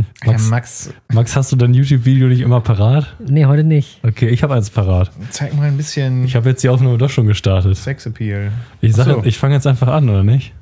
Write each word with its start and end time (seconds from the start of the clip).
Hm. 0.00 0.30
Max, 0.30 0.50
Max, 0.50 0.94
Max, 1.12 1.36
hast 1.36 1.52
du 1.52 1.56
dein 1.56 1.74
YouTube-Video 1.74 2.28
nicht 2.28 2.40
immer 2.40 2.60
parat? 2.60 3.14
Nee, 3.18 3.46
heute 3.46 3.64
nicht. 3.64 4.00
Okay, 4.02 4.28
ich 4.28 4.42
habe 4.42 4.54
eins 4.54 4.70
parat. 4.70 5.10
zeig 5.30 5.54
mal 5.56 5.68
ein 5.68 5.76
bisschen 5.76 6.24
Ich 6.24 6.36
habe 6.36 6.48
jetzt 6.50 6.62
die 6.62 6.68
Aufnahme 6.68 6.98
doch 6.98 7.10
schon 7.10 7.26
gestartet. 7.26 7.76
Sexappeal. 7.76 8.52
Ich, 8.80 8.94
sag, 8.94 9.06
so. 9.06 9.22
ich 9.24 9.38
fange 9.38 9.54
jetzt 9.54 9.66
einfach 9.66 9.88
an, 9.88 10.08
oder 10.08 10.22
nicht? 10.22 10.52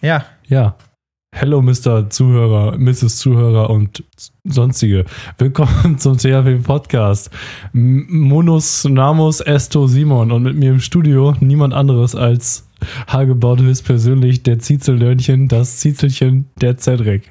Ja, 0.00 0.24
Ja. 0.48 0.76
Hello, 1.30 1.60
Mr. 1.60 2.08
Zuhörer, 2.08 2.78
Mrs. 2.78 3.18
Zuhörer 3.18 3.68
und 3.68 4.02
sonstige. 4.44 5.04
Willkommen 5.36 5.98
zum 5.98 6.16
THW 6.16 6.56
Podcast. 6.56 7.30
Monus 7.72 8.84
Namus 8.84 9.40
Esto 9.42 9.86
Simon 9.86 10.32
und 10.32 10.42
mit 10.42 10.56
mir 10.56 10.70
im 10.70 10.80
Studio 10.80 11.34
niemand 11.40 11.74
anderes 11.74 12.14
als 12.14 12.66
Hagebaut 13.06 13.60
höchstpersönlich 13.60 14.42
der 14.42 14.58
Ziezelnörnchen, 14.58 15.48
das 15.48 15.76
Ziezelchen 15.76 16.46
der 16.60 16.78
Cedric. 16.78 17.30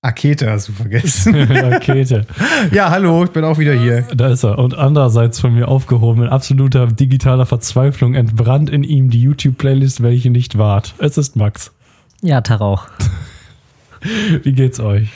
Akete 0.00 0.50
hast 0.50 0.68
du 0.68 0.72
vergessen. 0.72 1.34
Rakete. 1.50 2.26
ja, 2.72 2.90
hallo, 2.90 3.24
ich 3.24 3.30
bin 3.30 3.44
auch 3.44 3.58
wieder 3.58 3.74
hier. 3.74 4.02
Da 4.14 4.28
ist 4.28 4.44
er. 4.44 4.58
Und 4.58 4.76
andererseits 4.76 5.40
von 5.40 5.54
mir 5.54 5.68
aufgehoben, 5.68 6.22
in 6.22 6.28
absoluter 6.28 6.86
digitaler 6.86 7.46
Verzweiflung, 7.46 8.14
entbrannt 8.14 8.70
in 8.70 8.84
ihm 8.84 9.10
die 9.10 9.20
YouTube-Playlist, 9.20 10.02
welche 10.02 10.30
nicht 10.30 10.56
ward. 10.56 10.94
Es 10.98 11.18
ist 11.18 11.36
Max. 11.36 11.72
Ja, 12.22 12.40
Tarauch. 12.40 12.86
Wie 14.42 14.52
geht's 14.52 14.80
euch? 14.80 15.08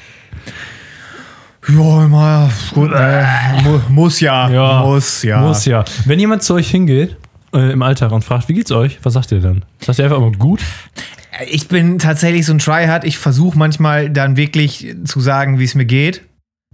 Ja, 1.68 2.08
mal 2.08 2.50
gut, 2.74 2.90
äh, 2.92 3.24
mu 3.62 3.78
muss 3.88 4.18
ja, 4.18 4.50
Ja, 4.50 4.82
muss 4.82 5.22
ja. 5.22 5.40
Muss 5.40 5.64
ja. 5.64 5.84
Wenn 6.06 6.18
jemand 6.18 6.42
zu 6.42 6.54
euch 6.54 6.68
hingeht 6.68 7.16
äh, 7.54 7.70
im 7.70 7.82
Alltag 7.82 8.10
und 8.10 8.24
fragt, 8.24 8.48
wie 8.48 8.54
geht's 8.54 8.72
euch? 8.72 8.98
Was 9.04 9.12
sagt 9.12 9.30
ihr 9.30 9.40
dann? 9.40 9.64
Sagt 9.80 10.00
ihr 10.00 10.06
einfach 10.06 10.16
immer 10.18 10.32
gut? 10.32 10.60
Ich 11.46 11.68
bin 11.68 11.98
tatsächlich 11.98 12.46
so 12.46 12.52
ein 12.52 12.58
Tryhard. 12.58 13.04
Ich 13.04 13.18
versuche 13.18 13.56
manchmal 13.56 14.10
dann 14.10 14.36
wirklich 14.36 14.94
zu 15.04 15.20
sagen, 15.20 15.58
wie 15.58 15.64
es 15.64 15.74
mir 15.74 15.86
geht. 15.86 16.22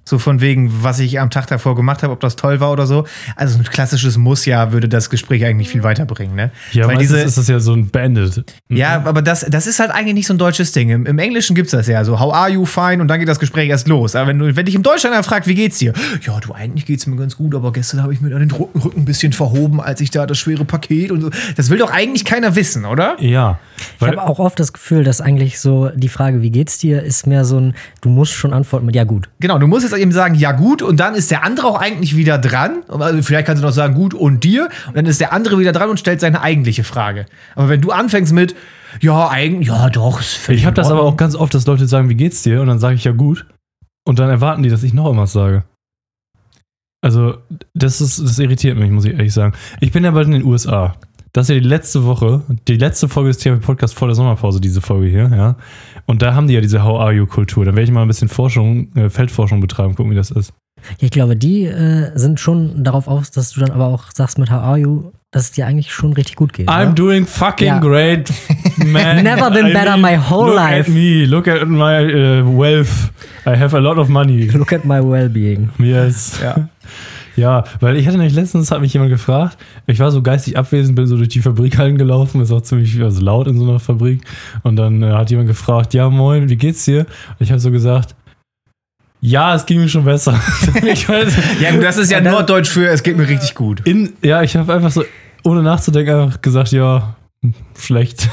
So 0.09 0.19
von 0.19 0.41
wegen, 0.41 0.73
was 0.83 1.01
ich 1.01 1.21
am 1.21 1.29
Tag 1.29 1.49
davor 1.49 1.77
gemacht 1.77 2.03
habe, 2.03 2.15
ob 2.15 2.21
das 2.21 2.35
toll 2.35 2.61
war 2.61 2.73
oder 2.73 2.87
so. 2.87 3.05
Also 3.37 3.59
ein 3.59 3.65
klassisches 3.65 4.17
Muss 4.17 4.47
ja 4.47 4.73
würde 4.73 4.89
das 4.89 5.11
Gespräch 5.11 5.45
eigentlich 5.45 5.69
viel 5.69 5.83
weiterbringen, 5.83 6.35
ne? 6.35 6.51
Ja, 6.73 6.89
Weil 6.89 6.95
meistens 6.97 7.17
diese, 7.17 7.27
ist 7.27 7.37
das 7.37 7.49
ja 7.49 7.61
so 7.61 7.75
ein 7.75 7.91
Bandit. 7.91 8.43
ja, 8.71 9.03
aber 9.05 9.21
das, 9.21 9.45
das 9.51 9.67
ist 9.67 9.81
halt 9.81 9.91
eigentlich 9.91 10.15
nicht 10.15 10.27
so 10.27 10.33
ein 10.33 10.39
deutsches 10.39 10.73
Ding. 10.73 10.89
Im, 10.89 11.05
im 11.05 11.19
Englischen 11.19 11.55
gibt's 11.55 11.73
das 11.73 11.89
ja 11.89 12.03
so, 12.05 12.19
how 12.19 12.33
are 12.33 12.49
you, 12.49 12.65
fine, 12.65 13.03
und 13.03 13.09
dann 13.09 13.21
geht 13.21 13.29
das 13.29 13.39
Gespräch 13.39 13.69
erst 13.69 13.87
los. 13.87 14.17
Aber 14.17 14.29
wenn, 14.29 14.39
du, 14.39 14.57
wenn 14.57 14.65
dich 14.65 14.75
im 14.75 14.83
Deutschland 14.83 15.15
einer 15.15 15.25
fragt, 15.25 15.47
wie 15.47 15.55
geht's 15.55 15.77
dir? 15.77 15.93
Ja, 16.23 16.41
du, 16.41 16.55
eigentlich 16.55 16.87
geht's 16.87 17.07
mir 17.07 17.17
ganz 17.17 17.37
gut, 17.37 17.55
aber 17.55 17.71
gestern 17.75 18.03
habe 18.03 18.15
ich 18.15 18.23
mir 18.23 18.31
dann 18.31 18.41
den 18.41 18.51
Rücken, 18.51 18.81
ein 18.97 19.05
bisschen 19.05 19.35
verhoben, 19.35 19.79
als 19.79 20.01
ich 20.01 20.11
da 20.11 20.25
das 20.25 20.39
schwere 20.39 20.65
Paket 20.65 21.11
und 21.11 21.21
so. 21.21 21.31
Das 21.57 21.69
will 21.69 21.77
doch 21.77 21.91
eigentlich 21.91 22.25
keiner 22.25 22.57
wissen, 22.57 22.87
oder? 22.87 23.17
Ja. 23.21 23.59
Ich 24.01 24.07
habe 24.07 24.23
auch 24.23 24.39
oft 24.39 24.59
das 24.59 24.73
Gefühl, 24.73 25.05
dass 25.05 25.21
eigentlich 25.21 25.61
so 25.61 25.91
die 25.95 26.09
Frage, 26.09 26.41
wie 26.41 26.51
geht's 26.51 26.79
dir, 26.79 27.03
ist 27.03 27.27
mehr 27.27 27.45
so 27.45 27.61
ein, 27.61 27.75
du 28.01 28.09
musst 28.09 28.33
schon 28.33 28.55
antworten 28.55 28.87
mit 28.87 28.97
ja 28.97 29.05
gut. 29.05 29.29
Genau, 29.41 29.59
du 29.59 29.67
musst 29.67 29.85
jetzt 29.85 29.98
eben 29.99 30.13
sagen, 30.13 30.35
ja 30.35 30.53
gut, 30.53 30.83
und 30.83 30.99
dann 31.01 31.15
ist 31.15 31.31
der 31.31 31.45
andere 31.45 31.67
auch 31.67 31.81
eigentlich 31.81 32.17
wieder 32.17 32.39
dran. 32.39 32.83
Also 32.89 33.23
vielleicht 33.23 33.47
kannst 33.47 33.63
du 33.63 33.67
noch 33.67 33.73
sagen, 33.73 33.95
gut 33.95 34.15
und 34.15 34.45
dir, 34.45 34.69
und 34.89 34.97
dann 34.97 35.07
ist 35.07 35.21
der 35.21 35.33
andere 35.33 35.59
wieder 35.59 35.73
dran 35.73 35.91
und 35.91 36.01
stellt 36.01 36.21
seine 36.21 36.41
eigentliche 36.41 36.85
Frage. 36.85 37.27
Aber 37.55 37.69
wenn 37.69 37.81
du 37.81 37.91
anfängst 37.91 38.33
mit, 38.33 38.55
ja, 39.01 39.29
eigentlich, 39.29 39.69
ja 39.69 39.91
doch, 39.91 40.21
ist 40.21 40.35
völlig 40.35 40.63
ich 40.63 40.67
habe 40.67 40.75
das 40.75 40.91
aber 40.91 41.03
auch 41.03 41.17
ganz 41.17 41.35
oft, 41.35 41.53
dass 41.55 41.67
Leute 41.67 41.87
sagen, 41.87 42.09
wie 42.09 42.15
geht's 42.15 42.43
dir? 42.43 42.61
Und 42.61 42.69
dann 42.69 42.79
sage 42.79 42.95
ich 42.95 43.05
ja 43.05 43.13
gut. 43.13 43.47
Und 44.07 44.19
dann 44.19 44.31
erwarten 44.31 44.63
die, 44.63 44.71
dass 44.71 44.83
ich 44.83 44.95
noch 44.95 45.05
irgendwas 45.05 45.33
sage. 45.33 45.65
Also, 47.01 47.39
das, 47.75 48.01
ist, 48.01 48.19
das 48.19 48.39
irritiert 48.39 48.77
mich, 48.77 48.91
muss 48.91 49.05
ich 49.05 49.13
ehrlich 49.13 49.33
sagen. 49.33 49.55
Ich 49.81 49.93
bin 49.93 50.05
ja 50.05 50.11
bald 50.11 50.27
in 50.27 50.33
den 50.33 50.45
USA. 50.45 50.97
Das 51.33 51.49
ist 51.49 51.55
ja 51.55 51.61
die 51.61 51.69
letzte 51.69 52.05
Woche, 52.05 52.43
die 52.69 52.77
letzte 52.77 53.09
Folge 53.09 53.29
des 53.31 53.39
THW 53.39 53.57
Podcasts 53.59 53.97
vor 53.97 54.09
der 54.09 54.15
Sommerpause, 54.15 54.61
diese 54.61 54.81
Folge 54.81 55.09
hier, 55.09 55.31
ja. 55.35 55.57
Und 56.07 56.23
da 56.23 56.35
haben 56.35 56.47
die 56.49 56.55
ja 56.55 56.61
diese 56.61 56.83
How 56.83 57.01
are 57.01 57.13
you 57.13 57.27
Kultur. 57.27 57.65
Da 57.65 57.73
werde 57.73 57.83
ich 57.83 57.91
mal 57.91 58.03
ein 58.03 58.09
bisschen 58.09 58.29
Forschung, 58.29 58.95
äh, 58.97 59.11
Feldforschung 59.11 59.61
betreiben, 59.61 59.95
gucken, 59.95 60.11
wie 60.13 60.17
das 60.17 60.31
ist. 60.31 60.53
Ich 61.01 61.11
glaube, 61.11 61.37
die 61.37 61.65
äh, 61.65 62.13
sind 62.17 62.41
schon 62.41 62.83
darauf 62.85 63.09
aus, 63.09 63.31
dass 63.31 63.51
du 63.51 63.61
dann 63.61 63.73
aber 63.73 63.87
auch 63.89 64.05
sagst 64.15 64.39
mit 64.39 64.51
How 64.51 64.63
are 64.63 64.79
you, 64.79 65.11
dass 65.33 65.43
es 65.45 65.51
dir 65.53 65.67
eigentlich 65.67 65.93
schon 65.93 66.13
richtig 66.15 66.37
gut 66.37 66.53
geht. 66.55 66.69
I'm 66.69 66.87
oder? 66.87 66.93
doing 66.95 67.27
fucking 67.27 67.67
Ja. 67.67 67.79
great, 67.81 68.33
man. 68.87 69.23
Never 69.23 69.51
been 69.51 69.73
better 69.75 69.97
my 69.99 70.17
whole 70.17 70.47
look 70.47 70.57
life. 70.57 70.89
At 70.89 70.95
me, 70.95 71.27
look 71.27 71.47
at 71.49 71.67
my 71.69 72.05
uh, 72.41 72.59
wealth. 72.59 73.11
I 73.45 73.57
have 73.57 73.77
a 73.77 73.81
lot 73.81 73.99
of 73.99 74.09
money. 74.09 74.47
Look 74.49 74.73
at 74.73 74.85
my 74.85 75.01
well-being. 75.03 75.71
Yes. 75.79 76.39
Ja. 76.43 76.69
Ja, 77.39 77.65
weil 77.81 77.97
ich 77.97 78.07
hatte 78.07 78.17
nämlich 78.19 78.35
letztens, 78.35 78.71
hat 78.71 78.81
mich 78.81 78.93
jemand 78.93 79.11
gefragt, 79.11 79.57
ich 79.87 80.01
war 80.01 80.11
so 80.11 80.23
geistig 80.23 80.59
abwesend, 80.59 80.97
bin 80.97 81.07
so 81.07 81.17
durch 81.17 81.29
die 81.29 81.41
Fabrikhallen 81.41 81.97
gelaufen, 81.97 82.41
ist 82.41 82.51
auch 82.51 82.61
ziemlich 82.63 83.01
also 83.01 83.21
laut 83.23 83.47
in 83.47 83.59
so 83.59 83.69
einer 83.69 83.79
Fabrik. 83.79 84.23
Und 84.65 84.77
dann 84.77 85.03
äh, 85.03 85.13
hat 85.13 85.31
jemand 85.31 85.49
gefragt, 85.49 85.95
ja 85.95 86.11
moin, 86.11 86.49
wie 86.49 86.57
geht's 86.57 86.85
dir? 86.85 87.01
Und 87.01 87.41
ich 87.41 87.51
habe 87.51 87.61
so 87.61 87.71
gesagt, 87.71 88.15
ja, 89.21 89.55
es 89.55 89.67
ging 89.67 89.81
mir 89.81 89.89
schon 89.89 90.05
besser. 90.05 90.41
ich 90.85 91.09
weiß, 91.09 91.33
Ja, 91.61 91.71
gut, 91.73 91.83
das 91.85 91.97
ist 91.97 92.11
ja 92.11 92.21
Norddeutsch 92.21 92.69
für, 92.69 92.89
es 92.89 93.03
geht 93.03 93.17
mir 93.17 93.29
richtig 93.29 93.55
gut. 93.55 93.81
in, 93.87 94.13
ja, 94.23 94.43
ich 94.43 94.57
habe 94.57 94.73
einfach 94.75 94.91
so, 94.91 95.05
ohne 95.45 95.63
nachzudenken, 95.63 96.15
einfach 96.15 96.41
gesagt, 96.43 96.73
ja, 96.73 97.15
schlecht. 97.79 98.29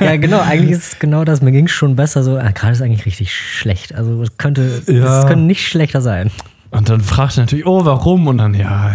Ja, 0.00 0.16
genau, 0.16 0.40
eigentlich 0.40 0.70
ist 0.70 0.92
es 0.94 0.98
genau 0.98 1.24
das. 1.24 1.42
Mir 1.42 1.52
ging 1.52 1.66
es 1.66 1.70
schon 1.72 1.96
besser. 1.96 2.22
So, 2.22 2.36
ah, 2.38 2.50
gerade 2.50 2.72
ist 2.72 2.80
eigentlich 2.80 3.04
richtig 3.04 3.34
schlecht. 3.34 3.94
Also 3.94 4.22
es 4.22 4.38
könnte, 4.38 4.82
Ja. 4.86 5.20
es 5.20 5.26
könnte 5.26 5.44
nicht 5.44 5.66
schlechter 5.68 6.00
sein. 6.00 6.30
Und 6.72 6.88
dann 6.88 7.02
fragt 7.02 7.36
er 7.36 7.42
natürlich, 7.42 7.66
oh, 7.66 7.84
warum? 7.84 8.26
Und 8.26 8.38
dann, 8.38 8.54
ja, 8.54 8.94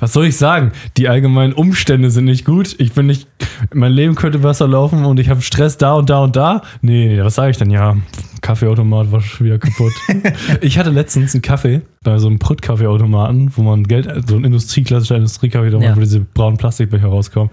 was 0.00 0.12
soll 0.12 0.26
ich 0.26 0.36
sagen? 0.36 0.72
Die 0.96 1.08
allgemeinen 1.08 1.52
Umstände 1.52 2.10
sind 2.10 2.24
nicht 2.24 2.44
gut. 2.44 2.74
Ich 2.78 2.92
bin 2.94 3.06
nicht, 3.06 3.28
mein 3.72 3.92
Leben 3.92 4.16
könnte 4.16 4.40
besser 4.40 4.66
laufen 4.66 5.04
und 5.04 5.20
ich 5.20 5.28
habe 5.28 5.40
Stress 5.40 5.78
da 5.78 5.94
und 5.94 6.10
da 6.10 6.24
und 6.24 6.34
da. 6.34 6.62
Nee, 6.80 7.22
was 7.22 7.36
sage 7.36 7.52
ich 7.52 7.56
denn? 7.58 7.70
Ja, 7.70 7.96
Kaffeeautomat 8.40 9.12
war 9.12 9.20
schon 9.20 9.46
wieder 9.46 9.58
kaputt. 9.60 9.92
ich 10.62 10.78
hatte 10.78 10.90
letztens 10.90 11.32
einen 11.32 11.42
Kaffee 11.42 11.82
bei 12.02 12.18
so 12.18 12.26
einem 12.26 12.40
Prütt-Kaffeeautomaten, 12.40 13.52
wo 13.56 13.62
man 13.62 13.84
Geld, 13.84 14.10
so 14.28 14.34
ein 14.34 14.44
Industrie, 14.44 14.82
klassischer 14.82 15.14
Industriekaffee, 15.14 15.68
Ja. 15.80 15.94
wo 15.96 16.00
diese 16.00 16.20
braunen 16.20 16.56
Plastikbecher 16.58 17.06
rauskommen. 17.06 17.50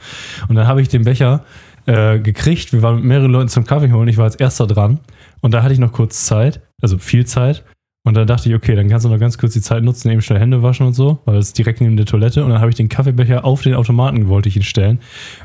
Und 0.48 0.56
dann 0.56 0.66
habe 0.66 0.82
ich 0.82 0.88
den 0.90 1.04
Becher 1.04 1.44
äh, 1.86 2.18
gekriegt. 2.18 2.74
Wir 2.74 2.82
waren 2.82 2.96
mit 2.96 3.04
mehreren 3.06 3.32
Leuten 3.32 3.50
zum 3.50 3.66
Kaffee 3.66 3.92
holen. 3.92 4.08
Ich 4.08 4.18
war 4.18 4.26
als 4.26 4.36
erster 4.36 4.66
dran. 4.66 5.00
Und 5.42 5.54
da 5.54 5.62
hatte 5.62 5.74
ich 5.74 5.80
noch 5.80 5.92
kurz 5.92 6.26
Zeit, 6.26 6.62
also 6.82 6.98
viel 6.98 7.28
Zeit. 7.28 7.64
Und 8.10 8.16
dann 8.16 8.26
dachte 8.26 8.50
ich, 8.50 8.56
okay, 8.56 8.74
dann 8.74 8.90
kannst 8.90 9.06
du 9.06 9.10
noch 9.10 9.20
ganz 9.20 9.38
kurz 9.38 9.54
die 9.54 9.62
Zeit 9.62 9.84
nutzen, 9.84 10.10
eben 10.10 10.24
schnell 10.24 10.40
Hände 10.40 10.64
waschen 10.64 10.88
und 10.88 10.94
so, 10.94 11.20
weil 11.26 11.38
es 11.38 11.50
ist 11.50 11.60
direkt 11.60 11.80
neben 11.80 11.96
der 11.96 12.08
Toilette. 12.08 12.44
Und 12.44 12.50
dann 12.50 12.60
habe 12.60 12.72
ich 12.72 12.76
den 12.76 12.90
Kaffeebecher 12.90 13.46
auf 13.46 13.62
den 13.62 13.76
Automaten, 13.76 14.30
wollte 14.30 14.50
ich 14.50 14.56
ihn 14.56 14.64
stellen. 14.64 14.98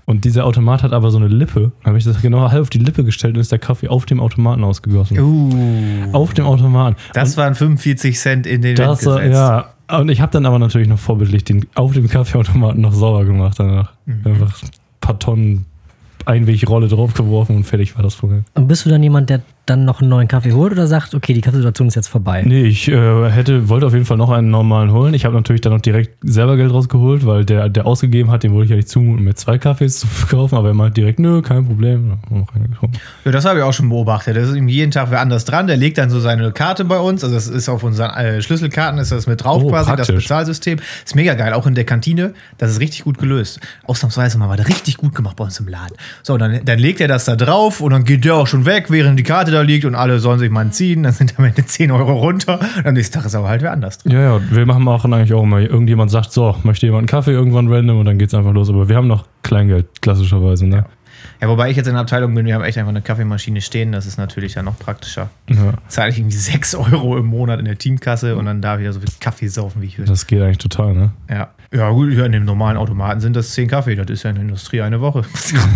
Und 0.07 0.25
dieser 0.25 0.47
Automat 0.47 0.83
hat 0.83 0.95
aber 0.95 1.11
so 1.11 1.19
eine 1.19 1.29
Lippe. 1.29 1.73
Dann 1.83 1.89
habe 1.89 1.99
ich 1.99 2.05
das 2.05 2.23
genau 2.23 2.51
halb 2.51 2.63
auf 2.63 2.71
die 2.71 2.79
Lippe 2.79 3.05
gestellt 3.05 3.35
und 3.35 3.43
ist 3.43 3.53
der 3.53 3.59
Kaffee 3.59 3.89
auf 3.89 4.07
dem 4.07 4.19
Automaten 4.19 4.65
ausgegossen. 4.65 5.19
Uh, 5.21 6.11
Auf 6.13 6.33
dem 6.33 6.47
Automaten. 6.47 6.97
das 7.13 7.37
waren 7.37 7.55
45 7.55 8.19
Cent 8.19 8.47
in 8.47 8.63
den 8.63 8.77
Das, 8.77 9.05
Wind 9.05 9.19
äh, 9.19 9.31
ja. 9.31 9.67
Und 9.91 10.09
ich 10.09 10.23
habe 10.23 10.33
dann 10.33 10.47
aber 10.47 10.59
natürlich 10.59 10.89
noch 10.89 10.99
vorbildlich 10.99 11.45
den 11.45 11.67
auf 11.75 11.93
dem 11.93 12.09
Kaffeeautomaten 12.09 12.81
noch 12.81 12.95
sauber 12.95 13.27
gemacht 13.27 13.61
danach. 13.61 13.93
Einfach 14.25 14.63
ein 14.63 14.71
paar 15.03 15.19
Tonnen 15.19 15.67
Einwegrolle 16.25 16.89
draufgeworfen 16.89 17.57
und 17.57 17.65
fertig 17.65 17.95
war 17.97 18.03
das 18.03 18.17
Problem. 18.17 18.45
Und 18.55 18.69
bist 18.69 18.87
du 18.87 18.91
dann 18.91 19.03
jemand, 19.03 19.29
der 19.29 19.43
dann 19.67 19.85
noch 19.85 20.01
einen 20.01 20.11
neuen 20.11 20.29
Kaffee 20.29 20.53
holt 20.53 20.73
oder 20.73 20.87
sagt, 20.87 21.15
okay, 21.15 21.33
die 21.33 21.41
Kaffeesituation 21.41 21.89
ist 21.89 21.95
jetzt 21.95 22.09
vorbei? 22.09 22.43
Nee, 22.47 22.65
ich 22.65 22.89
äh, 22.89 23.31
hätte, 23.31 23.69
wollte 23.69 23.87
auf 23.87 23.93
jeden 23.95 24.05
Fall 24.05 24.17
noch 24.17 24.31
einen 24.31 24.51
normalen 24.51 24.93
holen. 24.93 25.15
Ich 25.15 25.25
habe 25.25 25.35
natürlich 25.35 25.61
dann 25.63 25.73
noch 25.73 25.81
direkt 25.81 26.17
selber 26.23 26.57
Geld 26.57 26.73
rausgeholt, 26.73 27.25
weil 27.27 27.45
der, 27.45 27.69
der 27.69 27.87
ausgegeben 27.87 28.31
hat, 28.31 28.43
den 28.43 28.53
wollte 28.53 28.65
ich 28.65 28.71
ja 28.71 28.77
nicht 28.77 28.89
zumuten, 28.89 29.25
mir 29.25 29.35
zwei 29.35 29.59
Kaffees 29.59 30.01
zu 30.01 30.07
kaufen, 30.29 30.57
aber 30.57 30.69
er 30.69 30.75
meint 30.75 30.97
direkt, 30.97 31.19
nö, 31.19 31.41
kein 31.43 31.67
Problem. 31.67 32.19
Ja, 33.25 33.33
das 33.33 33.45
habe 33.45 33.59
ich 33.59 33.65
auch 33.65 33.73
schon 33.73 33.89
beobachtet. 33.89 34.37
Das 34.37 34.49
ist 34.49 34.55
ihm 34.57 34.69
jeden 34.69 34.91
Tag 34.91 35.11
wer 35.11 35.21
anders 35.21 35.45
dran. 35.45 35.67
Der 35.67 35.77
legt 35.77 35.99
dann 35.99 36.11
so 36.11 36.21
seine 36.21 36.53
Karte 36.53 36.85
bei 36.85 36.99
uns. 36.99 37.25
Also 37.25 37.35
das 37.35 37.49
ist 37.49 37.69
auf 37.69 37.83
unseren 37.83 38.11
äh, 38.11 38.43
Schlüsselkarten 38.43 38.99
ist 38.99 39.13
das 39.13 39.27
mit 39.27 39.43
drauf 39.43 39.63
Oh, 39.63 39.69
quasi, 39.69 39.87
praktisch. 39.89 40.07
das 40.09 40.17
Bezahlsystem. 40.25 40.79
Ist 41.05 41.15
mega 41.15 41.35
geil. 41.35 41.53
Auch 41.53 41.67
in 41.67 41.75
der 41.75 41.85
Kantine. 41.85 42.35
Das 42.59 42.71
ist 42.71 42.81
richtig 42.81 43.05
gut 43.05 43.19
gelöst. 43.19 43.61
Ausnahmsweise 43.85 44.39
mal 44.39 44.49
war 44.49 44.57
das 44.57 44.69
richtig 44.69 44.97
gut 44.97 45.15
gemacht 45.15 45.37
bei 45.37 45.45
uns 45.45 45.59
im 45.61 45.69
Laden. 45.69 45.97
So, 46.23 46.37
dann, 46.37 46.61
dann 46.65 46.79
legt 46.79 47.01
er 47.01 47.09
das 47.09 47.25
da 47.25 47.37
drauf 47.37 47.81
und 47.81 47.93
dann 47.93 48.05
geht 48.05 48.25
der 48.25 48.35
auch 48.35 48.47
schon 48.47 48.67
weg, 48.67 48.87
während 48.91 49.19
die 49.19 49.23
Karte 49.23 49.51
da 49.55 49.63
liegt 49.63 49.85
und 49.85 49.95
alle 49.95 50.19
sollen 50.19 50.39
sich 50.39 50.51
mal 50.51 50.71
ziehen. 50.71 51.03
Dann 51.05 51.13
sind 51.13 51.39
am 51.39 51.45
Ende 51.45 51.65
10 51.65 51.91
Euro 51.91 52.13
runter. 52.13 52.61
Und 52.79 52.87
am 52.87 52.95
nächsten 52.95 53.15
Tag 53.15 53.27
ist 53.27 53.35
aber 53.35 53.49
halt 53.49 53.63
wer 53.63 53.73
anders 53.73 53.99
dran. 53.99 54.13
Ja, 54.13 54.21
ja, 54.21 54.41
wir 54.51 54.67
machen 54.67 54.87
auch 54.89 55.05
eigentlich 55.05 55.33
auch 55.33 55.43
immer, 55.43 55.61
irgendjemand 55.61 56.11
sagt, 56.11 56.33
so, 56.33 56.57
möchte 56.63 56.87
jemand 56.87 57.03
einen 57.03 57.09
Kaffee 57.09 57.33
irgendwann 57.33 57.73
random 57.73 58.01
und 58.01 58.07
dann 58.07 58.19
geht's 58.19 58.35
einfach 58.35 58.53
los. 58.53 58.69
Aber 58.69 58.89
wir 58.89 58.97
haben 58.97 59.09
noch 59.09 59.27
Kleingeld, 59.43 59.87
klassischerweise, 60.03 60.67
ne? 60.67 60.77
Ja, 60.77 60.87
wobei 61.41 61.71
ich 61.71 61.77
jetzt 61.77 61.87
in 61.87 61.95
der 61.95 62.01
Abteilung 62.03 62.35
bin, 62.35 62.47
wir 62.47 62.55
haben 62.55 62.65
echt 62.65 62.79
einfach 62.79 62.91
eine 62.91 63.03
Kaffeemaschine 63.03 63.61
stehen. 63.61 63.93
Das 63.93 64.07
ist 64.07 64.17
natürlich 64.19 64.55
dann 64.55 64.65
noch 64.65 64.79
praktischer. 64.79 65.31
Ja, 65.49 65.75
Zahle 65.89 66.11
ich 66.11 66.19
irgendwie 66.19 66.37
6 66.37 66.75
Euro 66.75 67.17
im 67.19 67.27
Monat 67.27 67.59
in 67.59 67.65
der 67.67 67.77
Teamkasse 67.79 68.37
und 68.37 68.47
dann 68.47 68.61
darf 68.63 68.81
ich 68.81 68.87
da 68.87 68.93
so 68.93 69.01
viel 69.01 69.09
Kaffee 69.21 69.49
saufen, 69.49 69.83
wie 69.83 69.87
ich 69.87 69.99
will. 69.99 70.07
das 70.07 70.27
geht 70.27 70.41
eigentlich 70.43 70.59
total, 70.59 70.95
ne? 70.95 71.11
Ja. 71.31 71.49
Ja, 71.73 71.91
gut, 71.91 72.13
ja, 72.13 72.25
in 72.25 72.31
dem 72.33 72.45
normalen 72.45 72.77
Automaten 72.77 73.21
sind 73.21 73.35
das 73.35 73.51
10 73.53 73.67
Kaffee. 73.69 73.97
Das 73.97 74.09
ist 74.09 74.23
ja 74.23 74.31
in 74.31 74.37
der 74.37 74.45
Industrie 74.45 74.81
eine 74.81 75.01
Woche. 75.01 75.23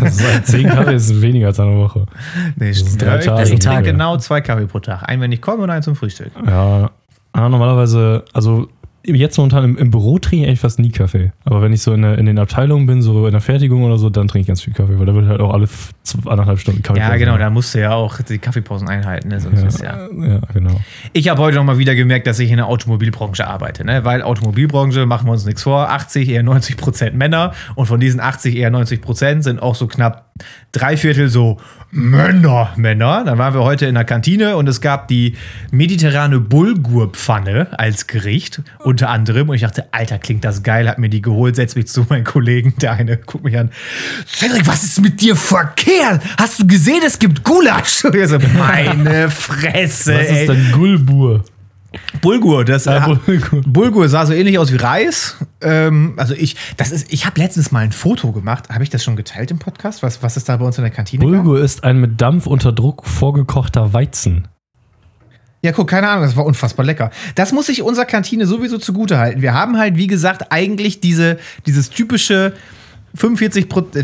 Das 0.00 0.16
ist 0.16 0.24
halt 0.32 0.46
zehn 0.46 0.68
Kaffee 0.68 0.94
ist 0.94 1.20
weniger 1.20 1.48
als 1.48 1.58
eine 1.58 1.76
Woche. 1.76 2.06
nee, 2.54 2.70
ist 2.70 3.02
drei 3.02 3.06
ja, 3.06 3.18
ich- 3.18 3.24
Tage 3.26 3.42
ich 3.52 3.58
trinke 3.58 3.82
genau 3.82 4.16
zwei 4.18 4.40
Kaffee 4.40 4.66
pro 4.66 4.78
Tag. 4.78 5.02
Einen, 5.08 5.22
wenn 5.22 5.32
ich 5.32 5.40
komme 5.42 5.64
und 5.64 5.70
einen 5.70 5.82
zum 5.82 5.96
Frühstück. 5.96 6.30
Ja, 6.46 6.90
ja 7.34 7.48
normalerweise, 7.48 8.24
also 8.32 8.68
jetzt 9.04 9.36
momentan 9.38 9.64
im, 9.64 9.78
im 9.78 9.90
Büro 9.90 10.18
trinke 10.18 10.44
ich 10.44 10.48
eigentlich 10.48 10.60
fast 10.60 10.78
nie 10.78 10.90
Kaffee. 10.90 11.32
Aber 11.44 11.62
wenn 11.62 11.72
ich 11.72 11.82
so 11.82 11.92
in, 11.92 12.02
der, 12.02 12.18
in 12.18 12.26
den 12.26 12.38
Abteilungen 12.38 12.86
bin, 12.86 13.02
so 13.02 13.26
in 13.26 13.32
der 13.32 13.40
Fertigung 13.40 13.84
oder 13.84 13.98
so, 13.98 14.10
dann 14.10 14.28
trinke 14.28 14.42
ich 14.42 14.46
ganz 14.48 14.62
viel 14.62 14.74
Kaffee, 14.74 14.98
weil 14.98 15.06
da 15.06 15.14
wird 15.14 15.26
halt 15.26 15.40
auch 15.40 15.52
alle 15.52 15.68
anderthalb 16.26 16.58
Stunden 16.58 16.82
Kaffee. 16.82 17.00
Ja, 17.00 17.16
genau, 17.16 17.38
da 17.38 17.50
musst 17.50 17.74
du 17.74 17.80
ja 17.80 17.92
auch 17.92 18.20
die 18.20 18.38
Kaffeepausen 18.38 18.88
einhalten. 18.88 19.28
Ne? 19.28 19.40
Sonst 19.40 19.62
ist 19.62 19.82
ja. 19.82 20.08
Ja, 20.08 20.26
ja, 20.26 20.40
genau. 20.52 20.80
Ich 21.12 21.28
habe 21.28 21.40
heute 21.42 21.56
noch 21.56 21.64
mal 21.64 21.78
wieder 21.78 21.94
gemerkt, 21.94 22.26
dass 22.26 22.38
ich 22.38 22.50
in 22.50 22.56
der 22.56 22.66
Automobilbranche 22.66 23.46
arbeite, 23.46 23.84
ne? 23.84 24.04
weil 24.04 24.22
Automobilbranche, 24.22 25.06
machen 25.06 25.26
wir 25.26 25.32
uns 25.32 25.46
nichts 25.46 25.62
vor, 25.62 25.90
80, 25.90 26.28
eher 26.28 26.42
90 26.42 26.76
Prozent 26.76 27.16
Männer 27.16 27.52
und 27.74 27.86
von 27.86 28.00
diesen 28.00 28.20
80, 28.20 28.56
eher 28.56 28.70
90 28.70 29.00
Prozent 29.00 29.44
sind 29.44 29.62
auch 29.62 29.74
so 29.74 29.86
knapp 29.86 30.27
drei 30.72 30.96
Viertel 30.96 31.28
so 31.28 31.58
Männer, 31.90 32.72
Männer. 32.76 33.24
Dann 33.24 33.38
waren 33.38 33.54
wir 33.54 33.62
heute 33.62 33.86
in 33.86 33.94
der 33.94 34.04
Kantine 34.04 34.56
und 34.56 34.68
es 34.68 34.80
gab 34.80 35.08
die 35.08 35.36
mediterrane 35.70 36.38
Bulgurpfanne 36.38 37.68
als 37.78 38.06
Gericht, 38.06 38.60
unter 38.80 39.08
anderem. 39.08 39.48
Und 39.48 39.54
ich 39.54 39.62
dachte, 39.62 39.86
Alter, 39.92 40.18
klingt 40.18 40.44
das 40.44 40.62
geil, 40.62 40.88
hab 40.88 40.98
mir 40.98 41.08
die 41.08 41.22
geholt, 41.22 41.56
setz 41.56 41.76
mich 41.76 41.86
zu 41.86 42.06
meinen 42.08 42.24
Kollegen. 42.24 42.74
Der 42.80 42.92
eine 42.92 43.16
guckt 43.16 43.44
mich 43.44 43.56
an. 43.56 43.70
Cedric, 44.26 44.66
was 44.66 44.84
ist 44.84 45.00
mit 45.00 45.20
dir 45.20 45.34
verkehrt? 45.34 46.20
Hast 46.38 46.60
du 46.60 46.66
gesehen, 46.66 47.00
es 47.06 47.18
gibt 47.18 47.42
Gulasch? 47.42 48.04
Und 48.04 48.14
ich 48.14 48.28
so, 48.28 48.38
meine 48.58 49.30
Fresse, 49.30 50.14
Was 50.14 50.26
ey. 50.26 50.40
ist 50.42 50.48
denn 50.48 50.72
Gulbur? 50.72 51.44
Bulgur, 52.20 52.64
das 52.64 52.86
Ah, 52.86 53.12
äh, 53.12 53.14
Bulgur. 53.16 53.62
Bulgur 53.66 54.08
sah 54.08 54.26
so 54.26 54.32
ähnlich 54.34 54.58
aus 54.58 54.72
wie 54.72 54.76
Reis. 54.76 55.36
Ähm, 55.60 56.14
also 56.16 56.34
ich, 56.34 56.56
das 56.76 56.90
ist, 56.92 57.12
ich 57.12 57.24
habe 57.26 57.40
letztens 57.40 57.72
mal 57.72 57.80
ein 57.80 57.92
Foto 57.92 58.32
gemacht. 58.32 58.68
Habe 58.68 58.82
ich 58.84 58.90
das 58.90 59.02
schon 59.02 59.16
geteilt 59.16 59.50
im 59.50 59.58
Podcast? 59.58 60.02
Was, 60.02 60.22
was 60.22 60.36
es 60.36 60.44
da 60.44 60.56
bei 60.56 60.66
uns 60.66 60.76
in 60.78 60.84
der 60.84 60.90
Kantine 60.90 61.24
gab? 61.24 61.30
Bulgur 61.30 61.60
ist 61.60 61.84
ein 61.84 61.98
mit 61.98 62.20
Dampf 62.20 62.46
unter 62.46 62.72
Druck 62.72 63.06
vorgekochter 63.06 63.92
Weizen. 63.92 64.48
Ja, 65.62 65.72
guck, 65.72 65.88
keine 65.88 66.08
Ahnung, 66.08 66.24
das 66.24 66.36
war 66.36 66.44
unfassbar 66.44 66.86
lecker. 66.86 67.10
Das 67.34 67.52
muss 67.52 67.68
ich 67.68 67.82
unserer 67.82 68.04
Kantine 68.04 68.46
sowieso 68.46 68.78
zugute 68.78 69.18
halten. 69.18 69.42
Wir 69.42 69.54
haben 69.54 69.76
halt, 69.76 69.96
wie 69.96 70.06
gesagt, 70.06 70.52
eigentlich 70.52 71.00
diese, 71.00 71.38
dieses 71.66 71.90
typische 71.90 72.52
45 73.14 73.68
Pro, 73.68 73.80
äh, 73.80 74.02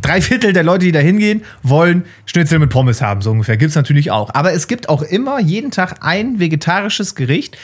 drei 0.00 0.20
Viertel 0.20 0.52
der 0.52 0.62
Leute, 0.62 0.86
die 0.86 0.92
da 0.92 1.00
hingehen, 1.00 1.42
wollen 1.62 2.04
Schnitzel 2.26 2.58
mit 2.58 2.70
Pommes 2.70 3.02
haben, 3.02 3.22
so 3.22 3.30
ungefähr. 3.30 3.56
Gibt's 3.56 3.76
natürlich 3.76 4.10
auch. 4.10 4.30
Aber 4.34 4.52
es 4.52 4.68
gibt 4.68 4.88
auch 4.88 5.02
immer 5.02 5.40
jeden 5.40 5.70
Tag 5.70 5.98
ein 6.00 6.40
vegetarisches 6.40 7.14
Gericht. 7.14 7.56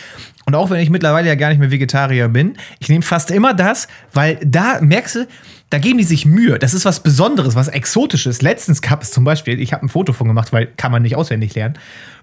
Und 0.46 0.54
auch 0.54 0.70
wenn 0.70 0.80
ich 0.80 0.90
mittlerweile 0.90 1.28
ja 1.28 1.34
gar 1.34 1.50
nicht 1.50 1.58
mehr 1.58 1.70
Vegetarier 1.70 2.28
bin, 2.28 2.56
ich 2.78 2.88
nehme 2.88 3.02
fast 3.02 3.30
immer 3.30 3.54
das, 3.54 3.88
weil 4.12 4.38
da 4.44 4.80
merkst 4.80 5.16
du, 5.16 5.28
da 5.70 5.78
geben 5.78 5.98
die 5.98 6.04
sich 6.04 6.26
Mühe. 6.26 6.58
Das 6.58 6.74
ist 6.74 6.84
was 6.84 7.02
Besonderes, 7.02 7.54
was 7.54 7.68
Exotisches. 7.68 8.42
Letztens 8.42 8.82
gab 8.82 9.02
es 9.02 9.12
zum 9.12 9.22
Beispiel, 9.22 9.60
ich 9.60 9.72
habe 9.72 9.86
ein 9.86 9.88
Foto 9.88 10.12
von 10.12 10.26
gemacht, 10.26 10.52
weil 10.52 10.66
kann 10.66 10.90
man 10.90 11.02
nicht 11.02 11.14
auswendig 11.14 11.54
lernen. 11.54 11.78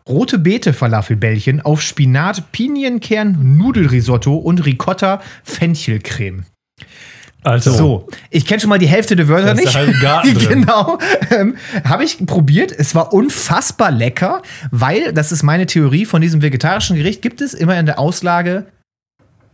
Rote 0.08 0.40
Beete 0.40 0.74
Falafelbällchen 0.74 1.62
auf 1.62 1.82
Spinat, 1.82 2.52
Pinienkern, 2.52 3.58
Nudelrisotto 3.58 4.36
und 4.36 4.66
Ricotta 4.66 5.22
Fenchelcreme. 5.44 6.44
Alter. 7.44 7.72
So, 7.72 8.08
ich 8.30 8.46
kenne 8.46 8.60
schon 8.60 8.70
mal 8.70 8.80
die 8.80 8.88
Hälfte 8.88 9.16
der 9.16 9.28
Wörter 9.28 9.54
nicht. 9.54 9.72
genau. 10.50 10.98
Ähm, 11.32 11.56
Habe 11.84 12.04
ich 12.04 12.26
probiert. 12.26 12.72
Es 12.72 12.96
war 12.96 13.14
unfassbar 13.14 13.92
lecker, 13.92 14.42
weil, 14.72 15.14
das 15.14 15.32
ist 15.32 15.44
meine 15.44 15.66
Theorie 15.66 16.06
von 16.06 16.22
diesem 16.22 16.42
vegetarischen 16.42 16.98
Gericht, 16.98 17.22
gibt 17.22 17.42
es 17.42 17.54
immer 17.54 17.80
in 17.80 17.86
der 17.86 18.00
Auslage 18.00 18.66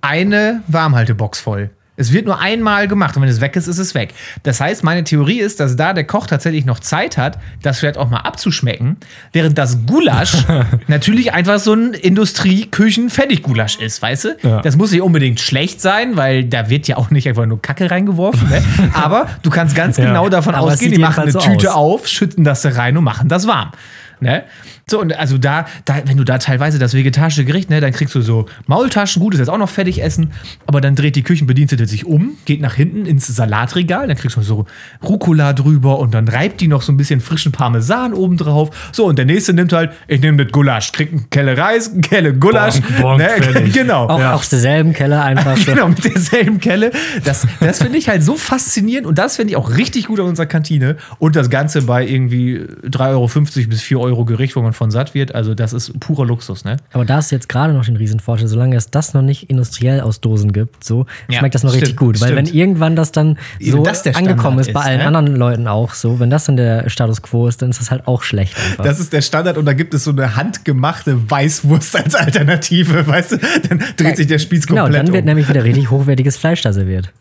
eine 0.01 0.63
Warmhaltebox 0.67 1.39
voll. 1.39 1.69
Es 2.03 2.13
wird 2.13 2.25
nur 2.25 2.39
einmal 2.39 2.87
gemacht 2.87 3.15
und 3.15 3.21
wenn 3.23 3.29
es 3.29 3.39
weg 3.41 3.55
ist, 3.55 3.67
ist 3.67 3.77
es 3.79 3.95
weg. 3.95 4.13
Das 4.43 4.59
heißt, 4.61 4.83
meine 4.83 5.03
Theorie 5.03 5.39
ist, 5.39 5.59
dass 5.59 5.75
da 5.75 5.93
der 5.93 6.03
Koch 6.03 6.27
tatsächlich 6.27 6.65
noch 6.65 6.79
Zeit 6.79 7.17
hat, 7.17 7.39
das 7.61 7.79
vielleicht 7.79 7.97
auch 7.97 8.09
mal 8.09 8.19
abzuschmecken, 8.19 8.97
während 9.31 9.57
das 9.57 9.85
Gulasch 9.85 10.33
natürlich 10.87 11.33
einfach 11.33 11.59
so 11.59 11.73
ein 11.73 11.93
Industrieküchen-Fertig-Gulasch 11.93 13.77
ist, 13.79 14.01
weißt 14.01 14.25
du? 14.25 14.37
Ja. 14.43 14.61
Das 14.61 14.75
muss 14.75 14.91
nicht 14.91 15.01
unbedingt 15.01 15.39
schlecht 15.39 15.81
sein, 15.81 16.17
weil 16.17 16.43
da 16.45 16.69
wird 16.69 16.87
ja 16.87 16.97
auch 16.97 17.09
nicht 17.09 17.27
einfach 17.27 17.45
nur 17.45 17.61
Kacke 17.61 17.89
reingeworfen, 17.89 18.49
ne? 18.49 18.63
Aber 18.93 19.27
du 19.43 19.49
kannst 19.49 19.75
ganz 19.75 19.97
Ja. 19.97 20.05
genau 20.05 20.29
davon 20.29 20.55
Aber 20.55 20.67
ausgehen, 20.71 20.91
die 20.91 20.97
machen 20.99 21.21
eine 21.23 21.31
so 21.31 21.39
Tüte 21.39 21.73
aus. 21.73 22.01
auf, 22.01 22.07
schütten 22.07 22.43
das 22.43 22.61
da 22.61 22.69
rein 22.69 22.97
und 22.97 23.03
machen 23.03 23.29
das 23.29 23.47
warm. 23.47 23.71
Ne? 24.19 24.43
So, 24.89 24.99
und 24.99 25.17
also 25.17 25.37
da, 25.37 25.65
da, 25.85 26.01
wenn 26.05 26.17
du 26.17 26.23
da 26.23 26.37
teilweise 26.37 26.77
das 26.77 26.93
vegetarische 26.93 27.45
Gericht, 27.45 27.69
ne, 27.69 27.79
dann 27.79 27.93
kriegst 27.93 28.13
du 28.15 28.21
so 28.21 28.47
Maultaschen, 28.67 29.21
gut, 29.21 29.33
ist 29.33 29.39
jetzt 29.39 29.49
auch 29.49 29.57
noch 29.57 29.69
fertig 29.69 30.03
essen, 30.03 30.31
aber 30.65 30.81
dann 30.81 30.95
dreht 30.95 31.15
die 31.15 31.23
Küchenbedienstete 31.23 31.85
sich 31.85 32.05
um, 32.05 32.37
geht 32.45 32.59
nach 32.59 32.75
hinten 32.75 33.05
ins 33.05 33.27
Salatregal, 33.27 34.07
dann 34.07 34.17
kriegst 34.17 34.35
du 34.35 34.41
so 34.41 34.65
Rucola 35.01 35.53
drüber 35.53 35.99
und 35.99 36.13
dann 36.13 36.27
reibt 36.27 36.59
die 36.59 36.67
noch 36.67 36.81
so 36.81 36.91
ein 36.91 36.97
bisschen 36.97 37.21
frischen 37.21 37.51
Parmesan 37.53 38.13
oben 38.13 38.35
drauf. 38.37 38.89
So, 38.91 39.05
und 39.05 39.17
der 39.17 39.25
nächste 39.25 39.53
nimmt 39.53 39.71
halt, 39.71 39.91
ich 40.07 40.19
nehme 40.19 40.43
das 40.43 40.51
Gulasch, 40.51 40.91
kriegt 40.91 41.13
eine 41.13 41.23
Kelle 41.29 41.57
Reis, 41.57 41.91
eine 41.91 42.01
Kelle 42.01 42.33
Gulasch. 42.33 42.81
Bonk, 42.81 43.01
bonk, 43.01 43.17
ne? 43.19 43.29
Genau. 43.73 44.07
Auch 44.07 44.33
aus 44.33 44.49
derselben 44.49 44.93
Keller 44.93 45.23
einfach 45.23 45.57
so. 45.57 45.71
Genau, 45.71 45.87
mit 45.87 46.03
derselben 46.03 46.59
Kelle. 46.59 46.91
Das, 47.23 47.47
das 47.59 47.79
finde 47.81 47.97
ich 47.97 48.09
halt 48.09 48.23
so 48.23 48.35
faszinierend 48.35 49.07
und 49.07 49.17
das 49.17 49.37
finde 49.37 49.51
ich 49.51 49.57
auch 49.57 49.75
richtig 49.77 50.07
gut 50.07 50.19
an 50.19 50.27
unserer 50.27 50.45
Kantine. 50.45 50.97
Und 51.19 51.35
das 51.35 51.49
Ganze 51.49 51.83
bei 51.83 52.05
irgendwie 52.05 52.59
3,50 52.85 52.99
Euro 53.09 53.69
bis 53.69 53.81
4 53.81 53.99
Euro 53.99 54.25
Gericht, 54.25 54.55
wo 54.55 54.61
man 54.61 54.72
von 54.73 54.91
satt 54.91 55.13
wird. 55.13 55.35
Also, 55.35 55.55
das 55.55 55.73
ist 55.73 55.99
purer 55.99 56.25
Luxus, 56.25 56.65
ne? 56.65 56.77
Aber 56.91 57.05
da 57.05 57.19
ist 57.19 57.31
jetzt 57.31 57.49
gerade 57.49 57.73
noch 57.73 57.85
den 57.85 57.95
Riesenvorteil, 57.95 58.47
solange 58.47 58.75
es 58.75 58.89
das 58.89 59.13
noch 59.13 59.21
nicht 59.21 59.49
industriell 59.49 60.01
aus 60.01 60.21
Dosen 60.21 60.53
gibt, 60.53 60.83
so 60.83 61.05
Ja, 61.29 61.39
schmeckt 61.39 61.55
das 61.55 61.63
noch 61.63 61.71
richtig 61.71 61.89
stimmt, 61.89 61.99
gut. 61.99 62.21
Weil 62.21 62.29
stimmt. 62.31 62.49
wenn 62.49 62.55
irgendwann 62.55 62.95
das 62.95 63.11
dann 63.11 63.37
so 63.59 63.83
das 63.83 64.05
angekommen 64.07 64.59
ist, 64.59 64.73
bei 64.73 64.81
allen 64.81 64.99
ne? 64.99 65.07
anderen 65.07 65.35
Leuten 65.35 65.67
auch 65.67 65.93
so, 65.93 66.19
wenn 66.19 66.29
das 66.29 66.45
dann 66.45 66.57
der 66.57 66.89
Status 66.89 67.21
quo 67.21 67.47
ist, 67.47 67.61
dann 67.61 67.69
ist 67.69 67.79
das 67.79 67.91
halt 67.91 68.07
auch 68.07 68.23
schlecht 68.23 68.55
einfach. 68.57 68.83
Das 68.83 68.99
ist 68.99 69.13
der 69.13 69.21
Standard 69.21 69.57
und 69.57 69.65
da 69.65 69.73
gibt 69.73 69.93
es 69.93 70.03
so 70.03 70.11
eine 70.11 70.35
handgemachte 70.35 71.29
Weißwurst 71.29 71.95
als 71.95 72.15
Alternative, 72.15 73.07
weißt 73.07 73.33
du? 73.33 73.37
Dann 73.69 73.83
dreht 73.97 74.17
sich 74.17 74.27
der 74.27 74.39
Spieß 74.39 74.67
genau, 74.67 74.83
komplett 74.83 75.07
dann 75.07 75.13
wird 75.13 75.23
um. 75.23 75.27
nämlich 75.27 75.49
wieder 75.49 75.63
richtig 75.63 75.89
hochwertiges 75.91 76.37
Fleisch 76.37 76.61
da 76.61 76.73
serviert. 76.73 77.11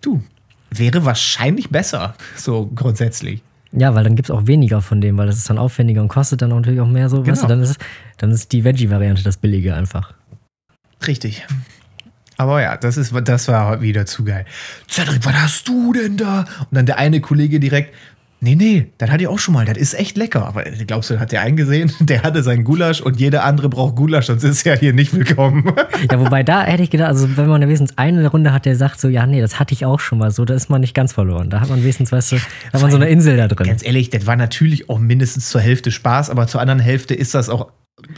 Du, 0.00 0.22
wäre 0.70 1.04
wahrscheinlich 1.04 1.70
besser, 1.70 2.14
so 2.36 2.70
grundsätzlich. 2.74 3.42
Ja, 3.72 3.94
weil 3.94 4.02
dann 4.04 4.16
gibt 4.16 4.28
es 4.28 4.34
auch 4.34 4.46
weniger 4.46 4.82
von 4.82 5.00
dem, 5.00 5.16
weil 5.16 5.26
das 5.26 5.36
ist 5.36 5.48
dann 5.48 5.58
aufwendiger 5.58 6.02
und 6.02 6.08
kostet 6.08 6.42
dann 6.42 6.50
natürlich 6.50 6.80
auch 6.80 6.88
mehr 6.88 7.08
so. 7.08 7.18
Weißt 7.18 7.42
du, 7.42 7.46
Genau. 7.46 7.48
dann 7.48 7.62
ist, 7.62 7.78
dann 8.18 8.30
ist 8.32 8.52
die 8.52 8.64
Veggie-Variante 8.64 9.22
das 9.22 9.36
Billige 9.36 9.74
einfach. 9.74 10.12
Richtig. 11.06 11.46
Aber 12.36 12.62
ja, 12.62 12.76
das, 12.76 12.96
ist, 12.96 13.12
das 13.24 13.48
war 13.48 13.82
wieder 13.82 14.06
zu 14.06 14.24
geil. 14.24 14.46
Cedric, 14.88 15.24
was 15.26 15.34
hast 15.34 15.68
du 15.68 15.92
denn 15.92 16.16
da? 16.16 16.40
Und 16.58 16.68
dann 16.72 16.86
der 16.86 16.96
eine 16.98 17.20
Kollege 17.20 17.60
direkt, 17.60 17.94
nee, 18.40 18.54
nee, 18.54 18.86
das 18.98 19.10
hatte 19.10 19.22
ich 19.22 19.28
auch 19.28 19.38
schon 19.38 19.54
mal, 19.54 19.64
das 19.64 19.76
ist 19.78 19.98
echt 19.98 20.16
lecker. 20.16 20.46
Aber 20.46 20.64
glaubst 20.64 21.10
du, 21.10 21.20
hat 21.20 21.32
der 21.32 21.42
eingesehen? 21.42 21.92
Der 22.00 22.22
hatte 22.22 22.42
seinen 22.42 22.64
Gulasch 22.64 23.00
und 23.00 23.20
jeder 23.20 23.44
andere 23.44 23.68
braucht 23.68 23.96
Gulasch, 23.96 24.26
sonst 24.26 24.44
ist 24.44 24.66
er 24.66 24.78
hier 24.78 24.92
nicht 24.92 25.14
willkommen. 25.14 25.72
Ja, 26.10 26.18
wobei 26.18 26.42
da 26.42 26.62
hätte 26.62 26.82
ich 26.82 26.90
gedacht, 26.90 27.08
also 27.08 27.36
wenn 27.36 27.46
man 27.46 27.60
wenigstens 27.60 27.98
eine 27.98 28.26
Runde 28.26 28.52
hat, 28.52 28.64
der 28.64 28.74
sagt 28.74 29.00
so, 29.00 29.08
ja, 29.08 29.26
nee, 29.26 29.40
das 29.40 29.60
hatte 29.60 29.74
ich 29.74 29.84
auch 29.84 30.00
schon 30.00 30.18
mal 30.18 30.30
so, 30.30 30.44
da 30.44 30.54
ist 30.54 30.70
man 30.70 30.80
nicht 30.80 30.94
ganz 30.94 31.12
verloren. 31.12 31.50
Da 31.50 31.60
hat 31.60 31.68
man 31.68 31.82
wenigstens, 31.82 32.10
weißt 32.10 32.32
du, 32.32 32.36
da 32.36 32.72
hat 32.72 32.82
man 32.82 32.90
so 32.90 32.96
eine 32.96 33.08
Insel 33.08 33.36
da 33.36 33.48
drin. 33.48 33.66
Ganz 33.66 33.84
ehrlich, 33.84 34.10
das 34.10 34.26
war 34.26 34.36
natürlich 34.36 34.88
auch 34.88 34.98
mindestens 34.98 35.50
zur 35.50 35.60
Hälfte 35.60 35.90
Spaß, 35.90 36.30
aber 36.30 36.46
zur 36.46 36.60
anderen 36.60 36.80
Hälfte 36.80 37.14
ist 37.14 37.34
das 37.34 37.48
auch. 37.48 37.70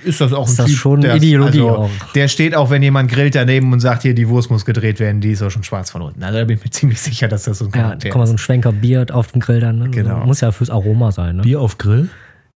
Ist 0.05 0.21
das 0.21 0.33
auch 0.33 0.47
Ist 0.47 0.55
ein 0.55 0.57
das 0.59 0.67
Typ, 0.67 0.77
schon 0.77 1.01
der- 1.01 1.17
Ideologie 1.17 1.61
also, 1.61 1.77
auch. 1.77 1.91
Der 2.15 2.29
steht 2.29 2.55
auch, 2.55 2.71
wenn 2.71 2.83
jemand 2.83 3.11
grillt 3.11 3.35
daneben 3.35 3.73
und 3.73 3.81
sagt, 3.81 4.03
hier, 4.03 4.15
die 4.15 4.29
Wurst 4.29 4.51
muss 4.51 4.65
gedreht 4.65 5.01
werden, 5.01 5.21
die 5.21 5.31
ist 5.33 5.43
auch 5.43 5.51
schon 5.51 5.65
schwarz 5.65 5.91
von 5.91 6.03
unten. 6.03 6.23
Also 6.23 6.39
da 6.39 6.45
bin 6.45 6.57
ich 6.59 6.65
mir 6.65 6.71
ziemlich 6.71 7.01
sicher, 7.01 7.29
dass 7.29 7.45
das 7.45 7.59
so 7.59 7.67
ein 7.67 7.71
Ja, 7.75 7.83
Charakter 7.83 8.09
guck 8.11 8.19
mal, 8.19 8.27
so 8.27 8.35
ein 8.35 8.39
Schwenker 8.39 8.73
Bier 8.73 9.07
auf 9.13 9.33
dem 9.33 9.41
Grill 9.41 9.61
dann. 9.61 9.79
Ne? 9.79 9.91
Genau. 9.91 10.25
Muss 10.27 10.41
ja 10.41 10.51
fürs 10.53 10.71
Aroma 10.71 11.13
sein. 11.13 11.37
Ne? 11.37 11.43
Bier 11.43 11.61
auf 11.61 11.79
Grill? 11.79 12.09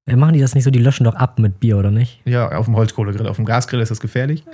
Ja, 0.08 0.16
machen 0.16 0.34
die 0.34 0.40
das 0.40 0.54
nicht 0.54 0.62
so? 0.64 0.70
Die 0.70 0.78
löschen 0.78 1.04
doch 1.04 1.16
ab 1.16 1.38
mit 1.40 1.58
Bier, 1.58 1.76
oder 1.78 1.90
nicht? 1.90 2.20
Ja, 2.24 2.48
auf 2.52 2.66
dem 2.66 2.76
Holzkohlegrill. 2.76 3.26
Auf 3.26 3.36
dem 3.36 3.44
Gasgrill 3.44 3.80
ist 3.80 3.90
das 3.90 3.98
gefährlich. 4.00 4.44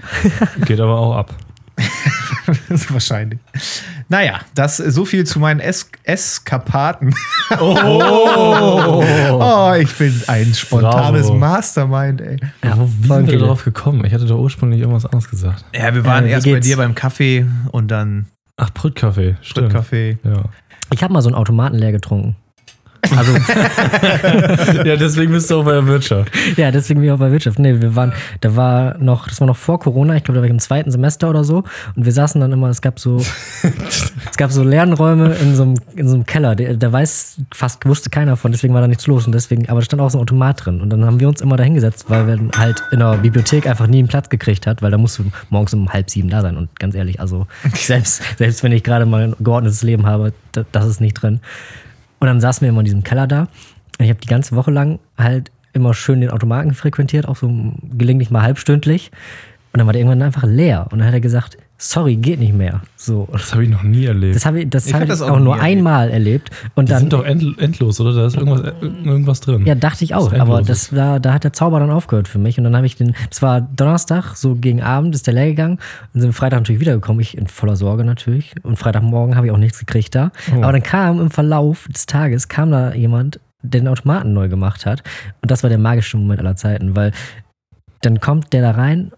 Geht 0.64 0.80
aber 0.80 0.98
auch 0.98 1.14
ab. 1.14 1.34
Das 1.76 2.58
ist 2.68 2.92
wahrscheinlich. 2.92 3.38
Naja, 4.08 4.40
das 4.54 4.76
so 4.76 5.04
viel 5.04 5.24
zu 5.24 5.38
meinen 5.38 5.60
es 5.60 5.88
Eskapaden. 6.04 7.14
Oh! 7.60 9.02
Oh, 9.44 9.72
ich 9.78 9.92
bin 9.96 10.22
ein 10.26 10.52
spontanes 10.54 11.26
Bravo. 11.26 11.38
Mastermind, 11.38 12.20
ey. 12.20 12.36
Ja, 12.62 12.76
Wo, 12.78 12.86
sind 12.86 13.08
wir 13.08 13.24
viele. 13.26 13.38
darauf 13.38 13.64
gekommen? 13.64 14.04
Ich 14.04 14.12
hatte 14.12 14.26
doch 14.26 14.38
ursprünglich 14.38 14.80
irgendwas 14.80 15.04
anderes 15.06 15.28
gesagt. 15.28 15.64
Ja, 15.74 15.94
wir 15.94 16.04
waren 16.04 16.26
Äh, 16.26 16.30
erst 16.32 16.46
bei 16.46 16.60
dir 16.60 16.76
beim 16.76 16.94
Kaffee 16.94 17.46
und 17.70 17.90
dann 17.90 18.26
Ach, 18.56 18.70
Brüttkaffee. 18.70 19.36
Stimmt. 19.42 19.72
Kaffee. 19.72 20.18
Ja. 20.24 20.44
Ich 20.92 21.02
habe 21.02 21.12
mal 21.12 21.22
so 21.22 21.28
einen 21.28 21.36
Automaten 21.36 21.76
leer 21.78 21.92
getrunken. 21.92 22.36
Also, 23.10 23.32
ja, 24.84 24.96
deswegen 24.96 25.32
bist 25.32 25.50
du 25.50 25.56
auch 25.56 25.64
bei 25.64 25.72
der 25.72 25.86
Wirtschaft. 25.86 26.30
ja, 26.56 26.70
deswegen 26.70 27.00
bin 27.00 27.08
ich 27.08 27.12
auch 27.12 27.18
bei 27.18 27.32
Wirtschaft. 27.32 27.58
Nee, 27.58 27.80
wir 27.80 27.96
waren, 27.96 28.12
da 28.40 28.54
war 28.54 28.96
noch, 28.98 29.26
das 29.28 29.40
war 29.40 29.48
noch 29.48 29.56
vor 29.56 29.80
Corona, 29.80 30.14
ich 30.14 30.22
glaube, 30.22 30.36
da 30.36 30.40
war 30.40 30.46
ich 30.46 30.52
im 30.52 30.60
zweiten 30.60 30.90
Semester 30.90 31.28
oder 31.28 31.42
so. 31.42 31.64
Und 31.96 32.04
wir 32.04 32.12
saßen 32.12 32.40
dann 32.40 32.52
immer, 32.52 32.68
es 32.68 32.80
gab 32.80 33.00
so, 33.00 33.16
es 34.30 34.36
gab 34.36 34.52
so 34.52 34.62
Lernräume 34.62 35.34
in 35.34 35.56
so 35.56 35.64
einem, 35.64 35.74
in 35.96 36.08
so 36.08 36.14
einem 36.14 36.26
Keller. 36.26 36.54
Der, 36.54 36.76
da 36.76 36.92
weiß 36.92 37.38
fast, 37.52 37.84
wusste 37.86 38.08
keiner 38.08 38.36
von, 38.36 38.52
deswegen 38.52 38.72
war 38.72 38.80
da 38.80 38.86
nichts 38.86 39.06
los. 39.08 39.26
Und 39.26 39.32
deswegen, 39.32 39.68
aber 39.68 39.80
da 39.80 39.84
stand 39.84 40.00
auch 40.00 40.10
so 40.10 40.18
ein 40.18 40.22
Automat 40.22 40.64
drin. 40.64 40.80
Und 40.80 40.90
dann 40.90 41.04
haben 41.04 41.18
wir 41.18 41.28
uns 41.28 41.40
immer 41.40 41.56
da 41.56 41.64
hingesetzt, 41.64 42.06
weil 42.08 42.28
wir 42.28 42.38
halt 42.56 42.84
in 42.92 43.00
der 43.00 43.16
Bibliothek 43.16 43.66
einfach 43.66 43.88
nie 43.88 43.98
einen 43.98 44.08
Platz 44.08 44.28
gekriegt 44.28 44.68
hat, 44.68 44.80
weil 44.80 44.92
da 44.92 44.98
musst 44.98 45.18
du 45.18 45.24
morgens 45.50 45.74
um 45.74 45.92
halb 45.92 46.08
sieben 46.08 46.30
da 46.30 46.40
sein. 46.40 46.56
Und 46.56 46.78
ganz 46.78 46.94
ehrlich, 46.94 47.18
also 47.18 47.48
selbst, 47.74 48.22
selbst 48.38 48.62
wenn 48.62 48.70
ich 48.70 48.84
gerade 48.84 49.06
mal 49.06 49.22
ein 49.22 49.36
geordnetes 49.40 49.82
Leben 49.82 50.06
habe, 50.06 50.32
da, 50.52 50.64
das 50.70 50.86
ist 50.86 51.00
nicht 51.00 51.14
drin. 51.14 51.40
Und 52.22 52.28
dann 52.28 52.40
saßen 52.40 52.64
wir 52.64 52.68
immer 52.68 52.82
in 52.82 52.84
diesem 52.84 53.02
Keller 53.02 53.26
da. 53.26 53.48
Und 53.98 54.04
ich 54.04 54.08
habe 54.08 54.20
die 54.20 54.28
ganze 54.28 54.54
Woche 54.54 54.70
lang 54.70 55.00
halt 55.18 55.50
immer 55.72 55.92
schön 55.92 56.20
den 56.20 56.30
Automaten 56.30 56.72
frequentiert, 56.72 57.26
auch 57.26 57.34
so 57.34 57.52
gelegentlich 57.98 58.30
mal 58.30 58.42
halbstündlich. 58.42 59.10
Und 59.72 59.78
dann 59.78 59.88
war 59.88 59.92
der 59.92 60.02
irgendwann 60.02 60.22
einfach 60.22 60.44
leer. 60.44 60.86
Und 60.92 61.00
dann 61.00 61.08
hat 61.08 61.14
er 61.14 61.20
gesagt, 61.20 61.58
sorry, 61.82 62.16
geht 62.16 62.38
nicht 62.38 62.54
mehr. 62.54 62.80
So. 62.96 63.28
Das 63.32 63.52
habe 63.52 63.64
ich 63.64 63.70
noch 63.70 63.82
nie 63.82 64.06
erlebt. 64.06 64.36
Das 64.36 64.46
habe 64.46 64.60
ich, 64.60 64.70
das 64.70 64.86
Ich 64.86 64.94
hab 64.94 65.02
ich 65.02 65.08
das 65.08 65.20
auch, 65.20 65.30
auch 65.30 65.40
nur 65.40 65.56
erlebt. 65.56 65.78
einmal 65.78 66.10
erlebt. 66.10 66.50
Und 66.74 66.88
die 66.88 66.92
dann, 66.92 67.00
sind 67.00 67.12
doch 67.12 67.24
end, 67.24 67.58
endlos, 67.58 68.00
oder? 68.00 68.12
Da 68.12 68.26
ist 68.26 68.36
irgendwas, 68.36 68.60
äh, 68.62 68.86
irgendwas 69.04 69.40
drin. 69.40 69.66
ja, 69.66 69.74
dachte 69.74 70.04
ich 70.04 70.14
auch. 70.14 70.30
Das 70.30 70.40
Aber 70.40 70.62
das 70.62 70.94
war, 70.94 71.18
da 71.18 71.34
hat 71.34 71.44
der 71.44 71.52
Zauber 71.52 71.80
dann 71.80 71.90
aufgehört 71.90 72.28
für 72.28 72.38
mich. 72.38 72.56
Und 72.58 72.64
dann 72.64 72.76
habe 72.76 72.86
ich 72.86 72.96
den, 72.96 73.14
das 73.28 73.42
war 73.42 73.60
Donnerstag, 73.60 74.36
so 74.36 74.54
gegen 74.54 74.80
Abend 74.80 75.14
ist 75.14 75.26
der 75.26 75.34
leer 75.34 75.46
gegangen. 75.46 75.78
Und 76.14 76.20
sind 76.20 76.32
Freitag 76.32 76.60
natürlich 76.60 76.80
wiedergekommen. 76.80 77.20
Ich 77.20 77.36
in 77.36 77.48
voller 77.48 77.76
Sorge 77.76 78.04
natürlich. 78.04 78.54
Und 78.62 78.76
Freitagmorgen 78.76 79.36
habe 79.36 79.46
ich 79.48 79.52
auch 79.52 79.58
nichts 79.58 79.78
gekriegt 79.80 80.14
da. 80.14 80.30
Oh. 80.54 80.62
Aber 80.62 80.72
dann 80.72 80.82
kam 80.82 81.20
im 81.20 81.30
Verlauf 81.30 81.88
des 81.92 82.06
Tages, 82.06 82.48
kam 82.48 82.70
da 82.70 82.94
jemand, 82.94 83.40
der 83.62 83.80
den 83.80 83.88
Automaten 83.88 84.32
neu 84.32 84.48
gemacht 84.48 84.86
hat. 84.86 85.02
Und 85.40 85.50
das 85.50 85.62
war 85.62 85.70
der 85.70 85.78
magische 85.78 86.16
Moment 86.16 86.40
aller 86.40 86.56
Zeiten, 86.56 86.94
weil 86.94 87.12
dann 88.02 88.20
kommt 88.20 88.52
der 88.52 88.62
da 88.62 88.72
rein 88.72 89.12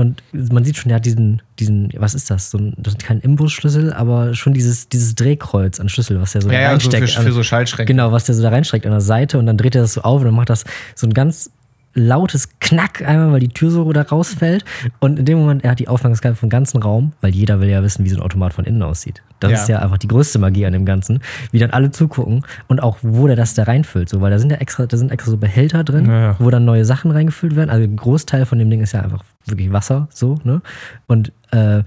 und 0.00 0.22
man 0.32 0.64
sieht 0.64 0.76
schon, 0.76 0.88
der 0.88 0.96
hat 0.96 1.04
diesen, 1.06 1.42
diesen, 1.58 1.90
was 1.96 2.14
ist 2.14 2.30
das? 2.30 2.50
So 2.50 2.58
ein, 2.58 2.74
das 2.78 2.94
ist 2.94 3.02
kein 3.02 3.20
Imbusschlüssel, 3.20 3.92
aber 3.92 4.34
schon 4.34 4.52
dieses, 4.52 4.88
dieses 4.88 5.14
Drehkreuz 5.14 5.78
an 5.78 5.88
Schlüssel, 5.88 6.20
was 6.20 6.32
der 6.32 6.42
so 6.42 6.48
Ja, 6.50 6.54
da 6.54 6.60
ja, 6.60 6.68
so 6.80 6.90
reinsteckt. 6.90 7.10
für, 7.10 7.22
für 7.22 7.32
so 7.32 7.42
Schaltschränke. 7.42 7.92
Genau, 7.92 8.12
was 8.12 8.24
der 8.24 8.34
so 8.34 8.42
da 8.42 8.48
reinstreckt 8.48 8.86
an 8.86 8.92
der 8.92 9.00
Seite 9.00 9.38
und 9.38 9.46
dann 9.46 9.56
dreht 9.56 9.74
er 9.74 9.82
das 9.82 9.94
so 9.94 10.02
auf 10.02 10.20
und 10.20 10.26
dann 10.26 10.34
macht 10.34 10.50
das 10.50 10.64
so 10.94 11.06
ein 11.06 11.14
ganz 11.14 11.50
lautes 11.94 12.48
Knack 12.60 13.02
einmal, 13.06 13.32
weil 13.32 13.40
die 13.40 13.48
Tür 13.48 13.70
so 13.70 13.92
da 13.92 14.02
rausfällt. 14.02 14.64
Und 15.00 15.18
in 15.18 15.24
dem 15.24 15.38
Moment, 15.38 15.64
er 15.64 15.72
hat 15.72 15.78
die 15.80 15.88
Aufmerksamkeit 15.88 16.38
vom 16.38 16.48
ganzen 16.48 16.82
Raum, 16.82 17.12
weil 17.20 17.34
jeder 17.34 17.60
will 17.60 17.68
ja 17.68 17.82
wissen, 17.82 18.04
wie 18.04 18.08
so 18.10 18.16
ein 18.18 18.22
Automat 18.22 18.52
von 18.52 18.64
innen 18.64 18.82
aussieht. 18.82 19.22
Das 19.40 19.50
Ja. 19.50 19.56
ist 19.58 19.68
ja 19.68 19.78
einfach 19.80 19.98
die 19.98 20.08
größte 20.08 20.38
Magie 20.38 20.66
an 20.66 20.72
dem 20.72 20.84
Ganzen, 20.84 21.20
wie 21.50 21.58
dann 21.58 21.70
alle 21.70 21.90
zugucken 21.90 22.44
und 22.68 22.82
auch, 22.82 22.98
wo 23.02 23.26
der 23.26 23.36
das 23.36 23.54
da 23.54 23.64
reinfüllt. 23.64 24.08
So, 24.08 24.20
weil 24.20 24.30
da 24.30 24.38
sind 24.38 24.50
ja 24.50 24.58
extra, 24.58 24.86
da 24.86 24.96
sind 24.96 25.10
extra 25.10 25.30
so 25.32 25.36
Behälter 25.36 25.82
drin, 25.82 26.06
Ja, 26.06 26.36
wo 26.38 26.50
dann 26.50 26.64
neue 26.64 26.84
Sachen 26.84 27.10
reingefüllt 27.10 27.56
werden. 27.56 27.70
Also 27.70 27.84
ein 27.84 27.96
Großteil 27.96 28.46
von 28.46 28.58
dem 28.58 28.70
Ding 28.70 28.80
ist 28.82 28.92
ja 28.92 29.00
einfach 29.02 29.24
wirklich 29.46 29.72
Wasser, 29.72 30.06
so, 30.10 30.38
ne? 30.44 30.60
Und 31.06 31.32
äh, 31.50 31.82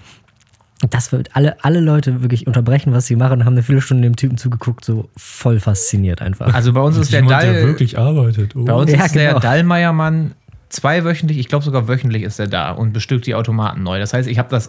das 0.89 1.11
wird 1.11 1.29
alle, 1.35 1.63
alle 1.63 1.79
Leute 1.79 2.21
wirklich 2.21 2.47
unterbrechen, 2.47 2.93
was 2.93 3.05
sie 3.07 3.15
machen, 3.15 3.45
haben 3.45 3.53
eine 3.53 3.63
Viertelstunde 3.63 4.03
dem 4.03 4.15
Typen 4.15 4.37
zugeguckt, 4.37 4.83
so 4.85 5.09
voll 5.17 5.59
fasziniert 5.59 6.21
einfach. 6.21 6.53
Also 6.53 6.73
bei 6.73 6.81
uns 6.81 6.97
ist 6.97 7.11
der 7.13 7.21
Jemand, 7.21 7.41
der 7.43 7.53
Dall, 7.53 7.63
wirklich 7.67 7.97
arbeitet. 7.97 8.55
Oh. 8.55 8.65
bei 8.65 8.73
uns 8.73 8.91
Ja, 8.91 9.05
ist 9.05 9.15
der 9.15 9.27
genau. 9.29 9.39
Dallmeiermann 9.39 10.33
zweiwöchentlich, 10.69 11.37
ich 11.37 11.47
glaube 11.47 11.63
sogar 11.63 11.87
wöchentlich 11.87 12.23
ist 12.23 12.39
er 12.39 12.47
da 12.47 12.71
und 12.71 12.93
bestückt 12.93 13.25
die 13.27 13.35
Automaten 13.35 13.83
neu. 13.83 13.99
Das 13.99 14.13
heißt, 14.13 14.27
ich 14.27 14.39
habe 14.39 14.49
das, 14.49 14.67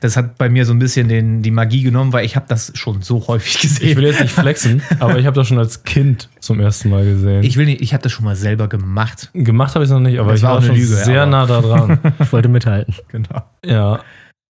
das 0.00 0.16
hat 0.16 0.38
bei 0.38 0.48
mir 0.48 0.64
so 0.64 0.72
ein 0.72 0.78
bisschen 0.78 1.08
den, 1.08 1.42
die 1.42 1.50
Magie 1.50 1.82
genommen, 1.82 2.12
weil 2.14 2.24
ich 2.24 2.34
habe 2.34 2.46
das 2.48 2.72
schon 2.74 3.02
so 3.02 3.26
häufig 3.28 3.58
gesehen. 3.60 3.90
ich 3.90 3.96
will 3.96 4.04
jetzt 4.04 4.20
nicht 4.22 4.32
flexen, 4.32 4.82
aber 5.00 5.18
ich 5.18 5.26
habe 5.26 5.36
das 5.36 5.46
schon 5.46 5.58
als 5.58 5.84
Kind 5.84 6.30
zum 6.40 6.60
ersten 6.60 6.88
Mal 6.88 7.04
gesehen. 7.04 7.42
Ich 7.44 7.56
will 7.58 7.66
nicht, 7.66 7.82
ich 7.82 7.92
habe 7.92 8.02
das 8.02 8.12
schon 8.12 8.24
mal 8.24 8.36
selber 8.36 8.68
gemacht. 8.68 9.30
Gemacht 9.34 9.74
habe 9.74 9.84
ich 9.84 9.90
es 9.90 9.92
noch 9.92 10.00
nicht, 10.00 10.18
aber 10.18 10.30
Das 10.30 10.40
ich 10.40 10.44
war 10.44 10.52
war, 10.52 10.58
auch 10.58 10.62
schon 10.62 10.76
Lüge, 10.76 10.86
sehr 10.86 11.22
aber- 11.22 11.30
nah 11.30 11.46
da 11.46 11.60
dran. 11.60 11.98
Ich 12.20 12.32
wollte 12.32 12.48
mithalten. 12.48 12.94
Genau. 13.08 13.42
ja, 13.66 14.00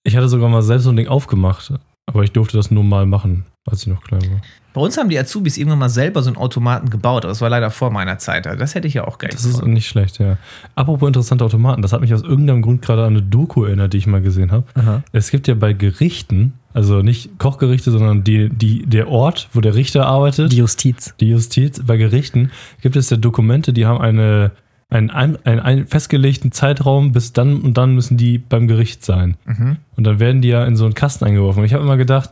ich 0.05 0.17
hatte 0.17 0.29
sogar 0.29 0.49
mal 0.49 0.63
selbst 0.63 0.85
so 0.85 0.91
ein 0.91 0.97
Ding 0.97 1.09
aufgemacht, 1.09 1.73
aber 2.07 2.23
ich 2.23 2.33
durfte 2.33 2.57
das 2.57 2.71
nur 2.71 2.85
mal 2.85 3.07
machen, 3.07 3.45
als 3.69 3.83
ich 3.83 3.89
noch 3.89 4.03
klein 4.05 4.23
war. 4.31 4.41
Bei 4.75 4.81
uns 4.81 4.99
haben 4.99 5.09
die 5.09 5.17
Azubis 5.19 5.57
irgendwann 5.57 5.79
mal 5.79 5.89
selber 5.89 6.21
so 6.21 6.29
einen 6.31 6.37
Automaten 6.37 6.91
gebaut, 6.91 7.25
aber 7.25 7.29
das 7.31 7.41
war 7.41 7.49
leider 7.49 7.71
vor 7.71 7.91
meiner 7.93 8.19
Zeit. 8.19 8.47
Also 8.49 8.59
Das 8.59 8.75
hätte 8.75 8.89
ich 8.89 8.95
ja 8.95 9.07
auch 9.07 9.19
geil 9.19 9.31
Das 9.33 9.45
ist 9.45 9.53
gefunden. 9.55 9.73
nicht 9.75 9.87
schlecht, 9.87 10.19
ja. 10.19 10.37
Apropos 10.75 11.07
interessante 11.07 11.45
Automaten, 11.45 11.81
das 11.81 11.93
hat 11.93 12.01
mich 12.01 12.13
aus 12.13 12.23
irgendeinem 12.23 12.61
Grund 12.61 12.83
gerade 12.83 13.03
an 13.05 13.15
eine 13.15 13.23
Doku 13.23 13.65
erinnert, 13.65 13.93
die 13.93 13.99
ich 13.99 14.09
mal 14.09 14.21
gesehen 14.21 14.51
habe. 14.51 14.65
Aha. 14.75 15.05
Es 15.13 15.31
gibt 15.31 15.47
ja 15.47 15.55
bei 15.55 15.75
Gerichten, 15.75 16.55
also 16.73 17.03
nicht 17.03 17.39
Kochgerichte, 17.39 17.93
sondern 17.93 18.25
die, 18.25 18.49
die, 18.49 18.85
der 18.85 19.07
Ort, 19.09 19.49
wo 19.53 19.61
der 19.61 19.77
Richter 19.77 20.07
arbeitet, 20.07 20.51
Die 20.51 20.57
Justiz. 20.57 21.15
die 21.21 21.29
Justiz, 21.29 21.81
bei 21.87 21.97
Gerichten 21.97 22.51
gibt 22.83 22.97
es 22.97 23.09
ja 23.11 23.17
Dokumente, 23.17 23.73
die 23.73 23.87
haben 23.87 24.01
eine, 24.01 24.51
einen, 24.89 25.11
einen, 25.11 25.39
einen 25.45 25.87
festgelegten 25.87 26.53
Zeitraum, 26.53 27.13
bis 27.13 27.33
dann 27.33 27.61
und 27.61 27.77
dann 27.77 27.95
müssen 27.95 28.17
die 28.17 28.39
beim 28.39 28.69
Gericht 28.69 29.05
sein. 29.05 29.37
Mhm. 29.45 29.79
Und 29.97 30.05
dann 30.05 30.21
werden 30.21 30.43
die 30.43 30.49
ja 30.49 30.65
in 30.65 30.77
so 30.77 30.85
einen 30.85 30.95
Kasten 30.95 31.25
eingeworfen. 31.25 31.61
Und 31.61 31.67
ich 31.67 31.75
habe 31.75 31.85
immer 31.85 31.97
gedacht, 31.97 32.31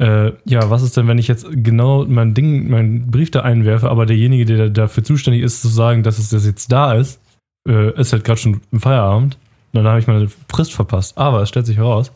äh, 0.00 0.32
ja, 0.44 0.70
was 0.70 0.82
ist 0.82 0.96
denn, 0.96 1.08
wenn 1.08 1.18
ich 1.18 1.28
jetzt 1.28 1.46
genau 1.50 2.04
mein 2.06 2.34
Ding, 2.34 2.70
meinen 2.70 3.10
Brief 3.10 3.30
da 3.30 3.40
einwerfe, 3.42 3.90
aber 3.90 4.06
derjenige, 4.06 4.44
der 4.44 4.70
dafür 4.70 5.04
zuständig 5.04 5.42
ist, 5.42 5.60
zu 5.60 5.68
sagen, 5.68 6.02
dass 6.02 6.18
es 6.18 6.30
das 6.30 6.46
jetzt 6.46 6.70
da 6.70 6.94
ist, 6.94 7.20
äh, 7.68 7.92
ist 7.98 8.12
halt 8.12 8.24
gerade 8.24 8.40
schon 8.40 8.60
im 8.70 8.80
Feierabend. 8.80 9.38
Und 9.72 9.84
dann 9.84 9.88
habe 9.88 10.00
ich 10.00 10.06
meine 10.06 10.28
Frist 10.48 10.72
verpasst. 10.72 11.18
Aber 11.18 11.42
es 11.42 11.48
stellt 11.48 11.66
sich 11.66 11.76
heraus, 11.76 12.12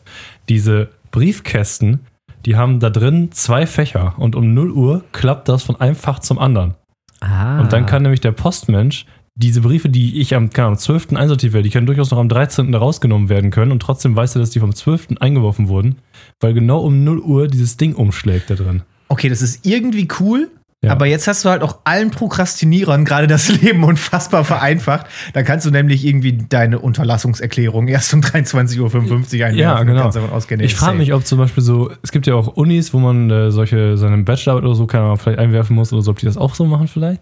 diese 0.49 0.89
Briefkästen, 1.11 1.99
die 2.45 2.55
haben 2.55 2.79
da 2.79 2.89
drin 2.89 3.31
zwei 3.31 3.67
Fächer 3.67 4.15
und 4.17 4.35
um 4.35 4.53
0 4.53 4.71
Uhr 4.71 5.03
klappt 5.11 5.47
das 5.47 5.63
von 5.63 5.79
einem 5.79 5.95
Fach 5.95 6.19
zum 6.19 6.39
anderen. 6.39 6.73
Ah. 7.21 7.61
Und 7.61 7.71
dann 7.71 7.85
kann 7.85 8.01
nämlich 8.01 8.21
der 8.21 8.31
Postmensch 8.31 9.05
diese 9.35 9.61
Briefe, 9.61 9.89
die 9.89 10.19
ich 10.21 10.35
am, 10.35 10.49
Ahnung, 10.51 10.67
am 10.67 10.77
12. 10.77 11.13
einsortiert 11.15 11.53
werde, 11.53 11.63
die 11.63 11.71
können 11.71 11.87
durchaus 11.87 12.11
noch 12.11 12.19
am 12.19 12.29
13. 12.29 12.71
da 12.71 12.77
rausgenommen 12.77 13.29
werden 13.29 13.49
können 13.49 13.71
und 13.71 13.81
trotzdem 13.81 14.15
weiß 14.15 14.35
er, 14.35 14.39
dass 14.39 14.51
die 14.51 14.59
vom 14.59 14.75
12. 14.75 15.15
eingeworfen 15.19 15.67
wurden, 15.67 15.95
weil 16.39 16.53
genau 16.53 16.81
um 16.81 17.03
0 17.03 17.19
Uhr 17.19 17.47
dieses 17.47 17.77
Ding 17.77 17.95
umschlägt 17.95 18.49
da 18.51 18.55
drin. 18.55 18.83
Okay, 19.07 19.29
das 19.29 19.41
ist 19.41 19.65
irgendwie 19.65 20.07
cool, 20.19 20.49
Ja. 20.83 20.91
aber 20.91 21.07
jetzt 21.07 21.27
hast 21.27 21.45
du 21.45 21.49
halt 21.49 21.63
auch 21.63 21.79
allen 21.83 22.11
Prokrastinierern 22.11 23.05
gerade 23.05 23.25
das 23.25 23.49
Leben 23.61 23.83
unfassbar 23.83 24.43
vereinfacht. 24.43 25.07
Da 25.33 25.41
kannst 25.41 25.65
du 25.65 25.71
nämlich 25.71 26.05
irgendwie 26.05 26.37
deine 26.49 26.77
Unterlassungserklärung 26.79 27.87
erst 27.87 28.13
um 28.13 28.21
23.55 28.21 28.79
Uhr 28.81 29.45
einwerfen. 29.47 29.57
Ja, 29.57 29.81
genau. 29.83 30.05
ausgehen, 30.31 30.61
Ich 30.61 30.75
frage 30.75 30.97
mich, 30.97 31.11
ob 31.13 31.25
zum 31.25 31.39
Beispiel 31.39 31.63
so, 31.63 31.91
es 32.03 32.11
gibt 32.11 32.27
ja 32.27 32.35
auch 32.35 32.47
Unis, 32.55 32.93
wo 32.93 32.99
man 32.99 33.31
äh, 33.31 33.51
solche, 33.51 33.97
seine 33.97 34.17
Bachelorarbeit 34.23 34.65
oder 34.67 34.75
so, 34.75 34.85
keine 34.85 35.05
Ahnung, 35.05 35.17
vielleicht 35.17 35.39
einwerfen 35.39 35.75
muss 35.75 35.91
oder 35.91 36.03
so, 36.03 36.11
ob 36.11 36.19
die 36.19 36.25
das 36.27 36.37
auch 36.37 36.53
so 36.53 36.65
machen 36.65 36.87
vielleicht. 36.87 37.21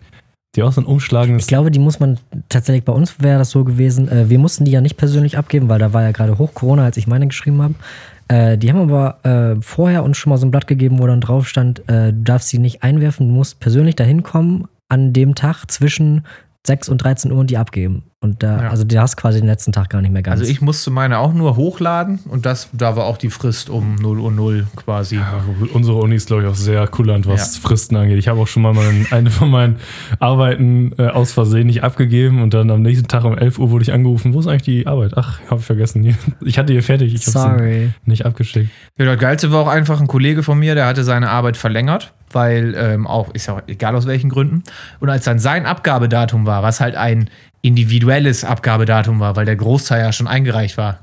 Die 0.56 0.64
auch 0.64 0.72
so 0.72 0.82
ein 0.82 0.86
umschlagendes. 0.86 1.44
Ich 1.44 1.48
glaube, 1.48 1.72
die 1.72 1.80
muss 1.80 2.00
man 2.00 2.18
tatsächlich, 2.50 2.84
bei 2.84 2.92
uns 2.92 3.22
wäre 3.22 3.40
das 3.40 3.52
so 3.52 3.64
gewesen, 3.64 4.10
äh, 4.10 4.30
wir 4.30 4.38
mussten 4.38 4.66
die 4.66 4.72
ja 4.72 4.82
nicht 4.82 4.98
persönlich 4.98 5.38
abgeben, 5.38 5.70
weil 5.70 5.80
da 5.80 5.94
war 5.94 6.04
ja 6.04 6.12
gerade 6.12 6.38
hoch 6.38 6.54
Corona, 6.54 6.84
als 6.84 6.98
ich 6.98 7.08
meine 7.08 7.28
geschrieben 7.28 7.62
habe. 7.62 7.76
Äh, 8.28 8.58
die 8.58 8.70
haben 8.72 8.82
aber 8.82 9.20
äh, 9.24 9.62
vorher 9.62 10.04
uns 10.04 10.18
schon 10.18 10.30
mal 10.30 10.38
so 10.38 10.46
ein 10.46 10.52
Blatt 10.52 10.68
gegeben, 10.68 11.00
wo 11.00 11.08
dann 11.08 11.22
drauf 11.22 11.48
stand, 11.48 11.88
äh, 11.90 12.12
du 12.12 12.22
darfst 12.24 12.50
sie 12.50 12.60
nicht 12.60 12.84
einwerfen, 12.84 13.28
du 13.30 13.34
musst 13.34 13.60
persönlich 13.60 13.96
dahin 13.96 14.24
kommen 14.24 14.68
an 14.90 15.14
dem 15.14 15.36
Tag 15.36 15.66
zwischen 15.72 16.26
6 16.68 16.90
und 16.90 16.98
13 16.98 17.32
Uhr 17.32 17.40
und 17.40 17.50
die 17.50 17.58
abgeben. 17.58 18.04
Und 18.24 18.44
da, 18.44 18.62
Ja. 18.66 18.70
also 18.70 18.84
du 18.84 19.02
hast 19.02 19.18
quasi 19.18 19.40
den 19.40 19.48
letzten 19.48 19.72
Tag 19.72 19.90
gar 19.90 20.00
nicht 20.00 20.12
mehr 20.12 20.22
ganz. 20.22 20.40
Also 20.42 20.52
ich 20.52 20.62
musste 20.62 20.92
meine 20.92 21.18
auch 21.18 21.34
nur 21.34 21.56
hochladen 21.56 22.20
und 22.30 22.46
das, 22.46 22.70
da 22.72 22.96
war 22.96 23.06
auch 23.06 23.18
die 23.18 23.32
Frist 23.32 23.68
um 23.72 23.96
0 23.96 24.20
Uhr 24.20 24.32
0 24.32 24.68
quasi. 24.76 25.16
Ja, 25.16 25.44
unsere 25.74 25.98
Uni 25.98 26.14
ist, 26.16 26.28
glaube 26.28 26.44
ich, 26.44 26.48
auch 26.48 26.54
sehr 26.54 26.88
kulant, 26.88 27.26
was 27.26 27.56
Ja. 27.56 27.62
Fristen 27.68 27.96
angeht. 27.96 28.20
Ich 28.20 28.28
habe 28.28 28.40
auch 28.40 28.46
schon 28.48 28.62
mal 28.62 28.76
mein, 28.76 29.08
eine 29.12 29.32
von 29.32 29.50
meinen 29.50 29.78
Arbeiten 30.20 30.94
äh, 31.00 31.08
aus 31.08 31.32
Versehen 31.32 31.66
nicht 31.66 31.84
abgegeben 31.84 32.44
und 32.44 32.54
dann 32.54 32.70
am 32.70 32.84
nächsten 32.84 33.08
Tag 33.08 33.24
um 33.24 33.36
11 33.36 33.58
Uhr 33.58 33.72
wurde 33.72 33.82
ich 33.82 33.92
angerufen. 33.92 34.36
Wo 34.36 34.40
ist 34.40 34.46
eigentlich 34.46 34.62
die 34.62 34.86
Arbeit? 34.86 35.14
Ach, 35.16 35.40
habe 35.50 35.60
ich 35.60 35.66
vergessen. 35.66 36.16
Ich 36.46 36.60
hatte 36.60 36.74
hier 36.74 36.84
fertig. 36.84 37.16
Ich 37.16 37.26
habe 37.26 37.58
Sorry. 37.58 37.90
nicht 38.06 38.26
abgeschickt. 38.28 38.70
Ja, 39.00 39.06
das 39.06 39.18
Geilste 39.18 39.52
war 39.52 39.62
auch 39.62 39.68
einfach 39.68 40.00
ein 40.00 40.08
Kollege 40.08 40.44
von 40.44 40.60
mir, 40.60 40.76
der 40.76 40.86
hatte 40.86 41.04
seine 41.04 41.30
Arbeit 41.32 41.58
verlängert, 41.58 42.14
weil 42.32 42.76
ähm, 42.78 43.08
auch, 43.08 43.34
ist 43.34 43.48
ja 43.48 43.56
auch 43.56 43.62
egal 43.68 43.96
aus 43.96 44.06
welchen 44.06 44.30
Gründen. 44.30 44.62
Und 45.00 45.10
als 45.10 45.26
dann 45.26 45.40
sein 45.40 45.66
Abgabedatum 45.66 46.46
war, 46.46 46.62
was 46.62 46.82
halt 46.82 46.96
ein 46.96 47.30
individuelles 47.62 48.44
Abgabedatum 48.44 49.20
war, 49.20 49.36
weil 49.36 49.46
der 49.46 49.56
Großteil 49.56 50.02
ja 50.02 50.12
schon 50.12 50.28
eingereicht 50.28 50.78
war, 50.78 51.00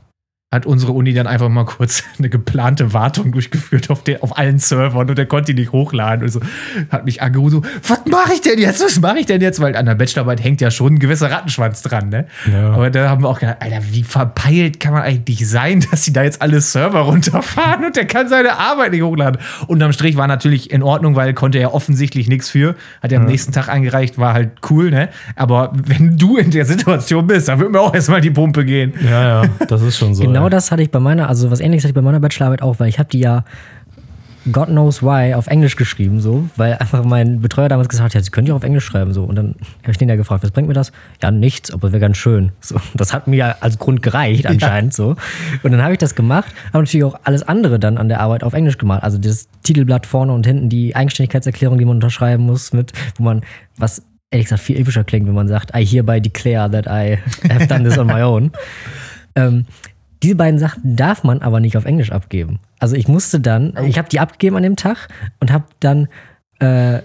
hat 0.51 0.65
unsere 0.65 0.93
Uni 0.93 1.13
dann 1.13 1.27
einfach 1.27 1.51
mal 1.51 1.67
kurz 1.67 2.03
eine 2.19 2.31
geplante 2.31 2.95
Wartung 2.95 3.33
durchgeführt 3.33 3.91
auf, 3.91 4.03
der, 4.03 4.25
auf 4.25 4.39
allen 4.39 4.59
Servern 4.59 5.11
und 5.11 5.19
der 5.19 5.27
konnte 5.27 5.55
die 5.55 5.61
nicht 5.61 5.73
hochladen. 5.73 6.23
Und 6.25 6.31
so 6.31 6.41
hat 6.89 7.05
mich 7.05 7.21
angerufen, 7.21 7.51
so, 7.51 7.63
was 7.87 8.07
mache 8.07 8.33
ich 8.33 8.41
denn 8.41 8.59
jetzt? 8.59 8.83
Was 8.83 8.99
mache 8.99 9.19
ich 9.19 9.27
denn 9.27 9.43
jetzt? 9.43 9.61
Weil 9.61 9.77
an 9.77 9.85
der 9.85 9.95
Bachelorarbeit 9.95 10.43
hängt 10.43 10.63
ja 10.63 10.71
schon 10.71 10.95
ein 10.95 10.99
gewisser 11.01 11.31
Rattenschwanz 11.31 11.83
dran, 11.83 12.09
ne? 12.09 12.27
Ja. 12.51 12.71
Aber 12.71 12.89
da 12.89 13.11
haben 13.11 13.23
wir 13.23 13.29
auch 13.29 13.41
gedacht, 13.41 13.59
Alter, 13.61 13.81
wie 13.91 14.03
verpeilt 14.03 14.81
kann 14.81 14.95
man 14.95 15.03
eigentlich 15.03 15.47
sein, 15.47 15.85
dass 15.91 16.05
sie 16.05 16.15
da 16.15 16.23
jetzt 16.23 16.41
alle 16.41 16.63
Server 16.63 17.01
runterfahren 17.01 17.85
und 17.85 17.97
der 17.97 18.07
kann 18.07 18.29
seine 18.29 18.59
Arbeit 18.59 18.93
nicht 18.93 19.03
hochladen. 19.03 19.43
Unterm 19.67 19.93
Strich 19.93 20.17
war 20.17 20.29
natürlich 20.29 20.71
in 20.71 20.83
Ordnung, 20.83 21.15
weil 21.15 21.35
konnte 21.35 21.59
er 21.59 21.75
offensichtlich 21.75 22.27
nichts 22.27 22.49
für. 22.49 22.75
Hat 23.03 23.13
er 23.13 23.21
am 23.21 23.27
nächsten 23.27 23.53
Tag 23.53 23.69
eingereicht, 23.69 24.17
war 24.17 24.33
halt 24.33 24.53
cool, 24.71 24.91
ne? 24.91 25.11
Aber 25.37 25.73
wenn 25.75 26.17
du 26.17 26.39
in 26.39 26.51
der 26.51 26.65
Situation 26.65 27.27
bist, 27.27 27.49
dann 27.49 27.59
wird 27.59 27.71
mir 27.71 27.81
auch 27.81 27.95
erstmal 27.95 28.23
die 28.23 28.31
Pumpe 28.31 28.65
gehen. 28.65 28.95
Ja, 29.05 29.43
ja, 29.43 29.51
das 29.69 29.83
ist 29.83 29.99
schon 29.99 30.15
so. 30.15 30.25
Genau 30.38 30.38
ey. 30.45 30.51
das 30.51 30.71
hatte 30.71 30.83
ich 30.83 30.91
bei 30.91 31.01
meiner, 31.01 31.29
also 31.29 31.51
was 31.51 31.61
ähnliches 31.61 31.85
hatte 31.85 31.91
ich 31.91 31.95
bei 31.95 32.03
meiner 32.03 32.21
Bachelorarbeit 32.21 32.63
auch, 32.63 32.79
weil 32.81 32.89
ich 32.89 32.99
habe 32.99 33.09
die 33.09 33.21
ja 33.21 33.45
God 34.53 34.69
knows 34.69 35.03
why 35.03 35.35
auf 35.35 35.47
Englisch 35.47 35.77
geschrieben, 35.77 36.21
so, 36.21 36.49
weil 36.57 36.75
einfach 36.75 37.05
mein 37.05 37.41
Betreuer 37.41 37.69
damals 37.69 37.89
gesagt 37.89 38.07
hat, 38.07 38.15
ja, 38.15 38.23
sie 38.23 38.31
können 38.31 38.47
ja 38.47 38.55
auf 38.55 38.63
Englisch 38.63 38.85
schreiben, 38.85 39.13
so. 39.13 39.25
Und 39.25 39.37
dann 39.37 39.55
habe 39.83 39.91
ich 39.91 39.99
den 39.99 40.09
ja 40.09 40.17
gefragt, 40.17 40.43
was 40.43 40.51
bringt 40.51 40.69
mir 40.69 40.75
das? 40.75 40.93
Ja, 41.23 41.31
nichts, 41.31 41.71
aber 41.71 41.93
wäre 41.93 42.01
ganz 42.01 42.17
schön. 42.17 42.53
So, 42.61 42.77
das 42.95 43.13
hat 43.13 43.27
mir 43.27 43.37
ja 43.37 43.57
als 43.61 43.79
Grund 43.79 44.03
gereicht, 44.03 44.47
anscheinend, 44.47 44.95
so. 44.95 45.17
Und 45.63 45.73
dann 45.73 45.83
habe 45.83 45.93
ich 45.93 45.99
das 45.99 46.15
gemacht, 46.15 46.55
habe 46.69 46.79
natürlich 46.85 47.05
auch 47.05 47.19
alles 47.25 47.43
andere 47.43 47.79
dann 47.79 47.99
an 47.99 48.09
der 48.09 48.21
Arbeit 48.21 48.43
auf 48.43 48.55
Englisch 48.55 48.79
gemacht. 48.79 49.03
Also 49.03 49.19
das 49.19 49.49
Titelblatt 49.65 50.07
vorne 50.07 50.33
und 50.33 50.47
hinten, 50.47 50.69
die 50.69 50.95
Eigenständigkeitserklärung, 50.95 51.79
die 51.79 51.85
man 51.85 51.97
unterschreiben 51.97 52.45
muss, 52.45 52.73
mit, 52.73 52.93
wo 53.17 53.25
man, 53.25 53.43
was 53.77 54.03
ehrlich 54.31 54.47
gesagt 54.47 54.63
viel 54.63 54.79
epischer 54.79 55.05
klingt, 55.05 55.27
wenn 55.27 55.35
man 55.35 55.49
sagt, 55.49 55.75
I 55.77 55.85
hereby 55.85 56.21
declare 56.21 56.71
that 56.71 56.87
I 56.87 57.19
have 57.53 57.67
done 57.67 57.85
this 57.85 57.99
on 57.99 58.07
my 58.07 58.23
own. 58.23 58.53
Ähm, 59.35 59.67
diese 60.23 60.37
beiden 60.37 60.59
Sachen 60.59 60.97
darf 60.97 61.25
man 61.25 61.43
aber 61.43 61.61
nicht 61.61 61.77
auf 61.77 61.85
Englisch 61.85 62.13
abgeben. 62.13 62.59
Also 62.79 62.97
ich 62.97 63.09
musste 63.09 63.41
dann, 63.41 63.75
ich 63.87 63.99
habe 63.99 64.09
die 64.09 64.21
abgegeben 64.21 64.57
an 64.57 64.63
dem 64.63 64.77
Tag 64.77 65.09
und 65.41 65.53
habe 65.53 65.65
dann 65.81 66.09
äh, 66.61 67.01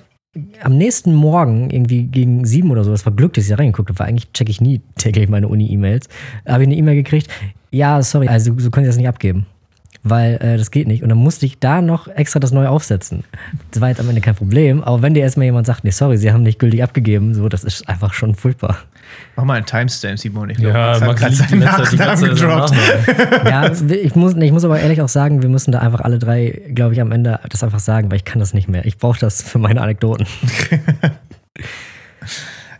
am 0.61 0.77
nächsten 0.77 1.13
Morgen, 1.13 1.69
irgendwie 1.69 2.03
gegen 2.03 2.45
sieben 2.45 2.71
oder 2.71 2.83
so, 2.83 2.91
das 2.91 3.05
war 3.05 3.13
Glück, 3.13 3.33
dass 3.33 3.43
ich 3.43 3.51
da 3.51 3.57
reingeguckt 3.57 3.89
habe, 3.89 3.99
weil 3.99 4.07
eigentlich 4.07 4.31
checke 4.33 4.49
ich 4.49 4.61
nie 4.61 4.81
täglich 4.95 5.29
meine 5.29 5.47
Uni-E-Mails, 5.47 6.09
habe 6.47 6.63
ich 6.63 6.67
eine 6.67 6.75
E-Mail 6.75 6.95
gekriegt, 6.95 7.29
ja, 7.69 8.01
sorry, 8.01 8.27
also 8.27 8.57
so 8.57 8.71
können 8.71 8.85
sie 8.85 8.89
das 8.89 8.97
nicht 8.97 9.07
abgeben. 9.07 9.45
Weil 10.05 10.35
äh, 10.41 10.57
das 10.57 10.71
geht 10.71 10.87
nicht. 10.87 11.01
Und 11.01 11.09
dann 11.09 11.17
musste 11.17 11.45
ich 11.45 11.59
da 11.59 11.81
noch 11.81 12.09
extra 12.09 12.39
das 12.39 12.51
neu 12.51 12.67
aufsetzen. 12.67 13.23
Das 13.71 13.79
war 13.79 13.87
jetzt 13.87 14.01
am 14.01 14.09
Ende 14.09 14.19
kein 14.19 14.35
Problem. 14.35 14.83
Aber 14.83 15.01
wenn 15.01 15.13
dir 15.13 15.21
erstmal 15.21 15.45
jemand 15.45 15.65
sagt, 15.65 15.85
nee, 15.85 15.91
sorry, 15.91 16.17
sie 16.17 16.33
haben 16.33 16.43
nicht 16.43 16.59
gültig 16.59 16.83
abgegeben, 16.83 17.33
so, 17.33 17.47
das 17.47 17.63
ist 17.63 17.87
einfach 17.87 18.13
schon 18.13 18.35
furchtbar. 18.35 18.79
Mach 19.35 19.43
mal 19.45 19.55
einen 19.55 19.65
Timestamp, 19.65 20.19
Simon. 20.19 20.49
Ich 20.51 20.57
glaube, 20.57 20.77
Ja, 20.77 20.99
Max 20.99 21.21
hat 21.23 21.33
seinen 21.33 21.59
Nachnamen 21.59 22.23
gedroppt. 22.29 22.73
Ja, 23.45 23.71
ich 23.71 24.15
muss, 24.15 24.35
ich 24.35 24.51
muss 24.51 24.63
aber 24.63 24.79
ehrlich 24.79 25.01
auch 25.01 25.09
sagen, 25.09 25.41
wir 25.41 25.49
müssen 25.49 25.71
da 25.71 25.79
einfach 25.79 26.01
alle 26.01 26.19
drei, 26.19 26.61
glaube 26.73 26.93
ich, 26.93 27.01
am 27.01 27.11
Ende 27.11 27.39
das 27.49 27.63
einfach 27.63 27.79
sagen, 27.79 28.09
weil 28.11 28.17
ich 28.17 28.25
kann 28.25 28.39
das 28.39 28.53
nicht 28.53 28.69
mehr. 28.69 28.85
Ich 28.85 28.97
brauche 28.97 29.19
das 29.19 29.41
für 29.41 29.57
meine 29.59 29.81
Anekdoten. 29.81 30.27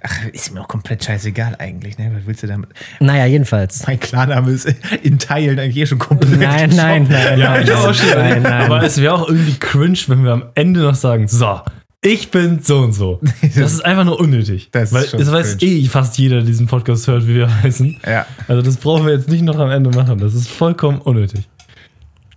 Ach, 0.06 0.26
ist 0.34 0.54
mir 0.54 0.60
auch 0.60 0.68
komplett 0.68 1.02
scheißegal 1.04 1.56
eigentlich, 1.60 1.98
ne? 1.98 2.12
Was 2.14 2.26
willst 2.26 2.44
du 2.44 2.48
damit? 2.48 2.70
Naja, 3.00 3.26
jedenfalls. 3.26 3.88
Mein 3.88 4.02
Klarname 4.02 4.52
ist 4.52 4.66
in 5.02 5.18
Teilen 5.18 5.58
eigentlich 5.58 5.78
eh 5.78 5.86
schon 5.86 5.98
komplett. 6.00 6.40
Nein, 6.42 6.72
nein, 6.76 7.08
nein, 7.10 7.40
Ja, 7.40 7.52
nein, 7.52 7.72
auch 7.72 7.94
schon. 7.94 8.10
nein, 8.20 8.42
nein. 8.42 8.64
Aber 8.66 8.84
es 8.84 9.00
wäre 9.00 9.14
auch 9.14 9.30
irgendwie 9.30 9.58
cringe, 9.58 9.98
wenn 10.08 10.26
wir 10.26 10.32
am 10.34 10.44
Ende 10.56 10.82
noch 10.82 10.96
sagen, 10.96 11.30
so, 11.30 11.62
ich 12.04 12.30
bin 12.32 12.60
so 12.62 12.80
und 12.80 12.92
so. 12.94 13.20
Das 13.42 13.74
ist 13.74 13.84
einfach 13.86 14.04
nur 14.04 14.20
unnötig. 14.20 14.70
Das 14.72 14.92
ist 14.92 15.14
weil 15.14 15.22
es 15.22 15.32
weiß 15.32 15.58
cringe. 15.58 15.72
eh 15.72 15.86
fast 15.88 16.18
jeder, 16.18 16.38
der 16.38 16.46
diesen 16.46 16.68
Podcast 16.68 17.08
hört, 17.08 17.28
wie 17.28 17.36
wir 17.36 17.62
heißen. 17.64 18.00
Ja. 18.06 18.26
Also 18.48 18.62
das 18.62 18.78
brauchen 18.78 19.06
wir 19.06 19.14
jetzt 19.14 19.30
nicht 19.30 19.44
noch 19.44 19.58
am 19.58 19.72
Ende 19.72 19.90
machen. 19.90 20.20
Das 20.20 20.34
ist 20.34 20.50
vollkommen 20.50 21.00
unnötig. 21.02 21.48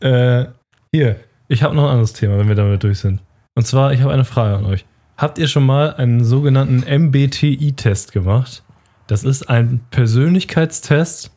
Äh, 0.01 0.47
hier, 0.93 1.17
ich 1.49 1.63
habe 1.63 1.75
noch 1.75 1.85
ein 1.85 1.91
anderes 1.91 2.13
Thema, 2.13 2.39
wenn 2.39 2.49
wir 2.49 2.55
damit 2.55 2.83
durch 2.83 2.99
sind. 2.99 3.21
Und 3.55 3.67
zwar, 3.67 3.93
ich 3.93 4.01
habe 4.01 4.13
eine 4.13 4.25
Frage 4.25 4.57
an 4.57 4.65
euch. 4.67 4.85
Habt 5.17 5.39
ihr 5.39 5.49
schon 5.49 5.65
mal 5.65 5.95
einen 5.95 6.25
sogenannten 6.25 6.85
MBTI-Test 7.07 8.13
gemacht? 8.13 8.63
Das 9.07 9.25
ist 9.25 9.49
ein 9.49 9.81
Persönlichkeitstest. 9.91 11.31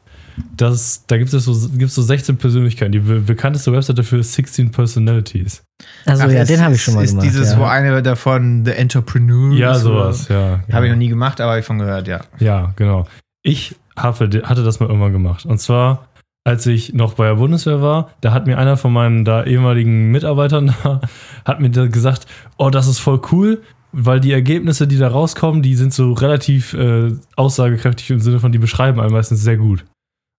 Das, 0.57 1.03
da 1.07 1.17
gibt 1.17 1.33
es 1.33 1.45
so, 1.45 1.69
gibt's 1.77 1.95
so 1.95 2.01
16 2.01 2.37
Persönlichkeiten. 2.37 2.91
Die 2.91 2.99
be 2.99 3.19
bekannteste 3.21 3.71
Website 3.71 3.97
dafür 3.99 4.19
ist 4.19 4.33
16 4.33 4.71
Personalities. 4.71 5.63
Also 6.05 6.23
Ach, 6.23 6.29
ja, 6.31 6.41
es 6.41 6.47
den 6.49 6.61
habe 6.61 6.73
ich 6.73 6.79
ist- 6.79 6.83
schon 6.85 6.95
mal 6.95 7.03
ist 7.03 7.11
gemacht. 7.11 7.25
dieses, 7.25 7.53
ja. 7.53 7.59
wo 7.59 7.63
eine 7.63 8.01
davon 8.03 8.65
The 8.65 8.71
Entrepreneur 8.71 9.53
Ja, 9.53 9.71
ist, 9.73 9.81
sowas, 9.81 10.27
ja. 10.27 10.61
ja. 10.67 10.73
Habe 10.73 10.85
ich 10.87 10.91
noch 10.91 10.97
nie 10.99 11.07
gemacht, 11.09 11.39
aber 11.41 11.51
habe 11.51 11.59
ich 11.61 11.65
von 11.65 11.79
gehört, 11.79 12.07
ja. 12.07 12.21
Ja, 12.39 12.73
genau. 12.75 13.07
Ich 13.43 13.75
hatte, 13.95 14.43
hatte 14.43 14.63
das 14.63 14.79
mal 14.79 14.87
irgendwann 14.87 15.13
gemacht. 15.13 15.45
Und 15.45 15.59
zwar, 15.59 16.07
als 16.45 16.65
ich 16.65 16.93
noch 16.93 17.13
bei 17.13 17.27
der 17.27 17.35
Bundeswehr 17.35 17.81
war, 17.81 18.09
da 18.21 18.33
hat 18.33 18.47
mir 18.47 18.57
einer 18.57 18.75
von 18.77 18.91
meinen 18.93 19.23
da 19.25 19.43
ehemaligen 19.43 20.11
Mitarbeitern 20.11 20.73
da, 20.83 21.01
hat 21.45 21.59
mir 21.61 21.69
da 21.69 21.87
gesagt, 21.87 22.25
oh, 22.57 22.69
das 22.69 22.87
ist 22.87 22.99
voll 22.99 23.21
cool, 23.31 23.61
weil 23.91 24.19
die 24.19 24.31
Ergebnisse, 24.33 24.87
die 24.87 24.97
da 24.97 25.07
rauskommen, 25.07 25.61
die 25.61 25.75
sind 25.75 25.93
so 25.93 26.13
relativ 26.13 26.73
äh, 26.73 27.11
aussagekräftig 27.35 28.11
im 28.11 28.19
Sinne 28.19 28.39
von, 28.39 28.51
die 28.51 28.57
beschreiben 28.59 28.99
einen 28.99 29.11
meistens 29.13 29.41
sehr 29.41 29.57
gut. 29.57 29.83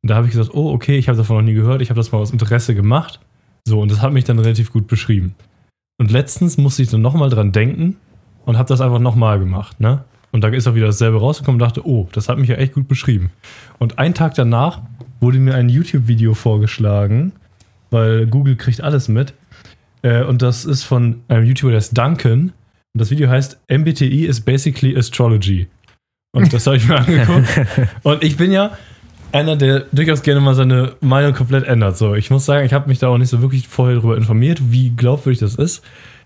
Und 0.02 0.11
da 0.11 0.16
habe 0.16 0.26
ich 0.26 0.33
gesagt, 0.33 0.54
oh, 0.54 0.73
okay, 0.73 0.97
ich 0.97 1.09
habe 1.09 1.19
davon 1.19 1.37
noch 1.37 1.42
nie 1.42 1.54
gehört, 1.54 1.83
ich 1.83 1.90
habe 1.90 1.99
das 1.99 2.12
mal 2.12 2.19
aus 2.19 2.30
Interesse 2.30 2.75
gemacht. 2.75 3.21
So, 3.66 3.80
und 3.80 3.90
das 3.90 4.00
hat 4.00 4.12
mich 4.12 4.25
dann 4.25 4.38
relativ 4.38 4.73
gut 4.73 4.87
beschrieben. 4.87 5.35
Und 5.99 6.11
letztens 6.11 6.57
musste 6.57 6.83
ich 6.83 6.88
dann 6.88 7.02
nochmal 7.02 7.28
dran 7.28 7.52
denken 7.52 7.97
und 8.47 8.57
habe 8.57 8.69
das 8.69 8.80
einfach 8.80 8.99
nochmal 8.99 9.38
gemacht, 9.38 9.80
ne? 9.80 10.04
Und 10.33 10.42
da 10.42 10.49
ist 10.49 10.69
auch 10.69 10.75
wieder 10.75 10.87
dasselbe 10.87 11.19
rausgekommen 11.19 11.61
und 11.61 11.66
dachte, 11.66 11.87
oh, 11.87 12.09
das 12.12 12.28
hat 12.28 12.38
mich 12.38 12.49
ja 12.49 12.54
echt 12.54 12.75
gut 12.75 12.87
beschrieben. 12.87 13.30
Und 13.78 13.99
einen 13.99 14.14
Tag 14.14 14.35
danach 14.35 14.80
wurde 15.21 15.38
mir 15.38 15.54
ein 15.54 15.69
YouTube-Video 15.69 16.35
vorgeschlagen, 16.35 17.33
weil 17.90 18.26
Google 18.26 18.57
kriegt 18.57 18.80
alles 18.80 19.09
mit. 19.09 19.35
Äh, 20.02 20.23
und 20.23 20.40
das 20.40 20.64
ist 20.64 20.85
von 20.85 21.23
einem 21.28 21.45
YouTuber, 21.47 21.73
der 21.73 21.78
ist 21.78 21.99
Duncan. 21.99 22.52
Und 22.95 23.00
das 23.00 23.11
Video 23.11 23.28
heißt 23.28 23.59
MBTI 23.69 24.26
is 24.26 24.40
basically 24.40 24.97
astrology. 24.97 25.66
Und 26.33 26.52
das 26.52 26.66
habe 26.66 26.76
ich 26.76 26.87
mir 26.87 26.97
angeguckt. 26.99 27.49
Und 28.04 28.23
ich 28.23 28.37
bin 28.37 28.52
ja 28.52 28.78
einer, 29.33 29.57
der 29.57 29.85
durchaus 29.93 30.23
gerne 30.23 30.41
mal 30.41 30.55
seine 30.55 30.95
Meinung 31.01 31.35
komplett 31.35 31.65
ändert. 31.65 31.97
So, 31.97 32.15
ich 32.15 32.31
muss 32.31 32.45
sagen, 32.45 32.67
ich 32.67 32.73
habe 32.73 32.89
mich 32.89 32.99
da 32.99 33.09
auch 33.09 33.19
nicht 33.19 33.31
so 33.31 33.41
wirklich 33.43 33.69
vorher 33.69 33.97
darüber 33.97 34.17
informiert, 34.17 34.61
wie 34.71 34.91
glaubwürdig 34.91 35.41
das 35.41 35.55
ist. 35.55 35.83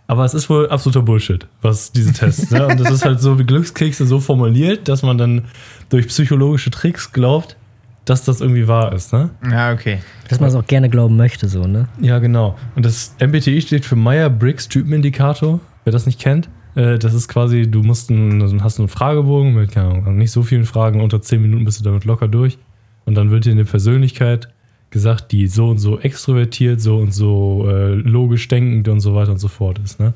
Aber 0.06 0.24
es 0.24 0.34
ist 0.34 0.50
wohl 0.50 0.68
absoluter 0.68 1.02
Bullshit, 1.02 1.46
was 1.62 1.90
diese 1.92 2.12
Tests. 2.12 2.50
ne? 2.50 2.66
Und 2.66 2.78
das 2.78 2.90
ist 2.90 3.04
halt 3.04 3.20
so 3.20 3.38
wie 3.38 3.44
Glückskekse 3.44 4.06
so 4.06 4.20
formuliert, 4.20 4.88
dass 4.88 5.02
man 5.02 5.16
dann 5.16 5.44
durch 5.88 6.08
psychologische 6.08 6.70
Tricks 6.70 7.12
glaubt, 7.12 7.56
dass 8.04 8.22
das 8.22 8.42
irgendwie 8.42 8.68
wahr 8.68 8.92
ist. 8.92 9.14
Ne? 9.14 9.30
Ja, 9.50 9.72
okay. 9.72 10.00
Dass 10.28 10.40
man 10.40 10.50
es 10.50 10.54
auch 10.54 10.66
gerne 10.66 10.90
glauben 10.90 11.16
möchte, 11.16 11.48
so, 11.48 11.66
ne? 11.66 11.88
Ja, 12.02 12.18
genau. 12.18 12.56
Und 12.76 12.84
das 12.84 13.16
MBTI 13.18 13.62
steht 13.62 13.86
für 13.86 13.96
Meyer-Briggs 13.96 14.68
Typenindikator. 14.68 15.60
Wer 15.84 15.92
das 15.92 16.04
nicht 16.04 16.20
kennt, 16.20 16.50
äh, 16.74 16.98
das 16.98 17.14
ist 17.14 17.28
quasi, 17.28 17.70
du 17.70 17.82
musst 17.82 18.10
einen, 18.10 18.62
hast 18.62 18.78
einen 18.78 18.88
Fragebogen 18.88 19.54
mit, 19.54 19.72
keine 19.72 19.88
Ahnung, 19.88 20.18
nicht 20.18 20.32
so 20.32 20.42
vielen 20.42 20.64
Fragen, 20.64 21.00
unter 21.00 21.22
10 21.22 21.40
Minuten 21.40 21.64
bist 21.64 21.80
du 21.80 21.84
damit 21.84 22.04
locker 22.04 22.28
durch. 22.28 22.58
Und 23.06 23.14
dann 23.14 23.30
wird 23.30 23.44
dir 23.44 23.52
eine 23.52 23.64
Persönlichkeit 23.64 24.48
gesagt, 24.90 25.32
die 25.32 25.46
so 25.48 25.68
und 25.70 25.78
so 25.78 25.98
extrovertiert, 25.98 26.80
so 26.80 26.96
und 26.98 27.12
so 27.12 27.66
äh, 27.68 27.94
logisch 27.94 28.46
denkend 28.48 28.88
und 28.88 29.00
so 29.00 29.14
weiter 29.14 29.32
und 29.32 29.38
so 29.38 29.48
fort 29.48 29.78
ist. 29.84 29.98
Ne? 30.00 30.14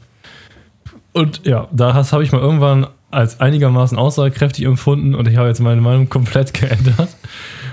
Und 1.12 1.44
ja, 1.46 1.68
da 1.72 1.94
habe 1.94 2.22
ich 2.22 2.32
mal 2.32 2.40
irgendwann 2.40 2.86
als 3.10 3.40
einigermaßen 3.40 3.96
aussagekräftig 3.98 4.64
empfunden 4.66 5.14
und 5.14 5.26
ich 5.26 5.36
habe 5.36 5.48
jetzt 5.48 5.60
meine 5.60 5.80
Meinung 5.80 6.08
komplett 6.08 6.52
geändert 6.60 7.08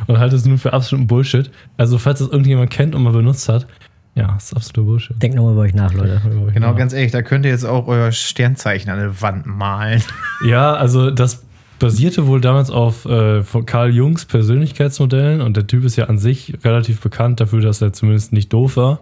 und 0.07 0.17
halte 0.17 0.35
es 0.35 0.45
nur 0.45 0.57
für 0.57 0.73
absoluten 0.73 1.07
Bullshit. 1.07 1.51
Also, 1.77 1.97
falls 1.97 2.19
das 2.19 2.29
irgendjemand 2.29 2.71
kennt 2.71 2.95
und 2.95 3.03
mal 3.03 3.13
benutzt 3.13 3.49
hat, 3.49 3.67
ja, 4.15 4.33
ist 4.37 4.55
absoluter 4.55 4.83
Bullshit. 4.89 5.21
Denkt 5.21 5.35
nochmal 5.35 5.53
über 5.53 5.61
euch 5.63 5.73
nach, 5.73 5.93
Leute. 5.93 6.21
Genau, 6.53 6.67
Ja. 6.67 6.71
ganz 6.73 6.93
ehrlich, 6.93 7.11
da 7.11 7.21
könnt 7.21 7.43
ihr 7.45 7.51
jetzt 7.51 7.65
auch 7.65 7.87
euer 7.87 8.13
Sternzeichen 8.13 8.89
an 8.89 8.97
der 8.97 9.21
Wand 9.21 9.45
malen. 9.45 10.01
Ja, 10.47 10.73
also 10.73 11.11
das 11.11 11.44
basierte 11.79 12.27
wohl 12.27 12.41
damals 12.41 12.69
auf 12.69 13.05
äh, 13.05 13.43
von 13.43 13.65
Carl 13.65 13.93
Jungs 13.93 14.25
Persönlichkeitsmodellen 14.25 15.41
und 15.41 15.57
der 15.57 15.67
Typ 15.67 15.83
ist 15.83 15.95
ja 15.95 16.05
an 16.05 16.17
sich 16.17 16.53
relativ 16.63 17.01
bekannt 17.01 17.39
dafür, 17.39 17.61
dass 17.61 17.81
er 17.81 17.93
zumindest 17.93 18.33
nicht 18.33 18.51
doof 18.53 18.77
war. 18.77 18.99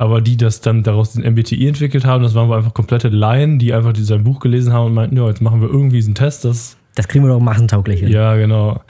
Aber 0.00 0.20
die 0.20 0.36
das 0.36 0.60
dann 0.60 0.84
daraus 0.84 1.12
den 1.12 1.24
MBTI 1.24 1.66
entwickelt 1.66 2.04
haben, 2.04 2.22
das 2.22 2.34
waren 2.34 2.48
wohl 2.48 2.56
einfach 2.56 2.72
komplette 2.72 3.08
Laien, 3.08 3.58
die 3.58 3.74
einfach 3.74 3.92
sein 3.96 4.22
Buch 4.22 4.38
gelesen 4.38 4.72
haben 4.72 4.86
und 4.86 4.94
meinten, 4.94 5.16
ja, 5.16 5.26
jetzt 5.26 5.42
machen 5.42 5.60
wir 5.60 5.68
irgendwie 5.68 5.96
diesen 5.96 6.14
Test, 6.14 6.44
das 6.44 6.76
Das 6.94 7.08
kriegen 7.08 7.24
wir 7.24 7.32
doch 7.32 7.40
massentauglich 7.40 8.00
hin. 8.00 8.08
Ja, 8.08 8.36
genau. 8.36 8.80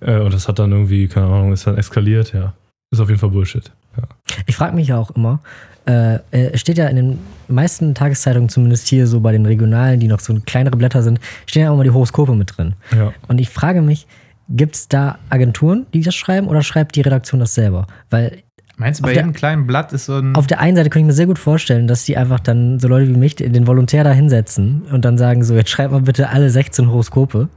Äh, 0.00 0.18
und 0.18 0.34
das 0.34 0.48
hat 0.48 0.58
dann 0.58 0.72
irgendwie, 0.72 1.06
keine 1.06 1.26
Ahnung, 1.26 1.52
ist 1.52 1.66
dann 1.66 1.76
eskaliert, 1.76 2.32
ja. 2.32 2.54
Ist 2.90 3.00
auf 3.00 3.08
jeden 3.08 3.20
Fall 3.20 3.30
Bullshit. 3.30 3.70
Ja. 3.96 4.04
Ich 4.46 4.56
frage 4.56 4.74
mich 4.74 4.88
ja 4.88 4.98
auch 4.98 5.10
immer, 5.12 5.40
äh, 5.88 6.16
äh, 6.16 6.50
es 6.52 6.60
steht 6.60 6.78
ja 6.78 6.86
in 6.88 6.96
den 6.96 7.18
meisten 7.48 7.94
Tageszeitungen, 7.94 8.48
zumindest 8.48 8.88
hier 8.88 9.06
so 9.06 9.20
bei 9.20 9.32
den 9.32 9.46
regionalen, 9.46 9.98
die 9.98 10.08
noch 10.08 10.20
so 10.20 10.34
kleinere 10.44 10.76
Blätter 10.76 11.02
sind, 11.02 11.18
stehen 11.46 11.62
ja 11.62 11.70
auch 11.70 11.74
immer 11.74 11.84
die 11.84 11.90
Horoskope 11.90 12.34
mit 12.34 12.56
drin. 12.56 12.74
ja. 12.94 13.12
Und 13.26 13.40
ich 13.40 13.48
frage 13.48 13.80
mich, 13.80 14.06
gibt 14.50 14.76
es 14.76 14.88
da 14.88 15.18
Agenturen, 15.30 15.86
die 15.94 16.02
das 16.02 16.14
schreiben 16.14 16.46
oder 16.46 16.62
schreibt 16.62 16.96
die 16.96 17.00
Redaktion 17.00 17.40
das 17.40 17.54
selber? 17.54 17.86
Weil 18.10 18.42
Meinst 18.78 19.00
du, 19.00 19.02
bei 19.02 19.12
der- 19.12 19.22
jedem 19.22 19.32
kleinen 19.32 19.66
Blatt 19.66 19.92
ist 19.92 20.06
so 20.06 20.14
ein. 20.14 20.34
auf 20.36 20.46
der 20.46 20.60
einen 20.60 20.76
Seite 20.76 20.88
kann 20.88 21.00
ich 21.00 21.06
mir 21.06 21.12
sehr 21.12 21.26
gut 21.26 21.38
vorstellen, 21.38 21.86
dass 21.88 22.04
die 22.04 22.16
einfach 22.16 22.40
dann 22.40 22.78
so 22.78 22.86
Leute 22.88 23.08
wie 23.08 23.16
mich 23.16 23.34
den 23.34 23.66
Volontär 23.66 24.04
da 24.04 24.12
hinsetzen 24.12 24.82
und 24.92 25.04
dann 25.04 25.18
sagen 25.18 25.42
so, 25.44 25.54
jetzt 25.54 25.70
schreibt 25.70 25.92
mal 25.92 26.00
bitte 26.02 26.28
alle 26.30 26.48
16 26.48 26.88
Horoskope. 26.88 27.48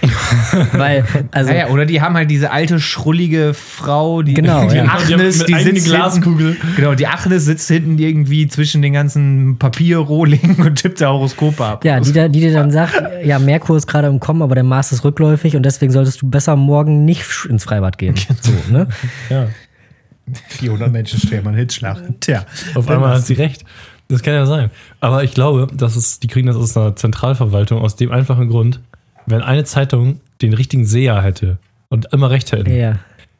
Weil, 0.72 1.04
also, 1.32 1.50
naja, 1.50 1.68
oder 1.68 1.84
die 1.84 2.00
haben 2.00 2.14
halt 2.14 2.30
diese 2.30 2.50
alte, 2.50 2.78
schrullige 2.80 3.52
Frau, 3.52 4.22
die, 4.22 4.34
Genau, 4.34 4.66
die 4.68 4.76
ja. 4.76 4.84
Agnes, 4.84 5.44
die, 5.44 5.54
eigene 5.54 5.74
sitzt 5.74 5.86
Glaskugel. 5.88 6.52
Hinten, 6.54 6.76
genau, 6.76 6.94
die 6.94 7.06
Agnes 7.06 7.44
sitzt 7.44 7.68
hinten 7.68 7.98
irgendwie 7.98 8.46
zwischen 8.48 8.80
den 8.82 8.92
ganzen 8.92 9.58
Papierrohlingen 9.58 10.56
und 10.66 10.76
tippt 10.76 11.00
da 11.00 11.08
Horoskope 11.10 11.64
ab. 11.64 11.84
ja, 11.84 12.00
die, 12.00 12.12
da- 12.12 12.28
die 12.28 12.40
dir 12.40 12.52
dann 12.52 12.70
sagt, 12.70 13.02
ja, 13.24 13.38
Merkur 13.38 13.76
ist 13.76 13.86
gerade 13.86 14.08
im 14.08 14.20
Kommen, 14.20 14.42
aber 14.42 14.54
der 14.54 14.64
Mars 14.64 14.92
ist 14.92 15.04
rückläufig 15.04 15.56
und 15.56 15.62
deswegen 15.64 15.92
solltest 15.92 16.22
du 16.22 16.28
besser 16.30 16.56
morgen 16.56 17.04
nicht 17.04 17.24
ins 17.48 17.64
Freibad 17.64 17.98
gehen. 17.98 18.14
So, 18.40 18.52
ne? 18.72 18.86
ja. 19.30 19.46
400 20.48 20.90
Menschen 20.92 21.20
stellen 21.20 21.44
mal 21.44 21.50
einen 21.50 21.58
Hitzschlag. 21.58 22.02
Tja. 22.20 22.44
Auf 22.74 22.88
einmal 22.88 23.14
hat 23.16 23.26
sie 23.26 23.34
recht. 23.34 23.64
Das 24.08 24.22
kann 24.22 24.34
ja 24.34 24.46
sein. 24.46 24.70
Aber 25.00 25.24
ich 25.24 25.34
glaube, 25.34 25.66
dass 25.74 25.96
es, 25.96 26.20
die 26.20 26.28
kriegen 26.28 26.46
das 26.46 26.56
aus 26.56 26.76
einer 26.76 26.94
Zentralverwaltung 26.96 27.80
aus 27.80 27.96
dem 27.96 28.12
einfachen 28.12 28.48
Grund, 28.48 28.80
wenn 29.26 29.42
eine 29.42 29.64
Zeitung 29.64 30.20
den 30.42 30.52
richtigen 30.52 30.84
Seher 30.84 31.22
hätte 31.22 31.58
und 31.88 32.12
immer 32.12 32.30
recht 32.30 32.52
hätten, 32.52 32.72
Ja. 32.72 32.98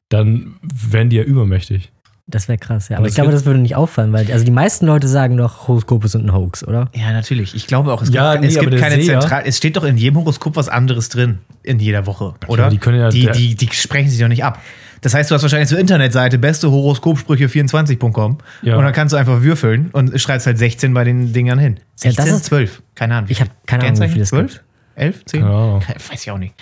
dann 0.08 0.56
wären 0.62 1.08
die 1.10 1.16
ja 1.16 1.22
übermächtig. 1.22 1.90
Das 2.28 2.48
wäre 2.48 2.58
krass, 2.58 2.88
ja. 2.88 2.98
Aber 2.98 3.06
ich 3.06 3.14
glaube, 3.14 3.30
das 3.30 3.44
würde 3.44 3.60
nicht 3.60 3.76
auffallen, 3.76 4.12
weil 4.12 4.30
also 4.32 4.44
die 4.44 4.50
meisten 4.50 4.84
Leute 4.86 5.06
sagen 5.06 5.36
doch, 5.36 5.68
Horoskope 5.68 6.08
sind 6.08 6.24
ein 6.26 6.32
Hoax, 6.34 6.66
oder? 6.66 6.90
Ja, 6.92 7.12
natürlich. 7.12 7.54
Ich 7.54 7.68
glaube 7.68 7.92
auch, 7.92 8.02
es 8.02 8.10
Ja, 8.12 8.32
gibt, 8.32 8.42
nee, 8.42 8.48
es 8.48 8.58
gibt 8.58 8.76
keine 8.78 9.00
Zentral. 9.00 9.44
Es 9.46 9.58
steht 9.58 9.76
doch 9.76 9.84
in 9.84 9.96
jedem 9.96 10.16
Horoskop 10.18 10.56
was 10.56 10.68
anderes 10.68 11.08
drin. 11.08 11.38
In 11.62 11.78
jeder 11.78 12.06
Woche, 12.06 12.34
oder? 12.48 12.68
die 12.70 12.78
können 12.78 12.98
ja- 12.98 13.10
die, 13.10 13.30
die, 13.30 13.54
die 13.54 13.68
sprechen 13.72 14.10
sich 14.10 14.18
doch 14.18 14.26
nicht 14.26 14.42
ab. 14.42 14.60
Das 15.02 15.14
heißt, 15.14 15.30
du 15.30 15.34
hast 15.34 15.42
wahrscheinlich 15.42 15.68
zur 15.68 15.78
Internetseite 15.78 16.38
bestehoroskopsprüche24.com 16.38 18.38
Ja. 18.62 18.76
und 18.76 18.84
dann 18.84 18.92
kannst 18.92 19.12
du 19.12 19.16
einfach 19.18 19.42
würfeln 19.42 19.90
und 19.92 20.18
schreibst 20.20 20.46
halt 20.46 20.58
16 20.58 20.92
bei 20.94 21.04
den 21.04 21.32
Dingern 21.32 21.58
hin. 21.58 21.76
Ja, 22.02 22.10
das 22.10 22.16
16, 22.16 22.34
ist- 22.36 22.44
12. 22.46 22.82
Keine 22.94 23.16
Ahnung. 23.16 23.30
Ich 23.30 23.40
habe 23.40 23.50
keine 23.66 23.84
Ahnung, 23.84 24.00
wie 24.00 24.08
viel 24.08 24.22
es 24.22 24.30
12? 24.30 24.52
gibt. 24.52 24.64
11? 24.96 25.24
10? 25.26 25.40
Keine 25.42 25.54
Ahnung. 25.54 25.80
Ke- 25.80 25.94
Weiß 26.10 26.22
ich 26.22 26.30
auch 26.30 26.38
nicht. 26.38 26.54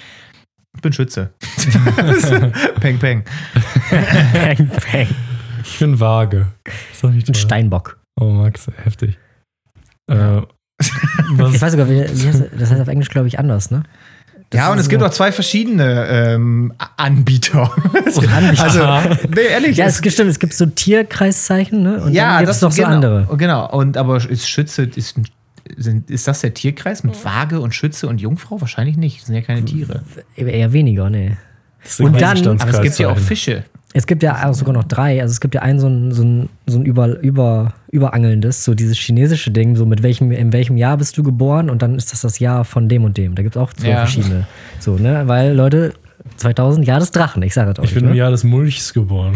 Ich 0.76 0.82
bin 0.82 0.92
Schütze. 0.92 1.30
peng, 2.80 2.98
peng. 2.98 3.22
Bang, 4.32 4.70
bang. 4.92 5.06
Ich 5.62 5.78
bin 5.78 5.92
nicht 5.92 6.02
Ein 7.28 7.32
toll. 7.32 7.34
Steinbock. 7.36 7.98
Oh, 8.20 8.30
Max, 8.30 8.66
heftig. 8.84 9.16
Äh, 10.08 10.42
was, 11.36 11.54
Ich 11.54 11.62
weiß 11.62 11.72
sogar, 11.72 11.88
wie, 11.88 12.00
wie 12.00 12.26
heißt 12.26 12.40
das? 12.40 12.48
das 12.58 12.70
heißt 12.72 12.80
auf 12.80 12.88
Englisch, 12.88 13.08
glaube 13.08 13.28
ich, 13.28 13.38
anders, 13.38 13.70
ne? 13.70 13.84
Das 14.50 14.58
Ja, 14.58 14.72
und 14.72 14.78
es 14.78 14.88
gibt 14.88 15.00
so- 15.00 15.06
auch 15.06 15.12
zwei 15.12 15.32
verschiedene 15.32 16.06
ähm, 16.08 16.72
Anbieter. 16.96 17.72
Anbieter. 17.94 18.62
also, 18.62 19.18
nee, 19.28 19.40
ehrlich. 19.50 19.76
Ja, 19.76 19.86
es, 19.86 19.96
stimmt, 19.98 20.30
es 20.30 20.38
gibt 20.38 20.54
so 20.54 20.66
Tierkreiszeichen, 20.66 21.82
ne? 21.82 22.02
Und 22.02 22.12
ja, 22.12 22.28
dann 22.28 22.38
gibt 22.38 22.48
das 22.50 22.56
es 22.56 22.62
noch 22.62 22.72
so 22.72 22.82
genau, 22.82 22.94
andere. 22.94 23.28
Genau. 23.36 23.70
Und 23.70 23.96
aber 23.96 24.16
ist 24.16 24.48
Schütze, 24.48 24.84
ist, 24.84 25.16
sind, 25.76 26.10
ist 26.10 26.28
das 26.28 26.40
der 26.40 26.54
Tierkreis 26.54 27.04
mit 27.04 27.24
Waage 27.24 27.60
und 27.60 27.74
Schütze 27.74 28.06
und 28.06 28.20
Jungfrau? 28.20 28.60
Wahrscheinlich 28.60 28.96
nicht. 28.96 29.20
Das 29.20 29.26
sind 29.26 29.34
ja 29.34 29.40
keine 29.42 29.64
Tiere. 29.64 30.02
Eher 30.36 30.72
weniger, 30.72 31.10
ne. 31.10 31.38
Und 31.98 32.20
dann-. 32.20 32.46
Aber 32.60 32.70
es 32.70 32.82
gibt 32.82 32.98
ja 32.98 33.08
auch 33.08 33.18
Fische. 33.18 33.64
Es 33.96 34.06
gibt 34.08 34.24
ja 34.24 34.48
auch 34.48 34.54
sogar 34.54 34.74
noch 34.74 34.84
drei. 34.84 35.22
Also 35.22 35.30
es 35.30 35.40
gibt 35.40 35.54
ja 35.54 35.62
ein 35.62 35.78
so 35.78 35.86
ein, 35.86 36.10
so 36.10 36.24
ein, 36.24 36.48
so 36.66 36.78
ein 36.78 36.84
über, 36.84 37.20
über, 37.20 37.74
überangelndes, 37.92 38.64
so 38.64 38.74
dieses 38.74 38.98
chinesische 38.98 39.52
Ding, 39.52 39.76
so 39.76 39.86
mit 39.86 40.02
welchem, 40.02 40.32
in 40.32 40.52
welchem 40.52 40.76
Jahr 40.76 40.96
bist 40.96 41.16
du 41.16 41.22
geboren 41.22 41.70
und 41.70 41.80
dann 41.80 41.94
ist 41.94 42.12
das 42.12 42.22
das 42.22 42.40
Jahr 42.40 42.64
von 42.64 42.88
dem 42.88 43.04
und 43.04 43.16
dem. 43.16 43.36
Da 43.36 43.42
gibt 43.42 43.54
es 43.54 43.62
auch 43.62 43.72
zwei 43.72 43.90
Ja. 43.90 43.96
verschiedene. 43.98 44.48
So, 44.80 44.96
ne? 44.96 45.22
Weil, 45.26 45.54
Leute, 45.54 45.94
2000, 46.38 46.86
Jahr 46.86 46.98
des 46.98 47.12
Drachen, 47.12 47.42
ich 47.44 47.54
sage 47.54 47.72
das 47.72 47.78
euch. 47.84 47.90
Ich 47.90 47.94
bin 47.94 48.04
im 48.04 48.10
ne? 48.10 48.16
Jahr 48.16 48.32
des 48.32 48.42
Mulchs 48.42 48.92
geboren. 48.92 49.34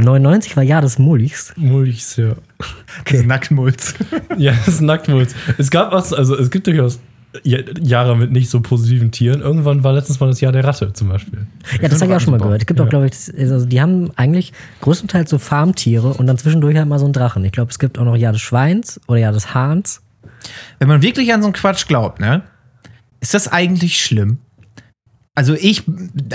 99 0.00 0.56
war 0.56 0.64
Jahr 0.64 0.82
des 0.82 0.98
Mulchs. 0.98 1.52
Mulchs, 1.56 2.16
ja. 2.16 2.32
Okay. 3.00 3.24
Nacktmulz. 3.24 3.94
Ja, 4.36 4.52
das 4.66 4.74
ist 4.74 4.80
Nacktmulz. 4.80 5.34
Es 5.58 5.70
gab 5.70 5.92
was, 5.92 6.12
also 6.12 6.36
es 6.36 6.50
gibt 6.50 6.66
durchaus 6.66 6.98
Jahre 7.44 8.16
mit 8.16 8.30
nicht 8.30 8.48
so 8.48 8.60
positiven 8.60 9.10
Tieren. 9.10 9.40
Irgendwann 9.40 9.82
war 9.82 9.92
letztens 9.92 10.20
mal 10.20 10.26
das 10.28 10.40
Jahr 10.40 10.52
der 10.52 10.64
Ratte 10.64 10.92
zum 10.92 11.08
Beispiel. 11.08 11.46
Ja, 11.82 11.88
das 11.88 12.00
habe 12.00 12.12
ich 12.12 12.16
auch 12.16 12.20
schon 12.20 12.30
mal 12.32 12.38
gehört. 12.40 12.60
Es 12.62 12.66
gibt 12.66 12.80
auch, 12.80 12.88
glaube 12.88 13.06
ich, 13.06 13.10
das- 13.12 13.32
also 13.36 13.66
die 13.66 13.80
haben 13.80 14.10
eigentlich 14.16 14.52
größtenteils 14.82 15.30
so 15.30 15.38
Farmtiere 15.38 16.14
und 16.14 16.26
dann 16.26 16.38
zwischendurch 16.38 16.76
halt 16.76 16.88
mal 16.88 16.98
so 16.98 17.06
einen 17.06 17.12
Drachen. 17.12 17.44
Ich 17.44 17.52
glaube, 17.52 17.70
es 17.70 17.78
gibt 17.78 17.98
auch 17.98 18.04
noch 18.04 18.16
Jahr 18.16 18.32
des 18.32 18.40
Schweins 18.42 19.00
oder 19.08 19.18
Jahr 19.18 19.32
des 19.32 19.52
Hahns. 19.54 20.00
Wenn 20.78 20.88
man 20.88 21.02
wirklich 21.02 21.32
an 21.34 21.40
so 21.42 21.46
einen 21.48 21.54
Quatsch 21.54 21.86
glaubt, 21.88 22.20
ne? 22.20 22.42
Ist 23.20 23.34
das 23.34 23.48
eigentlich 23.50 24.00
schlimm? 24.00 24.38
Also 25.36 25.54
ich 25.54 25.82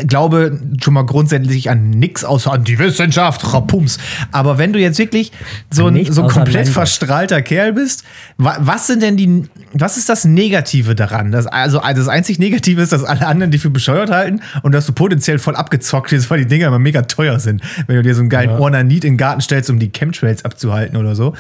glaube 0.08 0.60
schon 0.84 0.94
mal 0.94 1.06
grundsätzlich 1.06 1.70
an 1.70 1.90
nichts 1.90 2.26
außer 2.26 2.52
an 2.52 2.66
die 2.66 2.78
Wissenschaft, 2.80 3.54
Rapums. 3.54 3.98
Aber 4.34 4.58
wenn 4.58 4.74
du 4.74 4.80
jetzt 4.80 5.00
wirklich 5.00 5.32
so 5.72 5.86
An 5.86 5.96
ein 5.96 6.12
so 6.12 6.28
komplett 6.28 6.68
verstrahlter 6.68 7.42
Kerl 7.42 7.72
bist, 7.72 8.04
wa 8.38 8.58
was 8.60 8.88
sind 8.88 9.02
denn 9.02 9.16
die, 9.16 9.44
was 9.72 9.96
ist 9.96 10.10
das 10.10 10.26
Negative 10.26 10.96
daran? 10.96 11.32
Das, 11.32 11.48
also 11.48 11.80
das 11.80 12.10
einzig 12.10 12.40
Negative 12.40 12.82
ist, 12.82 12.92
dass 12.92 13.06
alle 13.06 13.26
anderen 13.26 13.52
dich 13.52 13.62
für 13.62 13.70
bescheuert 13.70 14.10
halten 14.10 14.42
und 14.64 14.74
dass 14.74 14.86
du 14.86 14.92
potenziell 14.92 15.40
voll 15.40 15.56
abgezockt 15.56 16.10
bist, 16.10 16.30
weil 16.30 16.40
die 16.40 16.48
Dinger 16.48 16.68
immer 16.68 16.80
mega 16.80 17.04
teuer 17.04 17.40
sind. 17.40 17.62
Wenn 17.88 17.96
du 17.96 18.04
dir 18.04 18.16
so 18.16 18.20
einen 18.20 18.30
geilen 18.30 18.50
Ja. 18.50 18.60
Ornanit 18.60 19.06
in 19.06 19.14
den 19.14 19.18
Garten 19.18 19.40
stellst, 19.40 19.70
um 19.70 19.80
die 19.80 19.94
Chemtrails 19.94 20.44
abzuhalten 20.44 20.98
oder 20.98 21.16
so, 21.16 21.36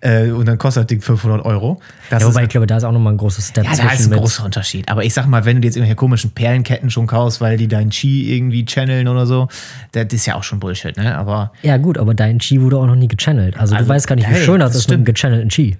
äh, 0.00 0.30
und 0.30 0.46
dann 0.46 0.56
kostet 0.56 0.84
das 0.84 0.86
Ding 0.88 1.02
500 1.02 1.44
Euro. 1.44 1.78
Das 2.08 2.22
Ja, 2.22 2.28
ist 2.28 2.34
wobei 2.34 2.44
ich 2.44 2.48
glaube, 2.48 2.66
da 2.66 2.78
ist 2.78 2.84
auch 2.84 2.92
nochmal 2.92 3.12
ein 3.12 3.18
großes 3.18 3.48
Step 3.48 3.64
ja, 3.66 3.76
da 3.76 3.92
ist 3.92 4.10
ein 4.10 4.18
großer 4.18 4.46
Unterschied. 4.46 4.88
Aber 4.88 5.04
ich 5.04 5.12
sag 5.12 5.26
mal, 5.26 5.44
wenn 5.44 5.56
du 5.56 5.60
dir 5.60 5.68
jetzt 5.68 5.76
irgendwelche 5.76 5.96
komischen 5.96 6.30
Perlenketten 6.30 6.88
schon 6.90 7.01
kaufst, 7.06 7.40
weil 7.40 7.56
die 7.56 7.68
deinen 7.68 7.90
Chi 7.90 8.34
irgendwie 8.34 8.64
channeln 8.64 9.08
oder 9.08 9.26
so, 9.26 9.48
das 9.92 10.06
ist 10.12 10.26
ja 10.26 10.34
auch 10.36 10.42
schon 10.42 10.60
Bullshit, 10.60 10.96
ne? 10.96 11.16
Aber 11.16 11.52
Ja, 11.62 11.76
gut, 11.76 11.98
aber 11.98 12.14
dein 12.14 12.38
Chi 12.38 12.60
wurde 12.60 12.76
auch 12.78 12.86
noch 12.86 12.96
nie 12.96 13.08
gechannelt. 13.08 13.56
Also, 13.58 13.74
Also, 13.74 13.86
du 13.86 13.90
weißt 13.94 14.06
gar 14.06 14.16
nicht, 14.16 14.28
wie 14.30 14.34
schön 14.36 14.60
das, 14.60 14.72
das 14.72 14.82
ist 14.82 14.88
mit 14.88 14.94
einem 14.98 15.04
stimmt. 15.04 15.16
gechannelten 15.16 15.48
Chi. 15.50 15.76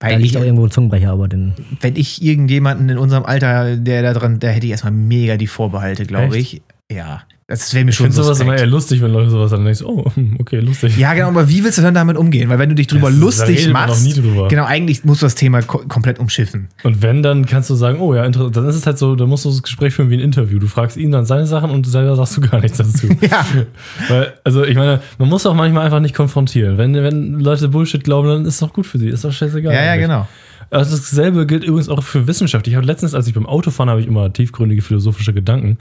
Da 0.00 0.08
weil 0.10 0.18
liegt 0.18 0.32
ich, 0.32 0.38
auch 0.38 0.42
irgendwo 0.42 0.64
ein 0.66 0.70
Zungenbrecher, 0.70 1.10
aber 1.10 1.28
den. 1.28 1.54
wenn 1.80 1.96
ich 1.96 2.22
irgendjemanden 2.22 2.88
in 2.90 2.98
unserem 2.98 3.24
Alter, 3.24 3.76
der 3.76 4.02
da 4.02 4.12
dran, 4.12 4.38
da 4.40 4.48
hätte 4.48 4.66
ich 4.66 4.72
erstmal 4.72 4.92
mega 4.92 5.36
die 5.36 5.46
Vorbehalte, 5.46 6.04
glaube 6.04 6.36
ich. 6.36 6.60
Ja. 6.94 7.22
Das 7.46 7.74
wäre 7.74 7.84
mir 7.84 7.90
Ich 7.90 7.96
schon 7.96 8.06
finde 8.06 8.22
sowas 8.22 8.40
immer 8.40 8.56
eher 8.56 8.66
lustig, 8.66 9.02
wenn 9.02 9.12
Leute 9.12 9.28
sowas 9.28 9.50
dann 9.50 9.66
denkst, 9.66 9.82
oh, 9.82 10.10
okay, 10.38 10.60
lustig. 10.60 10.96
Ja, 10.96 11.12
genau, 11.12 11.28
aber 11.28 11.46
wie 11.50 11.62
willst 11.62 11.76
du 11.76 11.82
dann 11.82 11.92
damit 11.92 12.16
umgehen? 12.16 12.48
Weil 12.48 12.58
wenn 12.58 12.70
du 12.70 12.74
dich 12.74 12.86
drüber 12.86 13.08
Das- 13.10 13.18
da 13.18 13.24
lustig 13.24 13.68
machst, 13.70 14.00
noch 14.02 14.06
nie 14.14 14.14
drüber. 14.18 14.48
genau, 14.48 14.64
eigentlich 14.64 15.04
musst 15.04 15.20
du 15.20 15.26
das 15.26 15.34
Thema 15.34 15.60
ko 15.60 15.82
komplett 15.86 16.18
umschiffen. 16.18 16.68
Und 16.84 17.02
wenn, 17.02 17.22
dann 17.22 17.44
kannst 17.44 17.68
du 17.68 17.74
sagen, 17.74 18.00
oh 18.00 18.14
ja, 18.14 18.24
interessant. 18.24 18.56
Dann 18.56 18.66
ist 18.66 18.76
es 18.76 18.86
halt 18.86 18.96
so, 18.96 19.14
dann 19.14 19.28
musst 19.28 19.44
du 19.44 19.50
das 19.50 19.62
Gespräch 19.62 19.92
führen 19.92 20.08
wie 20.08 20.14
ein 20.14 20.20
Interview. 20.20 20.58
Du 20.58 20.68
fragst 20.68 20.96
ihn 20.96 21.10
dann 21.12 21.26
seine 21.26 21.46
Sachen 21.46 21.68
und 21.70 21.86
selber 21.86 22.16
sagst 22.16 22.38
du 22.38 22.40
gar 22.40 22.60
nichts 22.60 22.78
dazu. 22.78 23.08
Ja. 23.20 23.44
Weil, 24.08 24.32
also 24.42 24.64
ich 24.64 24.76
meine, 24.76 25.00
man 25.18 25.28
muss 25.28 25.44
auch 25.44 25.54
manchmal 25.54 25.84
einfach 25.84 26.00
nicht 26.00 26.14
konfrontieren. 26.14 26.78
Wenn, 26.78 26.94
wenn 26.94 27.40
Leute 27.40 27.68
Bullshit 27.68 28.02
glauben, 28.02 28.28
dann 28.28 28.42
ist 28.46 28.54
es 28.54 28.60
doch 28.60 28.72
gut 28.72 28.86
für 28.86 28.96
sie. 28.98 29.08
Ist 29.08 29.22
doch 29.24 29.32
scheißegal. 29.32 29.74
Ja, 29.74 29.84
ja, 29.84 29.92
eigentlich. 29.92 30.06
genau. 30.06 30.26
Also 30.70 30.96
dasselbe 30.96 31.46
gilt 31.46 31.62
übrigens 31.62 31.88
auch 31.90 32.02
für 32.02 32.26
Wissenschaft. 32.26 32.66
Ich 32.66 32.74
habe 32.74 32.86
letztens, 32.86 33.14
als 33.14 33.26
ich 33.28 33.34
beim 33.34 33.44
Autofahren 33.46 33.90
habe 33.90 34.00
ich 34.00 34.06
immer 34.06 34.32
tiefgründige 34.32 34.80
philosophische 34.82 35.32
Gedanken. 35.34 35.76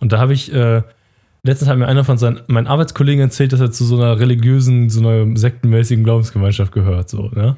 Und 0.00 0.12
da 0.12 0.18
habe 0.18 0.32
ich, 0.32 0.52
äh, 0.52 0.82
letztens 1.42 1.70
hat 1.70 1.78
mir 1.78 1.88
einer 1.88 2.04
von 2.04 2.18
seinen, 2.18 2.40
meinen 2.48 2.66
Arbeitskollegen 2.66 3.20
erzählt, 3.20 3.52
dass 3.52 3.60
er 3.60 3.70
zu 3.70 3.84
so 3.84 3.96
einer 3.96 4.18
religiösen, 4.18 4.90
so 4.90 5.00
einer 5.00 5.36
sektenmäßigen 5.36 6.04
Glaubensgemeinschaft 6.04 6.72
gehört. 6.72 7.08
So, 7.08 7.28
ne? 7.28 7.56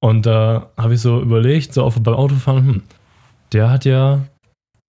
Und 0.00 0.26
da 0.26 0.70
habe 0.76 0.94
ich 0.94 1.00
so 1.00 1.20
überlegt, 1.20 1.74
so 1.74 1.82
auf, 1.82 2.00
beim 2.00 2.14
Autofahren, 2.14 2.66
hm, 2.66 2.82
der 3.52 3.70
hat 3.70 3.84
ja 3.84 4.24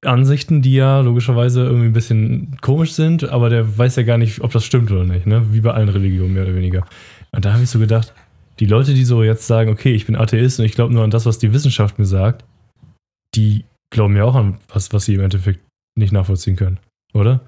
Ansichten, 0.05 0.61
die 0.61 0.75
ja 0.75 1.01
logischerweise 1.01 1.63
irgendwie 1.65 1.87
ein 1.87 1.93
bisschen 1.93 2.57
komisch 2.61 2.93
sind, 2.93 3.25
aber 3.25 3.49
der 3.49 3.77
weiß 3.77 3.97
ja 3.97 4.03
gar 4.03 4.17
nicht, 4.17 4.41
ob 4.41 4.51
das 4.51 4.63
stimmt 4.63 4.91
oder 4.91 5.03
nicht, 5.03 5.25
ne? 5.25 5.45
Wie 5.51 5.61
bei 5.61 5.71
allen 5.71 5.89
Religionen 5.89 6.33
mehr 6.33 6.43
oder 6.43 6.55
weniger. 6.55 6.85
Und 7.31 7.43
da 7.43 7.53
habe 7.53 7.63
ich 7.63 7.69
so 7.69 7.79
gedacht, 7.79 8.13
die 8.59 8.65
Leute, 8.65 8.93
die 8.93 9.03
so 9.05 9.23
jetzt 9.23 9.47
sagen, 9.47 9.71
okay, 9.71 9.93
ich 9.93 10.05
bin 10.05 10.15
Atheist 10.15 10.59
und 10.59 10.65
ich 10.65 10.73
glaube 10.73 10.93
nur 10.93 11.03
an 11.03 11.11
das, 11.11 11.25
was 11.25 11.39
die 11.39 11.53
Wissenschaft 11.53 11.99
mir 11.99 12.05
sagt, 12.05 12.45
die 13.35 13.65
glauben 13.91 14.15
ja 14.15 14.23
auch 14.23 14.35
an 14.35 14.57
was, 14.73 14.93
was 14.93 15.05
sie 15.05 15.15
im 15.15 15.21
Endeffekt 15.21 15.61
nicht 15.95 16.11
nachvollziehen 16.11 16.55
können, 16.55 16.79
oder? 17.13 17.41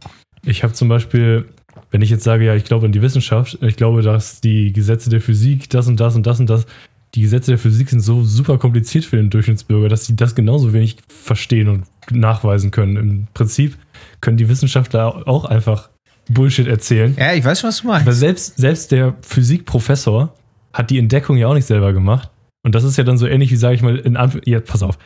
Ich 0.43 0.63
habe 0.63 0.73
zum 0.73 0.89
Beispiel, 0.89 1.45
wenn 1.91 2.01
ich 2.01 2.09
jetzt 2.09 2.23
sage, 2.23 2.45
ja, 2.45 2.55
ich 2.55 2.65
glaube 2.65 2.85
an 2.85 2.91
die 2.91 3.01
Wissenschaft, 3.01 3.57
ich 3.61 3.75
glaube, 3.75 4.01
dass 4.01 4.41
die 4.41 4.73
Gesetze 4.73 5.09
der 5.09 5.21
Physik, 5.21 5.69
das 5.69 5.87
und 5.87 5.99
das 5.99 6.15
und 6.15 6.25
das 6.25 6.39
und 6.39 6.49
das, 6.49 6.65
die 7.13 7.21
Gesetze 7.21 7.51
der 7.51 7.57
Physik 7.57 7.89
sind 7.89 7.99
so 7.99 8.23
super 8.23 8.57
kompliziert 8.57 9.05
für 9.05 9.17
den 9.17 9.29
Durchschnittsbürger, 9.29 9.89
dass 9.89 10.05
sie 10.05 10.15
das 10.15 10.33
genauso 10.33 10.73
wenig 10.73 10.97
verstehen 11.09 11.67
und 11.67 11.85
nachweisen 12.09 12.71
können. 12.71 12.95
Im 12.95 13.27
Prinzip 13.33 13.77
können 14.21 14.37
die 14.37 14.47
Wissenschaftler 14.47 15.27
auch 15.27 15.45
einfach 15.45 15.89
Bullshit 16.29 16.67
erzählen. 16.67 17.15
Ja, 17.17 17.33
ich 17.33 17.43
weiß 17.43 17.59
schon, 17.59 17.67
was 17.67 17.81
du 17.81 17.87
meinst. 17.87 18.05
Weil 18.05 18.13
selbst, 18.13 18.57
selbst 18.57 18.91
der 18.91 19.15
Physikprofessor 19.21 20.33
hat 20.73 20.89
die 20.89 20.99
Entdeckung 20.99 21.35
ja 21.37 21.47
auch 21.47 21.53
nicht 21.53 21.65
selber 21.65 21.91
gemacht. 21.91 22.29
Und 22.63 22.75
das 22.75 22.83
ist 22.83 22.97
ja 22.97 23.03
dann 23.03 23.17
so 23.17 23.27
ähnlich 23.27 23.51
wie, 23.51 23.55
sage 23.55 23.75
ich 23.75 23.81
mal, 23.81 23.97
in 23.97 24.15
Anführungszeichen, 24.15 24.53
ja, 24.53 24.59
pass 24.61 24.83
auf, 24.83 24.97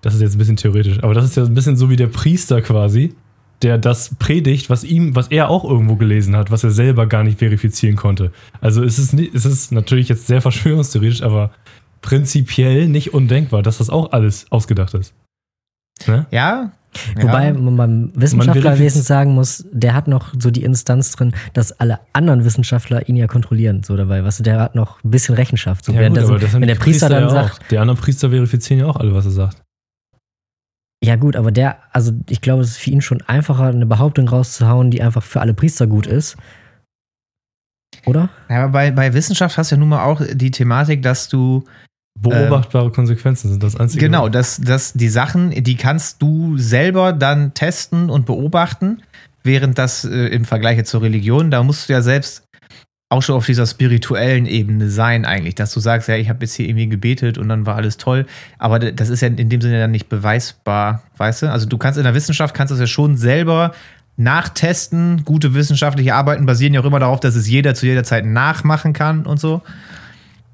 das 0.00 0.14
ist 0.14 0.20
jetzt 0.20 0.34
ein 0.34 0.38
bisschen 0.38 0.56
theoretisch, 0.56 1.02
aber 1.02 1.14
das 1.14 1.24
ist 1.24 1.36
ja 1.36 1.44
ein 1.44 1.54
bisschen 1.54 1.76
so 1.76 1.90
wie 1.90 1.96
der 1.96 2.06
Priester 2.06 2.62
quasi, 2.62 3.14
der 3.62 3.78
das 3.78 4.14
predigt, 4.18 4.70
was 4.70 4.84
ihm, 4.84 5.16
was 5.16 5.28
er 5.28 5.50
auch 5.50 5.64
irgendwo 5.64 5.96
gelesen 5.96 6.36
hat, 6.36 6.50
was 6.50 6.62
er 6.62 6.70
selber 6.70 7.06
gar 7.06 7.24
nicht 7.24 7.38
verifizieren 7.38 7.96
konnte. 7.96 8.30
Also 8.60 8.84
es 8.84 8.98
ist, 8.98 9.12
nicht, 9.12 9.34
es 9.34 9.44
ist 9.44 9.72
natürlich 9.72 10.08
jetzt 10.08 10.26
sehr 10.26 10.40
verschwörungstheoretisch, 10.40 11.22
aber 11.22 11.50
prinzipiell 12.00 12.88
nicht 12.88 13.12
undenkbar, 13.14 13.62
dass 13.62 13.78
das 13.78 13.90
auch 13.90 14.12
alles 14.12 14.46
ausgedacht 14.50 14.94
ist. 14.94 15.12
Ne? 16.06 16.26
Ja. 16.30 16.72
Wobei 17.16 17.48
ja. 17.48 17.52
man 17.52 18.12
Wissenschaftlerwesen 18.14 19.02
sagen 19.02 19.34
muss, 19.34 19.66
der 19.72 19.94
hat 19.94 20.08
noch 20.08 20.32
so 20.38 20.50
die 20.50 20.62
Instanz 20.62 21.12
drin, 21.12 21.34
dass 21.52 21.78
alle 21.80 22.00
anderen 22.12 22.44
Wissenschaftler 22.44 23.08
ihn 23.08 23.16
ja 23.16 23.26
kontrollieren, 23.26 23.82
so 23.82 23.96
dabei. 23.96 24.24
Weißt 24.24 24.38
du, 24.38 24.42
der 24.42 24.60
hat 24.60 24.74
noch 24.74 25.02
ein 25.04 25.10
bisschen 25.10 25.34
Rechenschaft. 25.34 25.84
So, 25.84 25.92
der, 25.92 26.06
aber 26.06 26.38
das 26.38 26.52
haben 26.52 26.60
wenn 26.60 26.68
der 26.68 26.76
die 26.76 26.80
Priester 26.80 27.08
dann 27.08 27.24
ja 27.24 27.28
sagt, 27.28 27.60
auch. 27.60 27.68
Die 27.68 27.78
anderen 27.78 28.00
Priester 28.00 28.30
verifizieren 28.30 28.80
ja 28.80 28.86
auch 28.86 28.96
alle, 28.96 29.14
was 29.14 29.26
er 29.26 29.32
sagt. 29.32 29.62
Ja 31.02 31.16
gut, 31.16 31.36
aber 31.36 31.52
der, 31.52 31.78
also 31.92 32.12
ich 32.28 32.40
glaube, 32.40 32.62
es 32.62 32.70
ist 32.70 32.78
für 32.78 32.90
ihn 32.90 33.00
schon 33.00 33.22
einfacher, 33.22 33.66
eine 33.66 33.86
Behauptung 33.86 34.28
rauszuhauen, 34.28 34.90
die 34.90 35.02
einfach 35.02 35.22
für 35.22 35.40
alle 35.40 35.54
Priester 35.54 35.86
gut 35.86 36.06
ist. 36.06 36.36
Oder? 38.06 38.28
Ja, 38.48 38.64
aber 38.64 38.72
bei, 38.72 38.90
bei 38.90 39.14
Wissenschaft 39.14 39.56
hast 39.56 39.70
du 39.70 39.76
ja 39.76 39.80
nun 39.80 39.90
mal 39.90 40.04
auch 40.04 40.20
die 40.32 40.50
Thematik, 40.50 41.02
dass 41.02 41.28
du 41.28 41.64
Beobachtbare 42.20 42.90
Konsequenzen 42.90 43.50
sind 43.50 43.62
das 43.62 43.76
einzige. 43.76 44.04
genau, 44.04 44.28
dass, 44.28 44.60
dass 44.60 44.92
die 44.92 45.08
Sachen, 45.08 45.50
die 45.50 45.76
kannst 45.76 46.20
du 46.20 46.58
selber 46.58 47.12
dann 47.12 47.54
testen 47.54 48.10
und 48.10 48.26
beobachten, 48.26 49.02
während 49.44 49.78
das 49.78 50.04
äh, 50.04 50.26
im 50.26 50.44
Vergleich 50.44 50.84
zur 50.84 51.02
Religion, 51.02 51.50
da 51.50 51.62
musst 51.62 51.88
du 51.88 51.92
ja 51.92 52.02
selbst 52.02 52.47
auch 53.10 53.22
schon 53.22 53.36
auf 53.36 53.46
dieser 53.46 53.66
spirituellen 53.66 54.44
Ebene 54.44 54.90
sein 54.90 55.24
eigentlich, 55.24 55.54
dass 55.54 55.72
du 55.72 55.80
sagst, 55.80 56.08
ja, 56.08 56.16
ich 56.16 56.28
habe 56.28 56.40
jetzt 56.44 56.54
hier 56.54 56.66
irgendwie 56.68 56.88
gebetet 56.88 57.38
und 57.38 57.48
dann 57.48 57.64
war 57.64 57.76
alles 57.76 57.96
toll, 57.96 58.26
aber 58.58 58.78
das 58.78 59.08
ist 59.08 59.22
ja 59.22 59.28
in 59.28 59.48
dem 59.48 59.60
Sinne 59.62 59.78
dann 59.80 59.90
nicht 59.92 60.08
beweisbar, 60.10 61.02
weißt 61.16 61.42
du? 61.42 61.50
Also 61.50 61.66
du 61.66 61.78
kannst 61.78 61.96
in 61.98 62.04
der 62.04 62.14
Wissenschaft 62.14 62.54
kannst 62.54 62.70
das 62.70 62.80
ja 62.80 62.86
schon 62.86 63.16
selber 63.16 63.72
nachtesten. 64.18 65.24
Gute 65.24 65.54
wissenschaftliche 65.54 66.14
Arbeiten 66.14 66.44
basieren 66.44 66.74
ja 66.74 66.80
auch 66.80 66.84
immer 66.84 66.98
darauf, 67.00 67.20
dass 67.20 67.34
es 67.34 67.48
jeder 67.48 67.74
zu 67.74 67.86
jeder 67.86 68.04
Zeit 68.04 68.26
nachmachen 68.26 68.92
kann 68.92 69.24
und 69.24 69.40
so. 69.40 69.62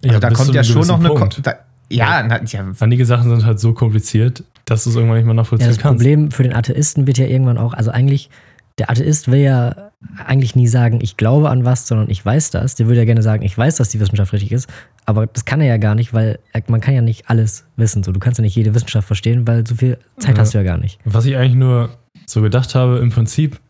Also 0.05 0.19
da 0.21 0.29
bis 0.29 0.38
kommt 0.38 0.55
ja 0.55 0.62
schon 0.62 0.87
noch 0.87 1.01
eine. 1.01 1.09
Punkt. 1.09 1.37
Ko- 1.37 1.40
Da, 1.43 1.55
ja, 1.90 2.23
na, 2.23 2.40
ja, 2.45 2.64
Einige 2.81 3.05
Sachen 3.07 3.31
sind 3.31 3.45
halt 3.45 3.59
so 3.59 3.73
kompliziert, 3.73 4.45
dass 4.64 4.85
du 4.85 4.90
es 4.90 4.97
irgendwann 4.97 5.17
nicht 5.17 5.27
mehr 5.27 5.35
nachvollziehen 5.35 5.67
Ja, 5.67 5.73
das 5.73 5.83
kannst. 5.83 5.99
Problem 5.99 6.31
für 6.31 6.43
den 6.45 6.55
Atheisten 6.55 7.07
wird 7.07 7.19
ja 7.19 7.27
irgendwann 7.27 7.59
auch, 7.59 7.75
also 7.75 7.90
eigentlich, 7.90 8.31
der 8.79 8.91
Atheist 8.91 9.31
will 9.31 9.41
ja 9.41 9.91
eigentlich 10.27 10.57
nie 10.57 10.67
sagen, 10.67 10.99
ich 11.01 11.17
glaube 11.17 11.49
an 11.49 11.65
was, 11.65 11.87
sondern 11.87 12.11
ich 12.11 12.25
weiß 12.25 12.51
das. 12.51 12.75
Der 12.75 12.87
würde 12.87 12.99
ja 13.01 13.05
gerne 13.05 13.23
sagen, 13.23 13.43
ich 13.45 13.57
weiß, 13.57 13.77
dass 13.77 13.89
die 13.89 14.01
Wissenschaft 14.01 14.33
richtig 14.33 14.53
ist. 14.53 14.69
Aber 15.07 15.27
das 15.27 15.45
kann 15.45 15.61
er 15.61 15.69
ja 15.69 15.77
gar 15.77 15.95
nicht, 15.95 16.13
weil 16.13 16.39
man 16.69 16.81
kann 16.81 16.95
ja 16.95 17.01
nicht 17.01 17.31
alles 17.31 17.67
wissen. 17.77 18.03
So, 18.03 18.11
du 18.13 18.21
kannst 18.21 18.39
ja 18.39 18.43
nicht 18.43 18.57
jede 18.57 18.75
Wissenschaft 18.75 19.07
verstehen, 19.07 19.47
weil 19.47 19.67
so 19.67 19.77
viel 19.77 19.99
Zeit 20.19 20.37
Ja. 20.37 20.41
hast 20.43 20.55
du 20.55 20.59
ja 20.59 20.65
gar 20.65 20.79
nicht. 20.79 20.99
Was 21.05 21.25
ich 21.27 21.37
eigentlich 21.37 21.55
nur 21.55 21.91
so 22.27 22.43
gedacht 22.43 22.75
habe, 22.75 22.99
im 22.99 23.11
Prinzip 23.11 23.61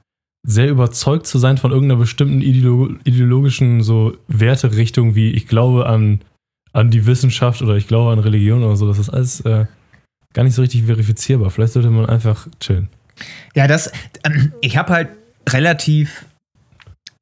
sehr 0.47 0.69
überzeugt 0.69 1.27
zu 1.27 1.39
sein 1.39 1.59
von 1.59 1.71
irgendeiner 1.71 1.99
bestimmten 1.99 2.41
ideolo 2.43 2.91
ideologischen 3.05 3.83
so 3.83 4.17
Werterichtung, 4.29 5.15
wie 5.15 5.31
ich 5.31 5.47
glaube 5.47 5.87
an, 5.87 6.21
an 6.73 6.91
die 6.91 7.07
Wissenschaft 7.07 7.63
oder 7.63 7.77
ich 7.77 7.89
glaube 7.89 8.13
an 8.13 8.19
Religion 8.19 8.63
oder 8.63 8.77
so, 8.77 8.87
das 8.87 8.99
ist 8.99 9.09
alles 9.11 9.41
äh, 9.41 9.67
gar 10.35 10.45
nicht 10.45 10.55
so 10.55 10.63
richtig 10.63 10.85
verifizierbar. 10.85 11.51
Vielleicht 11.51 11.73
sollte 11.73 11.91
man 11.91 12.07
einfach 12.07 12.47
chillen. 12.61 12.89
Ja, 13.55 13.67
das, 13.67 13.93
ähm, 14.25 14.53
ich 14.61 14.77
habe 14.77 14.93
halt 14.93 15.09
relativ 15.49 16.25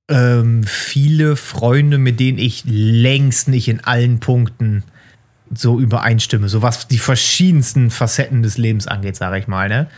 ähm, 0.08 0.64
viele 0.64 1.36
Freunde, 1.36 1.98
mit 1.98 2.20
denen 2.20 2.38
ich 2.38 2.64
längst 2.66 3.48
nicht 3.48 3.68
in 3.68 3.84
allen 3.84 4.20
Punkten 4.20 4.84
so 5.54 5.78
übereinstimme, 5.78 6.48
so 6.48 6.62
was 6.62 6.88
die 6.88 6.98
verschiedensten 6.98 7.90
Facetten 7.90 8.42
des 8.42 8.58
Lebens 8.58 8.86
angeht, 8.86 9.16
sage 9.16 9.38
ich 9.38 9.46
mal, 9.46 9.68
ne? 9.68 9.88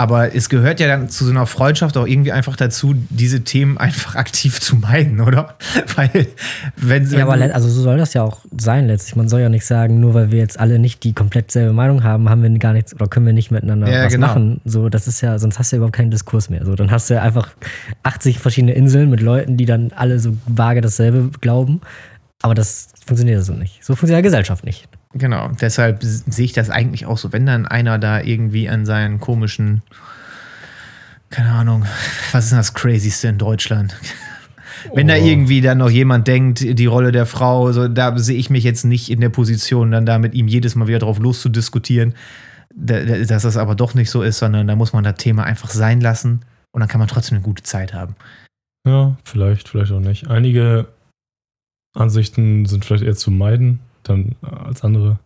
Aber 0.00 0.32
es 0.32 0.48
gehört 0.48 0.78
ja 0.78 0.86
dann 0.86 1.08
zu 1.08 1.24
so 1.24 1.30
einer 1.32 1.44
Freundschaft 1.44 1.96
auch 1.96 2.06
irgendwie 2.06 2.30
einfach 2.30 2.54
dazu, 2.54 2.94
diese 3.10 3.42
Themen 3.42 3.78
einfach 3.78 4.14
aktiv 4.14 4.60
zu 4.60 4.76
meiden, 4.76 5.20
oder? 5.20 5.56
Weil, 5.96 6.28
wenn 6.76 7.10
Ja, 7.10 7.26
aber 7.26 7.34
also 7.52 7.68
so 7.68 7.82
soll 7.82 7.98
das 7.98 8.14
ja 8.14 8.22
auch 8.22 8.38
sein 8.56 8.86
letztlich. 8.86 9.16
Man 9.16 9.28
soll 9.28 9.40
ja 9.40 9.48
nicht 9.48 9.66
sagen, 9.66 9.98
nur 9.98 10.14
weil 10.14 10.30
wir 10.30 10.38
jetzt 10.38 10.60
alle 10.60 10.78
nicht 10.78 11.02
die 11.02 11.14
komplett 11.14 11.50
selbe 11.50 11.72
Meinung 11.72 12.04
haben, 12.04 12.28
haben 12.30 12.42
wir 12.42 12.58
gar 12.60 12.72
nichts 12.72 12.94
oder 12.94 13.08
können 13.08 13.26
wir 13.26 13.32
nicht 13.32 13.50
miteinander 13.50 13.90
Ja, 13.90 14.04
was 14.04 14.12
genau. 14.12 14.28
machen. 14.28 14.60
So, 14.64 14.88
das 14.88 15.08
ist 15.08 15.20
ja, 15.20 15.36
sonst 15.38 15.58
hast 15.58 15.72
du 15.72 15.76
ja 15.76 15.78
überhaupt 15.78 15.96
keinen 15.96 16.12
Diskurs 16.12 16.48
mehr. 16.48 16.64
So, 16.64 16.76
dann 16.76 16.92
hast 16.92 17.10
du 17.10 17.14
ja 17.14 17.22
einfach 17.22 17.50
80 18.04 18.38
verschiedene 18.38 18.74
Inseln 18.74 19.10
mit 19.10 19.20
Leuten, 19.20 19.56
die 19.56 19.64
dann 19.64 19.90
alle 19.96 20.20
so 20.20 20.36
vage 20.46 20.80
dasselbe 20.80 21.30
glauben. 21.40 21.80
Aber 22.40 22.54
das 22.54 22.90
funktioniert 23.04 23.44
so 23.44 23.52
nicht. 23.52 23.84
So 23.84 23.96
funktioniert 23.96 24.24
ja 24.24 24.28
Gesellschaft 24.28 24.64
nicht. 24.64 24.88
Genau, 25.14 25.48
deshalb 25.60 26.02
sehe 26.02 26.44
ich 26.44 26.52
das 26.52 26.68
eigentlich 26.70 27.06
auch 27.06 27.16
so. 27.18 27.32
Wenn 27.32 27.46
dann 27.46 27.66
einer 27.66 27.98
da 27.98 28.20
irgendwie 28.20 28.68
an 28.68 28.84
seinen 28.84 29.20
komischen, 29.20 29.82
keine 31.30 31.50
Ahnung, 31.50 31.84
was 32.32 32.44
ist 32.46 32.52
das 32.52 32.74
Crazyste 32.74 33.28
in 33.28 33.38
Deutschland? 33.38 33.96
Wenn 34.94 35.08
da 35.08 35.14
Oh. 35.14 35.24
irgendwie 35.24 35.60
dann 35.60 35.78
noch 35.78 35.90
jemand 35.90 36.28
denkt, 36.28 36.60
die 36.78 36.86
Rolle 36.86 37.10
der 37.10 37.26
Frau, 37.26 37.72
so, 37.72 37.88
da 37.88 38.16
sehe 38.16 38.36
ich 38.38 38.48
mich 38.48 38.62
jetzt 38.62 38.84
nicht 38.84 39.10
in 39.10 39.20
der 39.20 39.28
Position, 39.28 39.90
dann 39.90 40.06
da 40.06 40.18
mit 40.20 40.34
ihm 40.34 40.46
jedes 40.46 40.76
Mal 40.76 40.86
wieder 40.86 41.00
drauf 41.00 41.18
loszudiskutieren, 41.18 42.14
da- 42.72 43.02
da- 43.04 43.18
dass 43.24 43.42
das 43.42 43.56
aber 43.56 43.74
doch 43.74 43.94
nicht 43.94 44.08
so 44.08 44.22
ist, 44.22 44.38
sondern 44.38 44.68
da 44.68 44.76
muss 44.76 44.92
man 44.92 45.02
das 45.02 45.16
Thema 45.16 45.42
einfach 45.42 45.70
sein 45.70 46.00
lassen 46.00 46.42
und 46.70 46.78
dann 46.80 46.88
kann 46.88 47.00
man 47.00 47.08
trotzdem 47.08 47.36
eine 47.38 47.44
gute 47.44 47.64
Zeit 47.64 47.92
haben. 47.92 48.14
Ja, 48.86 49.16
vielleicht, 49.24 49.68
vielleicht 49.68 49.90
auch 49.90 49.98
nicht. 50.00 50.28
Einige 50.28 50.86
Ansichten 51.96 52.66
sind 52.66 52.84
vielleicht 52.84 53.02
eher 53.04 53.16
zu 53.16 53.32
meiden, 53.32 53.80
dann 54.08 54.34
als 54.42 54.82
andere. 54.82 55.18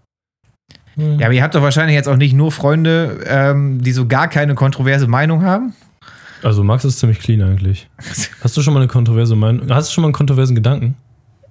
Hm. 0.95 1.18
Ja, 1.18 1.27
aber 1.27 1.35
ihr 1.35 1.42
habt 1.42 1.55
doch 1.55 1.62
wahrscheinlich 1.62 1.95
jetzt 1.95 2.09
auch 2.09 2.16
nicht 2.16 2.35
nur 2.35 2.53
Freunde, 2.53 3.21
ähm, 3.27 3.83
die 3.83 3.92
so 3.92 4.07
gar 4.07 4.29
keine 4.29 4.55
kontroverse 4.55 5.07
Meinung 5.07 5.42
haben. 5.42 5.73
Also 6.42 6.64
Max 6.64 6.85
ist 6.85 6.99
ziemlich 6.99 7.21
clean 7.21 7.40
eigentlich. 7.42 7.88
Hast 8.42 8.57
du 8.57 8.62
schon 8.62 8.75
mal 8.75 8.81
eine 8.81 8.88
kontroverse 8.88 9.37
Meinung? 9.37 9.71
Hast 9.71 9.90
du 9.90 9.95
schon 9.95 10.03
mal 10.03 10.09
einen 10.09 10.14
kontroversen 10.14 10.55
Gedanken? 10.55 10.97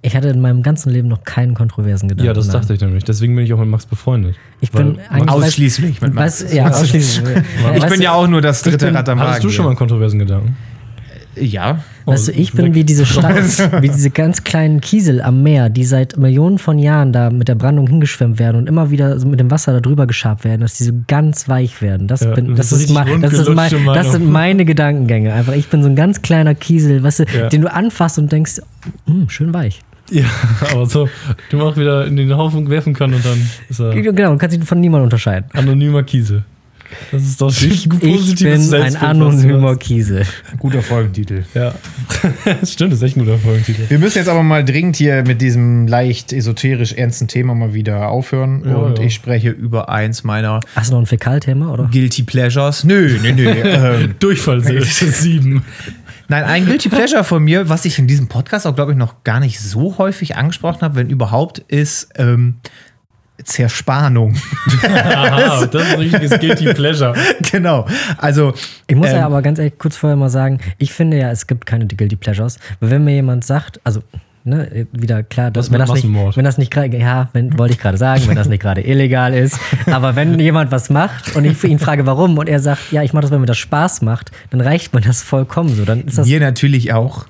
Ich 0.03 0.15
hatte 0.15 0.29
in 0.29 0.41
meinem 0.41 0.63
ganzen 0.63 0.89
Leben 0.91 1.07
noch 1.07 1.23
keinen 1.23 1.53
kontroversen 1.53 2.09
Gedanken. 2.09 2.25
ja, 2.25 2.33
das 2.33 2.47
nein. 2.47 2.59
dachte 2.59 2.73
ich 2.73 2.81
nämlich. 2.81 3.03
Deswegen 3.03 3.35
bin 3.35 3.45
ich 3.45 3.53
auch 3.53 3.59
mit 3.59 3.67
Max 3.69 3.85
befreundet. 3.85 4.35
Ich 4.59 4.71
bin. 4.71 4.99
Ausschließlich 5.27 6.01
mit 6.01 6.13
Max. 6.15 6.43
Weißt, 6.43 6.53
ja, 6.53 6.69
ausschließlich. 6.69 7.37
Ich 7.75 7.85
bin 7.85 8.01
ja 8.01 8.13
auch 8.13 8.27
nur 8.27 8.41
das 8.41 8.63
dritte 8.63 8.87
bin- 8.87 8.95
Rad 8.95 9.07
am 9.09 9.19
Wagen. 9.19 9.29
Hattest 9.29 9.43
du 9.43 9.49
schon 9.49 9.65
mal 9.65 9.69
einen 9.69 9.77
kontroversen 9.77 10.19
Gedanken? 10.19 10.57
Ja. 11.35 11.79
Weißt 12.05 12.27
du, 12.27 12.31
ich 12.33 12.51
bin 12.53 12.73
wie 12.73 12.83
diese 12.83 13.05
Stadt, 13.05 13.35
wie 13.81 13.87
diese 13.89 14.09
ganz 14.09 14.43
kleinen 14.43 14.81
Kiesel 14.81 15.21
am 15.21 15.43
Meer, 15.43 15.69
die 15.69 15.85
seit 15.85 16.17
Millionen 16.17 16.57
von 16.57 16.77
Jahren 16.77 17.13
da 17.13 17.29
mit 17.29 17.47
der 17.47 17.55
Brandung 17.55 17.87
hingeschwemmt 17.87 18.37
werden 18.39 18.57
und 18.57 18.67
immer 18.67 18.91
wieder 18.91 19.17
so 19.19 19.27
mit 19.27 19.39
dem 19.39 19.49
Wasser 19.49 19.71
da 19.71 19.79
drüber 19.79 20.07
geschabt 20.07 20.43
werden, 20.43 20.61
dass 20.61 20.73
die 20.75 20.83
so 20.83 20.91
ganz 21.07 21.47
weich 21.47 21.81
werden. 21.81 22.07
Das, 22.07 22.21
Ja, 22.21 22.31
bin, 22.33 22.55
das 22.55 22.69
das, 22.69 22.81
ist 22.81 22.89
mein, 22.91 23.21
das, 23.21 23.33
ist 23.33 23.49
mein, 23.49 23.71
das 23.85 24.11
sind 24.11 24.29
meine 24.29 24.65
Gedankengänge. 24.65 25.31
Einfach, 25.33 25.53
ich 25.53 25.67
bin 25.67 25.81
so 25.83 25.89
ein 25.89 25.95
ganz 25.95 26.21
kleiner 26.21 26.53
Kiesel, 26.55 27.01
weißt 27.03 27.19
du, 27.19 27.23
Ja. 27.33 27.47
den 27.49 27.61
du 27.61 27.71
anfasst 27.73 28.19
und 28.19 28.31
denkst, 28.31 28.59
hm, 29.05 29.29
schön 29.29 29.53
weich. 29.53 29.79
Ja, 30.09 30.25
aber 30.73 30.85
so, 30.87 31.07
den 31.51 31.59
man 31.59 31.69
auch 31.69 31.77
wieder 31.77 32.05
in 32.07 32.17
den 32.17 32.35
Haufen 32.35 32.69
werfen 32.69 32.93
kann 32.93 33.13
und 33.13 33.23
dann 33.25 33.49
ist 33.69 33.79
er 33.79 33.91
Genau, 33.93 34.31
du 34.33 34.37
kannst 34.37 34.57
ihn 34.57 34.63
von 34.63 34.81
niemandem 34.81 35.05
unterscheiden. 35.05 35.49
anonymer 35.53 36.03
Kiesel. 36.03 36.43
Das 37.11 37.23
ist 37.23 37.41
doch 37.41 37.49
Ich, 37.49 37.89
ich 38.01 38.35
bin 38.35 38.73
ein 38.73 38.95
anonymer 38.95 39.75
Kiesel. 39.75 40.25
Guter 40.59 40.81
Folgentitel. 40.81 41.43
Ja. 41.53 41.73
Stimmt, 42.65 42.93
das 42.93 42.99
ist 42.99 43.03
echt 43.03 43.17
ein 43.17 43.25
guter 43.25 43.37
Folgentitel. 43.37 43.89
Wir 43.89 43.99
müssen 43.99 44.17
jetzt 44.17 44.27
aber 44.27 44.43
mal 44.43 44.63
dringend 44.63 44.95
hier 44.95 45.23
mit 45.25 45.41
diesem 45.41 45.87
leicht 45.87 46.33
esoterisch 46.33 46.93
ernsten 46.93 47.27
Thema 47.27 47.55
mal 47.55 47.73
wieder 47.73 48.09
aufhören. 48.09 48.63
Ja, 48.65 48.75
und 48.75 48.99
ja. 48.99 49.05
ich 49.05 49.13
spreche 49.13 49.49
über 49.49 49.89
eins 49.89 50.23
meiner 50.23 50.59
Hast 50.75 50.89
du 50.89 50.93
noch 50.93 51.01
ein 51.01 51.05
Fäkalthema, 51.05 51.71
oder? 51.71 51.89
Guilty 51.91 52.23
Pleasures. 52.23 52.83
Nö, 52.83 53.17
nö, 53.21 53.33
nö. 53.33 53.49
ähm, 53.49 54.15
Durchfall 54.19 54.61
7. 54.61 55.63
nein, 56.27 56.43
ein 56.43 56.65
Guilty 56.65 56.89
Pleasure 56.89 57.23
von 57.23 57.43
mir, 57.43 57.69
was 57.69 57.85
ich 57.85 57.99
in 57.99 58.07
diesem 58.07 58.27
Podcast 58.27 58.67
auch, 58.67 58.75
glaube 58.75 58.91
ich, 58.91 58.97
noch 58.97 59.23
gar 59.23 59.39
nicht 59.39 59.59
so 59.59 59.97
häufig 59.97 60.35
angesprochen 60.35 60.81
habe, 60.81 60.95
wenn 60.95 61.09
überhaupt, 61.09 61.59
ist 61.59 62.09
ähm, 62.15 62.55
Zerspannung. 63.43 64.35
Aha, 64.83 65.65
das 65.71 65.83
ist 65.83 65.93
ein 65.93 65.99
richtiges 65.99 66.39
Guilty 66.39 66.73
Pleasure. 66.73 67.13
genau. 67.51 67.85
Also, 68.17 68.53
Ich 68.87 68.95
muss 68.95 69.07
Ähm, 69.09 69.17
ja 69.17 69.25
aber 69.25 69.41
ganz 69.41 69.59
ehrlich 69.59 69.77
kurz 69.77 69.97
vorher 69.97 70.15
mal 70.17 70.29
sagen, 70.29 70.59
ich 70.77 70.93
finde 70.93 71.17
ja, 71.17 71.31
es 71.31 71.47
gibt 71.47 71.65
keine 71.65 71.85
Guilty 71.85 72.15
Pleasures. 72.15 72.59
Weil 72.79 72.91
wenn 72.91 73.03
mir 73.03 73.13
jemand 73.13 73.43
sagt, 73.43 73.79
also, 73.83 74.01
ne, 74.43 74.87
wieder 74.91 75.23
klar, 75.23 75.51
dass, 75.51 75.71
wenn, 75.71 75.79
das 75.79 75.93
nicht, 75.93 76.05
wenn 76.05 76.45
das 76.45 76.57
nicht 76.57 76.71
gerade, 76.71 76.97
ja, 76.97 77.29
wenn, 77.33 77.57
wollte 77.57 77.73
ich 77.73 77.79
gerade 77.79 77.97
sagen, 77.97 78.23
wenn 78.27 78.35
das 78.35 78.47
nicht 78.47 78.61
gerade 78.61 78.81
illegal 78.81 79.33
ist. 79.33 79.59
Aber 79.87 80.15
wenn 80.15 80.39
jemand 80.39 80.71
was 80.71 80.89
macht 80.89 81.35
und 81.35 81.45
ich 81.45 81.57
für 81.57 81.67
ihn 81.67 81.79
frage, 81.79 82.05
warum, 82.05 82.37
und 82.37 82.47
er 82.49 82.59
sagt, 82.59 82.91
ja, 82.91 83.03
ich 83.03 83.13
mache 83.13 83.21
das, 83.23 83.31
weil 83.31 83.39
mir 83.39 83.45
das 83.45 83.57
Spaß 83.57 84.01
macht, 84.01 84.31
dann 84.49 84.61
reicht 84.61 84.93
mir 84.93 85.01
das 85.01 85.21
vollkommen 85.21 85.75
so. 85.75 85.85
Dann 85.85 86.03
ist 86.05 86.17
das, 86.17 86.27
mir 86.27 86.39
natürlich 86.39 86.93
auch. 86.93 87.25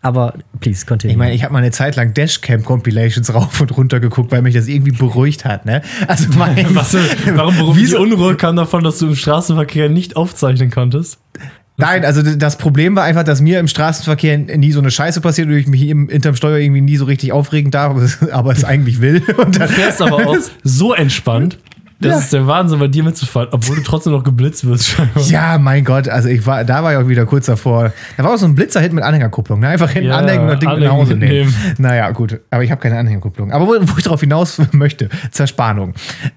Aber 0.00 0.34
please, 0.60 0.86
continue. 0.86 1.12
Ich 1.12 1.18
meine, 1.18 1.34
ich 1.34 1.42
habe 1.44 1.52
mal 1.52 1.58
eine 1.58 1.70
Zeit 1.70 1.96
lang 1.96 2.14
Dashcam-Compilations 2.14 3.32
rauf 3.34 3.60
und 3.60 3.76
runter 3.76 4.00
geguckt, 4.00 4.30
weil 4.32 4.42
mich 4.42 4.54
das 4.54 4.68
irgendwie 4.68 4.92
beruhigt 4.92 5.44
hat. 5.44 5.66
Ne? 5.66 5.82
Also 6.06 6.26
mein, 6.38 6.74
Was, 6.74 6.96
warum 7.34 7.56
warum 7.58 7.74
die 7.76 7.82
Wieso- 7.82 8.00
Unruhe 8.00 8.36
kam 8.36 8.56
davon, 8.56 8.84
dass 8.84 8.98
du 8.98 9.08
im 9.08 9.16
Straßenverkehr 9.16 9.88
nicht 9.88 10.16
aufzeichnen 10.16 10.70
konntest? 10.70 11.18
Nein, 11.80 12.04
also 12.04 12.22
das 12.22 12.58
Problem 12.58 12.96
war 12.96 13.04
einfach, 13.04 13.22
dass 13.22 13.40
mir 13.40 13.60
im 13.60 13.68
Straßenverkehr 13.68 14.36
nie 14.38 14.72
so 14.72 14.80
eine 14.80 14.90
Scheiße 14.90 15.20
passiert 15.20 15.46
und 15.46 15.54
ich 15.54 15.68
mich 15.68 15.86
im, 15.88 16.08
hinterm 16.08 16.34
Steuer 16.34 16.58
irgendwie 16.58 16.80
nie 16.80 16.96
so 16.96 17.04
richtig 17.04 17.30
aufregen 17.30 17.70
darf, 17.70 17.90
aber 17.92 18.02
es, 18.02 18.30
aber 18.32 18.50
es 18.52 18.64
eigentlich 18.64 19.00
will. 19.00 19.22
Und 19.36 19.60
dann, 19.60 19.68
Du 19.68 19.74
fährst 19.74 20.02
aber 20.02 20.26
auch 20.26 20.36
so 20.64 20.92
entspannt. 20.92 21.58
Das 22.00 22.20
ist 22.24 22.32
der 22.32 22.46
Wahnsinn, 22.46 22.78
bei 22.78 22.86
dir 22.88 23.02
mitzufahren, 23.02 23.48
obwohl 23.50 23.76
du 23.76 23.82
trotzdem 23.82 24.12
noch 24.12 24.22
geblitzt 24.22 24.64
wirst. 24.66 24.86
scheinbar. 24.88 25.22
ja, 25.24 25.58
mein 25.58 25.84
Gott, 25.84 26.08
also 26.08 26.28
ich 26.28 26.46
war, 26.46 26.64
da 26.64 26.82
war 26.84 26.92
ich 26.92 26.98
auch 26.98 27.08
wieder 27.08 27.26
kurz 27.26 27.46
davor. 27.46 27.92
Da 28.16 28.24
war 28.24 28.34
auch 28.34 28.38
so 28.38 28.46
ein 28.46 28.54
Blitzer-Hit 28.54 28.92
mit 28.92 29.02
Anhängerkupplung. 29.02 29.58
Ne? 29.60 29.68
Einfach 29.68 29.90
hinten 29.90 30.10
Ja, 30.10 30.18
anhängen 30.18 30.42
und 30.44 30.50
das 30.50 30.60
Ding 30.60 30.68
nach 30.84 30.92
Hause 30.92 31.14
nehmen. 31.16 31.52
Naja, 31.78 32.10
gut. 32.12 32.40
Aber 32.50 32.62
ich 32.62 32.70
habe 32.70 32.80
keine 32.80 32.98
Anhängerkupplung. 32.98 33.50
Aber 33.52 33.66
wo, 33.66 33.74
wo 33.80 33.94
ich 33.96 34.04
darauf 34.04 34.20
hinaus 34.20 34.60
möchte, 34.72 35.08
Zerspannung. 35.32 35.94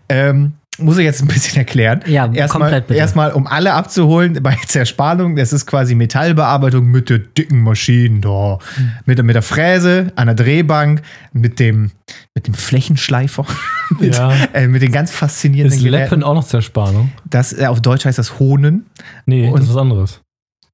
Ähm, 0.09 0.53
muss 0.77 0.97
ich 0.97 1.03
jetzt 1.03 1.21
ein 1.21 1.27
bisschen 1.27 1.57
erklären. 1.57 2.01
Ja, 2.07 2.31
erstmal, 2.31 2.47
komplett 2.69 2.87
bitte. 2.87 2.99
Erstmal, 2.99 3.33
um 3.33 3.45
alle 3.45 3.73
abzuholen, 3.73 4.41
bei 4.41 4.55
Zerspannung, 4.67 5.35
das 5.35 5.53
ist 5.53 5.65
quasi 5.65 5.95
Metallbearbeitung 5.95 6.85
mit 6.85 7.09
der 7.09 7.19
dicken 7.19 7.61
Maschine 7.61 8.21
da. 8.21 8.57
Hm. 8.75 8.91
Mit, 9.05 9.17
der- 9.17 9.25
mit 9.25 9.35
der 9.35 9.41
Fräse, 9.43 10.11
an 10.15 10.27
der 10.27 10.35
Drehbank, 10.35 11.01
mit 11.33 11.59
dem, 11.59 11.91
mit 12.35 12.47
dem 12.47 12.53
Flächenschleifer, 12.53 13.45
mit, 13.99 14.15
Ja. 14.15 14.33
äh, 14.53 14.67
mit 14.67 14.81
den 14.81 14.91
ganz 14.91 15.11
faszinierenden 15.11 15.77
Ist 15.77 15.83
Geräten. 15.83 16.03
Leppen 16.03 16.23
auch 16.23 16.33
noch 16.35 16.45
Zerspannung? 16.47 17.11
Das, 17.29 17.53
äh, 17.53 17.65
auf 17.67 17.81
Deutsch 17.81 18.05
heißt 18.05 18.17
das 18.17 18.39
Hohnen. 18.39 18.85
Nee, 19.25 19.47
Und- 19.47 19.55
das 19.59 19.63
ist 19.67 19.75
was 19.75 19.81
anderes. 19.81 20.21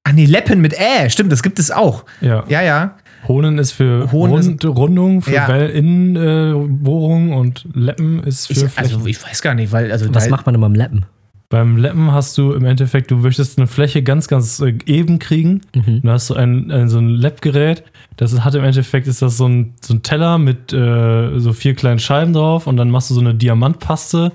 Ah 0.03 0.13
nee, 0.13 0.25
Leppen 0.25 0.61
mit 0.61 0.73
Ä, 0.79 1.09
stimmt, 1.09 1.33
das 1.33 1.43
gibt 1.43 1.59
es 1.59 1.69
auch. 1.69 2.05
Ja. 2.21 2.45
Ja, 2.47 2.61
ja. 2.61 2.95
Hohnen 3.27 3.57
ist 3.57 3.71
für 3.71 4.11
Hohnen 4.11 4.33
Rund, 4.35 4.65
Rundung, 4.65 5.21
für 5.21 5.33
Ja. 5.33 5.47
Wellinnenbohrung 5.47 7.33
und 7.33 7.65
Leppen 7.73 8.23
ist 8.23 8.47
für 8.47 8.53
Ich, 8.53 8.59
Flächen. 8.59 8.77
also 8.95 9.05
ich 9.05 9.23
weiß 9.23 9.41
gar 9.41 9.53
nicht, 9.53 9.71
weil 9.71 9.91
also 9.91 10.07
was 10.13 10.23
weil, 10.25 10.31
macht 10.31 10.45
man 10.45 10.53
denn 10.53 10.61
beim 10.61 10.75
Lappen? 10.75 11.05
Beim 11.49 11.77
Leppen 11.77 12.11
hast 12.11 12.37
du 12.37 12.51
im 12.51 12.65
Endeffekt, 12.65 13.09
du 13.09 13.15
möchtest 13.17 13.57
eine 13.57 13.67
Fläche 13.67 14.03
ganz, 14.03 14.27
ganz 14.27 14.59
äh, 14.59 14.73
eben 14.85 15.17
kriegen. 15.17 15.61
Mhm. 15.73 16.01
Dann 16.03 16.11
hast 16.11 16.29
du 16.29 16.33
ein, 16.33 16.69
ein, 16.71 16.89
so 16.89 16.99
ein 16.99 17.07
Leppgerät. 17.09 17.83
Das 18.17 18.33
ist- 18.33 18.43
hat 18.43 18.53
im 18.55 18.65
Endeffekt 18.65 19.07
ist 19.07 19.21
das 19.21 19.37
so 19.37 19.47
ein, 19.47 19.73
so 19.81 19.93
ein 19.93 20.03
Teller 20.03 20.39
mit 20.39 20.73
äh, 20.73 21.39
so 21.39 21.53
vier 21.53 21.73
kleinen 21.73 21.99
Scheiben 21.99 22.33
drauf 22.33 22.67
und 22.67 22.75
dann 22.75 22.89
machst 22.89 23.09
du 23.09 23.13
so 23.13 23.21
eine 23.21 23.33
Diamantpaste 23.33 24.33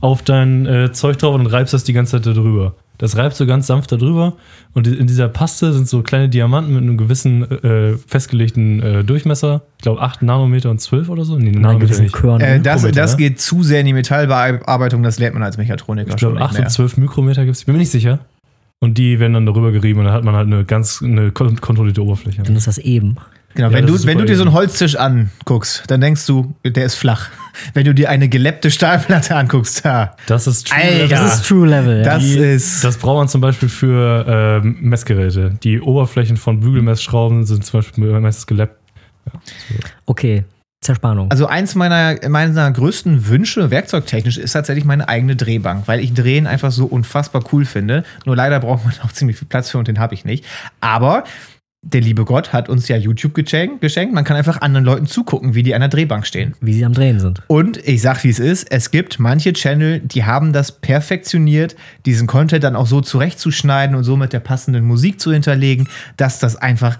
auf 0.00 0.22
dein 0.22 0.64
äh, 0.66 0.92
Zeug 0.92 1.18
drauf 1.18 1.34
und 1.34 1.46
reibst 1.46 1.74
das 1.74 1.82
die 1.82 1.92
ganze 1.92 2.12
Zeit 2.12 2.26
da 2.26 2.32
drüber. 2.32 2.76
Das 2.98 3.16
reibst 3.16 3.40
du 3.40 3.46
ganz 3.46 3.66
sanft 3.66 3.90
da 3.90 3.96
drüber 3.96 4.34
und 4.72 4.86
in 4.86 5.06
dieser 5.08 5.28
Paste 5.28 5.72
sind 5.72 5.88
so 5.88 6.02
kleine 6.02 6.28
Diamanten 6.28 6.72
mit 6.74 6.82
einem 6.84 6.96
gewissen 6.96 7.42
äh, 7.50 7.96
festgelegten 8.06 8.80
äh, 8.82 9.04
Durchmesser. 9.04 9.62
Ich 9.78 9.82
glaube 9.82 10.00
8 10.00 10.22
Nanometer 10.22 10.70
und 10.70 10.80
12 10.80 11.08
oder 11.08 11.24
so. 11.24 11.36
Nee, 11.36 11.50
Nanometer 11.50 12.00
nicht. 12.00 12.12
Körner. 12.14 12.44
äh, 12.46 12.60
das, 12.60 12.82
Mikrometer, 12.82 13.00
das 13.00 13.10
ne? 13.12 13.16
geht 13.18 13.40
zu 13.40 13.62
sehr 13.64 13.80
in 13.80 13.86
die 13.86 13.92
Metallbearbeitung, 13.94 15.02
das 15.02 15.18
lernt 15.18 15.34
man 15.34 15.42
als 15.42 15.56
Mechatroniker 15.58 16.14
Ich 16.14 16.20
schon 16.20 16.34
glaube, 16.34 16.36
nicht 16.36 16.44
8 16.50 16.52
mehr. 16.54 16.62
und 16.62 16.70
12 16.70 16.96
Mikrometer 16.98 17.44
gibt 17.44 17.54
es. 17.56 17.60
Ich 17.62 17.66
bin 17.66 17.74
mir 17.74 17.80
nicht 17.80 17.90
sicher. 17.90 18.20
Und 18.80 18.98
die 18.98 19.18
werden 19.18 19.32
dann 19.32 19.46
darüber 19.46 19.72
gerieben 19.72 20.00
und 20.00 20.04
dann 20.06 20.14
hat 20.14 20.24
man 20.24 20.34
halt 20.34 20.46
eine 20.46 20.64
ganz 20.64 21.02
eine 21.02 21.30
kon- 21.32 21.60
kontrollierte 21.60 22.02
Oberfläche. 22.02 22.42
dann 22.42 22.54
ist 22.54 22.66
das 22.66 22.78
eben. 22.78 23.16
Genau, 23.54 23.68
Ja, 23.68 23.74
wenn, 23.74 23.86
das 23.86 24.02
du, 24.02 24.06
wenn 24.08 24.18
du 24.18 24.24
dir 24.24 24.36
so 24.36 24.42
einen. 24.42 24.52
Holztisch 24.52 24.96
anguckst, 24.96 25.84
dann 25.86 26.00
denkst 26.00 26.26
du, 26.26 26.54
der 26.64 26.84
ist 26.84 26.96
flach. 26.96 27.28
Wenn 27.72 27.84
du 27.84 27.94
dir 27.94 28.10
eine 28.10 28.28
geleppte 28.28 28.68
Stahlplatte 28.72 29.36
anguckst, 29.36 29.84
ha, 29.84 30.16
Das 30.26 30.48
ist 30.48 30.66
true. 30.66 30.76
Alter. 30.82 31.06
Das 31.08 31.20
Ja. 31.20 31.26
ist 31.26 31.46
True 31.46 31.68
Level. 31.68 31.98
Ja. 31.98 32.02
das 32.14 32.22
Die- 32.24 32.36
ist. 32.36 32.82
Das 32.82 32.96
braucht 32.96 33.18
man 33.18 33.28
zum 33.28 33.40
Beispiel 33.40 33.68
für 33.68 34.60
ähm, 34.64 34.78
Messgeräte. 34.80 35.56
Die 35.62 35.80
Oberflächen 35.80 36.36
von 36.36 36.58
Bügelmessschrauben 36.58 37.46
sind 37.46 37.64
zum 37.64 37.78
Beispiel 37.78 38.18
meistens 38.18 38.48
geleppt. 38.48 38.76
Okay. 40.06 40.44
Zerspannung. 40.80 41.30
Also 41.30 41.46
eins 41.46 41.74
meiner, 41.76 42.16
meiner 42.28 42.70
größten 42.70 43.26
Wünsche, 43.28 43.70
werkzeugtechnisch, 43.70 44.36
ist 44.36 44.52
tatsächlich 44.52 44.84
meine 44.84 45.08
eigene 45.08 45.34
Drehbank, 45.34 45.84
weil 45.88 46.00
ich 46.00 46.12
Drehen 46.12 46.46
einfach 46.46 46.72
so 46.72 46.84
unfassbar 46.84 47.42
cool 47.52 47.64
finde. 47.64 48.04
Nur 48.26 48.36
leider 48.36 48.60
braucht 48.60 48.84
man 48.84 48.92
auch 49.02 49.12
ziemlich 49.12 49.38
viel 49.38 49.48
Platz 49.48 49.70
für 49.70 49.78
und 49.78 49.88
den 49.88 49.98
habe 49.98 50.12
ich 50.12 50.24
nicht. 50.26 50.44
Aber 50.82 51.24
der 51.84 52.00
liebe 52.00 52.24
Gott 52.24 52.52
hat 52.52 52.68
uns 52.68 52.88
ja 52.88 52.96
YouTube 52.96 53.34
geschenkt, 53.34 53.80
geschenkt. 53.80 54.14
Man 54.14 54.24
kann 54.24 54.36
einfach 54.36 54.60
anderen 54.60 54.84
Leuten 54.84 55.06
zugucken, 55.06 55.54
wie 55.54 55.62
die 55.62 55.74
an 55.74 55.80
der 55.80 55.90
Drehbank 55.90 56.26
stehen. 56.26 56.54
wie 56.60 56.72
sie 56.72 56.84
am 56.84 56.94
Drehen 56.94 57.20
sind. 57.20 57.42
Und 57.46 57.76
ich 57.86 58.00
sag, 58.00 58.24
wie 58.24 58.30
es 58.30 58.38
ist, 58.38 58.70
es 58.70 58.90
gibt 58.90 59.18
manche 59.18 59.52
Channel, 59.52 60.00
die 60.00 60.24
haben 60.24 60.52
das 60.52 60.72
perfektioniert, 60.72 61.76
diesen 62.06 62.26
Content 62.26 62.64
dann 62.64 62.74
auch 62.76 62.86
so 62.86 63.00
zurechtzuschneiden 63.00 63.94
und 63.94 64.04
so 64.04 64.16
mit 64.16 64.32
der 64.32 64.40
passenden 64.40 64.84
Musik 64.84 65.20
zu 65.20 65.32
hinterlegen, 65.32 65.88
dass 66.16 66.38
das 66.38 66.56
einfach 66.56 66.98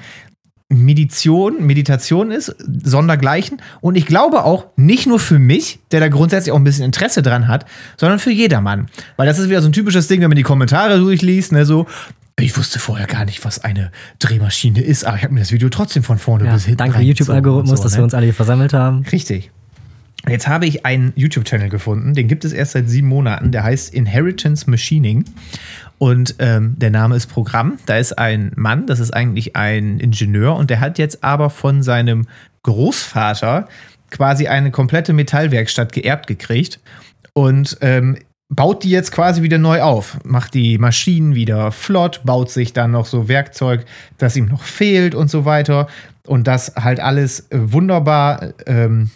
Meditation, 0.68 1.64
Meditation 1.64 2.30
ist, 2.30 2.54
sondergleichen. 2.58 3.60
Und 3.80 3.96
ich 3.96 4.06
glaube 4.06 4.44
auch 4.44 4.66
nicht 4.76 5.06
nur 5.06 5.18
für 5.18 5.38
mich, 5.38 5.78
der 5.92 6.00
da 6.00 6.08
grundsätzlich 6.08 6.52
auch 6.52 6.56
ein 6.56 6.64
bisschen 6.64 6.84
Interesse 6.84 7.22
dran 7.22 7.48
hat, 7.48 7.66
sondern 7.96 8.18
für 8.18 8.30
jedermann. 8.30 8.86
Weil 9.16 9.26
das 9.26 9.38
ist 9.38 9.48
wieder 9.48 9.62
so 9.62 9.68
ein 9.68 9.72
typisches 9.72 10.08
Ding, 10.08 10.20
wenn 10.20 10.28
man 10.28 10.36
die 10.36 10.42
Kommentare 10.42 10.98
durchliest, 10.98 11.52
ne, 11.52 11.64
so, 11.64 11.86
ich 12.40 12.56
wusste 12.56 12.78
vorher 12.78 13.06
gar 13.06 13.24
nicht, 13.24 13.44
was 13.44 13.62
eine 13.62 13.92
Drehmaschine 14.18 14.80
ist, 14.80 15.04
aber 15.04 15.16
ich 15.16 15.22
habe 15.22 15.34
mir 15.34 15.40
das 15.40 15.52
Video 15.52 15.68
trotzdem 15.68 16.02
von 16.02 16.18
vorne 16.18 16.46
Ja, 16.46 16.52
bis 16.52 16.64
hinten 16.64 16.78
danke 16.78 17.00
YouTube-Algorithmus, 17.00 17.78
so, 17.78 17.84
dass 17.84 17.92
ne? 17.92 17.98
wir 17.98 18.04
uns 18.04 18.14
alle 18.14 18.24
hier 18.24 18.34
versammelt 18.34 18.72
haben. 18.72 19.04
Richtig. 19.12 19.50
Jetzt 20.28 20.48
habe 20.48 20.66
ich 20.66 20.86
einen 20.86 21.12
YouTube-Channel 21.16 21.68
gefunden, 21.68 22.14
den 22.14 22.28
gibt 22.28 22.44
es 22.44 22.52
erst 22.52 22.72
seit 22.72 22.88
sieben 22.88 23.08
Monaten, 23.08 23.52
der 23.52 23.62
heißt 23.62 23.92
Inheritance 23.92 24.68
Machining. 24.68 25.24
Und 25.98 26.36
ähm, 26.38 26.74
der 26.78 26.90
Name 26.90 27.14
ist 27.14 27.26
Programm. 27.26 27.78
Da 27.86 27.98
ist 27.98 28.18
ein 28.18 28.52
Mann, 28.56 28.86
das 28.86 29.00
ist 29.00 29.12
eigentlich 29.12 29.54
ein 29.54 30.00
Ingenieur, 30.00 30.56
und 30.56 30.70
der 30.70 30.80
hat 30.80 30.98
jetzt 30.98 31.22
aber 31.22 31.50
von 31.50 31.82
seinem 31.82 32.26
Großvater 32.62 33.68
quasi 34.10 34.48
eine 34.48 34.70
komplette 34.70 35.12
Metallwerkstatt 35.12 35.92
geerbt 35.92 36.26
gekriegt. 36.26 36.80
Und 37.32 37.76
ähm, 37.80 38.16
baut 38.48 38.84
die 38.84 38.90
jetzt 38.90 39.12
quasi 39.12 39.42
wieder 39.42 39.58
neu 39.58 39.82
auf, 39.82 40.18
macht 40.24 40.54
die 40.54 40.78
Maschinen 40.78 41.34
wieder 41.34 41.72
flott, 41.72 42.22
baut 42.24 42.50
sich 42.50 42.72
dann 42.72 42.90
noch 42.90 43.06
so 43.06 43.28
Werkzeug, 43.28 43.84
das 44.18 44.36
ihm 44.36 44.46
noch 44.46 44.62
fehlt 44.62 45.14
und 45.14 45.30
so 45.30 45.44
weiter. 45.44 45.88
Und 46.26 46.46
das 46.46 46.74
halt 46.76 47.00
alles 47.00 47.48
wunderbar 47.50 48.54
ähm, 48.66 49.10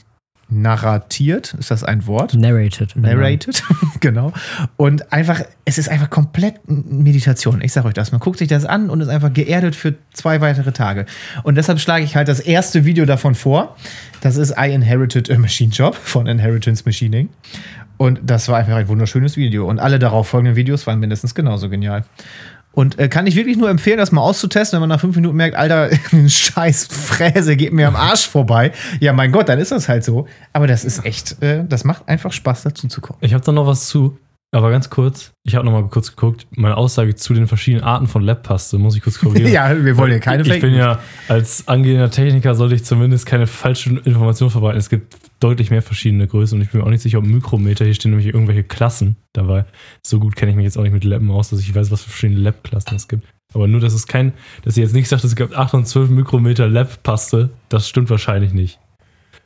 narratiert. 0.51 1.55
Ist 1.55 1.71
das 1.71 1.85
ein 1.85 2.07
Wort? 2.07 2.35
Narrated. 2.35 2.97
Narrated, 2.97 3.63
genau. 4.01 4.33
Und 4.77 5.13
einfach, 5.13 5.43
es 5.65 5.79
ist 5.79 5.89
einfach 5.89 6.11
komplett 6.11 6.61
Meditation. 6.67 7.61
Ich 7.61 7.73
sag 7.73 7.85
euch 7.85 7.95
das. 7.95 8.13
Man 8.13 8.21
guckt 8.21 8.39
sich 8.39 8.49
das 8.49 8.65
an 8.65 8.91
und 8.91 9.01
ist 9.01 9.09
einfach 9.09 9.33
geerdet 9.33 9.77
für 9.77 9.95
zwei 10.13 10.41
weitere 10.41 10.73
Tage. 10.73 11.07
Und 11.43 11.57
deshalb 11.57 11.81
schlage 11.81 12.05
ich 12.05 12.17
halt 12.17 12.29
das 12.29 12.41
erste 12.41 12.85
Video 12.85 13.05
davon 13.05 13.35
vor. 13.35 13.77
Das 14.21 14.37
ist 14.37 14.55
I 14.59 14.73
Inherited 14.73 15.31
a 15.31 15.39
Machine 15.39 15.73
Shop 15.73 15.95
von 15.95 16.27
Inheritance 16.27 16.85
Machining. 16.87 17.29
Und 17.99 18.21
das 18.23 18.49
war 18.49 18.59
einfach 18.59 18.77
ein 18.77 18.89
wunderschönes 18.89 19.37
Video. 19.37 19.69
Und 19.69 19.81
alle 19.81 19.99
darauf 19.99 20.29
folgenden 20.29 20.57
Videos 20.57 20.87
waren 20.87 21.01
mindestens 21.01 21.35
genauso 21.35 21.69
genial. 21.69 22.05
Und 22.73 22.99
äh, 22.99 23.09
kann 23.09 23.27
ich 23.27 23.35
wirklich 23.35 23.57
nur 23.57 23.71
empfehlen, 23.71 23.99
das 23.99 24.13
mal 24.13 24.21
auszutesten, 24.21 24.77
wenn 24.77 24.89
man 24.89 24.91
nach 24.91 25.01
fünf 25.01 25.17
Minuten 25.17 25.37
merkt, 25.37 25.57
Alter, 25.57 25.91
scheiß 26.29 26.87
Fräse 26.87 27.57
geht 27.57 27.73
mir 27.73 27.89
am 27.89 27.97
Arsch 27.97 28.29
vorbei. 28.29 28.73
Ja, 29.01 29.13
mein 29.13 29.33
Gott, 29.33 29.49
dann 29.49 29.59
ist 29.59 29.73
das 29.73 29.89
halt 29.89 30.05
so. 30.05 30.29
Aber 30.53 30.67
das 30.67 30.85
ist 30.85 31.05
echt, 31.05 31.43
äh, 31.43 31.65
das 31.69 31.85
macht 31.85 32.09
einfach 32.09 32.33
Spaß, 32.33 32.63
dazu 32.63 32.87
zu 32.87 33.01
gucken. 33.01 33.19
Ich 33.21 33.35
habe 33.35 33.45
da 33.45 33.53
noch 33.53 33.67
was 33.67 33.89
zu, 33.89 34.19
aber 34.51 34.71
ganz 34.71 34.89
kurz. 34.89 35.33
Ich 35.45 35.55
habe 35.55 35.67
noch 35.67 35.73
mal 35.73 35.87
kurz 35.89 36.11
geguckt. 36.11 36.47
Meine 36.51 36.77
Aussage 36.77 37.15
zu 37.15 37.35
den 37.35 37.47
verschiedenen 37.47 37.85
Arten 37.85 38.07
von 38.07 38.23
Lab-Paste 38.23 38.79
muss 38.79 38.97
ich 38.97 39.03
kurz 39.03 39.19
korrigieren. 39.19 39.53
ja, 39.53 39.85
wir 39.85 39.97
wollen 39.99 40.11
ja 40.11 40.19
keine 40.21 40.43
ich 40.43 40.61
bin 40.61 40.75
ja 40.75 41.01
als 41.29 41.69
angehender 41.69 42.11
Techniker 42.11 42.55
sollte 42.55 42.75
ich 42.75 42.85
zumindest 42.85 43.27
keine 43.27 43.47
falschen 43.47 43.99
Informationen 43.99 44.51
verbreiten. 44.51 44.79
Es 44.79 44.89
gibt 44.89 45.17
deutlich 45.41 45.71
mehr 45.71 45.83
verschiedene 45.83 46.27
Größen 46.27 46.59
und 46.59 46.65
ich 46.65 46.71
bin 46.71 46.81
mir 46.81 46.87
auch 46.87 46.91
nicht 46.91 47.03
sicher, 47.03 47.19
ob 47.19 47.27
Mikrometer, 47.27 47.85
hier 47.85 47.95
stehen 47.95 48.13
nämlich 48.13 48.33
irgendwelche 48.33 48.65
Klassen 48.65 49.17
dabei. 49.35 49.67
So 50.03 50.19
gut 50.19 50.35
kenne 50.35 50.51
ich 50.51 50.57
mich 50.57 50.65
jetzt 50.65 50.79
auch 50.79 50.83
nicht 50.83 50.93
mit 50.93 51.05
Lappen 51.05 51.31
aus, 51.31 51.51
dass 51.51 51.61
ich 51.61 51.75
weiß, 51.75 51.91
was 51.91 52.03
für 52.03 52.11
verschiedene 52.11 52.41
Lab-Klassen 52.41 52.97
es 52.97 53.07
gibt. 53.07 53.27
Aber 53.53 53.69
nur, 53.69 53.81
dass 53.81 53.93
es 53.93 54.07
kein, 54.07 54.33
dass 54.63 54.77
ihr 54.77 54.83
jetzt 54.83 54.95
nicht 54.95 55.09
sagt, 55.09 55.25
es 55.25 55.37
gibt 55.37 55.55
8 55.55 55.75
und 55.75 55.87
12 55.87 56.11
Mikrometer 56.11 56.69
Lab-Paste, 56.69 57.51
das 57.69 57.89
stimmt 57.89 58.09
wahrscheinlich 58.11 58.53
nicht. 58.53 58.79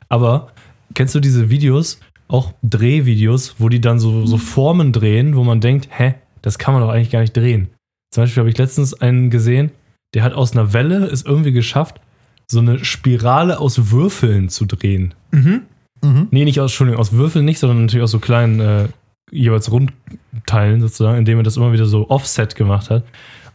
Aber 0.07 0.51
kennst 0.93 1.15
du 1.15 1.19
diese 1.19 1.49
Videos, 1.49 1.99
auch 2.33 2.53
Drehvideos, 2.63 3.55
wo 3.59 3.69
die 3.69 3.79
dann 3.79 3.99
so, 3.99 4.25
so 4.25 4.37
Formen 4.37 4.91
drehen, 4.91 5.35
wo 5.35 5.43
man 5.43 5.61
denkt, 5.61 5.87
hä, 5.91 6.15
das 6.41 6.57
kann 6.57 6.73
man 6.73 6.81
doch 6.81 6.89
eigentlich 6.89 7.11
gar 7.11 7.21
nicht 7.21 7.37
drehen. 7.37 7.69
Zum 8.11 8.23
Beispiel 8.23 8.41
habe 8.41 8.49
ich 8.49 8.57
letztens 8.57 8.93
einen 8.95 9.29
gesehen, 9.29 9.71
der 10.15 10.23
hat 10.23 10.33
aus 10.33 10.53
einer 10.53 10.73
Welle 10.73 11.05
es 11.05 11.21
irgendwie 11.23 11.51
geschafft, 11.51 12.01
so 12.47 12.59
eine 12.59 12.83
Spirale 12.83 13.59
aus 13.59 13.91
Würfeln 13.91 14.49
zu 14.49 14.65
drehen. 14.65 15.13
Mhm. 15.31 15.61
Mhm. 16.01 16.27
Nee, 16.31 16.43
nicht 16.43 16.59
aus, 16.59 16.71
Entschuldigung, 16.71 16.99
aus 16.99 17.13
Würfeln 17.13 17.45
nicht, 17.45 17.59
sondern 17.59 17.81
natürlich 17.81 18.03
aus 18.03 18.11
so 18.11 18.19
kleinen, 18.19 18.59
äh, 18.59 18.87
jeweils 19.31 19.71
Rundteilen 19.71 20.81
sozusagen, 20.81 21.19
indem 21.19 21.37
er 21.37 21.43
das 21.43 21.57
immer 21.57 21.71
wieder 21.71 21.85
so 21.85 22.09
Offset 22.09 22.55
gemacht 22.55 22.89
hat. 22.89 23.03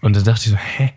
Und 0.01 0.15
da 0.17 0.21
dachte 0.21 0.45
ich 0.45 0.51
so, 0.51 0.57
hä? 0.57 0.93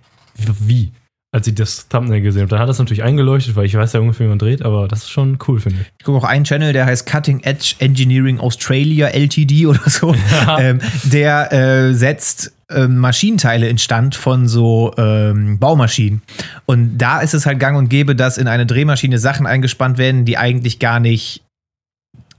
Wie? 0.59 0.91
Als 1.33 1.47
ich 1.47 1.55
das 1.55 1.87
Thumbnail 1.87 2.21
gesehen 2.21 2.41
habe. 2.41 2.49
Dann 2.49 2.59
hat 2.59 2.67
das 2.67 2.77
natürlich 2.77 3.03
eingeleuchtet, 3.03 3.55
weil 3.55 3.65
ich 3.65 3.73
weiß 3.73 3.93
ja 3.93 4.01
ungefähr, 4.01 4.25
wie 4.25 4.29
man 4.29 4.39
dreht, 4.39 4.63
aber 4.63 4.89
das 4.89 5.03
ist 5.03 5.11
schon 5.11 5.37
cool, 5.47 5.61
finde 5.61 5.79
ich. 5.81 5.87
Ich 5.97 6.03
gucke 6.03 6.17
auch 6.17 6.25
einen 6.25 6.43
Channel, 6.43 6.73
der 6.73 6.85
heißt 6.85 7.09
Cutting 7.09 7.39
Edge 7.43 7.75
Engineering 7.79 8.39
Australia 8.39 9.07
LTD 9.07 9.65
oder 9.67 9.89
so. 9.89 10.13
Ähm, 10.59 10.81
der 11.03 11.53
äh, 11.53 11.93
setzt 11.93 12.51
ähm, 12.69 12.97
Maschinenteile 12.97 13.69
instand 13.69 14.15
von 14.15 14.49
so 14.49 14.93
ähm, 14.97 15.57
Baumaschinen. 15.57 16.21
Und 16.65 16.97
da 16.97 17.21
ist 17.21 17.33
es 17.33 17.45
halt 17.45 17.59
gang 17.59 17.77
und 17.77 17.89
gäbe, 17.89 18.15
dass 18.15 18.37
in 18.37 18.47
eine 18.47 18.65
Drehmaschine 18.65 19.17
Sachen 19.17 19.47
eingespannt 19.47 19.97
werden, 19.97 20.25
die 20.25 20.37
eigentlich 20.37 20.79
gar 20.79 20.99
nicht 20.99 21.43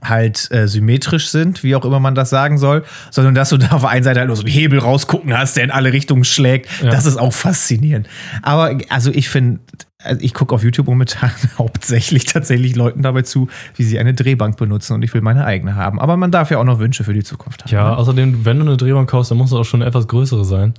halt 0.03 0.49
äh, 0.51 0.67
symmetrisch 0.67 1.29
sind, 1.29 1.63
wie 1.63 1.75
auch 1.75 1.85
immer 1.85 1.99
man 1.99 2.15
das 2.15 2.29
sagen 2.29 2.57
soll, 2.57 2.83
sondern 3.11 3.35
dass 3.35 3.49
du 3.49 3.57
da 3.57 3.71
auf 3.71 3.81
der 3.81 3.89
einen 3.89 4.03
Seite 4.03 4.19
halt 4.19 4.27
nur 4.27 4.35
so 4.35 4.43
einen 4.43 4.51
Hebel 4.51 4.79
rausgucken 4.79 5.37
hast, 5.37 5.55
der 5.55 5.63
in 5.63 5.71
alle 5.71 5.93
Richtungen 5.93 6.23
schlägt. 6.23 6.69
Ja. 6.81 6.91
Das 6.91 7.05
ist 7.05 7.17
auch 7.17 7.33
faszinierend. 7.33 8.07
Aber 8.41 8.77
also 8.89 9.11
ich 9.11 9.29
finde, 9.29 9.59
also 10.03 10.21
ich 10.21 10.33
gucke 10.33 10.53
auf 10.53 10.63
YouTube 10.63 10.87
momentan 10.87 11.31
hauptsächlich 11.57 12.25
tatsächlich 12.25 12.75
Leuten 12.75 13.01
dabei 13.01 13.21
zu, 13.23 13.47
wie 13.75 13.83
sie 13.83 13.99
eine 13.99 14.13
Drehbank 14.13 14.57
benutzen 14.57 14.93
und 14.93 15.03
ich 15.03 15.13
will 15.13 15.21
meine 15.21 15.45
eigene 15.45 15.75
haben. 15.75 15.99
Aber 15.99 16.17
man 16.17 16.31
darf 16.31 16.51
ja 16.51 16.57
auch 16.59 16.63
noch 16.63 16.79
Wünsche 16.79 17.03
für 17.03 17.13
die 17.13 17.23
Zukunft 17.23 17.63
haben. 17.63 17.71
Ja, 17.71 17.89
ne? 17.91 17.97
außerdem, 17.97 18.45
wenn 18.45 18.57
du 18.59 18.65
eine 18.65 18.77
Drehbank 18.77 19.09
kaufst, 19.09 19.31
dann 19.31 19.37
muss 19.37 19.51
es 19.51 19.57
auch 19.57 19.63
schon 19.63 19.81
eine 19.81 19.89
etwas 19.89 20.07
größere 20.07 20.45
sein. 20.45 20.73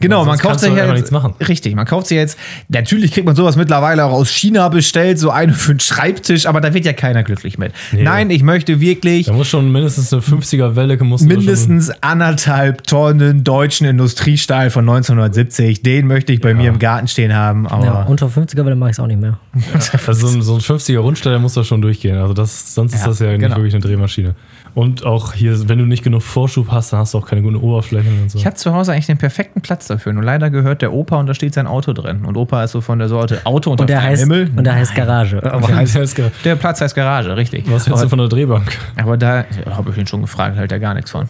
Genau, 0.00 0.24
man 0.24 0.38
kauft 0.38 0.60
sich 0.60 0.70
ja 0.74 0.84
jetzt, 0.84 0.94
nichts 0.94 1.10
machen. 1.10 1.34
Richtig, 1.46 1.74
man 1.74 1.86
kauft 1.86 2.06
sich 2.06 2.16
jetzt. 2.16 2.38
Natürlich 2.68 3.12
kriegt 3.12 3.26
man 3.26 3.36
sowas 3.36 3.56
mittlerweile 3.56 4.04
auch 4.04 4.12
aus 4.12 4.30
China 4.30 4.68
bestellt, 4.68 5.18
so 5.18 5.30
eine 5.30 5.52
für 5.52 5.70
einen 5.72 5.80
Schreibtisch, 5.80 6.46
aber 6.46 6.60
da 6.60 6.72
wird 6.74 6.84
ja 6.84 6.92
keiner 6.92 7.22
glücklich 7.22 7.58
mit. 7.58 7.72
Nee. 7.92 8.02
Nein, 8.02 8.30
ich 8.30 8.42
möchte 8.42 8.80
wirklich 8.80 9.26
Da 9.26 9.32
muss 9.32 9.48
schon 9.48 9.70
mindestens 9.70 10.12
eine 10.12 10.22
50er 10.22 10.76
Welle, 10.76 10.96
muss 11.02 11.22
mindestens 11.22 11.90
anderthalb 12.02 12.86
Tonnen 12.86 13.44
deutschen 13.44 13.86
Industriestahl 13.86 14.70
von 14.70 14.88
1970. 14.88 15.82
Den 15.82 16.06
möchte 16.06 16.32
ich 16.32 16.40
bei 16.40 16.50
Ja. 16.50 16.54
mir 16.54 16.68
im 16.68 16.78
Garten 16.78 17.08
stehen 17.08 17.34
haben. 17.34 17.66
Aber 17.66 17.84
Ja, 17.84 18.02
unter 18.04 18.26
50er 18.28 18.62
Welle 18.70 18.76
mache 18.78 18.90
ich 18.90 18.94
es 18.96 19.00
auch 19.00 19.06
nicht 19.06 19.20
mehr. 19.20 19.38
Also 20.06 20.26
so, 20.28 20.36
ein- 20.36 20.42
so 20.42 20.54
ein 20.54 20.60
50er 20.60 20.98
Rundsteller 20.98 21.38
muss 21.38 21.54
da 21.54 21.64
schon 21.64 21.82
durchgehen. 21.82 22.16
Also 22.16 22.32
das, 22.34 22.74
sonst 22.74 22.94
ist 22.94 23.00
Ja, 23.02 23.06
das 23.08 23.18
ja 23.18 23.26
nicht 23.32 23.40
genau. 23.40 23.56
wirklich 23.56 23.74
eine 23.74 23.82
Drehmaschine. 23.82 24.34
Und 24.74 25.04
auch 25.04 25.32
hier, 25.34 25.68
wenn 25.68 25.78
du 25.78 25.84
nicht 25.86 26.04
genug 26.04 26.22
Vorschub 26.22 26.70
hast, 26.70 26.92
dann 26.92 27.00
hast 27.00 27.14
du 27.14 27.18
auch 27.18 27.26
keine 27.26 27.42
guten 27.42 27.56
Oberflächen 27.56 28.22
und 28.22 28.30
so. 28.30 28.38
ich 28.38 28.46
habe 28.46 28.54
zu 28.56 28.72
Hause 28.72 28.92
eigentlich 28.92 29.06
den 29.06 29.18
perfekten 29.18 29.60
Platz 29.60 29.88
dafür. 29.88 30.12
Nur 30.12 30.22
leider 30.22 30.48
gehört 30.50 30.80
der 30.82 30.92
Opa 30.92 31.16
und 31.18 31.26
da 31.26 31.34
steht 31.34 31.54
sein 31.54 31.66
Auto 31.66 31.92
drin. 31.92 32.24
Und 32.24 32.36
Opa 32.36 32.62
ist 32.64 32.70
so 32.72 32.80
von 32.80 32.98
der 33.00 33.08
Sorte 33.08 33.40
Auto 33.44 33.70
unter 33.72 33.82
Und 33.82 33.90
der 33.90 34.02
heißt, 34.02 34.22
Himmel. 34.22 34.50
und 34.56 34.64
der 34.64 34.74
heißt. 34.76 34.94
Garage. 34.94 35.42
Aber 35.52 35.66
der, 35.66 35.76
heißt, 35.76 36.20
Der 36.44 36.56
Platz 36.56 36.80
heißt 36.80 36.94
Garage, 36.94 37.36
richtig. 37.36 37.64
Was 37.66 37.86
hältst 37.86 37.88
du 37.88 37.94
aber, 37.94 38.08
von 38.08 38.18
der 38.20 38.28
Drehbank? 38.28 38.78
aber 38.96 39.16
da 39.16 39.44
habe 39.70 39.90
ich 39.90 39.96
ihn 39.98 40.06
schon 40.06 40.20
gefragt, 40.22 40.56
hält 40.56 40.70
er 40.72 40.78
gar 40.78 40.94
nichts 40.94 41.10
von. 41.10 41.28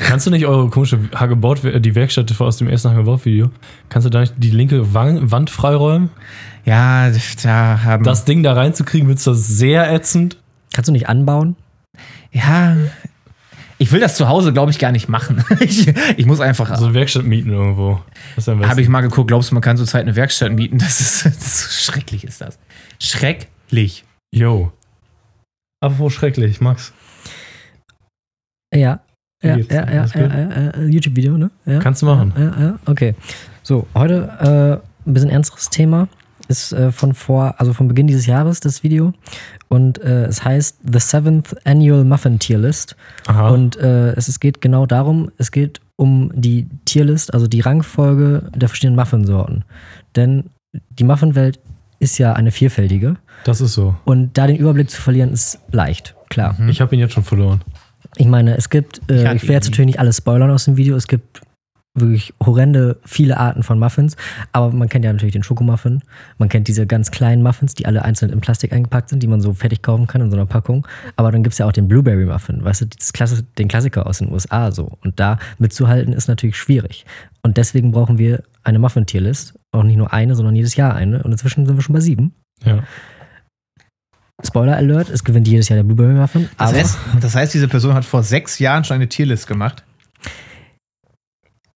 Kannst 0.00 0.26
du 0.26 0.30
nicht 0.30 0.46
eure 0.46 0.68
komische 0.70 0.98
Hagebaut, 1.14 1.60
die 1.62 1.94
Werkstatt 1.94 2.32
aus 2.40 2.56
dem 2.56 2.68
ersten 2.68 2.90
Hagebaut-Video, 2.90 3.50
kannst 3.88 4.06
du 4.06 4.10
da 4.10 4.20
nicht 4.20 4.34
die 4.36 4.50
linke 4.50 4.92
Wand 4.94 5.50
freiräumen? 5.50 6.10
Ja, 6.66 7.10
da 7.42 7.82
haben. 7.84 8.04
Das 8.04 8.24
Ding 8.24 8.42
da 8.42 8.52
reinzukriegen, 8.52 9.08
wird 9.08 9.24
das 9.24 9.46
sehr 9.46 9.90
ätzend. 9.92 10.36
kannst 10.74 10.88
du 10.88 10.92
nicht 10.92 11.08
anbauen? 11.08 11.54
Ja. 12.32 12.76
Ich 13.78 13.92
will 13.92 14.00
das 14.00 14.16
zu 14.16 14.28
Hause, 14.28 14.52
glaube 14.52 14.72
ich, 14.72 14.78
gar 14.78 14.90
nicht 14.90 15.08
machen. 15.08 15.44
ich, 15.60 15.86
ich 16.16 16.26
muss 16.26 16.40
einfach. 16.40 16.76
So 16.76 16.86
eine 16.86 16.94
Werkstatt 16.94 17.24
mieten 17.24 17.50
irgendwo. 17.50 18.00
Habe 18.46 18.80
ich 18.80 18.88
mal 18.88 19.02
geguckt, 19.02 19.28
glaubst 19.28 19.50
du, 19.50 19.54
man 19.54 19.62
kann 19.62 19.76
zurzeit 19.76 20.02
eine 20.02 20.16
Werkstatt 20.16 20.52
mieten? 20.52 20.78
Das 20.78 21.00
ist, 21.00 21.24
das 21.26 21.36
ist 21.36 21.84
schrecklich, 21.84 22.24
ist 22.24 22.40
das. 22.40 22.58
Schrecklich. 23.00 24.04
Yo. 24.34 24.72
Apropos 25.80 26.14
schrecklich, 26.14 26.60
Max. 26.60 26.92
Ja. 28.74 29.00
Ja, 29.42 29.56
ja, 29.56 29.64
ja, 29.68 29.92
ja, 29.92 30.02
gut? 30.04 30.14
ja, 30.14 30.72
ja, 30.80 30.82
YouTube-Video, 30.82 31.36
ne? 31.36 31.50
Ja. 31.66 31.78
Kannst 31.78 32.02
du 32.02 32.06
machen. 32.06 32.32
Ja, 32.36 32.60
ja, 32.60 32.78
okay. 32.86 33.14
So, 33.62 33.86
heute 33.94 34.82
äh, 35.06 35.08
ein 35.08 35.14
bisschen 35.14 35.28
ernsteres 35.28 35.68
Thema. 35.68 36.08
Ist 36.48 36.72
äh, 36.72 36.92
von 36.92 37.14
vor, 37.14 37.54
also 37.58 37.72
von 37.72 37.88
Beginn 37.88 38.06
dieses 38.06 38.26
Jahres 38.26 38.60
das 38.60 38.82
Video. 38.82 39.12
Und 39.68 39.98
äh, 39.98 40.26
es 40.26 40.44
heißt 40.44 40.78
The 40.90 41.00
Seventh 41.00 41.56
Annual 41.66 42.04
Muffin 42.04 42.38
Tier 42.38 42.58
List. 42.58 42.96
Aha. 43.26 43.48
Und 43.48 43.76
äh, 43.76 44.12
es, 44.12 44.28
es 44.28 44.40
geht 44.40 44.60
genau 44.60 44.86
darum, 44.86 45.30
es 45.38 45.50
geht 45.50 45.80
um 45.96 46.30
die 46.34 46.68
Tierlist, 46.84 47.32
also 47.32 47.46
die 47.46 47.60
Rangfolge 47.60 48.50
der 48.54 48.68
verschiedenen 48.68 48.96
Muffinsorten. 48.96 49.64
Denn 50.14 50.50
die 50.90 51.04
Muffinwelt 51.04 51.58
ist 51.98 52.18
ja 52.18 52.34
eine 52.34 52.50
vielfältige. 52.50 53.16
Das 53.44 53.60
ist 53.60 53.72
so. 53.72 53.96
Und 54.04 54.36
da 54.36 54.46
den 54.46 54.56
Überblick 54.56 54.90
zu 54.90 55.00
verlieren, 55.00 55.32
ist 55.32 55.58
leicht, 55.72 56.14
klar. 56.28 56.56
Ich 56.68 56.80
habe 56.80 56.94
ihn 56.94 57.00
jetzt 57.00 57.14
schon 57.14 57.24
verloren. 57.24 57.62
Ich 58.16 58.26
meine, 58.26 58.56
es 58.56 58.70
gibt, 58.70 59.00
Ich 59.08 59.16
äh, 59.16 59.26
hatte 59.26 59.36
ich 59.36 59.42
will 59.44 59.52
jetzt 59.52 59.70
natürlich 59.70 59.86
nicht 59.86 60.00
alles 60.00 60.18
spoilern 60.18 60.50
aus 60.50 60.66
dem 60.66 60.76
Video, 60.76 60.96
es 60.96 61.08
gibt 61.08 61.40
wirklich 61.96 62.34
horrende 62.44 62.98
viele 63.04 63.38
Arten 63.38 63.62
von 63.62 63.78
Muffins, 63.78 64.16
aber 64.52 64.70
man 64.72 64.88
kennt 64.88 65.04
ja 65.04 65.12
natürlich 65.12 65.32
den 65.32 65.42
Schokomuffin, 65.42 66.02
man 66.38 66.48
kennt 66.48 66.68
diese 66.68 66.86
ganz 66.86 67.10
kleinen 67.10 67.42
Muffins, 67.42 67.74
die 67.74 67.86
alle 67.86 68.04
einzeln 68.04 68.30
in 68.30 68.40
Plastik 68.40 68.72
eingepackt 68.72 69.08
sind, 69.08 69.22
die 69.22 69.26
man 69.26 69.40
so 69.40 69.52
fertig 69.54 69.82
kaufen 69.82 70.06
kann 70.06 70.20
in 70.20 70.30
so 70.30 70.36
einer 70.36 70.46
Packung, 70.46 70.86
aber 71.16 71.32
dann 71.32 71.42
gibt 71.42 71.54
es 71.54 71.58
ja 71.58 71.66
auch 71.66 71.72
den 71.72 71.88
Blueberry 71.88 72.26
Muffin, 72.26 72.62
weißt 72.64 72.82
du, 72.82 72.86
das 72.86 73.12
Klasse, 73.12 73.42
den 73.58 73.68
Klassiker 73.68 74.06
aus 74.06 74.18
den 74.18 74.30
USA 74.32 74.70
so. 74.70 74.98
Und 75.02 75.18
da 75.18 75.38
mitzuhalten 75.58 76.12
ist 76.12 76.28
natürlich 76.28 76.56
schwierig. 76.56 77.04
Und 77.42 77.56
deswegen 77.56 77.92
brauchen 77.92 78.18
wir 78.18 78.42
eine 78.64 78.78
Muffin-Tierlist, 78.78 79.54
auch 79.72 79.82
nicht 79.82 79.96
nur 79.96 80.12
eine, 80.12 80.34
sondern 80.34 80.54
jedes 80.56 80.76
Jahr 80.76 80.94
eine. 80.94 81.22
Und 81.22 81.32
inzwischen 81.32 81.66
sind 81.66 81.76
wir 81.76 81.82
schon 81.82 81.94
bei 81.94 82.00
sieben. 82.00 82.32
Ja. 82.64 82.82
Spoiler 84.44 84.76
Alert, 84.76 85.08
es 85.08 85.24
gewinnt 85.24 85.48
jedes 85.48 85.68
Jahr 85.68 85.76
der 85.76 85.84
Blueberry 85.84 86.12
Muffin, 86.12 86.48
Das 86.58 86.68
aber 86.68 86.78
heißt, 86.78 86.98
das 87.20 87.34
heißt, 87.34 87.54
diese 87.54 87.68
Person 87.68 87.94
hat 87.94 88.04
vor 88.04 88.22
sechs 88.22 88.58
Jahren 88.58 88.84
schon 88.84 88.96
eine 88.96 89.08
Tierlist 89.08 89.46
gemacht. 89.46 89.82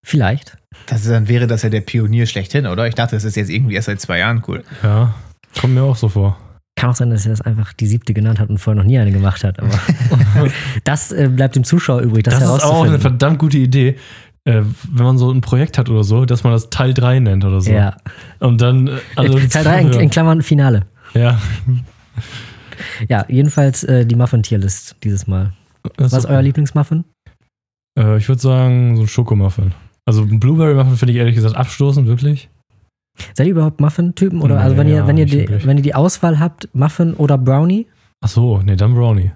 Vielleicht. 0.09 0.57
Das, 0.87 1.03
dann 1.03 1.27
wäre 1.27 1.47
das 1.47 1.63
ja 1.63 1.69
der 1.69 1.81
Pionier 1.81 2.25
schlechthin, 2.25 2.67
oder? 2.67 2.87
Ich 2.87 2.95
dachte, 2.95 3.15
das 3.15 3.23
ist 3.23 3.35
jetzt 3.35 3.49
irgendwie 3.49 3.75
erst 3.75 3.87
seit 3.87 4.01
zwei 4.01 4.19
Jahren 4.19 4.43
cool. 4.47 4.63
Ja. 4.83 5.13
Kommt 5.59 5.73
mir 5.73 5.83
auch 5.83 5.95
so 5.95 6.09
vor. 6.09 6.37
Kann 6.75 6.91
auch 6.91 6.95
sein, 6.95 7.09
dass 7.09 7.25
er 7.25 7.31
das 7.31 7.41
einfach 7.41 7.73
die 7.73 7.87
siebte 7.87 8.13
genannt 8.13 8.39
hat 8.39 8.49
und 8.49 8.57
vorher 8.57 8.81
noch 8.81 8.87
nie 8.87 8.97
eine 8.99 9.11
gemacht 9.11 9.43
hat. 9.43 9.59
Aber 9.59 9.69
das 10.83 11.11
äh, 11.11 11.29
bleibt 11.29 11.55
dem 11.55 11.63
Zuschauer 11.63 12.01
übrig, 12.01 12.23
das, 12.23 12.39
Das, 12.39 12.57
ist 12.57 12.63
auch 12.63 12.85
eine 12.85 12.99
verdammt 12.99 13.39
gute 13.39 13.57
Idee, 13.57 13.97
äh, 14.45 14.61
wenn 14.91 15.05
man 15.05 15.17
so 15.17 15.31
ein 15.31 15.41
Projekt 15.41 15.77
hat 15.77 15.89
oder 15.89 16.03
so, 16.03 16.25
dass 16.25 16.43
man 16.43 16.53
das 16.53 16.69
Teil 16.69 16.93
3 16.93 17.19
nennt 17.19 17.45
oder 17.45 17.61
so. 17.61 17.71
ja. 17.71 17.97
Und 18.39 18.61
dann 18.61 18.87
äh, 18.87 19.27
Leute 19.27 19.49
Teil 19.49 19.63
3 19.63 19.81
in, 19.81 19.93
in 19.93 20.09
Klammern 20.09 20.41
Finale. 20.41 20.85
Ja. 21.13 21.39
Ja, 23.09 23.25
jedenfalls 23.27 23.83
äh, 23.83 24.05
die 24.05 24.15
Muffin-Tierlist 24.15 24.95
dieses 25.03 25.27
Mal. 25.27 25.53
Das 25.97 26.11
Was 26.11 26.23
ist 26.23 26.29
euer 26.29 26.41
Lieblingsmuffin? 26.41 27.03
Äh, 27.97 28.17
ich 28.17 28.27
würde 28.27 28.41
sagen, 28.41 28.95
so 28.95 29.03
ein 29.03 29.07
Schokomuffin. 29.07 29.73
Also 30.09 30.23
ein 30.23 30.39
Blueberry-Muffin 30.39 30.97
finde 30.97 31.13
ich 31.13 31.19
ehrlich 31.19 31.35
gesagt 31.35 31.55
abstoßend, 31.55 32.07
wirklich. 32.07 32.49
Seid 33.35 33.45
ihr 33.45 33.51
überhaupt 33.51 33.79
Muffin-Typen? 33.79 34.41
Oder 34.41 34.55
Nee, 34.55 34.61
also 34.61 34.77
wenn 34.77 34.87
ihr, 34.87 34.95
ja, 34.95 35.07
wenn 35.07 35.19
ihr 35.19 35.27
die, 35.27 35.41
wirklich. 35.41 35.67
wenn 35.67 35.77
ihr 35.77 35.83
die 35.83 35.93
Auswahl 35.93 36.39
habt, 36.39 36.67
Muffin 36.73 37.13
oder 37.13 37.37
Brownie, 37.37 37.85
Ach 38.19 38.27
so, 38.27 38.57
nee, 38.63 38.75
dann 38.75 38.95
Brownie. 38.95 39.33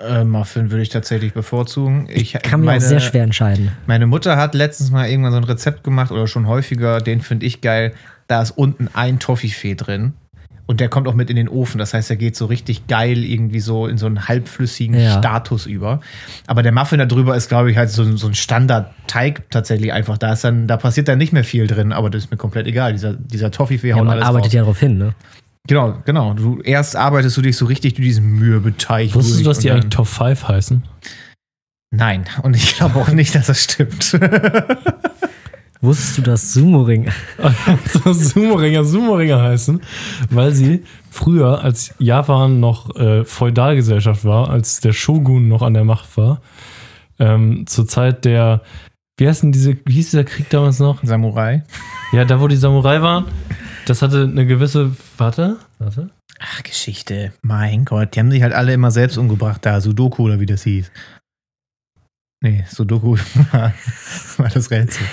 Äh, 0.00 0.22
Muffin 0.22 0.70
würde 0.70 0.82
ich 0.82 0.90
tatsächlich 0.90 1.34
bevorzugen. 1.34 2.06
Ich 2.08 2.34
kann 2.34 2.60
mir 2.60 2.66
meine, 2.66 2.78
auch 2.78 2.88
sehr 2.88 3.00
schwer 3.00 3.24
entscheiden. 3.24 3.72
Meine 3.88 4.06
Mutter 4.06 4.36
hat 4.36 4.54
letztens 4.54 4.92
mal 4.92 5.08
irgendwann 5.08 5.32
so 5.32 5.38
ein 5.38 5.44
Rezept 5.44 5.82
gemacht 5.82 6.12
oder 6.12 6.28
schon 6.28 6.46
häufiger, 6.46 7.00
den 7.00 7.20
finde 7.20 7.46
ich 7.46 7.62
geil. 7.62 7.94
Da 8.28 8.40
ist 8.42 8.52
unten 8.52 8.88
ein 8.94 9.18
Toffifee 9.18 9.74
drin. 9.74 10.12
Und 10.68 10.80
der 10.80 10.88
kommt 10.88 11.06
auch 11.06 11.14
mit 11.14 11.30
in 11.30 11.36
den 11.36 11.48
Ofen. 11.48 11.78
Das 11.78 11.94
heißt, 11.94 12.10
er 12.10 12.16
geht 12.16 12.34
so 12.34 12.46
richtig 12.46 12.88
geil 12.88 13.22
irgendwie 13.24 13.60
so 13.60 13.86
in 13.86 13.98
so 13.98 14.06
einen 14.06 14.26
halbflüssigen 14.26 14.98
Ja. 14.98 15.18
Status 15.18 15.64
über. 15.66 16.00
Aber 16.48 16.62
der 16.64 16.72
Muffin 16.72 16.98
da 16.98 17.06
drüber 17.06 17.36
ist, 17.36 17.48
glaube 17.48 17.70
ich, 17.70 17.76
halt 17.76 17.90
so, 17.90 18.16
so 18.16 18.26
ein 18.26 18.34
Standard-Teig 18.34 19.48
tatsächlich 19.50 19.92
einfach. 19.92 20.18
Da, 20.18 20.32
ist 20.32 20.42
dann, 20.42 20.66
da 20.66 20.76
passiert 20.76 21.06
dann 21.06 21.18
nicht 21.18 21.32
mehr 21.32 21.44
viel 21.44 21.68
drin, 21.68 21.92
aber 21.92 22.10
das 22.10 22.24
ist 22.24 22.30
mir 22.32 22.36
komplett 22.36 22.66
egal. 22.66 22.92
Dieser, 22.94 23.12
dieser 23.14 23.52
Toffifee 23.52 23.90
Ja, 23.90 23.96
haut 23.96 24.06
man 24.06 24.20
arbeitet 24.20 24.46
raus. 24.48 24.52
ja 24.54 24.60
darauf 24.62 24.80
hin, 24.80 24.98
ne? 24.98 25.14
Genau, 25.68 25.98
genau. 26.04 26.34
Du, 26.34 26.60
erst 26.62 26.96
arbeitest 26.96 27.36
du 27.36 27.42
dich 27.42 27.56
so 27.56 27.66
richtig 27.66 27.94
durch 27.94 28.06
diesen 28.08 28.24
Mürbeteig 28.38 29.14
Wusstest 29.14 29.40
du, 29.40 29.44
dass 29.44 29.58
die 29.60 29.70
eigentlich 29.70 29.90
Top 29.90 30.06
5 30.08 30.48
heißen? 30.48 30.82
Nein, 31.92 32.24
und 32.42 32.56
ich 32.56 32.76
glaube 32.76 32.98
auch 32.98 33.08
nicht, 33.08 33.34
dass 33.36 33.46
das 33.46 33.62
stimmt. 33.64 34.18
Wusstest 35.80 36.18
du, 36.18 36.22
dass 36.22 36.52
Sumo-Ringer 38.02 38.84
Sumo-Ringer 38.84 39.42
heißen, 39.42 39.80
weil 40.30 40.52
sie 40.52 40.84
früher, 41.10 41.62
als 41.62 41.94
Japan 41.98 42.60
noch 42.60 42.94
äh, 42.96 43.24
Feudalgesellschaft 43.24 44.24
war, 44.24 44.50
als 44.50 44.80
der 44.80 44.92
Shogun 44.92 45.48
noch 45.48 45.62
an 45.62 45.74
der 45.74 45.84
Macht 45.84 46.16
war, 46.16 46.40
ähm, 47.18 47.66
zur 47.66 47.86
Zeit 47.86 48.24
der, 48.24 48.62
wie 49.18 49.28
heißt 49.28 49.42
denn 49.42 49.52
diese, 49.52 49.76
wie 49.84 49.94
hieß 49.94 50.10
dieser 50.10 50.24
Krieg 50.24 50.48
damals 50.50 50.78
noch? 50.78 51.02
Samurai. 51.02 51.62
Ja, 52.12 52.24
da 52.24 52.40
wo 52.40 52.48
die 52.48 52.56
Samurai 52.56 53.02
waren, 53.02 53.26
das 53.86 54.02
hatte 54.02 54.22
eine 54.22 54.46
gewisse, 54.46 54.96
warte, 55.16 55.56
warte. 55.78 56.10
Ach, 56.38 56.62
Geschichte. 56.62 57.32
Mein 57.42 57.84
Gott, 57.84 58.14
die 58.14 58.20
haben 58.20 58.30
sich 58.30 58.42
halt 58.42 58.52
alle 58.52 58.74
immer 58.74 58.90
selbst 58.90 59.16
umgebracht 59.16 59.64
da. 59.64 59.80
Sudoku 59.80 60.24
oder 60.24 60.40
wie 60.40 60.46
das 60.46 60.64
hieß. 60.64 60.90
Nee, 62.42 62.64
Sudoku 62.68 63.16
war, 63.52 63.72
war 64.36 64.48
das 64.48 64.70
Rätsel. 64.70 65.06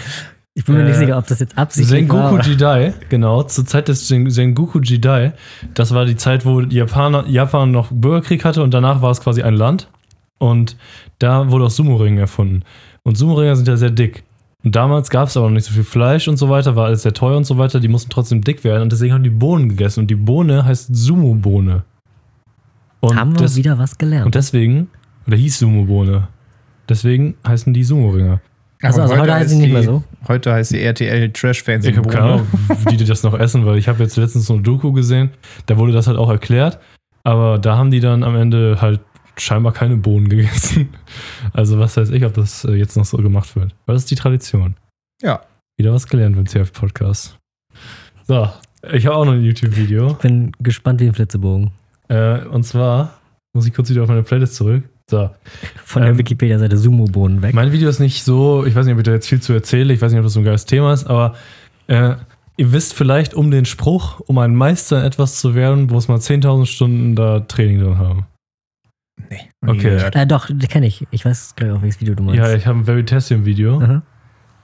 Ich 0.56 0.66
bin 0.66 0.76
mir 0.76 0.84
nicht 0.84 0.96
Äh, 0.96 1.00
sicher, 1.00 1.18
ob 1.18 1.26
das 1.28 1.40
jetzt 1.40 1.58
absichtlich 1.58 2.10
war. 2.10 2.30
Sengoku 2.30 2.48
Jidai, 2.48 2.94
genau, 3.10 3.42
zur 3.44 3.66
Zeit 3.66 3.88
des 3.88 4.08
Sen- 4.08 4.30
Sengoku 4.30 4.80
Jidai, 4.80 5.34
das 5.74 5.94
war 5.96 6.06
die 6.06 6.16
Zeit, 6.16 6.46
wo 6.46 6.62
Japaner, 6.62 7.26
Japan 7.28 7.72
noch 7.72 7.90
Bürgerkrieg 7.92 8.46
hatte 8.46 8.62
und 8.62 8.72
danach 8.74 9.02
war 9.02 9.10
es 9.12 9.20
quasi 9.22 9.42
ein 9.42 9.56
Land. 9.56 9.90
Und 10.38 10.78
da 11.20 11.50
wurde 11.50 11.66
auch 11.66 11.70
Sumo-Ring 11.72 12.18
erfunden. 12.18 12.64
Und 13.04 13.18
Sumo-Ringer 13.18 13.56
sind 13.56 13.68
ja 13.68 13.78
sehr 13.78 13.90
dick. 13.92 14.24
Und 14.64 14.76
damals 14.76 15.10
gab 15.10 15.28
es 15.30 15.38
aber 15.38 15.48
noch 15.48 15.54
nicht 15.56 15.66
so 15.66 15.74
viel 15.74 15.84
Fleisch 15.84 16.28
und 16.28 16.38
so 16.38 16.50
weiter, 16.50 16.76
war 16.76 16.86
alles 16.86 17.02
sehr 17.04 17.14
teuer 17.14 17.38
und 17.38 17.46
so 17.46 17.58
weiter. 17.58 17.80
Die 17.80 17.88
mussten 17.88 18.10
trotzdem 18.10 18.42
dick 18.42 18.64
werden 18.64 18.84
und 18.84 18.92
deswegen 18.92 19.14
haben 19.14 19.24
die 19.24 19.30
Bohnen 19.30 19.70
gegessen. 19.70 20.02
Und 20.02 20.08
die 20.08 20.16
Bohne 20.16 20.66
heißt 20.66 20.96
Sumo-Bohne. 20.96 21.84
Und, 23.00 23.20
Haben 23.20 23.38
wir 23.40 23.56
wieder 23.56 23.78
was 23.80 23.98
gelernt. 23.98 24.26
und 24.28 24.36
deswegen, 24.36 24.90
oder 25.28 25.36
hieß 25.38 25.60
Sumo-Bohne. 25.60 26.28
Deswegen 26.88 27.36
heißen 27.48 27.74
die 27.74 27.84
Sumo-Ringer. 27.84 28.40
Also- 28.84 29.02
also 29.02 29.18
heute 29.18 29.34
heißt 29.34 29.50
sie 29.50 29.56
nicht 29.58 29.68
die, 29.68 29.74
mehr 29.74 29.84
so? 29.84 30.04
Heute 30.28 30.54
heißt 30.54 30.70
sie 30.72 30.82
RTL 30.82 31.32
Trash 31.32 31.64
Fans. 31.64 31.86
Ich 31.86 31.98
habe 31.98 32.10
keine 32.10 32.26
Ahnung, 32.26 32.48
wie 32.90 32.98
die 32.98 33.06
das 33.06 33.24
noch 33.24 33.38
essen, 33.38 33.66
weil 33.66 33.78
ich 33.78 33.88
habe 33.88 34.04
jetzt 34.04 34.16
letztens 34.18 34.46
so 34.46 34.54
eine 34.54 34.64
Doku 34.64 34.92
gesehen, 34.92 35.32
da 35.68 35.78
wurde 35.78 35.94
das 35.94 36.08
halt 36.08 36.18
auch 36.18 36.30
erklärt, 36.30 36.80
aber 37.24 37.60
da 37.60 37.78
haben 37.78 37.92
die 37.92 38.00
dann 38.00 38.24
am 38.24 38.36
Ende 38.36 38.78
halt 38.82 39.00
scheinbar 39.38 39.74
keine 39.74 39.98
Bohnen 39.98 40.30
gegessen. 40.30 40.90
Also 41.54 41.78
was 41.80 41.98
weiß 41.98 42.10
ich, 42.12 42.24
ob 42.26 42.34
das 42.34 42.66
äh, 42.66 42.74
jetzt 42.74 42.96
noch 42.98 43.06
so 43.06 43.18
gemacht 43.18 43.56
wird. 43.56 43.76
Weil 43.86 43.96
das 43.96 44.04
ist 44.04 44.12
die 44.12 44.16
Tradition. 44.16 44.76
Ja. 45.22 45.42
Wieder 45.78 45.94
was 45.94 46.08
gelernt 46.08 46.36
beim 46.36 46.46
CF-Podcast. 46.46 47.38
So, 48.28 48.48
ich 48.92 49.06
habe 49.06 49.16
auch 49.16 49.26
noch 49.26 49.34
ein 49.34 49.42
YouTube-Video. 49.44 50.08
Ich 50.12 50.18
bin 50.18 50.52
gespannt 50.60 51.00
wie 51.02 51.08
ein 51.08 51.14
Flitzebogen. 51.14 51.72
Äh, 52.10 52.44
und 52.46 52.64
zwar 52.64 53.20
muss 53.54 53.66
ich 53.68 53.74
kurz 53.74 53.90
wieder 53.90 54.04
auf 54.04 54.10
meine 54.10 54.24
Playlist 54.24 54.56
zurück. 54.56 54.84
So, 55.14 55.30
Von 55.86 56.02
der 56.02 56.12
Ähm, 56.12 56.18
Wikipedia-Seite 56.18 56.76
Sumo-Bohnen 56.76 57.44
weg. 57.44 57.54
Mein 57.54 57.72
Video 57.72 57.88
ist 57.88 58.00
nicht 58.00 58.24
so, 58.24 58.66
ich 58.66 58.74
weiß 58.74 58.86
nicht, 58.86 58.94
ob 58.94 59.00
ich 59.00 59.06
da 59.06 59.12
jetzt 59.12 59.28
viel 59.30 59.40
zu 59.42 59.54
erzähle, 59.54 59.94
ich 59.94 60.02
weiß 60.02 60.12
nicht, 60.12 60.18
ob 60.20 60.26
das 60.26 60.34
so 60.34 60.40
ein 60.40 60.44
geiles 60.46 60.66
Thema 60.66 60.92
ist, 60.92 61.06
aber 61.06 61.36
äh, 61.86 62.16
ihr 62.58 62.72
wisst 62.74 62.96
vielleicht 62.96 63.36
um 63.36 63.52
den 63.52 63.66
Spruch, 63.66 64.20
um 64.22 64.40
ein 64.40 64.56
Meister 64.56 65.02
in 65.02 65.06
etwas 65.06 65.40
zu 65.40 65.54
werden, 65.54 65.86
muss 65.86 66.08
man 66.08 66.18
10.000 66.20 66.66
Stunden 66.66 67.16
da 67.16 67.42
Training 67.42 67.80
drin 67.80 67.98
haben. 68.00 68.26
Nee, 69.30 69.38
Okay. 69.66 69.82
gehört. 69.84 70.16
Äh, 70.16 70.26
doch, 70.26 70.50
kenne 70.70 70.88
ich. 70.88 71.06
Ich 71.12 71.24
weiß, 71.26 71.54
glaube 71.56 71.72
ich, 71.74 71.78
auch 71.78 71.82
welches 71.84 72.02
Video 72.02 72.16
du 72.16 72.24
meinst. 72.24 72.40
Ja, 72.40 72.52
ich 72.56 72.66
habe 72.66 72.80
ein 72.80 72.88
Veritasium-Video 72.88 73.80
Aha. 73.82 74.02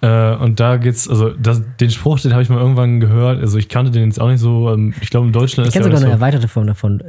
Äh, 0.01 0.35
und 0.35 0.59
da 0.59 0.77
geht's, 0.77 1.09
also 1.09 1.29
das, 1.31 1.61
den 1.79 1.91
Spruch, 1.91 2.19
den 2.19 2.31
habe 2.31 2.41
ich 2.41 2.49
mal 2.49 2.59
irgendwann 2.59 2.99
gehört, 2.99 3.41
also 3.41 3.57
ich 3.57 3.67
kannte 3.67 3.91
den 3.91 4.05
jetzt 4.05 4.21
auch 4.21 4.29
nicht 4.29 4.39
so, 4.39 4.71
ähm, 4.71 4.93
ich 5.01 5.09
glaube 5.09 5.27
in 5.27 5.33
Deutschland 5.33 5.67
Ich 5.67 5.75
ist 5.75 5.81
kenne 5.81 5.89
der 5.89 5.97
sogar 5.97 6.09
eine 6.09 6.17
so, 6.17 6.23
erweiterte 6.23 6.47
Form 6.47 6.67
davon. 6.67 7.01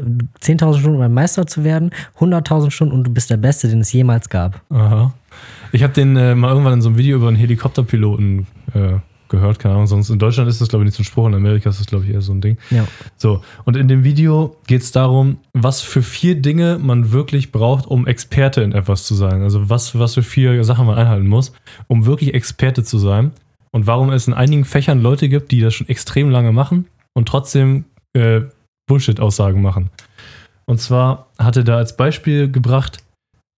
10.000 0.43 0.81
Stunden, 0.81 0.97
um 0.97 1.03
ein 1.03 1.15
Meister 1.15 1.47
zu 1.47 1.63
werden, 1.63 1.91
100.000 2.19 2.71
Stunden 2.71 2.95
und 2.95 3.05
du 3.05 3.13
bist 3.13 3.31
der 3.31 3.37
Beste, 3.37 3.69
den 3.69 3.81
es 3.81 3.93
jemals 3.93 4.29
gab. 4.29 4.61
Aha. 4.71 5.13
Ich 5.73 5.83
habe 5.85 5.93
den 5.93 6.17
äh, 6.17 6.35
mal 6.35 6.49
irgendwann 6.49 6.75
in 6.75 6.83
so 6.83 6.89
einem 6.89 6.99
Video 6.99 7.17
über 7.17 7.29
einen 7.29 7.37
Helikopterpiloten 7.37 8.47
äh, 8.75 8.99
gehört, 9.31 9.59
keine 9.59 9.75
Ahnung. 9.75 9.87
Sonst 9.87 10.11
in 10.11 10.19
Deutschland 10.19 10.49
ist 10.49 10.61
das, 10.61 10.69
glaube 10.69 10.85
ich, 10.85 10.87
nicht 10.87 10.97
so 10.97 11.03
ein 11.03 11.05
Spruch, 11.05 11.27
in 11.27 11.35
Amerika 11.35 11.71
ist 11.71 11.81
das, 11.81 11.87
glaube 11.87 12.05
ich, 12.05 12.13
eher 12.13 12.21
so 12.21 12.33
ein 12.33 12.41
Ding. 12.41 12.59
Ja. 12.71 12.87
So, 13.17 13.43
und 13.65 13.77
in 13.77 13.89
dem 13.89 14.05
Video 14.05 14.57
geht 14.67 14.83
es 14.83 14.93
darum, 14.93 15.39
was 15.55 15.81
für 15.81 16.03
vier 16.03 16.35
Dinge 16.35 16.79
man 16.79 17.13
wirklich 17.13 17.53
braucht, 17.53 17.87
um 17.87 18.07
Experte 18.07 18.63
in 18.63 18.73
etwas 18.73 19.05
zu 19.05 19.15
sein. 19.15 19.43
Also 19.43 19.71
was, 19.71 19.99
was 19.99 20.15
für 20.15 20.23
vier 20.23 20.63
Sachen 20.65 20.87
man 20.87 20.99
einhalten 20.99 21.29
muss, 21.29 21.53
um 21.87 22.05
wirklich 22.05 22.35
Experte 22.35 22.85
zu 22.85 22.99
sein. 22.99 23.33
Und 23.73 23.87
warum 23.87 24.11
es 24.11 24.27
in 24.27 24.35
einigen 24.35 24.65
Fächern 24.65 25.01
Leute 25.01 25.29
gibt, 25.29 25.53
die 25.53 25.61
das 25.61 25.75
schon 25.75 25.89
extrem 25.89 26.29
lange 26.29 26.53
machen 26.53 26.87
und 27.15 27.29
trotzdem 27.29 27.85
äh, 28.15 28.43
Bullshit-Aussagen 28.87 29.63
machen. 29.63 29.91
Und 30.67 30.81
zwar 30.81 31.29
hat 31.39 31.57
er 31.57 31.65
da 31.65 31.77
als 31.77 31.97
Beispiel 31.97 32.51
gebracht, 32.51 32.99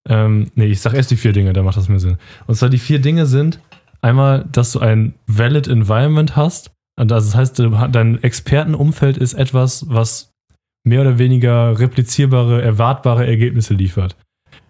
ähm, 0.08 0.50
nee, 0.54 0.66
ich 0.66 0.80
sag 0.80 0.94
erst 0.94 1.10
die 1.10 1.16
vier 1.16 1.32
Dinge, 1.32 1.52
da 1.52 1.62
macht 1.62 1.76
das 1.76 1.88
mehr 1.88 2.00
Sinn. 2.00 2.18
Und 2.46 2.56
zwar 2.56 2.68
die 2.68 2.78
vier 2.78 2.98
Dinge 2.98 3.26
sind 3.26 3.60
einmal, 4.02 4.46
dass 4.52 4.72
du 4.72 4.80
ein 4.80 5.14
valid 5.26 5.68
environment 5.68 6.36
hast. 6.36 6.72
Das 6.96 7.34
heißt, 7.34 7.58
dein 7.58 8.22
Expertenumfeld 8.22 9.16
ist 9.16 9.34
etwas, 9.34 9.86
was 9.88 10.32
mehr 10.84 11.00
oder 11.00 11.18
weniger 11.18 11.78
replizierbare, 11.78 12.60
erwartbare 12.60 13.26
Ergebnisse 13.26 13.74
liefert. 13.74 14.16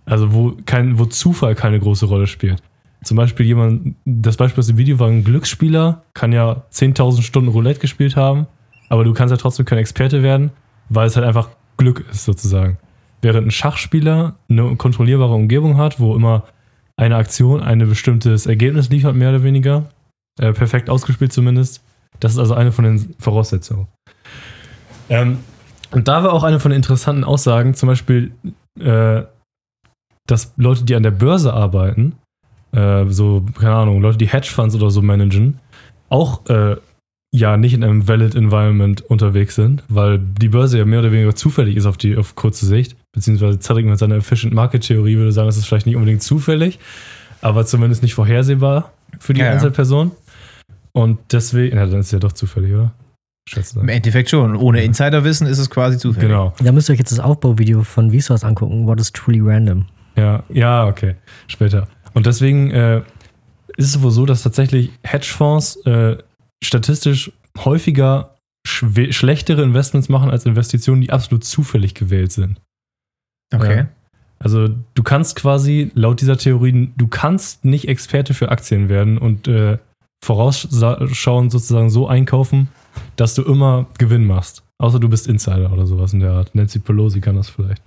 Also 0.04 0.32
wo, 0.32 0.56
kein, 0.66 0.98
wo 0.98 1.06
Zufall 1.06 1.54
keine 1.54 1.80
große 1.80 2.06
Rolle 2.06 2.26
spielt. 2.26 2.62
Zum 3.02 3.16
Beispiel 3.16 3.46
jemand, 3.46 3.96
das 4.04 4.36
Beispiel 4.36 4.60
aus 4.60 4.68
dem 4.68 4.78
Video 4.78 4.98
war 5.00 5.08
ein 5.08 5.24
Glücksspieler, 5.24 6.04
kann 6.14 6.32
ja 6.32 6.64
10.000 6.72 7.22
Stunden 7.22 7.48
Roulette 7.48 7.80
gespielt 7.80 8.14
haben, 8.14 8.46
aber 8.88 9.04
du 9.04 9.12
kannst 9.12 9.32
ja 9.32 9.36
trotzdem 9.36 9.66
kein 9.66 9.78
Experte 9.78 10.22
werden, 10.22 10.50
weil 10.88 11.06
es 11.06 11.16
halt 11.16 11.26
einfach 11.26 11.48
Glück 11.76 12.04
ist 12.10 12.24
sozusagen. 12.24 12.78
Während 13.20 13.48
ein 13.48 13.50
Schachspieler 13.50 14.36
eine 14.48 14.76
kontrollierbare 14.76 15.34
Umgebung 15.34 15.78
hat, 15.78 15.98
wo 15.98 16.14
immer 16.14 16.44
eine 17.02 17.16
Aktion 17.16 17.60
ein 17.60 17.78
bestimmtes 17.80 18.46
Ergebnis 18.46 18.88
liefert, 18.88 19.16
mehr 19.16 19.30
oder 19.30 19.42
weniger, 19.42 19.88
äh, 20.40 20.52
perfekt 20.52 20.88
ausgespielt 20.88 21.32
zumindest. 21.32 21.82
Das 22.20 22.32
ist 22.32 22.38
also 22.38 22.54
eine 22.54 22.72
von 22.72 22.84
den 22.84 23.14
Voraussetzungen. 23.18 23.88
Ähm, 25.08 25.38
und 25.90 26.08
da 26.08 26.22
war 26.22 26.32
auch 26.32 26.44
eine 26.44 26.60
von 26.60 26.70
den 26.70 26.76
interessanten 26.76 27.24
Aussagen, 27.24 27.74
zum 27.74 27.88
Beispiel, 27.88 28.32
äh, 28.78 29.22
dass 30.26 30.54
Leute, 30.56 30.84
die 30.84 30.94
an 30.94 31.02
der 31.02 31.10
Börse 31.10 31.52
arbeiten, 31.52 32.14
äh, 32.72 33.06
so, 33.08 33.44
keine 33.58 33.74
Ahnung, 33.74 34.00
Leute, 34.00 34.18
die 34.18 34.28
Hedgefonds 34.28 34.74
oder 34.74 34.90
so 34.90 35.02
managen, 35.02 35.58
auch 36.08 36.46
äh, 36.46 36.76
ja 37.34 37.56
nicht 37.56 37.74
in 37.74 37.82
einem 37.82 38.06
valid 38.06 38.34
environment 38.34 39.02
unterwegs 39.02 39.54
sind, 39.54 39.82
weil 39.88 40.18
die 40.18 40.48
Börse 40.48 40.78
ja 40.78 40.84
mehr 40.84 41.00
oder 41.00 41.12
weniger 41.12 41.34
zufällig 41.34 41.76
ist 41.76 41.86
auf 41.86 41.96
die 41.96 42.16
auf 42.16 42.36
kurze 42.36 42.66
Sicht, 42.66 42.96
beziehungsweise 43.12 43.58
Cedric 43.60 43.86
mit 43.86 43.98
seiner 43.98 44.16
Efficient 44.16 44.52
Market 44.54 44.82
Theorie 44.82 45.16
würde 45.16 45.32
sagen, 45.32 45.46
das 45.46 45.56
ist 45.56 45.66
vielleicht 45.66 45.86
nicht 45.86 45.96
unbedingt 45.96 46.22
zufällig, 46.22 46.78
aber 47.40 47.66
zumindest 47.66 48.02
nicht 48.02 48.14
vorhersehbar 48.14 48.92
für 49.18 49.34
die 49.34 49.40
Ja, 49.40 49.46
ja. 49.46 49.52
Einzelperson. 49.52 50.12
Und 50.92 51.18
deswegen, 51.30 51.76
ja, 51.76 51.86
dann 51.86 52.00
ist 52.00 52.06
es 52.06 52.12
ja 52.12 52.18
doch 52.18 52.32
zufällig, 52.32 52.72
oder? 52.74 52.92
Schätze. 53.48 53.80
Im 53.80 53.88
Endeffekt 53.88 54.30
schon. 54.30 54.56
Ohne 54.56 54.84
Insiderwissen 54.84 55.46
ist 55.46 55.58
es 55.58 55.68
quasi 55.68 55.98
zufällig. 55.98 56.28
Genau. 56.28 56.54
Da 56.62 56.70
müsst 56.70 56.88
ihr 56.88 56.92
euch 56.92 56.98
jetzt 56.98 57.10
das 57.12 57.18
Aufbauvideo 57.18 57.82
von 57.82 58.12
Vsauce 58.12 58.44
angucken. 58.44 58.86
What 58.86 59.00
is 59.00 59.10
truly 59.10 59.40
random? 59.40 59.86
Ja, 60.16 60.44
ja, 60.48 60.86
okay. 60.86 61.16
Später. 61.48 61.88
Und 62.14 62.26
deswegen 62.26 62.70
äh, 62.70 63.02
ist 63.76 63.86
es 63.88 64.02
wohl 64.02 64.10
so, 64.10 64.26
dass 64.26 64.42
tatsächlich 64.42 64.90
Hedgefonds 65.02 65.76
äh, 65.86 66.18
statistisch 66.62 67.32
häufiger 67.58 68.36
schlechtere 68.64 69.62
Investments 69.62 70.08
machen 70.08 70.30
als 70.30 70.46
Investitionen, 70.46 71.00
die 71.00 71.10
absolut 71.10 71.44
zufällig 71.44 71.94
gewählt 71.94 72.30
sind. 72.30 72.60
Okay. 73.52 73.76
Ja. 73.76 73.88
Also 74.38 74.68
du 74.68 75.02
kannst 75.02 75.36
quasi, 75.36 75.92
laut 75.94 76.20
dieser 76.20 76.36
Theorie, 76.36 76.90
du 76.96 77.06
kannst 77.06 77.64
nicht 77.64 77.88
Experte 77.88 78.34
für 78.34 78.50
Aktien 78.50 78.88
werden 78.88 79.18
und 79.18 79.46
äh, 79.46 79.78
vorausschauend 80.24 81.52
sozusagen 81.52 81.90
so 81.90 82.08
einkaufen, 82.08 82.68
dass 83.16 83.34
du 83.34 83.42
immer 83.42 83.86
Gewinn 83.98 84.24
machst. 84.26 84.62
Außer 84.78 84.98
du 84.98 85.08
bist 85.08 85.28
Insider 85.28 85.72
oder 85.72 85.86
sowas 85.86 86.12
in 86.12 86.20
der 86.20 86.32
Art. 86.32 86.54
Nancy 86.54 86.80
Pelosi 86.80 87.20
kann 87.20 87.36
das 87.36 87.48
vielleicht. 87.48 87.82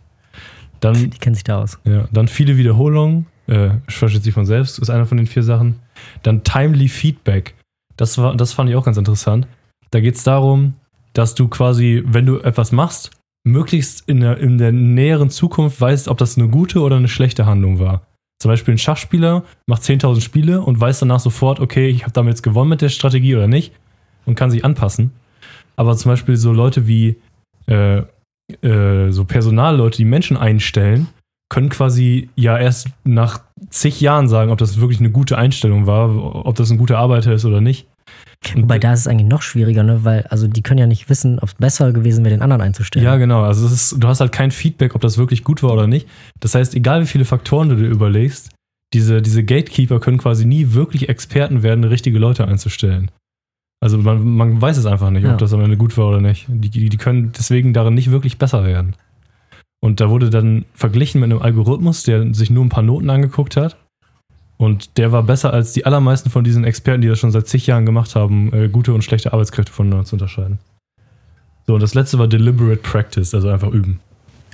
Dann 0.80 0.94
Die 0.96 1.10
kennen 1.18 1.36
sich 1.36 1.44
da 1.44 1.62
aus. 1.62 1.80
ja, 1.84 2.08
dann 2.12 2.28
viele 2.28 2.58
Wiederholungen, 2.58 3.26
äh, 3.48 3.72
versteht 3.88 4.24
sich 4.24 4.34
von 4.34 4.46
selbst, 4.46 4.80
ist 4.80 4.90
einer 4.90 5.06
von 5.06 5.18
den 5.18 5.28
vier 5.28 5.44
Sachen. 5.44 5.80
Dann 6.24 6.44
timely 6.44 6.88
Feedback. 6.88 7.56
Das, 7.98 8.18
war, 8.18 8.36
das 8.36 8.54
fand 8.54 8.70
ich 8.70 8.76
auch 8.76 8.86
ganz 8.86 8.98
interessant. 8.98 9.48
Da 9.92 10.00
geht 10.00 10.16
es 10.16 10.24
darum, 10.24 10.74
dass 11.14 11.36
du 11.36 11.48
quasi, 11.48 12.04
wenn 12.06 12.26
du 12.26 12.40
etwas 12.40 12.72
machst, 12.72 13.12
möglichst 13.46 14.10
in 14.10 14.20
der, 14.20 14.38
in 14.40 14.58
der 14.58 14.72
näheren 14.72 15.30
Zukunft 15.30 15.80
weißt, 15.80 16.08
ob 16.08 16.18
das 16.18 16.38
eine 16.38 16.50
gute 16.50 16.82
oder 16.82 16.98
eine 16.98 17.08
schlechte 17.08 17.46
Handlung 17.46 17.80
war. 17.80 18.02
Zum 18.42 18.50
Beispiel 18.50 18.74
ein 18.74 18.80
Schachspieler 18.80 19.44
macht 19.66 19.84
10.000 19.84 20.20
Spiele 20.20 20.62
und 20.62 20.80
weiß 20.80 21.00
danach 21.00 21.20
sofort, 21.20 21.60
okay, 21.60 21.88
ich 21.88 22.04
habe 22.04 22.12
damit 22.12 22.32
jetzt 22.32 22.42
gewonnen 22.42 22.70
mit 22.70 22.82
der 22.82 22.90
Strategie 22.90 23.36
oder 23.36 23.48
nicht 23.48 23.72
und 24.26 24.36
kann 24.36 24.52
sich 24.52 24.66
anpassen. 24.66 25.12
Aber 25.78 25.96
zum 25.96 26.12
Beispiel 26.12 26.36
so 26.36 26.52
Leute 26.52 26.88
wie 26.88 27.16
äh, 27.68 28.04
äh, 28.62 29.12
so 29.12 29.26
Personalleute, 29.26 29.98
die 29.98 30.06
Menschen 30.06 30.38
einstellen, 30.38 31.08
können 31.50 31.70
quasi 31.70 32.30
ja 32.36 32.58
erst 32.58 32.90
nach 33.04 33.42
zig 33.70 34.02
Jahren 34.02 34.28
sagen, 34.28 34.52
ob 34.52 34.58
das 34.58 34.80
wirklich 34.80 35.00
eine 35.00 35.12
gute 35.12 35.38
Einstellung 35.38 35.88
war, 35.88 36.46
ob 36.46 36.56
das 36.56 36.72
ein 36.72 36.78
guter 36.78 36.98
Arbeiter 36.98 37.34
ist 37.34 37.46
oder 37.46 37.62
nicht. 37.62 37.88
Und- 38.54 38.64
Wobei 38.64 38.80
da 38.80 38.94
ist 38.94 39.02
es 39.02 39.08
eigentlich 39.08 39.28
noch 39.30 39.42
schwieriger, 39.42 39.84
ne? 39.84 40.04
weil 40.04 40.24
also 40.28 40.48
die 40.48 40.62
können 40.62 40.78
ja 40.80 40.88
nicht 40.88 41.10
wissen, 41.10 41.40
ob 41.40 41.50
es 41.50 41.56
besser 41.56 41.92
gewesen 41.94 42.24
wäre, 42.26 42.36
den 42.36 42.42
anderen 42.42 42.62
einzustellen. 42.62 43.06
Ja, 43.06 43.16
genau. 43.18 43.44
Also 43.44 43.66
ist, 43.68 43.96
du 43.98 44.08
hast 44.08 44.20
halt 44.20 44.32
kein 44.32 44.52
Feedback, 44.52 44.96
ob 44.96 45.02
das 45.02 45.18
wirklich 45.18 45.44
gut 45.44 45.64
war 45.64 45.72
oder 45.74 45.88
nicht. 45.88 46.08
Das 46.40 46.56
heißt, 46.56 46.76
egal 46.76 47.02
wie 47.02 47.08
viele 47.08 47.26
Faktoren 47.26 47.70
du 47.70 47.76
dir 47.76 47.88
überlegst, 47.88 48.52
diese, 48.94 49.22
diese 49.22 49.44
Gatekeeper 49.44 50.00
können 50.00 50.18
quasi 50.18 50.46
nie 50.46 50.74
wirklich 50.74 51.10
Experten 51.10 51.64
werden, 51.64 51.84
richtige 51.84 52.20
Leute 52.20 52.48
einzustellen. 52.48 53.10
Also 53.84 53.98
man, 53.98 54.24
man 54.26 54.62
weiß 54.62 54.78
es 54.78 54.86
einfach 54.86 55.10
nicht, 55.10 55.24
Ja. 55.24 55.34
ob 55.34 55.38
das 55.40 55.54
am 55.54 55.62
Ende 55.62 55.78
gut 55.78 55.98
war 55.98 56.08
oder 56.10 56.22
nicht. 56.22 56.46
Die, 56.48 56.70
die 56.70 56.90
die 56.90 56.98
können 56.98 57.32
deswegen 57.38 57.74
darin 57.74 57.94
nicht 57.94 58.10
wirklich 58.12 58.38
besser 58.38 58.64
werden. 58.64 58.96
Und 59.82 60.00
da 60.00 60.10
wurde 60.10 60.30
dann 60.30 60.66
verglichen 60.74 61.22
mit 61.22 61.30
einem 61.32 61.42
Algorithmus, 61.42 62.04
der 62.04 62.34
sich 62.34 62.50
nur 62.50 62.64
ein 62.66 62.70
paar 62.70 62.84
Noten 62.84 63.10
angeguckt 63.10 63.58
hat. 63.58 63.78
Und 64.58 64.98
der 64.98 65.12
war 65.12 65.24
besser 65.24 65.52
als 65.54 65.74
die 65.74 65.86
allermeisten 65.86 66.30
von 66.30 66.44
diesen 66.44 66.64
Experten, 66.64 67.02
die 67.02 67.08
das 67.10 67.20
schon 67.20 67.32
seit 67.32 67.48
zig 67.48 67.68
Jahren 67.68 67.86
gemacht 67.86 68.16
haben, 68.16 68.54
äh, 68.54 68.70
gute 68.70 68.94
und 68.94 69.04
schlechte 69.04 69.34
Arbeitskräfte 69.34 69.72
voneinander 69.72 70.06
zu 70.06 70.16
unterscheiden. 70.16 70.60
So, 71.68 71.74
und 71.74 71.82
das 71.82 71.94
letzte 71.94 72.20
war 72.20 72.28
Deliberate 72.28 72.78
Practice, 72.82 73.34
also 73.34 73.50
einfach 73.50 73.72
üben. 73.72 74.00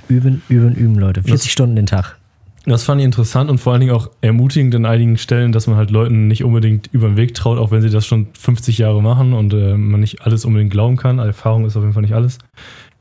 Üben, 0.08 0.42
üben, 0.48 0.74
üben, 0.74 0.98
Leute. 0.98 1.22
40 1.22 1.42
Das- 1.44 1.52
Stunden 1.52 1.76
den 1.76 1.86
Tag. 1.86 2.16
Das 2.64 2.84
fand 2.84 3.00
ich 3.00 3.04
interessant 3.04 3.50
und 3.50 3.58
vor 3.58 3.72
allen 3.72 3.80
Dingen 3.80 3.92
auch 3.92 4.08
ermutigend 4.20 4.72
in 4.74 4.86
einigen 4.86 5.18
Stellen, 5.18 5.50
dass 5.50 5.66
man 5.66 5.76
halt 5.76 5.90
Leuten 5.90 6.28
nicht 6.28 6.44
unbedingt 6.44 6.88
über 6.92 7.08
den 7.08 7.16
Weg 7.16 7.34
traut, 7.34 7.58
auch 7.58 7.72
wenn 7.72 7.82
sie 7.82 7.90
das 7.90 8.06
schon 8.06 8.28
50 8.38 8.78
Jahre 8.78 9.02
machen 9.02 9.32
und 9.32 9.52
äh, 9.52 9.76
man 9.76 9.98
nicht 9.98 10.22
alles 10.22 10.44
unbedingt 10.44 10.70
glauben 10.70 10.96
kann. 10.96 11.18
Erfahrung 11.18 11.64
ist 11.66 11.76
auf 11.76 11.82
jeden 11.82 11.92
Fall 11.92 12.02
nicht 12.02 12.14
alles. 12.14 12.38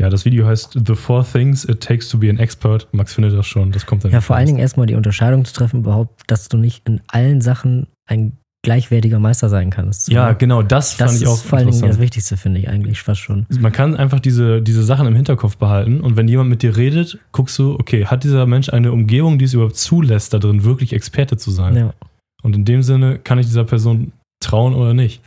Ja, 0.02 0.10
das 0.10 0.26
Video 0.26 0.48
heißt 0.48 0.80
The 0.84 0.96
Four 0.96 1.24
Things 1.24 1.64
It 1.64 1.82
Takes 1.82 2.10
to 2.10 2.18
Be 2.18 2.28
an 2.28 2.40
Expert. 2.40 2.88
Max 2.92 3.14
findet 3.14 3.38
das 3.38 3.46
schon, 3.46 3.72
das 3.72 3.86
kommt 3.86 4.04
dann. 4.04 4.12
Ja, 4.12 4.20
vor 4.20 4.36
allen 4.36 4.48
Dingen 4.48 4.58
erstmal 4.58 4.88
die 4.88 4.96
Unterscheidung 4.96 5.46
zu 5.46 5.54
treffen, 5.54 5.82
überhaupt, 5.82 6.24
dass 6.26 6.50
du 6.50 6.58
nicht 6.58 6.90
in 6.90 7.02
allen 7.08 7.40
Sachen 7.40 7.86
ein 8.10 8.36
gleichwertiger 8.64 9.20
Meister 9.20 9.48
sein 9.48 9.70
kannst. 9.70 10.10
Ja, 10.10 10.34
genau, 10.34 10.64
das, 10.64 10.98
Das 10.98 11.12
fand 11.12 11.22
ich 11.22 11.28
auch 11.28 11.36
ist 11.36 11.44
vor 11.44 11.60
allen 11.60 11.70
Dingen 11.70 11.88
das. 11.88 12.00
Wichtigste, 12.00 12.36
finde 12.36 12.60
ich 12.62 12.68
eigentlich 12.68 13.04
fast 13.04 13.22
schon. 13.22 13.46
Man 13.60 13.72
kann 13.72 13.96
einfach 13.96 14.20
diese, 14.20 14.64
diese 14.64 14.84
Sachen 14.84 15.06
im 15.06 15.14
Hinterkopf 15.14 15.58
behalten 15.58 16.02
und 16.02 16.18
wenn 16.18 16.28
jemand 16.28 16.50
mit 16.50 16.64
dir 16.64 16.76
redet, 16.78 17.20
guckst 17.32 17.60
du, 17.60 17.76
okay, 17.76 18.08
hat 18.08 18.24
dieser 18.24 18.48
Mensch 18.48 18.70
eine 18.70 18.92
Umgebung, 18.92 19.38
die 19.38 19.46
es 19.46 19.54
überhaupt 19.54 19.78
zulässt, 19.78 20.34
da 20.34 20.40
drin 20.40 20.64
wirklich 20.64 20.94
Experte 20.94 21.38
zu 21.38 21.52
sein? 21.52 21.76
Ja. 21.76 21.94
Und 22.42 22.56
in 22.56 22.66
dem 22.66 22.82
Sinne 22.82 23.20
kann 23.20 23.38
ich 23.38 23.46
dieser 23.46 23.66
Person 23.66 24.14
trauen 24.40 24.74
oder 24.74 24.96
nicht. 24.96 25.22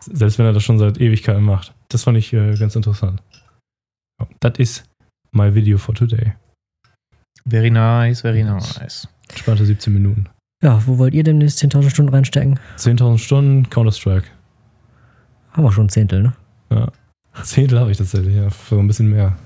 Selbst 0.00 0.38
wenn 0.38 0.46
er 0.46 0.54
das 0.54 0.62
schon 0.62 0.78
seit 0.78 0.98
Ewigkeiten 0.98 1.42
macht. 1.42 1.74
Das 1.88 2.04
fand 2.04 2.18
ich 2.18 2.32
äh, 2.32 2.54
ganz 2.56 2.74
interessant. 2.74 3.22
Das 4.40 4.58
ist 4.58 4.84
my 5.32 5.54
video 5.54 5.78
for 5.78 5.94
today. 5.94 6.32
Very 7.44 7.70
nice, 7.70 8.22
very 8.22 8.42
nice. 8.42 9.08
Spannende 9.34 9.66
17 9.66 9.92
Minuten. 9.92 10.26
ja, 10.62 10.84
wo 10.86 10.98
wollt 10.98 11.14
ihr 11.14 11.22
demnächst 11.24 11.62
10.000 11.62 11.90
Stunden 11.90 12.12
reinstecken? 12.14 12.58
10.000 12.78 13.18
Stunden 13.18 13.70
Counter-Strike. 13.70 14.26
Haben 15.52 15.62
wir 15.62 15.72
schon 15.72 15.86
ein 15.86 15.90
Zehntel, 15.90 16.22
ne? 16.22 16.32
Ja. 16.70 16.92
Zehntel 17.42 17.78
habe 17.78 17.90
ich 17.90 17.98
tatsächlich, 17.98 18.34
ja. 18.36 18.50
Für 18.50 18.78
ein 18.78 18.86
bisschen 18.86 19.10
mehr. 19.10 19.36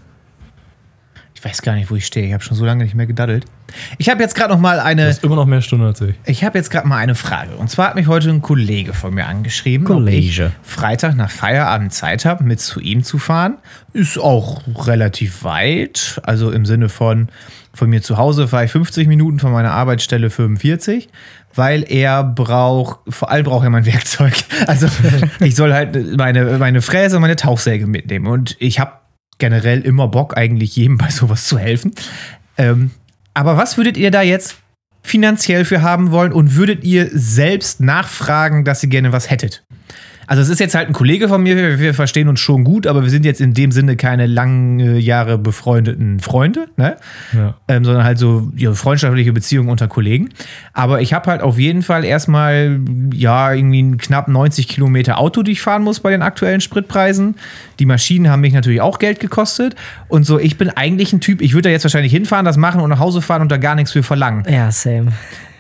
Ich 1.43 1.45
weiß 1.47 1.62
gar 1.62 1.74
nicht, 1.74 1.91
wo 1.91 1.97
ich 1.97 2.05
stehe. 2.05 2.26
Ich 2.26 2.34
habe 2.34 2.45
schon 2.45 2.55
so 2.55 2.66
lange 2.66 2.84
nicht 2.84 2.95
mehr 2.95 3.07
gedaddelt. 3.07 3.47
Ich 3.97 4.11
habe 4.11 4.20
jetzt 4.22 4.34
gerade 4.34 4.53
noch 4.53 4.61
mal 4.61 4.76
Du 4.76 4.84
eine. 4.84 5.07
hast 5.07 5.24
immer 5.24 5.36
noch 5.36 5.47
mehr 5.47 5.62
Stunden 5.62 5.86
als 5.86 5.99
ich. 6.03 6.14
Ich 6.26 6.45
habe 6.45 6.59
jetzt 6.59 6.70
gerade 6.70 6.86
mal 6.86 6.99
eine 6.99 7.14
Frage. 7.14 7.53
Und 7.57 7.70
zwar 7.70 7.88
hat 7.88 7.95
mich 7.95 8.09
heute 8.09 8.28
ein 8.28 8.43
Kollege 8.43 8.93
von 8.93 9.14
mir 9.14 9.26
angeschrieben, 9.26 9.86
ob 9.86 10.07
ich 10.07 10.36
Kollege. 10.36 10.53
Freitag 10.62 11.16
nach 11.16 11.30
Feierabend 11.30 11.95
Zeit 11.95 12.26
habe, 12.26 12.45
mit 12.45 12.61
zu 12.61 12.78
ihm 12.80 13.05
zu 13.05 13.16
fahren. 13.16 13.57
Ist 13.95 14.18
auch 14.18 14.61
relativ 14.86 15.43
weit. 15.43 16.20
Also 16.24 16.51
im 16.51 16.66
Sinne 16.66 16.91
von, 16.91 17.30
von 17.72 17.88
mir 17.88 18.03
zu 18.03 18.18
Hause 18.18 18.47
fahre 18.47 18.66
ich 18.66 18.70
50 18.72 19.09
Minuten, 19.09 19.38
von 19.38 19.51
meiner 19.51 19.70
Arbeitsstelle 19.72 20.28
45. 20.28 21.09
Weil 21.55 21.84
er 21.91 22.22
braucht, 22.22 22.99
vor 23.09 23.30
allem 23.30 23.45
braucht 23.45 23.64
er 23.64 23.70
mein 23.70 23.86
Werkzeug. 23.86 24.34
Also 24.66 24.88
ich 25.41 25.57
soll 25.57 25.72
halt 25.72 26.18
meine, 26.18 26.59
meine 26.59 26.82
Fräse 26.82 27.16
und 27.16 27.22
meine 27.22 27.36
Tauchsäge 27.36 27.86
mitnehmen. 27.86 28.26
Und 28.26 28.57
ich 28.59 28.78
habe 28.78 28.93
generell 29.41 29.80
immer 29.80 30.07
Bock, 30.09 30.36
eigentlich 30.36 30.76
jedem 30.76 30.99
bei 30.99 31.11
sowas 31.11 31.45
zu 31.45 31.59
helfen. 31.59 31.93
Ähm, 32.57 32.93
aber 33.34 33.57
was 33.57 33.76
würdet 33.76 33.97
ihr 33.97 34.11
da 34.11 34.22
jetzt 34.22 34.57
finanziell 35.03 35.64
für 35.64 35.82
haben 35.82 36.12
wollen 36.12 36.32
und 36.32 36.55
würdet 36.55 36.84
ihr 36.84 37.09
selbst 37.12 37.80
nachfragen, 37.80 38.64
dass 38.64 38.82
ihr 38.82 38.88
gerne 38.88 39.12
was 39.12 39.30
hättet? 39.30 39.64
Also 40.30 40.42
es 40.42 40.48
ist 40.48 40.60
jetzt 40.60 40.76
halt 40.76 40.86
ein 40.86 40.92
Kollege 40.92 41.26
von 41.26 41.42
mir, 41.42 41.56
wir, 41.56 41.80
wir 41.80 41.92
verstehen 41.92 42.28
uns 42.28 42.38
schon 42.38 42.62
gut, 42.62 42.86
aber 42.86 43.02
wir 43.02 43.10
sind 43.10 43.24
jetzt 43.24 43.40
in 43.40 43.52
dem 43.52 43.72
Sinne 43.72 43.96
keine 43.96 44.28
lange 44.28 44.96
Jahre 44.96 45.38
befreundeten 45.38 46.20
Freunde, 46.20 46.68
ne? 46.76 46.98
Ja. 47.32 47.56
ähm, 47.66 47.84
sondern 47.84 48.04
halt 48.04 48.16
so 48.16 48.48
ja, 48.54 48.72
freundschaftliche 48.72 49.32
Beziehungen 49.32 49.68
unter 49.68 49.88
Kollegen. 49.88 50.28
Aber 50.72 51.00
ich 51.00 51.14
habe 51.14 51.28
halt 51.28 51.42
auf 51.42 51.58
jeden 51.58 51.82
Fall 51.82 52.04
erstmal, 52.04 52.78
ja, 53.12 53.52
irgendwie 53.52 53.96
knapp 53.96 54.28
90 54.28 54.68
Kilometer 54.68 55.18
Auto, 55.18 55.42
die 55.42 55.50
ich 55.50 55.62
fahren 55.62 55.82
muss 55.82 55.98
bei 55.98 56.12
den 56.12 56.22
aktuellen 56.22 56.60
Spritpreisen. 56.60 57.34
Die 57.80 57.86
Maschinen 57.86 58.30
haben 58.30 58.42
mich 58.42 58.52
natürlich 58.52 58.82
auch 58.82 59.00
Geld 59.00 59.18
gekostet. 59.18 59.74
Und 60.06 60.26
so, 60.26 60.38
ich 60.38 60.56
bin 60.56 60.70
eigentlich 60.70 61.12
ein 61.12 61.20
Typ, 61.20 61.42
ich 61.42 61.54
würde 61.54 61.62
da 61.62 61.70
jetzt 61.70 61.82
wahrscheinlich 61.82 62.12
hinfahren, 62.12 62.46
das 62.46 62.56
machen 62.56 62.82
und 62.82 62.90
nach 62.90 63.00
Hause 63.00 63.20
fahren 63.20 63.42
und 63.42 63.50
da 63.50 63.56
gar 63.56 63.74
nichts 63.74 63.90
für 63.90 64.04
verlangen. 64.04 64.44
Ja, 64.48 64.70
same. 64.70 65.10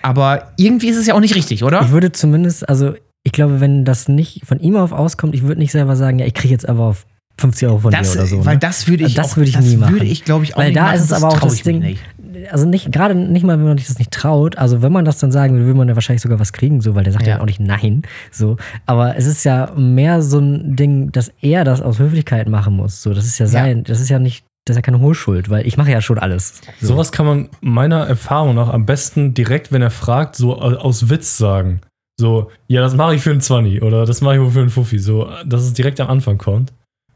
Aber 0.02 0.52
irgendwie 0.56 0.90
ist 0.90 0.96
es 0.96 1.08
ja 1.08 1.14
auch 1.14 1.20
nicht 1.20 1.34
richtig, 1.34 1.64
oder? 1.64 1.82
Ich 1.82 1.90
würde 1.90 2.12
zumindest, 2.12 2.68
also 2.68 2.94
ich 3.22 3.32
glaube, 3.32 3.60
wenn 3.60 3.84
das 3.84 4.08
nicht 4.08 4.46
von 4.46 4.60
ihm 4.60 4.76
auf 4.76 4.92
auskommt, 4.92 5.34
ich 5.34 5.42
würde 5.42 5.60
nicht 5.60 5.72
selber 5.72 5.96
sagen, 5.96 6.18
ja, 6.18 6.26
ich 6.26 6.34
kriege 6.34 6.52
jetzt 6.52 6.68
aber 6.68 6.84
auf 6.84 7.06
50 7.38 7.68
Euro 7.68 7.78
von 7.78 7.90
Das, 7.92 8.12
dir 8.12 8.18
oder 8.18 8.26
so. 8.26 8.44
weil 8.46 8.54
ne? 8.54 8.60
das 8.60 8.86
würde 8.88 9.04
ich 9.04 9.14
Das 9.14 9.32
auch, 9.32 9.36
würde 9.36 9.48
ich 9.48 9.56
das 9.56 9.64
nie 9.64 9.76
machen. 9.76 9.94
würde 9.94 10.06
ich, 10.06 10.24
glaube 10.24 10.44
ich, 10.44 10.54
auch 10.54 10.58
Weil 10.58 10.66
nicht 10.68 10.76
da 10.76 10.82
machen. 10.84 10.94
ist 10.96 11.04
es 11.04 11.12
aber 11.12 11.28
auch 11.28 11.40
das 11.40 11.62
Ding, 11.62 11.78
nicht. 11.78 12.02
also 12.50 12.66
nicht, 12.66 12.92
gerade 12.92 13.14
nicht 13.14 13.44
mal, 13.44 13.58
wenn 13.58 13.64
man 13.66 13.78
sich 13.78 13.86
das 13.86 13.98
nicht 13.98 14.10
traut, 14.10 14.58
also 14.58 14.82
wenn 14.82 14.92
man 14.92 15.04
das 15.06 15.18
dann 15.18 15.32
sagen 15.32 15.56
will, 15.56 15.64
will 15.66 15.74
man 15.74 15.88
ja 15.88 15.94
wahrscheinlich 15.94 16.20
sogar 16.22 16.38
was 16.38 16.52
kriegen, 16.52 16.80
so, 16.82 16.94
weil 16.94 17.04
der 17.04 17.12
sagt 17.14 17.26
ja, 17.26 17.36
Ja. 17.36 17.40
auch 17.40 17.46
nicht 17.46 17.60
nein, 17.60 18.02
so. 18.30 18.56
Aber 18.86 19.16
es 19.16 19.26
ist 19.26 19.44
ja 19.44 19.70
mehr 19.74 20.20
so 20.22 20.38
ein 20.38 20.76
Ding, 20.76 21.12
dass 21.12 21.32
er 21.40 21.64
das 21.64 21.80
aus 21.80 21.98
Höflichkeit 21.98 22.48
machen 22.48 22.74
muss, 22.74 23.02
so. 23.02 23.14
Das 23.14 23.24
ist 23.24 23.38
ja 23.38 23.46
sein, 23.46 23.84
das 23.84 24.00
ist 24.00 24.10
ja 24.10 24.18
nicht, 24.18 24.44
das 24.66 24.74
ist 24.74 24.78
ja 24.78 24.82
keine 24.82 25.00
Hohlschuld, 25.00 25.48
weil 25.48 25.66
ich 25.66 25.78
mache 25.78 25.90
ja 25.90 26.02
schon 26.02 26.18
alles. 26.18 26.60
So. 26.80 26.88
Sowas 26.88 27.10
kann 27.10 27.24
man 27.24 27.48
meiner 27.62 28.06
Erfahrung 28.06 28.54
nach 28.54 28.68
am 28.68 28.84
besten 28.84 29.32
direkt, 29.32 29.72
wenn 29.72 29.80
er 29.80 29.90
fragt, 29.90 30.36
so 30.36 30.58
aus 30.60 31.08
Witz 31.08 31.38
sagen. 31.38 31.80
So, 32.20 32.50
ja, 32.68 32.80
das 32.82 32.94
mache 32.94 33.14
ich 33.14 33.22
für 33.22 33.30
einen 33.30 33.40
20 33.40 33.82
oder 33.82 34.04
das 34.06 34.20
mache 34.20 34.36
ich 34.36 34.40
wohl 34.40 34.50
für 34.50 34.60
einen 34.60 34.70
Fuffi. 34.70 34.98
So, 34.98 35.28
dass 35.44 35.62
es 35.62 35.72
direkt 35.72 35.98
am 36.00 36.08
Anfang 36.08 36.38
kommt. 36.38 36.72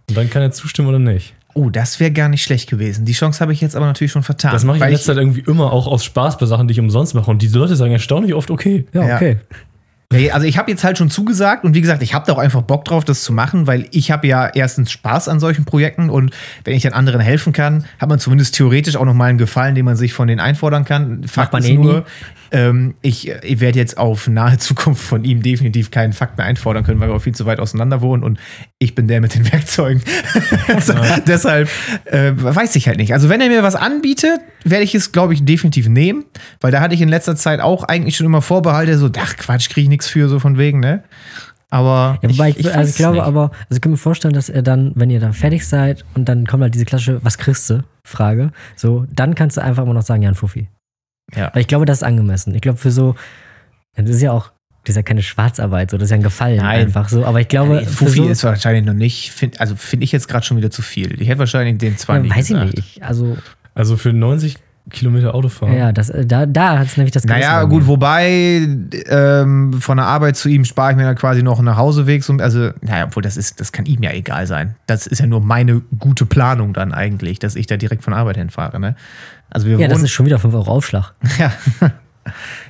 Und 0.08 0.16
dann 0.16 0.28
kann 0.30 0.42
er 0.42 0.50
zustimmen 0.50 0.88
oder 0.88 0.98
nicht. 0.98 1.34
Oh, 1.54 1.70
das 1.70 2.00
wäre 2.00 2.10
gar 2.10 2.28
nicht 2.28 2.42
schlecht 2.42 2.68
gewesen. 2.68 3.04
Die 3.04 3.12
Chance 3.12 3.38
habe 3.40 3.52
ich 3.52 3.60
jetzt 3.60 3.76
aber 3.76 3.86
natürlich 3.86 4.10
schon 4.10 4.24
vertan. 4.24 4.52
Das 4.52 4.64
mache 4.64 4.78
ich 4.78 4.82
in 4.82 4.90
letzter 4.90 5.14
Zeit 5.14 5.18
irgendwie 5.22 5.44
immer 5.46 5.72
auch 5.72 5.86
aus 5.86 6.04
Spaß 6.04 6.38
bei 6.38 6.46
Sachen, 6.46 6.66
die 6.66 6.72
ich 6.72 6.80
umsonst 6.80 7.14
mache. 7.14 7.30
Und 7.30 7.42
diese 7.42 7.58
Leute 7.58 7.76
sagen 7.76 7.92
erstaunlich 7.92 8.34
oft, 8.34 8.50
okay. 8.50 8.86
Ja, 8.92 9.06
Ja. 9.06 9.16
okay. 9.16 9.38
Nee, 10.12 10.30
also 10.30 10.46
ich 10.46 10.58
habe 10.58 10.70
jetzt 10.70 10.84
halt 10.84 10.96
schon 10.98 11.10
zugesagt 11.10 11.64
und 11.64 11.74
wie 11.74 11.80
gesagt, 11.80 12.02
ich 12.02 12.14
habe 12.14 12.24
da 12.26 12.34
auch 12.34 12.38
einfach 12.38 12.62
Bock 12.62 12.84
drauf, 12.84 13.04
das 13.04 13.24
zu 13.24 13.32
machen, 13.32 13.66
weil 13.66 13.88
ich 13.90 14.10
habe 14.12 14.28
ja 14.28 14.46
erstens 14.46 14.92
Spaß 14.92 15.28
an 15.28 15.40
solchen 15.40 15.64
Projekten 15.64 16.08
und 16.08 16.32
wenn 16.62 16.76
ich 16.76 16.84
dann 16.84 16.92
anderen 16.92 17.20
helfen 17.20 17.52
kann, 17.52 17.84
hat 17.98 18.08
man 18.08 18.20
zumindest 18.20 18.54
theoretisch 18.54 18.96
auch 18.96 19.04
noch 19.04 19.14
mal 19.14 19.24
einen 19.26 19.38
Gefallen, 19.38 19.74
den 19.74 19.84
man 19.84 19.96
sich 19.96 20.12
von 20.12 20.28
denen 20.28 20.40
einfordern 20.40 20.84
kann. 20.84 21.24
Fakt 21.24 21.52
man 21.52 21.62
ist 21.62 21.68
eh 21.68 21.76
nie. 21.78 22.02
Ähm, 22.54 22.94
ich, 23.02 23.28
ich 23.28 23.60
werde 23.60 23.78
jetzt 23.78 23.98
auf 23.98 24.28
nahe 24.28 24.56
Zukunft 24.58 25.02
von 25.02 25.24
ihm 25.24 25.42
definitiv 25.42 25.90
keinen 25.90 26.12
Fakt 26.12 26.38
mehr 26.38 26.46
einfordern 26.46 26.84
können, 26.84 27.00
weil 27.00 27.08
wir 27.08 27.16
auch 27.16 27.22
viel 27.22 27.34
zu 27.34 27.46
weit 27.46 27.58
auseinander 27.58 28.00
wohnen 28.00 28.22
und 28.22 28.38
ich 28.78 28.94
bin 28.94 29.08
der 29.08 29.20
mit 29.20 29.34
den 29.34 29.50
Werkzeugen. 29.52 30.00
also, 30.68 30.94
Deshalb 31.26 31.68
äh, 32.04 32.32
weiß 32.36 32.76
ich 32.76 32.86
halt 32.86 32.98
nicht. 32.98 33.12
Also 33.12 33.28
wenn 33.28 33.40
er 33.40 33.48
mir 33.48 33.64
was 33.64 33.74
anbietet, 33.74 34.40
werde 34.62 34.84
ich 34.84 34.94
es, 34.94 35.10
glaube 35.10 35.34
ich, 35.34 35.44
definitiv 35.44 35.88
nehmen, 35.88 36.24
weil 36.60 36.70
da 36.70 36.80
hatte 36.80 36.94
ich 36.94 37.00
in 37.00 37.08
letzter 37.08 37.34
Zeit 37.34 37.60
auch 37.60 37.82
eigentlich 37.82 38.16
schon 38.16 38.26
immer 38.26 38.40
Vorbehalte, 38.40 38.96
so, 38.98 39.10
ach 39.18 39.36
Quatsch, 39.36 39.68
kriege 39.68 39.82
ich 39.82 39.88
nichts 39.88 40.08
für, 40.08 40.28
so 40.28 40.38
von 40.38 40.56
wegen, 40.56 40.78
ne? 40.78 41.02
Aber 41.70 42.20
Ja, 42.22 42.30
wobei 42.30 42.50
ich, 42.50 42.64
weiß 42.64 42.72
also 42.72 42.90
ich 42.90 42.96
glaube 42.96 43.16
nicht. 43.16 43.24
aber, 43.24 43.50
also 43.50 43.76
ich 43.76 43.80
kann 43.80 43.90
mir 43.90 43.98
vorstellen, 43.98 44.34
dass 44.34 44.48
er 44.48 44.62
dann, 44.62 44.92
wenn 44.94 45.10
ihr 45.10 45.18
da 45.18 45.32
fertig 45.32 45.66
seid 45.66 46.04
und 46.14 46.28
dann 46.28 46.46
kommt 46.46 46.62
halt 46.62 46.72
diese 46.72 46.84
klassische, 46.84 47.18
was 47.24 47.36
kriegst 47.36 47.68
du? 47.68 47.82
Frage. 48.04 48.52
So, 48.76 49.06
dann 49.12 49.34
kannst 49.34 49.56
du 49.56 49.62
einfach 49.62 49.82
immer 49.82 49.94
noch 49.94 50.02
sagen, 50.02 50.22
ja, 50.22 50.28
ein 50.28 50.36
Fuffi. 50.36 50.68
Ja. 51.34 51.50
Weil 51.52 51.62
ich 51.62 51.68
glaube, 51.68 51.84
das 51.86 51.98
ist 51.98 52.02
angemessen. 52.02 52.54
Ich 52.54 52.60
glaube, 52.60 52.78
für 52.78 52.90
so, 52.90 53.14
das 53.96 54.10
ist 54.10 54.22
ja 54.22 54.32
auch, 54.32 54.50
das 54.84 54.90
ist 54.90 54.96
ja 54.96 55.02
keine 55.02 55.22
Schwarzarbeit, 55.22 55.90
so, 55.90 55.96
das 55.96 56.06
ist 56.06 56.10
ja 56.10 56.16
ein 56.16 56.22
Gefallen 56.22 56.58
Nein. 56.58 56.86
einfach 56.86 57.08
so. 57.08 57.24
Aber 57.24 57.40
ich 57.40 57.48
glaube, 57.48 57.80
für 57.80 58.06
Fuffi 58.06 58.16
so, 58.18 58.28
ist 58.28 58.44
wahrscheinlich 58.44 58.84
noch 58.84 58.92
nicht, 58.92 59.30
find, 59.30 59.60
also 59.60 59.76
finde 59.76 60.04
ich 60.04 60.12
jetzt 60.12 60.28
gerade 60.28 60.44
schon 60.44 60.56
wieder 60.56 60.70
zu 60.70 60.82
viel. 60.82 61.20
Ich 61.20 61.28
hätte 61.28 61.38
wahrscheinlich 61.38 61.78
den 61.78 61.96
20 61.96 62.30
ja, 62.30 62.36
weiß 62.36 62.44
ich 62.44 62.54
gesagt. 62.54 62.76
nicht. 62.76 62.96
Ich, 62.96 63.04
also, 63.04 63.36
Also 63.74 63.96
für 63.96 64.12
90 64.12 64.56
Kilometer 64.90 65.34
Autofahren. 65.34 65.76
ja, 65.76 65.92
das, 65.92 66.10
äh, 66.10 66.26
da, 66.26 66.44
da 66.44 66.78
hat 66.78 66.88
es 66.88 66.96
nämlich 66.96 67.12
das 67.12 67.24
Naja, 67.24 67.62
Gewissen 67.62 67.70
gut, 67.70 67.86
wobei 67.86 68.68
ähm, 69.08 69.72
von 69.80 69.96
der 69.96 70.06
Arbeit 70.06 70.36
zu 70.36 70.48
ihm 70.48 70.64
spare 70.66 70.90
ich 70.90 70.96
mir 70.96 71.04
dann 71.04 71.16
quasi 71.16 71.42
noch 71.42 71.58
einen 71.58 71.66
Nachhauseweg. 71.66 72.22
So, 72.22 72.34
also, 72.34 72.70
naja, 72.82 73.06
obwohl 73.06 73.22
das 73.22 73.36
ist, 73.38 73.60
das 73.60 73.72
kann 73.72 73.86
ihm 73.86 74.02
ja 74.02 74.12
egal 74.12 74.46
sein. 74.46 74.76
Das 74.86 75.06
ist 75.06 75.20
ja 75.20 75.26
nur 75.26 75.40
meine 75.40 75.80
gute 75.98 76.26
Planung 76.26 76.74
dann 76.74 76.92
eigentlich, 76.92 77.38
dass 77.38 77.56
ich 77.56 77.66
da 77.66 77.76
direkt 77.78 78.04
von 78.04 78.12
Arbeit 78.12 78.36
hinfahre. 78.36 78.78
Ne? 78.78 78.94
Also 79.48 79.66
wir 79.66 79.78
Ja, 79.78 79.88
das 79.88 80.02
ist 80.02 80.10
schon 80.10 80.26
wieder 80.26 80.38
5 80.38 80.52
Euro 80.54 80.70
Aufschlag. 80.70 81.14
ja. 81.38 81.50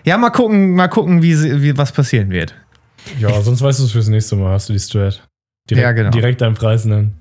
ja, 0.05 0.17
mal 0.17 0.31
gucken, 0.31 0.75
mal 0.75 0.89
gucken, 0.89 1.21
wie, 1.23 1.63
wie 1.63 1.77
was 1.77 1.91
passieren 1.91 2.31
wird. 2.31 2.55
Ja, 3.19 3.41
sonst 3.43 3.61
weißt 3.61 3.81
du 3.81 3.85
es 3.85 3.93
fürs 3.93 4.09
nächste 4.09 4.37
Mal, 4.37 4.53
hast 4.53 4.69
du 4.69 4.73
die 4.73 4.79
Strat. 4.79 5.23
Direkt, 5.69 5.83
Ja, 5.85 5.93
genau. 5.93 6.11
direkt 6.11 6.41
deinen 6.41 6.55
Preis 6.55 6.85
nennen. 6.85 7.17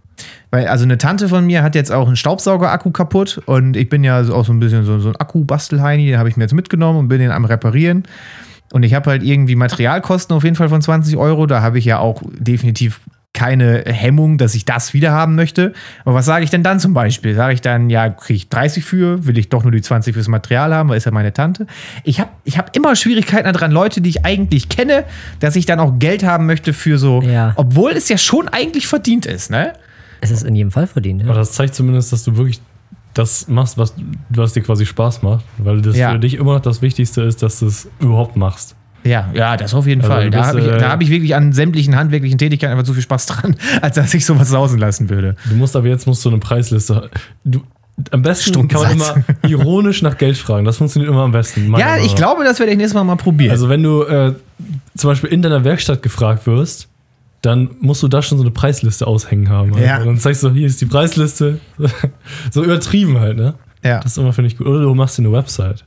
Weil, 0.51 0.67
also 0.67 0.83
eine 0.83 0.97
Tante 0.97 1.29
von 1.29 1.45
mir 1.45 1.63
hat 1.63 1.75
jetzt 1.75 1.91
auch 1.91 2.07
einen 2.07 2.15
Staubsauger-Akku 2.15 2.91
kaputt 2.91 3.41
und 3.45 3.75
ich 3.75 3.89
bin 3.89 4.03
ja 4.03 4.21
auch 4.21 4.45
so 4.45 4.53
ein 4.53 4.59
bisschen 4.59 4.85
so, 4.85 4.99
so 4.99 5.09
ein 5.09 5.15
Akku-Bastelheini, 5.15 6.07
den 6.07 6.17
habe 6.19 6.29
ich 6.29 6.37
mir 6.37 6.43
jetzt 6.43 6.53
mitgenommen 6.53 6.99
und 6.99 7.07
bin 7.07 7.19
den 7.19 7.31
am 7.31 7.45
Reparieren. 7.45 8.03
Und 8.71 8.83
ich 8.83 8.93
habe 8.93 9.09
halt 9.11 9.23
irgendwie 9.23 9.55
Materialkosten 9.55 10.35
auf 10.35 10.43
jeden 10.43 10.55
Fall 10.55 10.69
von 10.69 10.81
20 10.81 11.15
Euro. 11.17 11.45
Da 11.45 11.61
habe 11.61 11.77
ich 11.77 11.85
ja 11.85 11.99
auch 11.99 12.21
definitiv 12.39 13.01
keine 13.33 13.83
Hemmung, 13.87 14.37
dass 14.37 14.53
ich 14.53 14.63
das 14.63 14.93
wieder 14.93 15.11
haben 15.11 15.33
möchte. 15.35 15.73
Aber 16.05 16.13
was 16.15 16.25
sage 16.25 16.43
ich 16.43 16.51
denn 16.51 16.61
dann 16.61 16.79
zum 16.79 16.93
Beispiel? 16.93 17.33
Sage 17.33 17.53
ich 17.55 17.61
dann, 17.61 17.89
ja, 17.89 18.09
kriege 18.09 18.37
ich 18.37 18.49
30 18.49 18.85
für, 18.85 19.25
will 19.25 19.37
ich 19.39 19.49
doch 19.49 19.63
nur 19.63 19.71
die 19.71 19.81
20 19.81 20.13
fürs 20.13 20.27
Material 20.27 20.73
haben, 20.73 20.89
weil 20.89 20.97
ist 20.97 21.05
ja 21.05 21.11
meine 21.11 21.33
Tante. 21.33 21.65
Ich 22.03 22.19
habe 22.19 22.29
ich 22.43 22.59
hab 22.59 22.75
immer 22.75 22.95
Schwierigkeiten 22.95 23.51
daran, 23.51 23.71
Leute, 23.71 24.01
die 24.01 24.09
ich 24.09 24.23
eigentlich 24.25 24.69
kenne, 24.69 25.03
dass 25.39 25.55
ich 25.55 25.65
dann 25.65 25.79
auch 25.79 25.97
Geld 25.97 26.23
haben 26.23 26.45
möchte 26.45 26.73
für 26.73 26.99
so, 26.99 27.21
Ja. 27.23 27.53
obwohl 27.55 27.91
es 27.93 28.07
ja 28.07 28.17
schon 28.19 28.47
eigentlich 28.49 28.87
verdient 28.87 29.25
ist, 29.25 29.49
ne? 29.49 29.73
Es 30.23 30.31
ist 30.31 30.43
in 30.43 30.55
jedem 30.55 30.71
Fall 30.71 30.87
verdient. 30.87 31.21
Aber 31.23 31.31
Ja. 31.31 31.37
das 31.37 31.51
zeigt 31.53 31.75
zumindest, 31.75 32.11
dass 32.13 32.23
du 32.23 32.37
wirklich 32.37 32.59
das 33.13 33.47
machst, 33.47 33.77
was, 33.77 33.93
was 34.29 34.53
dir 34.53 34.61
quasi 34.63 34.85
Spaß 34.85 35.21
macht. 35.21 35.45
Weil 35.59 35.81
das 35.81 35.95
Ja. 35.97 36.11
für 36.13 36.19
dich 36.19 36.33
immer 36.35 36.53
noch 36.53 36.61
das 36.61 36.81
Wichtigste 36.81 37.21
ist, 37.21 37.43
dass 37.43 37.59
du 37.59 37.67
es 37.67 37.87
überhaupt 37.99 38.35
machst. 38.35 38.75
Ja, 39.03 39.29
ja, 39.33 39.57
das 39.57 39.73
auf 39.73 39.85
jeden 39.85 40.01
Also 40.01 40.13
Fall. 40.13 40.29
Da 40.29 40.45
habe 40.47 40.59
ich, 40.61 40.65
äh, 40.67 40.81
hab 40.81 41.01
ich 41.01 41.09
wirklich 41.09 41.35
an 41.35 41.51
sämtlichen 41.51 41.95
handwerklichen 41.97 42.37
Tätigkeiten 42.37 42.71
einfach 42.71 42.85
zu 42.85 42.93
viel 42.93 43.03
Spaß 43.03 43.25
dran, 43.25 43.55
als 43.81 43.97
dass 43.97 44.13
ich 44.13 44.25
sowas 44.25 44.47
sausen 44.49 44.79
lassen 44.79 45.09
würde. 45.09 45.35
Du 45.49 45.55
musst 45.55 45.75
aber 45.75 45.87
jetzt 45.89 46.07
musst 46.07 46.23
du 46.23 46.29
eine 46.29 46.37
Preisliste. 46.39 47.09
Du, 47.43 47.61
am 48.11 48.21
besten 48.21 48.67
kann 48.69 48.81
man 48.81 48.91
immer 48.93 49.23
ironisch 49.47 50.01
nach 50.01 50.17
Geld 50.17 50.37
fragen. 50.37 50.63
Das 50.65 50.77
funktioniert 50.77 51.11
immer 51.11 51.21
am 51.23 51.33
besten. 51.33 51.75
Ja, 51.77 51.97
ich 51.97 52.15
glaube, 52.15 52.43
das 52.45 52.59
werde 52.59 52.71
ich 52.71 52.77
nächstes 52.77 52.95
Mal 52.95 53.03
mal 53.03 53.17
probieren. 53.17 53.51
Also 53.51 53.67
wenn 53.69 53.83
du 53.83 54.03
äh, 54.03 54.33
zum 54.97 55.09
Beispiel 55.09 55.29
in 55.31 55.41
deiner 55.41 55.63
Werkstatt 55.65 56.01
gefragt 56.01 56.47
wirst, 56.47 56.87
dann 57.43 57.69
musst 57.81 58.01
du 58.01 58.07
da 58.07 58.21
schon 58.21 58.37
so 58.39 58.43
eine 58.43 58.51
Preisliste 58.51 59.05
aushängen 59.05 59.49
haben. 59.49 59.77
Ja. 59.77 59.99
Und 59.99 60.05
dann 60.07 60.17
zeigst 60.17 60.41
du, 60.43 60.49
hier 60.51 60.65
ist 60.65 60.79
die 60.81 60.85
Preisliste. 60.85 61.59
so 62.51 62.63
übertrieben 62.63 63.19
halt, 63.19 63.37
ne? 63.37 63.53
ja, 63.83 63.99
Das 63.99 64.13
ist 64.13 64.17
immer, 64.17 64.33
finde 64.33 64.47
ich, 64.47 64.57
gut. 64.57 64.65
Oder 64.65 64.81
du 64.81 64.95
machst 64.95 65.17
dir 65.17 65.23
eine 65.23 65.31
Website. 65.33 65.85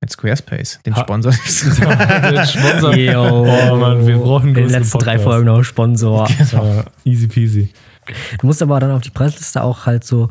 mit 0.00 0.10
Squarespace, 0.10 0.80
den 0.84 0.94
Ha- 0.94 1.00
Sponsor. 1.00 1.32
Den 2.30 2.46
Sponsor. 2.46 2.94
Yo. 2.96 3.46
Oh 3.72 3.76
Mann, 3.76 4.06
wir 4.06 4.18
brauchen 4.18 4.48
In 4.50 4.54
den 4.54 4.68
letzten 4.70 4.98
drei 4.98 5.12
Podcast. 5.16 5.24
Folgen 5.24 5.46
noch 5.46 5.62
Sponsor. 5.64 6.28
Ja, 6.52 6.84
easy 7.04 7.28
peasy. 7.28 7.70
Du 8.40 8.46
musst 8.46 8.60
aber 8.62 8.78
dann 8.80 8.90
auf 8.90 9.00
die 9.02 9.10
Preisliste 9.10 9.62
auch 9.62 9.86
halt 9.86 10.04
so, 10.04 10.30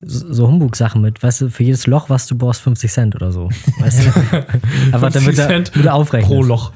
so 0.00 0.46
Humbug-Sachen 0.48 1.00
mit, 1.02 1.22
weißt 1.22 1.42
du, 1.42 1.50
für 1.50 1.62
jedes 1.64 1.86
Loch, 1.86 2.08
was 2.10 2.26
du 2.26 2.36
bohrst, 2.36 2.60
50 2.62 2.90
Cent 2.92 3.14
oder 3.16 3.32
so. 3.32 3.48
Weißt 3.80 4.04
du? 4.04 4.06
Einfach 4.92 5.12
50 5.12 5.12
damit 5.24 5.38
du, 5.38 5.46
Cent 5.46 5.72
damit. 5.74 6.24
Pro 6.26 6.42
Loch. 6.42 6.72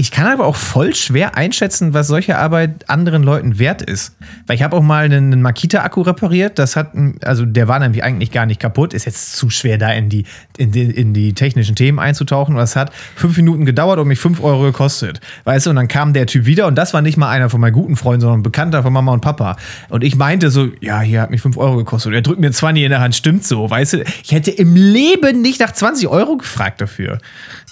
Ich 0.00 0.10
kann 0.10 0.32
aber 0.32 0.46
auch 0.46 0.56
voll 0.56 0.94
schwer 0.94 1.36
einschätzen, 1.36 1.92
was 1.92 2.06
solche 2.06 2.38
Arbeit 2.38 2.88
anderen 2.88 3.22
Leuten 3.22 3.58
wert 3.58 3.82
ist. 3.82 4.16
Weil 4.46 4.56
ich 4.56 4.62
habe 4.62 4.74
auch 4.74 4.82
mal 4.82 5.04
einen, 5.04 5.42
Makita-Akku 5.42 6.00
repariert. 6.00 6.58
Das 6.58 6.74
hat, 6.74 6.92
also 7.22 7.44
der 7.44 7.68
war 7.68 7.78
nämlich 7.80 8.02
eigentlich 8.02 8.30
gar 8.30 8.46
nicht 8.46 8.60
kaputt. 8.60 8.94
Ist 8.94 9.04
jetzt 9.04 9.36
zu 9.36 9.50
schwer, 9.50 9.76
da 9.76 9.92
in 9.92 10.08
die, 10.08 10.24
in 10.56 10.72
die, 10.72 10.84
in 10.84 11.12
die 11.12 11.34
technischen 11.34 11.76
Themen 11.76 11.98
einzutauchen. 11.98 12.54
Und 12.54 12.60
das 12.60 12.76
hat 12.76 12.94
fünf 13.14 13.36
Minuten 13.36 13.66
gedauert 13.66 13.98
und 13.98 14.08
mich 14.08 14.18
fünf 14.18 14.42
Euro 14.42 14.62
gekostet. 14.62 15.20
Weißt 15.44 15.66
du, 15.66 15.70
und 15.70 15.76
dann 15.76 15.88
kam 15.88 16.14
der 16.14 16.24
Typ 16.24 16.46
wieder 16.46 16.66
und 16.66 16.76
das 16.76 16.94
war 16.94 17.02
nicht 17.02 17.18
mal 17.18 17.28
einer 17.28 17.50
von 17.50 17.60
meinen 17.60 17.74
guten 17.74 17.96
Freunden, 17.96 18.22
sondern 18.22 18.40
ein 18.40 18.42
Bekannter 18.42 18.82
von 18.82 18.94
Mama 18.94 19.12
und 19.12 19.20
Papa. 19.20 19.58
Und 19.90 20.02
ich 20.02 20.16
meinte 20.16 20.50
so, 20.50 20.68
ja, 20.80 21.02
hier 21.02 21.20
hat 21.20 21.30
mich 21.30 21.42
fünf 21.42 21.58
Euro 21.58 21.76
gekostet. 21.76 22.08
Und 22.08 22.14
er 22.14 22.22
drückt 22.22 22.40
mir 22.40 22.52
20 22.52 22.84
in 22.84 22.88
der 22.88 23.00
Hand, 23.00 23.16
stimmt 23.16 23.44
so, 23.44 23.68
weißt 23.68 23.92
du. 23.92 24.04
Ich 24.24 24.32
hätte 24.32 24.50
im 24.50 24.76
Leben 24.76 25.42
nicht 25.42 25.60
nach 25.60 25.72
20 25.72 26.08
Euro 26.08 26.38
gefragt 26.38 26.80
dafür. 26.80 27.18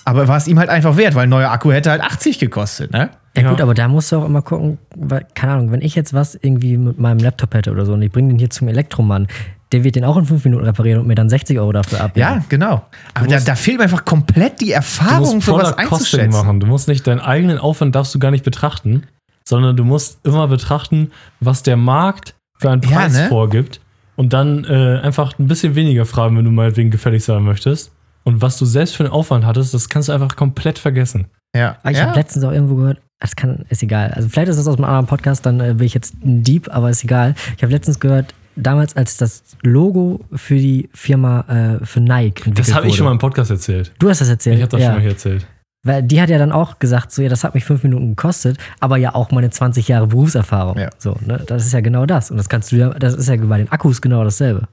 Aber 0.08 0.28
war 0.28 0.36
es 0.36 0.46
ihm 0.48 0.58
halt 0.58 0.68
einfach 0.70 0.96
wert, 0.96 1.14
weil 1.14 1.24
ein 1.24 1.28
neuer 1.28 1.50
Akku 1.50 1.70
hätte 1.72 1.90
halt 1.90 2.00
80 2.02 2.38
gekostet, 2.38 2.92
ne? 2.92 3.10
Ja, 3.36 3.48
gut, 3.50 3.58
Ja. 3.58 3.64
aber 3.64 3.74
da 3.74 3.88
musst 3.88 4.10
du 4.10 4.16
auch 4.16 4.24
immer 4.24 4.42
gucken, 4.42 4.78
weil, 4.96 5.26
keine 5.34 5.52
Ahnung, 5.54 5.70
wenn 5.72 5.82
ich 5.82 5.94
jetzt 5.94 6.14
was 6.14 6.34
irgendwie 6.34 6.76
mit 6.76 6.98
meinem 6.98 7.18
Laptop 7.18 7.54
hätte 7.54 7.70
oder 7.70 7.84
so 7.86 7.92
und 7.92 8.02
ich 8.02 8.10
bringe 8.10 8.28
den 8.30 8.38
hier 8.38 8.50
zum 8.50 8.68
Elektromann, 8.68 9.28
der 9.72 9.84
wird 9.84 9.96
den 9.96 10.04
auch 10.04 10.16
in 10.16 10.24
fünf 10.24 10.44
Minuten 10.44 10.64
reparieren 10.64 11.00
und 11.00 11.06
mir 11.06 11.14
dann 11.14 11.28
60 11.28 11.58
Euro 11.58 11.72
dafür 11.72 12.00
abnehmen. 12.00 12.36
Ja, 12.38 12.44
genau. 12.48 12.86
Aber 13.14 13.26
da, 13.26 13.38
da 13.38 13.54
fehlt 13.54 13.76
mir 13.76 13.84
einfach 13.84 14.04
komplett 14.06 14.60
die 14.62 14.66
Du 14.68 14.72
Erfahrung 14.72 15.34
musst 15.36 15.44
für 15.44 15.52
was 15.56 15.76
einzuschätzen. 15.76 16.30
machen. 16.30 16.58
Du 16.60 16.66
musst 16.66 16.88
nicht 16.88 17.06
deinen 17.06 17.20
eigenen 17.20 17.58
Aufwand 17.58 17.94
darfst 17.94 18.14
du 18.14 18.18
gar 18.18 18.30
nicht 18.30 18.44
betrachten, 18.44 19.02
sondern 19.44 19.76
du 19.76 19.84
musst 19.84 20.24
immer 20.26 20.48
betrachten, 20.48 21.10
was 21.40 21.62
der 21.62 21.76
Markt 21.76 22.34
für 22.58 22.70
einen 22.70 22.80
Ja, 22.82 22.88
Preis 22.96 23.12
ne? 23.12 23.28
vorgibt 23.28 23.80
und 24.16 24.32
dann 24.32 24.64
äh, 24.64 25.00
einfach 25.02 25.38
ein 25.38 25.46
bisschen 25.48 25.74
weniger 25.74 26.06
fragen, 26.06 26.36
wenn 26.38 26.44
du 26.46 26.50
meinetwegen 26.50 26.90
gefällig 26.90 27.22
sein 27.24 27.42
möchtest. 27.42 27.92
Und 28.28 28.42
was 28.42 28.58
du 28.58 28.66
selbst 28.66 28.94
für 28.94 29.04
einen 29.04 29.12
Aufwand 29.14 29.46
hattest, 29.46 29.72
das 29.72 29.88
kannst 29.88 30.10
du 30.10 30.12
einfach 30.12 30.36
komplett 30.36 30.78
vergessen. 30.78 31.28
Ja. 31.56 31.78
Aber 31.80 31.92
ich 31.92 31.96
ja. 31.96 32.08
habe 32.08 32.18
letztens 32.18 32.44
auch 32.44 32.52
irgendwo 32.52 32.74
gehört, 32.74 33.00
das 33.20 33.36
kann, 33.36 33.64
ist 33.70 33.82
egal. 33.82 34.10
Also 34.10 34.28
vielleicht 34.28 34.50
ist 34.50 34.58
das 34.58 34.68
aus 34.68 34.76
einem 34.76 34.84
anderen 34.84 35.06
Podcast, 35.06 35.46
dann 35.46 35.60
äh, 35.60 35.72
bin 35.72 35.86
ich 35.86 35.94
jetzt 35.94 36.14
ein 36.22 36.42
Dieb, 36.42 36.68
aber 36.70 36.90
ist 36.90 37.02
egal. 37.02 37.34
Ich 37.56 37.62
habe 37.62 37.72
letztens 37.72 38.00
gehört, 38.00 38.34
damals 38.54 38.94
als 38.98 39.16
das 39.16 39.44
Logo 39.62 40.20
für 40.34 40.56
die 40.56 40.90
Firma, 40.92 41.78
äh, 41.80 41.86
für 41.86 42.00
Nike 42.00 42.40
entwickelt 42.40 42.58
Das 42.58 42.74
habe 42.74 42.86
ich 42.88 42.96
schon 42.96 43.06
mal 43.06 43.12
im 43.12 43.18
Podcast 43.18 43.50
erzählt. 43.50 43.92
Du 43.98 44.10
hast 44.10 44.20
das 44.20 44.28
erzählt. 44.28 44.56
Ich 44.56 44.62
habe 44.62 44.72
das 44.72 44.80
ja. 44.82 44.88
schon 44.88 44.96
mal 44.96 45.00
hier 45.00 45.12
erzählt. 45.12 45.46
Weil 45.86 46.02
die 46.02 46.20
hat 46.20 46.28
ja 46.28 46.36
dann 46.36 46.52
auch 46.52 46.78
gesagt, 46.80 47.10
so 47.12 47.22
ja, 47.22 47.30
das 47.30 47.44
hat 47.44 47.54
mich 47.54 47.64
fünf 47.64 47.82
Minuten 47.82 48.10
gekostet, 48.10 48.58
aber 48.78 48.98
ja 48.98 49.14
auch 49.14 49.30
meine 49.30 49.48
20 49.48 49.88
Jahre 49.88 50.08
Berufserfahrung. 50.08 50.76
Ja. 50.76 50.90
So, 50.98 51.16
ne? 51.24 51.42
Das 51.46 51.64
ist 51.64 51.72
ja 51.72 51.80
genau 51.80 52.04
das. 52.04 52.30
Und 52.30 52.36
das 52.36 52.50
kannst 52.50 52.72
du 52.72 52.76
ja, 52.76 52.90
das 52.90 53.14
ist 53.14 53.26
ja 53.26 53.36
bei 53.36 53.56
den 53.56 53.72
Akkus 53.72 54.02
genau 54.02 54.22
dasselbe. 54.22 54.68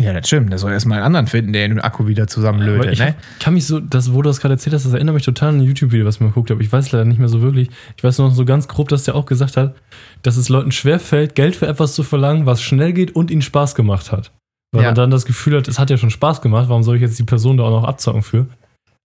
Ja, 0.00 0.12
das 0.12 0.26
stimmt. 0.26 0.52
Da 0.52 0.58
soll 0.58 0.72
erstmal 0.72 0.98
einen 0.98 1.06
anderen 1.06 1.26
finden, 1.28 1.52
der 1.52 1.68
den 1.68 1.80
Akku 1.80 2.06
wieder 2.06 2.26
zusammenlötet. 2.26 2.92
ich 2.94 2.98
Ne? 2.98 3.14
kann 3.40 3.54
mich 3.54 3.66
so, 3.66 3.78
das, 3.80 4.12
wo 4.12 4.22
du 4.22 4.28
das 4.30 4.40
gerade 4.40 4.54
erzählt 4.54 4.74
hast, 4.74 4.84
das 4.84 4.92
erinnert 4.92 5.14
mich 5.14 5.24
total 5.24 5.50
an 5.50 5.58
ein 5.58 5.62
YouTube-Video, 5.62 6.04
was 6.04 6.16
ich 6.16 6.20
mal 6.20 6.28
geguckt 6.28 6.50
habe. 6.50 6.62
Ich 6.62 6.72
weiß 6.72 6.90
leider 6.92 7.04
nicht 7.04 7.18
mehr 7.18 7.28
so 7.28 7.42
wirklich. 7.42 7.68
Ich 7.96 8.02
weiß 8.04 8.18
nur 8.18 8.28
noch 8.28 8.34
so 8.34 8.44
ganz 8.44 8.66
grob, 8.68 8.88
dass 8.88 9.04
der 9.04 9.14
auch 9.14 9.26
gesagt 9.26 9.56
hat, 9.56 9.74
dass 10.22 10.36
es 10.36 10.48
Leuten 10.48 10.72
schwerfällt, 10.72 11.34
Geld 11.34 11.54
für 11.56 11.66
etwas 11.68 11.94
zu 11.94 12.02
verlangen, 12.02 12.44
was 12.46 12.60
schnell 12.62 12.92
geht 12.92 13.14
und 13.14 13.30
ihnen 13.30 13.42
Spaß 13.42 13.74
gemacht 13.74 14.10
hat. 14.10 14.32
Weil 14.72 14.82
Ja. 14.82 14.88
man 14.88 14.94
dann 14.96 15.10
das 15.10 15.24
Gefühl 15.26 15.56
hat, 15.56 15.68
es 15.68 15.78
hat 15.78 15.90
ja 15.90 15.96
schon 15.96 16.10
Spaß 16.10 16.40
gemacht, 16.40 16.68
warum 16.68 16.82
soll 16.82 16.96
ich 16.96 17.02
jetzt 17.02 17.18
die 17.18 17.24
Person 17.24 17.56
da 17.58 17.64
auch 17.64 17.70
noch 17.82 17.88
abzocken 17.88 18.22
für? 18.22 18.46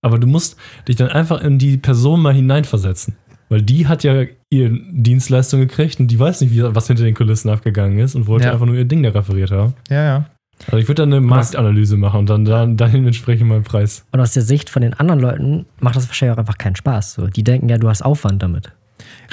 Aber 0.02 0.18
du 0.18 0.26
musst 0.26 0.58
dich 0.88 0.96
dann 0.96 1.10
einfach 1.10 1.42
in 1.42 1.60
die 1.60 1.78
Person 1.78 2.22
mal 2.22 2.34
hineinversetzen. 2.34 3.16
Weil 3.50 3.62
die 3.62 3.88
hat 3.88 4.04
ja 4.04 4.24
ihre 4.52 4.72
Dienstleistung 4.92 5.60
gekriegt 5.60 6.00
und 6.00 6.08
die 6.08 6.20
weiß 6.20 6.42
nicht, 6.42 6.52
wie, 6.54 6.64
was 6.64 6.88
hinter 6.88 7.04
den 7.04 7.16
Kulissen 7.16 7.50
abgegangen 7.50 8.00
ist 8.00 8.16
und 8.16 8.28
wollte 8.28 8.46
Ja. 8.46 8.54
einfach 8.54 8.66
nur 8.66 8.76
ihr 8.76 8.86
Ding 8.86 9.04
da 9.04 9.10
referiert 9.10 9.52
haben. 9.52 9.74
Ja, 9.90 10.04
ja. 10.04 10.26
Also 10.66 10.78
ich 10.78 10.88
würde 10.88 11.04
dann 11.04 11.14
eine 11.14 11.22
Marktanalyse 11.22 11.98
machen 11.98 12.20
und 12.20 12.30
dann, 12.30 12.46
dann 12.46 12.78
dahin 12.78 13.06
entsprechend 13.06 13.48
meinen 13.48 13.64
Preis. 13.64 14.06
Und 14.12 14.20
aus 14.20 14.34
der 14.34 14.44
Sicht 14.44 14.70
von 14.70 14.82
den 14.82 14.94
anderen 14.94 15.20
Leuten 15.20 15.66
macht 15.80 15.96
das 15.96 16.08
wahrscheinlich 16.08 16.36
auch 16.36 16.40
einfach 16.40 16.58
keinen 16.58 16.76
Spaß. 16.76 17.14
So, 17.14 17.28
die 17.28 17.44
denken 17.44 17.70
ja, 17.70 17.78
du 17.78 17.90
hast 17.90 18.02
Aufwand 18.04 18.44
damit. 18.44 18.72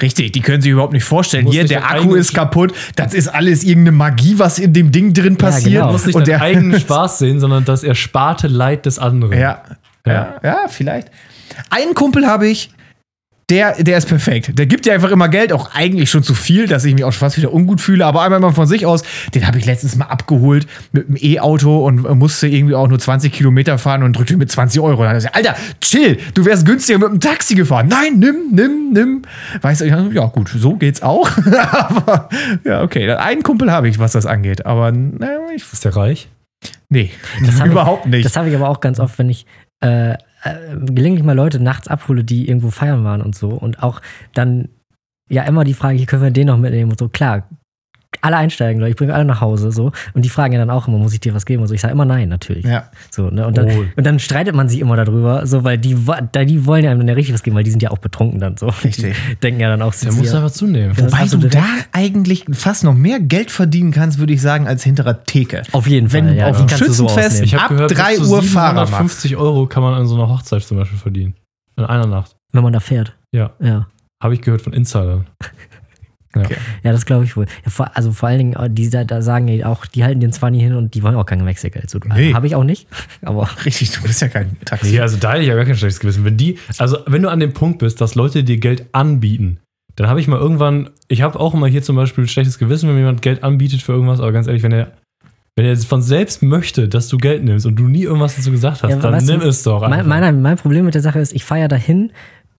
Richtig, 0.01 0.31
die 0.31 0.41
können 0.41 0.61
sich 0.61 0.71
überhaupt 0.71 0.93
nicht 0.93 1.03
vorstellen. 1.03 1.45
Muss 1.45 1.53
Hier, 1.53 1.63
nicht 1.63 1.71
der 1.71 1.89
Akku 1.89 2.15
ist 2.15 2.33
kaputt. 2.33 2.73
Das 2.95 3.13
ist 3.13 3.27
alles 3.27 3.63
irgendeine 3.63 3.97
Magie, 3.97 4.37
was 4.37 4.59
in 4.59 4.71
dem 4.71 4.91
Ding 4.91 5.13
drin 5.13 5.37
passiert. 5.37 5.73
genau. 5.73 5.87
Du 5.87 5.93
musst 5.93 6.05
nicht 6.05 6.15
Und 6.15 6.27
der, 6.27 6.41
eigenen 6.41 6.79
Spaß 6.79 7.19
sehen, 7.19 7.39
sondern 7.39 7.65
das 7.65 7.83
ersparte 7.83 8.47
Leid 8.47 8.85
des 8.85 8.99
anderen. 8.99 9.37
Ja, 9.37 9.63
ja, 10.05 10.35
ja, 10.43 10.57
vielleicht. 10.69 11.09
Einen 11.69 11.93
Kumpel 11.93 12.27
habe 12.27 12.47
ich, 12.47 12.69
der, 13.49 13.81
der 13.81 13.97
ist 13.97 14.09
perfekt. 14.09 14.59
Der 14.59 14.65
gibt 14.65 14.85
dir 14.85 14.93
einfach 14.93 15.09
immer 15.09 15.29
Geld, 15.29 15.53
auch 15.53 15.73
eigentlich 15.73 16.11
schon 16.11 16.21
zu 16.21 16.33
viel, 16.35 16.67
dass 16.67 16.83
ich 16.83 16.93
mich 16.93 17.05
auch 17.05 17.13
schon 17.13 17.21
fast 17.21 17.37
wieder 17.37 17.53
ungut 17.53 17.79
fühle. 17.79 18.05
Aber 18.05 18.21
einmal 18.21 18.41
mal 18.41 18.51
von 18.51 18.67
sich 18.67 18.85
aus, 18.85 19.03
den 19.33 19.47
habe 19.47 19.57
ich 19.57 19.65
letztens 19.65 19.95
mal 19.95 20.05
abgeholt 20.05 20.67
mit 20.91 21.07
einem 21.07 21.17
E-Auto 21.17 21.85
und 21.85 22.03
musste 22.17 22.47
irgendwie 22.47 22.75
auch 22.75 22.89
nur 22.89 22.99
20 22.99 23.31
Kilometer 23.31 23.77
fahren 23.77 24.03
und 24.03 24.17
drückte 24.17 24.35
mit 24.35 24.51
20 24.51 24.81
Euro. 24.81 25.01
Er 25.03 25.13
gesagt, 25.13 25.35
Alter, 25.35 25.55
chill, 25.79 26.17
du 26.33 26.43
wärst 26.43 26.65
günstiger 26.65 26.99
mit 26.99 27.07
dem 27.07 27.19
Taxi 27.21 27.55
gefahren. 27.55 27.87
Nein, 27.87 28.19
nimm, 28.19 28.35
nimm, 28.51 28.91
nimm. 28.91 29.21
Weißt 29.61 29.79
du, 29.79 29.85
ich 29.85 29.91
dachte, 29.91 30.13
ja 30.13 30.25
gut, 30.25 30.49
so 30.49 30.75
geht's 30.75 31.01
auch. 31.01 31.29
aber 31.71 32.27
ja, 32.65 32.81
okay, 32.81 33.09
einen 33.13 33.43
Kumpel 33.43 33.71
habe 33.71 33.87
ich, 33.87 33.97
was 33.97 34.11
das 34.11 34.25
angeht. 34.25 34.65
Aber 34.65 34.91
naja, 34.91 35.39
ich, 35.55 35.63
Ist 35.71 35.85
der 35.85 35.95
reich? 35.95 36.27
nee, 36.89 37.11
Das 37.45 37.55
hab 37.61 37.67
überhaupt 37.67 38.07
nicht. 38.07 38.25
Das 38.25 38.35
habe 38.35 38.49
ich 38.49 38.55
aber 38.55 38.67
auch 38.67 38.81
ganz 38.81 38.99
oft, 38.99 39.17
wenn 39.19 39.29
ich 39.29 39.45
äh, 39.79 40.15
äh, 40.43 40.75
gelegentlich 40.75 41.23
mal 41.23 41.35
Leute 41.35 41.59
nachts 41.59 41.87
abhole, 41.87 42.23
die 42.23 42.47
irgendwo 42.47 42.69
feiern 42.69 43.03
waren 43.03 43.21
und 43.21 43.35
so. 43.35 43.49
Und 43.49 43.83
auch 43.83 44.01
dann 44.33 44.69
ja 45.29 45.43
immer 45.43 45.63
die 45.63 45.73
Frage, 45.73 46.05
können 46.05 46.23
wir 46.23 46.31
den 46.31 46.47
noch 46.47 46.57
mitnehmen 46.57 46.91
und 46.91 46.99
so. 46.99 47.09
Klar, 47.09 47.47
alle 48.21 48.37
einsteigen, 48.37 48.79
Leute, 48.79 48.91
ich 48.91 48.95
bringe 48.95 49.13
alle 49.13 49.25
nach 49.25 49.41
Hause 49.41 49.71
so. 49.71 49.91
Und 50.13 50.25
die 50.25 50.29
fragen 50.29 50.53
ja 50.53 50.59
dann 50.59 50.69
auch 50.69 50.87
immer, 50.87 50.97
muss 50.97 51.13
ich 51.13 51.19
dir 51.19 51.33
was 51.35 51.45
geben 51.45 51.61
und 51.61 51.67
so. 51.67 51.73
Ich 51.73 51.81
sage 51.81 51.91
immer 51.93 52.05
nein, 52.05 52.29
natürlich. 52.29 52.65
ja. 52.65 52.89
So, 53.11 53.29
ne? 53.29 53.45
und, 53.45 53.57
dann, 53.57 53.67
Oh. 53.69 53.83
und 53.95 54.05
dann 54.05 54.17
streitet 54.19 54.55
man 54.55 54.69
sich 54.69 54.79
immer 54.79 54.95
darüber, 54.95 55.45
so, 55.45 55.63
weil 55.63 55.77
die, 55.77 55.95
da, 56.31 56.45
die 56.45 56.65
wollen 56.65 56.83
ja 56.83 56.91
einem 56.91 57.01
dann 57.01 57.09
ja 57.09 57.13
richtig 57.15 57.33
was 57.35 57.43
geben, 57.43 57.55
weil 57.55 57.63
die 57.63 57.69
sind 57.69 57.83
ja 57.83 57.91
auch 57.91 57.97
betrunken 57.99 58.39
dann 58.39 58.57
so. 58.57 58.67
Richtig. 58.83 59.15
Die 59.31 59.35
denken 59.35 59.59
ja 59.59 59.69
dann 59.69 59.81
auch, 59.81 59.91
Der 59.91 60.11
sind 60.11 60.17
muss 60.17 60.27
sie 60.29 60.33
ja, 60.33 60.39
einfach 60.41 60.51
zunehmen. 60.53 60.93
Das 60.95 61.11
Wobei 61.11 61.25
du 61.27 61.37
du 61.37 61.47
da 61.49 61.63
eigentlich 61.91 62.45
fast 62.53 62.83
noch 62.83 62.95
mehr 62.95 63.19
Geld 63.19 63.51
verdienen 63.51 63.91
kannst, 63.91 64.19
würde 64.19 64.33
ich 64.33 64.41
sagen, 64.41 64.67
als 64.67 64.83
hinterer 64.83 65.23
Theke. 65.25 65.63
auf 65.73 65.85
jeden 65.87 66.09
Fall. 66.09 66.25
Wenn 66.25 66.35
ja, 66.35 66.47
auf 66.49 66.57
dem 66.57 66.67
du 66.67 66.75
so 66.91 67.05
Schützenfest- 67.07 67.25
ausnehmen. 67.27 67.43
Ich 67.45 67.57
Ab 67.59 67.69
gehört, 67.69 67.89
bis 67.89 67.97
3 67.97 68.15
zu 68.15 68.21
Uhr 68.31 68.41
Fahrermacht. 68.43 68.87
750 68.87 69.35
Euro 69.37 69.67
kann 69.67 69.83
man 69.83 69.93
an 69.93 70.07
so 70.07 70.15
einer 70.15 70.29
Hochzeit 70.29 70.63
zum 70.63 70.77
Beispiel 70.77 70.97
verdienen. 70.97 71.35
In 71.75 71.83
einer 71.85 72.07
Nacht. 72.07 72.35
wenn 72.53 72.63
man 72.63 72.73
da 72.73 72.79
fährt. 72.79 73.15
Ja. 73.31 73.51
Ja. 73.59 73.87
Habe 74.23 74.33
ich 74.33 74.41
gehört 74.41 74.61
von 74.63 74.73
Insidern. 74.73 75.27
Ja. 76.35 76.41
Okay. 76.41 76.57
Ja, 76.83 76.91
das 76.91 77.05
glaube 77.05 77.23
ich 77.25 77.35
wohl. 77.37 77.45
Ja, 77.65 77.71
vor, 77.71 77.89
also 77.95 78.11
vor 78.11 78.29
allen 78.29 78.37
Dingen, 78.37 78.53
äh, 78.53 78.69
die 78.69 78.89
da, 78.89 79.03
da 79.03 79.21
sagen 79.21 79.47
ja 79.47 79.67
auch, 79.67 79.85
die 79.85 80.03
halten 80.03 80.19
den 80.19 80.31
zwar 80.33 80.51
nie 80.51 80.59
hin 80.61 80.73
und 80.75 80.93
die 80.93 81.01
wollen 81.03 81.15
auch 81.15 81.25
kein 81.25 81.45
Wechselgeld. 81.45 81.89
So, 81.89 81.99
Nee. 82.13 82.33
Habe 82.33 82.47
ich 82.47 82.55
auch 82.55 82.63
nicht. 82.63 82.87
Aber 83.23 83.49
Richtig, 83.65 83.91
du 83.91 84.01
bist 84.03 84.21
ja 84.21 84.27
kein 84.27 84.57
Taxi. 84.65 84.91
Nee, 84.91 84.99
also 84.99 85.17
da 85.17 85.31
hätte 85.33 85.41
ich 85.43 85.47
ja 85.47 85.55
gar 85.55 85.65
kein 85.65 85.75
schlechtes 85.77 85.99
Gewissen. 85.99 86.25
Wenn 86.25 86.37
die, 86.37 86.57
also 86.77 86.97
wenn 87.07 87.21
du 87.21 87.29
an 87.29 87.39
dem 87.39 87.53
Punkt 87.53 87.79
bist, 87.79 88.01
dass 88.01 88.15
Leute 88.15 88.43
dir 88.43 88.57
Geld 88.57 88.85
anbieten, 88.91 89.59
dann 89.95 90.07
habe 90.09 90.19
ich 90.19 90.27
mal 90.27 90.37
irgendwann, 90.39 90.91
ich 91.07 91.21
habe 91.23 91.39
auch 91.39 91.53
immer 91.55 91.67
hier 91.67 91.81
zum 91.81 91.95
Beispiel 91.95 92.25
ein 92.25 92.27
schlechtes 92.27 92.59
Gewissen, 92.59 92.87
wenn 92.87 92.95
mir 92.95 93.01
jemand 93.01 93.21
Geld 93.23 93.43
anbietet 93.43 93.81
für 93.81 93.93
irgendwas, 93.93 94.19
aber 94.19 94.31
ganz 94.31 94.45
ehrlich, 94.47 94.61
wenn 94.61 94.71
er, 94.73 94.91
wenn 95.55 95.65
er 95.65 95.71
jetzt 95.71 95.87
von 95.87 96.03
selbst 96.03 96.43
möchte, 96.43 96.87
dass 96.87 97.07
du 97.07 97.17
Geld 97.17 97.43
nimmst 97.43 97.65
und 97.65 97.77
du 97.77 97.87
nie 97.87 98.03
irgendwas 98.03 98.35
dazu 98.35 98.51
gesagt 98.51 98.83
hast, 98.83 98.91
Ja, 98.91 98.97
dann 98.97 99.13
weißt 99.13 99.27
du, 99.27 99.37
nimm 99.37 99.41
es 99.47 99.63
doch. 99.63 99.81
einfach. 99.81 100.05
mein, 100.05 100.21
mein, 100.21 100.41
mein 100.43 100.57
Problem 100.57 100.85
mit 100.85 100.93
der 100.93 101.01
Sache 101.01 101.17
ist, 101.19 101.33
ich 101.33 101.43
feiere 101.43 101.67
dahin, 101.67 102.11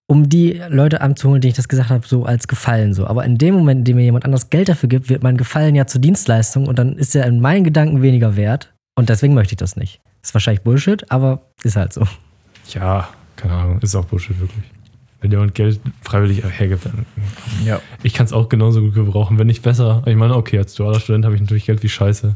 um 0.09 0.27
die 0.27 0.59
Leute 0.69 1.01
anzuholen, 1.01 1.39
denen 1.39 1.49
ich 1.51 1.55
das 1.55 1.67
gesagt 1.69 1.91
habe, 1.91 2.05
so 2.07 2.25
als 2.25 2.47
Gefallen 2.47 2.95
so. 2.95 3.05
Aber 3.05 3.23
in 3.25 3.37
dem 3.37 3.53
Moment, 3.53 3.79
in 3.79 3.85
dem 3.85 3.95
mir 3.97 4.03
jemand 4.03 4.25
anders 4.25 4.49
Geld 4.49 4.67
dafür 4.67 4.89
gibt, 4.89 5.07
wird 5.07 5.21
mein 5.21 5.37
Gefallen 5.37 5.75
ja 5.75 5.85
zur 5.85 6.01
Dienstleistung 6.01 6.67
und 6.67 6.79
dann 6.79 6.97
ist 6.97 7.15
er 7.15 7.27
in 7.27 7.39
meinen 7.39 7.63
Gedanken 7.63 8.01
weniger 8.01 8.35
wert. 8.35 8.73
Und 8.95 9.09
deswegen 9.09 9.35
möchte 9.35 9.53
ich 9.53 9.57
das 9.57 9.75
nicht. 9.75 10.01
Ist 10.23 10.33
wahrscheinlich 10.33 10.63
Bullshit, 10.63 11.09
aber 11.11 11.43
ist 11.63 11.75
halt 11.75 11.93
so. 11.93 12.05
ja, 12.73 13.07
keine 13.35 13.53
Ahnung, 13.53 13.79
ist 13.81 13.93
auch 13.95 14.05
Bullshit 14.05 14.39
wirklich. 14.39 14.63
Wenn 15.21 15.29
jemand 15.29 15.53
Geld 15.53 15.79
freiwillig 16.01 16.43
hergibt, 16.43 16.85
dann 16.85 17.05
Ja. 17.63 17.79
ich 18.01 18.13
kann 18.15 18.25
es 18.25 18.33
auch 18.33 18.49
genauso 18.49 18.81
gut 18.81 18.95
gebrauchen, 18.95 19.37
wenn 19.37 19.45
nicht 19.47 19.61
besser. 19.61 20.01
Ich 20.07 20.15
meine, 20.15 20.35
okay, 20.35 20.57
als 20.57 20.73
dualer 20.73 20.99
Student 20.99 21.25
habe 21.25 21.35
ich 21.35 21.41
natürlich 21.41 21.65
Geld 21.67 21.83
wie 21.83 21.89
Scheiße. 21.89 22.35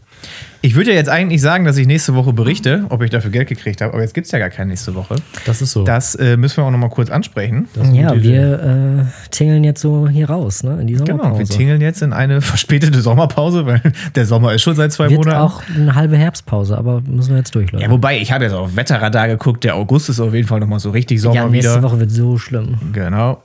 Ich 0.66 0.76
würde 0.76 0.92
ja 0.92 0.96
jetzt 0.96 1.10
eigentlich 1.10 1.42
sagen, 1.42 1.66
dass 1.66 1.76
ich 1.76 1.86
nächste 1.88 2.16
Woche 2.16 2.32
berichte, 2.32 2.86
ob 2.88 3.02
ich 3.04 3.10
dafür 3.10 3.32
Geld 3.32 3.50
gekriegt 3.50 3.82
habe, 3.82 3.92
aber 3.92 4.02
jetzt 4.02 4.14
gibt 4.14 4.28
es 4.28 4.32
ja 4.32 4.40
gar 4.40 4.50
keine 4.50 4.70
nächste 4.70 4.96
Woche. 4.96 5.18
Das 5.46 5.62
ist 5.62 5.74
so. 5.74 5.84
Das 5.84 6.16
äh, 6.16 6.38
müssen 6.38 6.56
wir 6.56 6.64
auch 6.64 6.72
nochmal 6.72 6.90
kurz 6.90 7.10
ansprechen. 7.10 7.68
Ja, 7.92 8.16
wir 8.24 9.04
äh, 9.04 9.30
tingeln 9.30 9.66
jetzt 9.66 9.82
so 9.82 10.08
hier 10.08 10.30
raus, 10.30 10.64
ne? 10.64 10.80
In 10.80 10.88
die 10.88 10.94
Genau, 10.94 11.06
wir 11.06 11.18
Sommerpause. 11.18 11.54
tingeln 11.58 11.82
jetzt 11.82 12.02
in 12.02 12.14
eine 12.14 12.40
verspätete 12.42 13.02
Sommerpause, 13.02 13.66
weil 13.66 13.82
der 14.16 14.26
Sommer 14.26 14.54
ist 14.54 14.62
schon 14.62 14.76
seit 14.78 14.94
zwei 14.94 15.10
Wird 15.10 15.18
Monaten. 15.26 15.38
auch 15.42 15.62
eine 15.76 15.96
halbe 15.96 16.16
Herbstpause, 16.16 16.78
aber 16.78 17.02
müssen 17.02 17.32
wir 17.32 17.40
jetzt 17.40 17.54
durch, 17.56 17.70
Leute. 17.74 17.84
ja, 17.84 17.92
wobei, 17.92 18.18
ich 18.20 18.32
habe 18.32 18.46
jetzt 18.46 18.54
auf 18.54 18.74
Wetterradar 18.78 19.28
geguckt, 19.28 19.66
der 19.66 19.76
August 19.76 20.08
ist 20.08 20.22
auf 20.22 20.34
jeden 20.34 20.48
Fall 20.48 20.62
nochmal 20.62 20.80
so 20.80 20.92
richtig 20.92 21.20
Sommer 21.20 21.36
Ja, 21.36 21.48
nächste 21.50 21.74
wieder. 21.74 21.84
Woche 21.84 22.00
wird 22.00 22.12
so 22.12 22.38
schlimm. 22.38 22.78
Genau. 22.94 23.44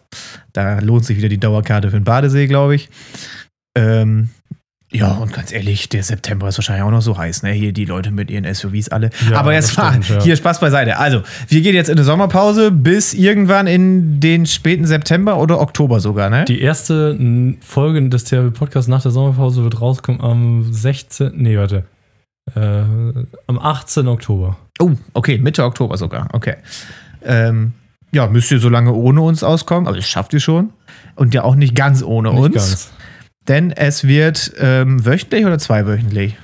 Da 0.53 0.79
lohnt 0.79 1.05
sich 1.05 1.17
wieder 1.17 1.29
die 1.29 1.39
Dauerkarte 1.39 1.91
für 1.91 1.99
den 1.99 2.05
Badesee, 2.05 2.47
glaube 2.47 2.77
ich. 2.77 2.89
Ähm, 3.77 4.29
ja, 4.91 5.13
und 5.13 5.35
ganz 5.35 5.53
ehrlich, 5.53 5.91
der 5.91 6.03
September 6.03 6.49
ist 6.49 6.57
wahrscheinlich 6.57 6.83
auch 6.85 6.91
noch 6.91 7.03
so 7.03 7.19
heiß, 7.19 7.43
ne? 7.43 7.51
Hier 7.51 7.73
die 7.73 7.85
Leute 7.85 8.11
mit 8.11 8.31
ihren 8.31 8.53
SUVs 8.53 8.89
alle. 8.89 9.11
Ja, 9.31 9.37
Aber 9.39 9.53
jetzt 9.53 9.77
mal, 9.77 9.91
stimmt, 10.03 10.09
ja. 10.09 10.23
hier 10.23 10.35
Spaß 10.37 10.61
beiseite. 10.61 10.97
Also, 10.97 11.23
wir 11.49 11.61
gehen 11.61 11.75
jetzt 11.75 11.89
in 11.91 11.97
eine 11.99 12.05
Sommerpause 12.05 12.71
bis 12.71 13.13
irgendwann 13.13 13.67
in 13.67 14.19
den 14.21 14.47
späten 14.47 14.87
September 14.87 15.37
oder 15.39 15.61
Oktober 15.61 16.01
sogar, 16.01 16.31
ne? 16.31 16.47
Die 16.47 16.63
erste 16.63 17.19
Folge 17.61 18.09
des 18.09 18.25
THW 18.25 18.51
Podcasts 18.51 18.89
nach 18.89 19.03
der 19.03 19.11
Sommerpause 19.11 19.63
wird 19.63 19.79
rauskommen 19.79 20.23
am 20.23 20.73
16. 20.73 21.33
Nee, 21.35 21.59
warte. 21.59 21.85
Äh, 22.55 22.81
am 23.47 23.59
18. 23.59 24.09
Oktober. 24.09 24.57
Oh, 24.81 24.93
okay, 25.13 25.37
Mitte 25.37 25.65
Oktober 25.65 25.99
sogar. 25.99 26.29
Okay. 26.33 26.55
Ähm, 27.23 27.73
ja, 28.11 28.27
müsst 28.27 28.51
ihr 28.51 28.59
so 28.59 28.71
lange 28.71 28.93
ohne 28.95 29.21
uns 29.21 29.43
auskommen, 29.43 29.87
aber 29.87 29.97
das 29.97 30.09
schafft 30.09 30.33
ihr 30.33 30.41
schon. 30.41 30.71
Und 31.15 31.35
ja 31.35 31.43
auch 31.45 31.57
nicht 31.57 31.75
ganz 31.75 32.03
ohne 32.03 32.31
Nicht 32.31 32.41
uns. 32.41 32.55
ganz. 32.55 32.91
Denn 33.49 33.73
es 33.73 34.07
wird 34.07 34.53
ähm, 34.59 35.05
wöchentlich 35.05 35.45
oder 35.47 35.59
zweiwöchentlich? 35.59 36.37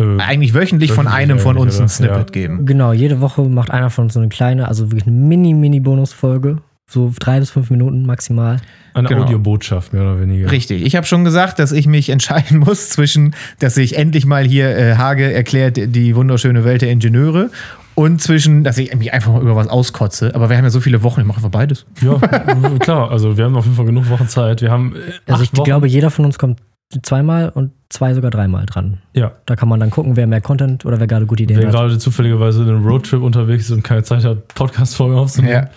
Äh, 0.00 0.18
Eigentlich 0.18 0.54
wöchentlich 0.54 0.92
von 0.92 1.08
einem 1.08 1.38
von 1.38 1.56
uns 1.58 1.80
ein? 1.80 1.88
Snippet 1.88 2.16
Ja. 2.16 2.24
geben. 2.32 2.66
Genau, 2.66 2.92
jede 2.92 3.20
Woche 3.20 3.42
macht 3.42 3.70
einer 3.70 3.90
von 3.90 4.04
uns 4.04 4.14
so 4.14 4.20
eine 4.20 4.28
kleine, 4.28 4.68
also 4.68 4.90
wirklich 4.90 5.06
eine 5.06 5.16
Mini-Mini-Bonusfolge. 5.16 6.58
So 6.88 7.10
drei 7.18 7.40
bis 7.40 7.50
fünf 7.50 7.70
Minuten 7.70 8.04
maximal. 8.04 8.58
eine 8.94 9.08
genau. 9.08 9.22
Audiobotschaft, 9.22 9.94
mehr 9.94 10.02
oder 10.02 10.20
weniger. 10.20 10.50
Richtig. 10.50 10.84
Ich 10.84 10.94
habe 10.94 11.06
schon 11.06 11.24
gesagt, 11.24 11.58
dass 11.58 11.72
ich 11.72 11.86
mich 11.86 12.10
entscheiden 12.16 12.58
muss 12.58 12.90
zwischen, 12.90 13.34
dass 13.58 13.76
ich 13.78 13.96
endlich 13.96 14.26
mal 14.26 14.44
hier 14.44 14.76
äh, 14.76 14.96
Hage 14.96 15.32
erklärt 15.32 15.78
die 15.78 16.14
wunderschöne 16.14 16.64
Welt 16.64 16.82
der 16.82 16.90
Ingenieure 16.90 17.50
und 17.94 18.20
zwischen, 18.22 18.64
dass 18.64 18.78
ich 18.78 18.94
mich 18.96 19.12
einfach 19.12 19.32
mal 19.32 19.42
über 19.42 19.54
was 19.56 19.68
auskotze. 19.68 20.34
Aber 20.34 20.48
wir 20.48 20.56
haben 20.56 20.64
ja 20.64 20.70
so 20.70 20.80
viele 20.80 21.02
Wochen, 21.02 21.20
ich 21.20 21.26
mache 21.26 21.38
einfach 21.38 21.50
beides. 21.50 21.86
Ja, 22.00 22.14
klar. 22.78 23.10
Also, 23.10 23.36
wir 23.36 23.44
haben 23.44 23.56
auf 23.56 23.64
jeden 23.64 23.76
Fall 23.76 23.86
genug 23.86 24.08
Wochen 24.10 24.28
Zeit. 24.28 24.62
Wir 24.62 24.70
haben. 24.70 24.94
Äh, 24.96 25.30
Also 25.32 25.42
ich 25.44 25.52
Wochen. 25.56 25.64
glaube, 25.64 25.86
jeder 25.88 26.10
von 26.10 26.24
uns 26.24 26.38
kommt 26.38 26.60
zweimal 27.02 27.48
und 27.48 27.72
zwei 27.88 28.12
sogar 28.12 28.30
dreimal 28.30 28.66
dran. 28.66 28.98
Ja. 29.14 29.32
Da 29.46 29.56
kann 29.56 29.68
man 29.68 29.80
dann 29.80 29.88
gucken, 29.90 30.16
wer 30.16 30.26
mehr 30.26 30.42
Content 30.42 30.84
oder 30.84 31.00
wer 31.00 31.06
gerade 31.06 31.24
gute 31.26 31.42
Ideen 31.44 31.58
Wer 31.58 31.68
hat. 31.68 31.74
gerade 31.74 31.98
zufälligerweise 31.98 32.62
in 32.62 32.68
einem 32.68 32.86
Roadtrip 32.86 33.22
unterwegs 33.22 33.64
ist 33.64 33.70
und 33.72 33.82
keine 33.82 34.02
Zeit 34.02 34.24
hat, 34.24 34.48
Podcast-Folgen 34.54 35.16
aufzunehmen. 35.16 35.68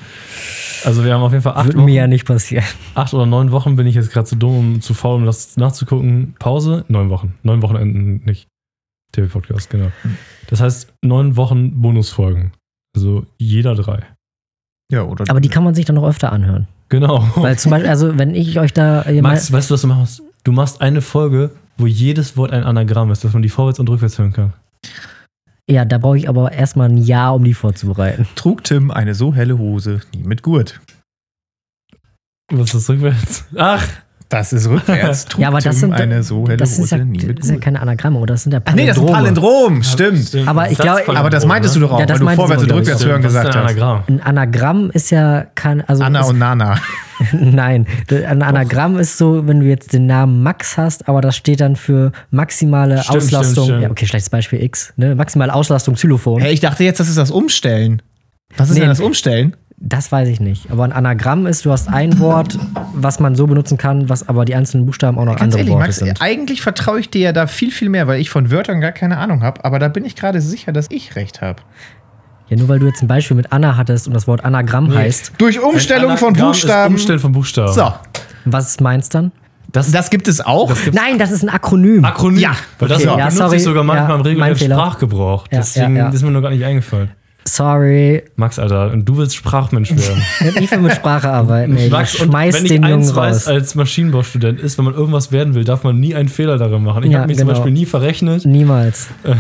Also, 0.84 1.04
wir 1.06 1.14
haben 1.14 1.22
auf 1.24 1.32
jeden 1.32 1.42
Fall 1.44 1.54
acht 1.54 1.66
Würde 1.68 1.78
Wochen. 1.78 1.86
mir 1.86 1.96
ja 1.96 2.08
nicht 2.08 2.26
passieren. 2.26 2.66
acht 2.96 3.14
oder 3.14 3.26
neun 3.26 3.52
Wochen 3.52 3.76
bin 3.76 3.88
ich 3.88 3.96
jetzt 3.96 4.12
gerade 4.12 4.26
zu 4.28 4.36
dumm, 4.36 4.58
um 4.60 4.82
zu 4.82 4.94
faul, 4.94 5.16
um 5.16 5.26
das 5.26 5.58
nachzugucken. 5.58 6.36
Pause, 6.38 6.86
neun 6.90 7.10
Wochen. 7.10 7.34
Neun 7.44 7.62
Wochenenden 7.62 8.22
nicht. 8.26 8.48
TV-Podcast, 9.16 9.70
genau. 9.70 9.92
Das 10.48 10.62
heißt, 10.62 10.94
neun 11.04 11.36
Wochen 11.38 11.82
Bonusfolgen. 11.82 12.52
Also 12.96 13.26
jeder 13.38 13.76
drei. 13.76 14.04
Ja, 14.92 15.04
oder 15.04 15.26
Aber 15.30 15.42
die 15.42 15.50
kann 15.50 15.64
man 15.64 15.74
sich 15.74 15.86
dann 15.86 15.96
noch 15.96 16.08
öfter 16.08 16.32
anhören. 16.32 16.68
Genau. 16.90 17.28
Weil 17.36 17.58
zum 17.58 17.72
Beispiel, 17.72 17.90
also 17.90 18.18
wenn 18.18 18.36
ich 18.36 18.60
euch 18.60 18.74
da 18.74 19.04
Max, 19.22 19.52
weißt 19.52 19.70
du, 19.70 19.74
was 19.74 19.82
du 19.82 19.88
machst? 19.88 20.22
Du 20.44 20.52
machst 20.52 20.82
eine 20.82 21.02
Folge, 21.02 21.52
wo 21.78 21.88
jedes 21.88 22.38
Wort 22.38 22.52
ein 22.52 22.64
Anagramm 22.64 23.12
ist, 23.12 23.24
dass 23.24 23.34
man 23.34 23.42
die 23.42 23.50
vorwärts 23.50 23.80
und 23.80 23.90
rückwärts 23.90 24.20
hören 24.20 24.32
kann. 24.34 24.54
ja, 25.68 25.84
da 25.86 25.98
brauche 25.98 26.18
ich 26.18 26.30
aber 26.30 26.52
erstmal 26.52 26.90
ein 26.90 26.98
Jahr, 26.98 27.34
um 27.34 27.44
die 27.44 27.56
vorzubereiten. 27.56 28.28
trug 28.36 28.64
Tim 28.64 28.92
eine 28.92 29.16
so 29.16 29.34
helle 29.34 29.58
Hose, 29.58 30.02
nie 30.14 30.24
mit 30.24 30.44
Gurt. 30.44 30.80
Was 32.52 32.66
ist 32.66 32.76
das 32.76 32.90
rückwärts? 32.90 33.46
Ach, 33.56 33.88
Das 34.30 34.54
ist 34.54 34.68
rückwärts. 34.68 35.28
Ja, 35.38 35.50
aber 35.50 35.58
das 35.60 35.76
Tim 35.80 35.90
sind 35.92 35.94
eine 35.94 36.24
so 36.24 36.46
helle 36.48 36.58
das 36.58 36.80
ist 36.80 36.92
ja, 36.92 36.98
nie 36.98 37.24
mit 37.26 37.38
das 37.40 37.46
ist 37.46 37.52
ja 37.52 37.58
keine 37.60 37.80
Anagramme, 37.82 38.18
oder 38.20 38.34
das 38.34 38.44
sind 38.44 38.54
ja 38.54 38.60
Ach 38.66 38.74
nee, 38.74 38.88
das 38.88 38.98
ist 38.98 39.04
ein 39.04 39.08
Palindrome. 39.12 39.82
Palindrom, 39.82 39.84
stimmt. 39.84 40.48
Aber 40.48 40.70
ich 40.72 40.78
glaube- 40.78 41.04
Aber 41.16 41.30
das 41.30 41.46
meintest 41.46 41.76
du 41.76 41.80
doch 41.82 41.92
auch, 41.92 42.00
Ja, 42.00 42.06
das 42.06 42.20
weil 42.22 42.36
du 42.36 42.42
vorwärts 42.42 42.64
und 42.64 42.72
rückwärts 42.72 43.06
hören 43.06 43.22
gesagt 43.22 43.48
hast. 43.50 43.56
Anagramm? 43.56 44.04
Ein 44.08 44.22
Anagramm 44.22 44.90
ist 44.92 45.12
ja 45.12 45.46
kein, 45.56 45.88
also 45.88 46.04
Anna 46.04 46.22
ist, 46.22 46.30
und 46.30 46.40
Nana. 46.40 46.78
nein, 47.32 47.86
ein 48.28 48.42
Anagramm 48.42 48.98
ist 49.00 49.18
so, 49.18 49.48
wenn 49.48 49.60
du 49.60 49.66
jetzt 49.68 49.94
den 49.94 50.06
Namen 50.08 50.42
Max 50.44 50.78
hast, 50.78 51.08
aber 51.08 51.22
das 51.22 51.36
steht 51.36 51.62
dann 51.62 51.76
für 51.76 52.12
maximale 52.32 53.02
Stimmt, 53.04 53.18
Auslastung. 53.18 53.52
stimmt, 53.54 53.66
stimmt. 53.68 53.82
Ja, 53.84 53.92
okay, 53.92 54.06
schlechtes 54.08 54.30
Beispiel 54.30 54.62
X, 54.64 54.94
ne? 54.98 55.16
Maximale 55.16 55.54
Auslastung 55.54 55.96
Xylophon. 55.96 56.42
Hey, 56.42 56.54
ich 56.54 56.60
dachte 56.60 56.84
jetzt, 56.84 57.00
das 57.00 57.08
ist 57.10 57.18
das 57.18 57.32
Umstellen. 57.32 58.02
Was 58.58 58.70
ist 58.70 58.76
Nee. 58.76 58.82
denn 58.82 58.90
das 58.90 59.00
Umstellen? 59.00 59.56
Das 59.88 60.12
weiß 60.12 60.28
ich 60.30 60.40
nicht. 60.40 60.72
Aber 60.72 60.84
ein 60.84 60.92
Anagramm 60.92 61.46
ist, 61.46 61.64
du 61.64 61.72
hast 61.72 61.88
ein 61.90 62.18
Wort, 62.20 62.58
was 62.96 63.20
man 63.20 63.36
so 63.36 63.46
benutzen 63.46 63.78
kann, 63.78 64.10
was 64.10 64.28
aber 64.28 64.44
die 64.44 64.56
einzelnen 64.56 64.88
Buchstaben 64.88 65.20
auch 65.20 65.26
noch 65.26 65.34
Ganz 65.36 65.42
andere 65.54 65.60
ehrlich, 65.60 65.74
Worte 65.74 65.86
Max, 65.86 65.98
sind. 65.98 66.22
eigentlich 66.24 66.62
vertraue 66.64 67.00
ich 67.00 67.12
dir 67.12 67.22
ja 67.22 67.32
da 67.34 67.46
viel, 67.46 67.70
viel 67.70 67.90
mehr, 67.90 68.08
weil 68.08 68.20
ich 68.20 68.32
von 68.32 68.50
Wörtern 68.50 68.82
gar 68.82 68.94
keine 68.94 69.18
Ahnung 69.20 69.44
habe. 69.44 69.64
Aber 69.64 69.78
da 69.78 69.88
bin 69.88 70.04
ich 70.04 70.16
gerade 70.16 70.42
sicher, 70.42 70.72
dass 70.72 70.88
ich 70.90 71.16
recht 71.16 71.42
habe. 71.42 71.62
Ja, 72.50 72.58
nur 72.58 72.68
weil 72.68 72.80
du 72.80 72.88
jetzt 72.88 73.04
ein 73.04 73.08
Beispiel 73.08 73.38
mit 73.38 73.52
Anna 73.52 73.78
hattest 73.78 74.08
und 74.08 74.14
das 74.16 74.28
Wort 74.28 74.44
Anagramm 74.44 74.92
heißt. 74.94 75.34
Durch 75.38 75.62
Umstellung 75.62 76.18
von 76.18 76.34
Buchstaben. 76.34 76.96
Umstellen 76.96 77.20
von 77.20 77.32
Buchstaben. 77.32 77.74
So, 77.74 77.94
Was 78.46 78.70
ist 78.72 78.82
meins 78.82 79.10
dann? 79.10 79.32
Das, 79.72 79.92
Das 79.92 80.10
gibt 80.10 80.28
es 80.28 80.42
auch. 80.44 80.74
Nein, 80.94 81.20
das 81.20 81.30
ist 81.32 81.44
ein 81.44 81.50
Akronym. 81.50 82.06
Akronym. 82.06 82.40
Ja, 82.40 82.56
Weil 82.80 82.88
das 82.88 83.00
okay, 83.02 83.08
ja, 83.08 83.16
benutze 83.18 83.38
sorry. 83.38 83.58
ich 83.58 83.64
sogar 83.64 83.84
manchmal 83.84 84.10
Ja, 84.10 84.16
im 84.16 84.22
mein 84.22 84.28
regulären 84.28 84.56
Fehler. 84.56 84.76
Sprachgebrauch. 84.78 85.48
Deswegen 85.48 85.96
ja, 85.96 86.04
ja. 86.06 86.10
ist 86.10 86.24
mir 86.24 86.32
noch 86.32 86.42
gar 86.42 86.50
nicht 86.52 86.64
eingefallen. 86.64 87.12
Sorry. 87.48 88.24
Max, 88.38 88.58
Alter, 88.58 88.92
und 88.92 89.06
du 89.06 89.18
willst 89.18 89.36
Sprachmensch 89.36 89.92
werden. 89.92 90.22
Ich 90.60 90.72
will 90.72 90.80
mit 90.80 90.94
Sprache 90.94 91.30
arbeiten. 91.30 91.78
Ey. 91.78 91.90
Max, 91.90 92.16
Ich 92.16 92.22
und 92.22 92.30
schmeiß 92.32 92.56
wenn 92.56 92.66
ich 92.66 92.72
den 92.72 92.82
Jungen 92.84 92.96
eins 93.02 93.16
weiß 93.16 93.36
raus. 93.36 93.48
als 93.48 93.76
Maschinenbaustudent 93.76 94.60
ist, 94.60 94.78
wenn 94.80 94.86
man 94.86 94.96
irgendwas 94.96 95.32
werden 95.32 95.54
will, 95.54 95.64
darf 95.64 95.84
man 95.84 96.00
nie 96.00 96.16
einen 96.16 96.30
Fehler 96.30 96.58
darin 96.58 96.84
machen. 96.84 97.04
Ich 97.04 97.12
Ja, 97.12 97.20
habe 97.20 97.28
mich 97.28 97.38
genau. 97.38 97.50
zum 97.54 97.58
Beispiel 97.64 97.74
nie 97.74 97.86
verrechnet. 97.86 98.46
Niemals. 98.46 99.08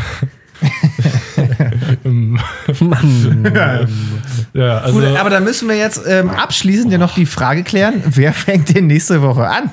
Ja, 4.54 4.78
also 4.80 5.00
Gut, 5.00 5.18
aber 5.20 5.30
dann 5.30 5.44
müssen 5.44 5.68
wir 5.68 5.76
jetzt 5.76 6.02
ähm, 6.08 6.30
abschließend 6.30 6.92
ja 6.92 6.98
noch 6.98 7.14
die 7.16 7.26
Frage 7.26 7.64
klären, 7.64 8.02
wer 8.06 8.34
fängt 8.34 8.76
denn 8.76 8.88
nächste 8.88 9.22
Woche 9.22 9.48
an? 9.48 9.72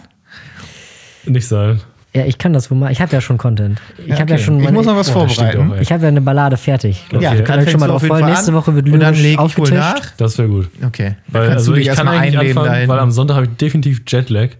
nicht 1.24 1.46
sein. 1.46 1.80
Ja, 2.14 2.26
ich 2.26 2.36
kann 2.36 2.52
das 2.52 2.70
wohl 2.70 2.76
mal. 2.76 2.92
Ich 2.92 3.00
habe 3.00 3.10
ja 3.12 3.22
schon 3.22 3.38
Content. 3.38 3.80
Ich 3.98 4.08
Ja, 4.08 4.18
habe 4.18 4.30
ja 4.30 4.36
okay. 4.36 4.44
schon. 4.44 4.58
Ich 4.58 4.64
meine- 4.64 4.76
muss 4.76 4.84
noch 4.86 4.96
was 4.96 5.08
stimmt 5.08 5.32
vorbereiten. 5.32 5.72
Ich 5.80 5.90
habe 5.92 6.02
ja 6.02 6.08
eine 6.08 6.20
Ballade 6.20 6.58
fertig. 6.58 7.02
Okay. 7.10 7.22
Ja, 7.24 7.34
Ich 7.34 7.42
kann 7.44 7.60
euch 7.60 7.70
schon 7.70 7.80
mal 7.80 7.86
drauf 7.88 8.02
freuen. 8.04 8.26
Nächste 8.26 8.52
Woche 8.52 8.74
wird 8.74 8.86
lyrisch 8.86 9.20
ich 9.24 9.38
aufgetischt. 9.38 9.72
nach. 9.74 10.10
Das 10.18 10.36
wäre 10.36 10.48
gut. 10.48 10.68
Okay. 10.86 11.14
Weil, 11.28 11.42
kannst 11.48 11.58
also 11.60 11.72
du 11.72 11.78
dich 11.78 11.88
ich 11.88 11.94
kann 11.94 12.08
eigentlich 12.08 12.38
einleben 12.38 12.58
anfangen, 12.58 12.88
weil 12.88 12.98
am 12.98 13.10
Sonntag 13.10 13.36
habe 13.36 13.46
ich 13.46 13.56
definitiv 13.56 14.02
Jetlag. 14.06 14.50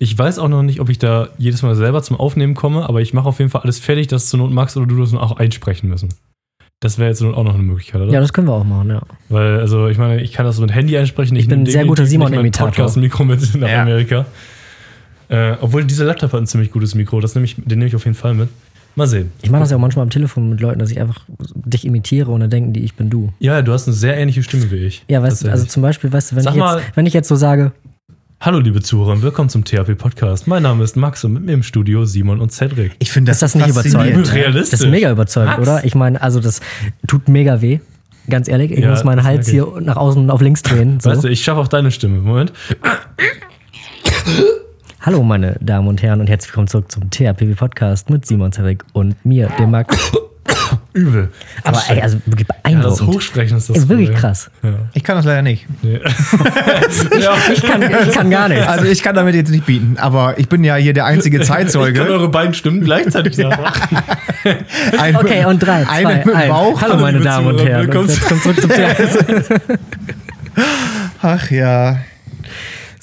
Ich 0.00 0.16
weiß 0.16 0.38
auch 0.38 0.48
noch 0.48 0.62
nicht, 0.62 0.80
ob 0.80 0.90
ich 0.90 0.98
da 0.98 1.28
jedes 1.38 1.62
Mal 1.62 1.74
selber 1.74 2.02
zum 2.02 2.16
Aufnehmen 2.20 2.54
komme, 2.54 2.86
aber 2.88 3.00
ich 3.00 3.14
mache 3.14 3.26
auf 3.26 3.38
jeden 3.38 3.50
Fall 3.50 3.62
alles 3.62 3.78
fertig, 3.80 4.06
dass 4.08 4.28
zur 4.28 4.38
Not 4.38 4.52
Max 4.52 4.76
oder 4.76 4.86
du 4.86 5.00
das 5.00 5.12
auch 5.14 5.38
einsprechen 5.38 5.88
müssen. 5.88 6.10
Das 6.80 6.98
wäre 6.98 7.08
jetzt 7.08 7.20
auch 7.24 7.42
noch 7.42 7.54
eine 7.54 7.62
Möglichkeit, 7.64 8.02
oder? 8.02 8.12
Ja, 8.12 8.20
das 8.20 8.32
können 8.32 8.46
wir 8.46 8.52
auch 8.52 8.62
machen, 8.64 8.90
ja. 8.90 9.00
Weil, 9.30 9.58
also 9.58 9.88
ich 9.88 9.98
meine, 9.98 10.20
ich 10.22 10.32
kann 10.32 10.46
das 10.46 10.54
so 10.56 10.62
mit 10.62 10.72
Handy 10.72 10.96
einsprechen. 10.96 11.36
Ich 11.36 11.48
bin 11.48 11.62
ein 11.62 11.66
sehr 11.66 11.84
guter 11.86 12.06
Simon-Imitator. 12.06 12.68
Podcast-Mikro 12.68 13.24
mit 13.24 13.54
nach 13.56 13.68
Ja. 13.68 13.82
Amerika. 13.82 14.26
Äh, 15.28 15.56
obwohl 15.60 15.84
dieser 15.84 16.04
Laptop 16.04 16.32
hat 16.32 16.40
ein 16.40 16.46
ziemlich 16.46 16.70
gutes 16.70 16.94
Mikro, 16.94 17.20
das 17.20 17.34
nehm 17.34 17.44
ich, 17.44 17.56
den 17.56 17.78
nehme 17.78 17.86
ich 17.88 17.94
auf 17.96 18.04
jeden 18.04 18.16
Fall 18.16 18.34
mit. 18.34 18.48
Mal 18.96 19.06
sehen. 19.06 19.30
Ich 19.42 19.50
mache 19.50 19.60
das 19.60 19.70
ja 19.70 19.76
auch 19.76 19.80
manchmal 19.80 20.02
am 20.04 20.10
Telefon 20.10 20.48
mit 20.50 20.60
Leuten, 20.60 20.78
dass 20.80 20.90
ich 20.90 21.00
einfach 21.00 21.20
dich 21.54 21.84
imitiere 21.84 22.30
und 22.32 22.40
dann 22.40 22.50
denken 22.50 22.72
die, 22.72 22.80
ich 22.84 22.94
bin 22.94 23.10
du. 23.10 23.32
Ja, 23.38 23.62
du 23.62 23.72
hast 23.72 23.86
eine 23.86 23.94
sehr 23.94 24.16
ähnliche 24.16 24.42
Stimme 24.42 24.70
wie 24.72 24.76
ich. 24.86 25.04
Ja, 25.08 25.22
weißt 25.22 25.44
du, 25.44 25.50
also 25.50 25.66
zum 25.66 25.82
Beispiel, 25.82 26.12
weißt 26.12 26.32
du, 26.32 26.36
wenn 26.36 26.42
Sag 26.42 26.54
ich, 26.54 26.58
mal- 26.58 26.78
jetzt, 26.80 26.96
wenn 26.96 27.06
ich 27.06 27.12
jetzt 27.14 27.28
so 27.28 27.36
sage, 27.36 27.72
Hallo 28.40 28.60
liebe 28.60 28.80
Zuhörer 28.80 29.12
und 29.12 29.22
willkommen 29.22 29.48
zum 29.48 29.64
THP 29.64 29.96
Podcast. 29.98 30.46
Mein 30.46 30.62
Name 30.62 30.84
ist 30.84 30.96
Max 30.96 31.24
und 31.24 31.32
mit 31.32 31.42
mir 31.44 31.52
im 31.54 31.64
Studio 31.64 32.04
Simon 32.04 32.40
und 32.40 32.52
Cedric. 32.52 32.92
ich 33.00 33.10
finde 33.10 33.30
das, 33.32 33.36
Ist 33.42 33.42
das 33.42 33.54
nicht 33.56 33.68
überzeugend? 33.68 34.32
Realistisch. 34.32 34.70
das 34.70 34.80
ist 34.82 34.90
mega 34.90 35.10
überzeugend, 35.10 35.58
Max. 35.58 35.62
oder? 35.68 35.84
Ich 35.84 35.94
meine, 35.96 36.22
also 36.22 36.38
das 36.40 36.60
tut 37.08 37.28
mega 37.28 37.60
weh. 37.60 37.80
Ganz 38.30 38.46
ehrlich, 38.48 38.70
ich 38.70 38.78
Ja, 38.80 38.90
muss 38.90 39.02
meinen 39.04 39.24
Hals 39.24 39.48
hier 39.48 39.66
nach 39.80 39.96
außen 39.96 40.30
auf 40.30 40.40
links 40.40 40.62
drehen. 40.62 41.00
So. 41.00 41.10
Weißt 41.10 41.24
du, 41.24 41.28
ich 41.28 41.42
schaffe 41.42 41.60
auch 41.60 41.68
deine 41.68 41.90
Stimme. 41.90 42.18
Moment. 42.20 42.52
Hallo, 45.08 45.22
meine 45.22 45.56
Damen 45.62 45.88
und 45.88 46.02
Herren, 46.02 46.20
und 46.20 46.26
herzlich 46.28 46.50
willkommen 46.50 46.68
zurück 46.68 46.92
zum 46.92 47.08
THPW 47.08 47.54
Podcast 47.54 48.10
mit 48.10 48.26
Simon 48.26 48.52
Zerek 48.52 48.84
und 48.92 49.14
mir, 49.24 49.48
dem 49.58 49.70
Max. 49.70 50.12
Übel. 50.92 51.30
Aber 51.64 51.82
ey, 51.88 52.02
also 52.02 52.18
wirklich 52.26 52.46
ja, 52.46 52.54
das 52.54 52.62
beeindruckend. 52.98 53.08
Hochsprechen 53.14 53.56
ist 53.56 53.70
das 53.70 53.76
ist 53.78 53.88
wirklich 53.88 54.08
Problem. 54.10 54.20
krass. 54.20 54.50
Ja. 54.62 54.74
Ich 54.92 55.02
kann 55.02 55.16
das 55.16 55.24
leider 55.24 55.40
nicht. 55.40 55.64
Nee. 55.80 55.98
Ich 57.54 57.62
kann, 57.62 57.82
ich 57.82 58.12
kann 58.12 58.30
gar 58.30 58.50
nichts. 58.50 58.66
Also 58.68 58.84
ich 58.84 59.02
kann 59.02 59.14
damit 59.14 59.34
jetzt 59.34 59.50
nicht 59.50 59.64
bieten, 59.64 59.96
aber 59.98 60.38
ich 60.38 60.46
bin 60.50 60.62
ja 60.62 60.76
hier 60.76 60.92
der 60.92 61.06
einzige 61.06 61.38
ich 61.40 61.48
kann 61.48 61.56
Zeitzeuge. 61.56 62.02
eure 62.02 62.28
beiden 62.28 62.52
Stimmen 62.52 62.82
gleichzeitig 62.84 63.38
nachmachen. 63.38 63.96
Ein 64.98 65.16
Okay, 65.16 65.46
und 65.46 65.58
drei, 65.60 65.84
zwei, 65.84 65.90
Eine 65.90 66.16
mit 66.16 66.26
dem 66.26 66.36
eins. 66.36 66.48
Bauch. 66.50 66.82
Hallo, 66.82 66.98
meine 66.98 67.20
Damen 67.20 67.46
und 67.46 67.64
Herren. 67.66 67.86
willkommen 67.86 68.10
zurück 68.10 68.60
zum 68.60 68.68
THPW. 68.70 69.56
Ach 71.22 71.50
ja. 71.50 71.96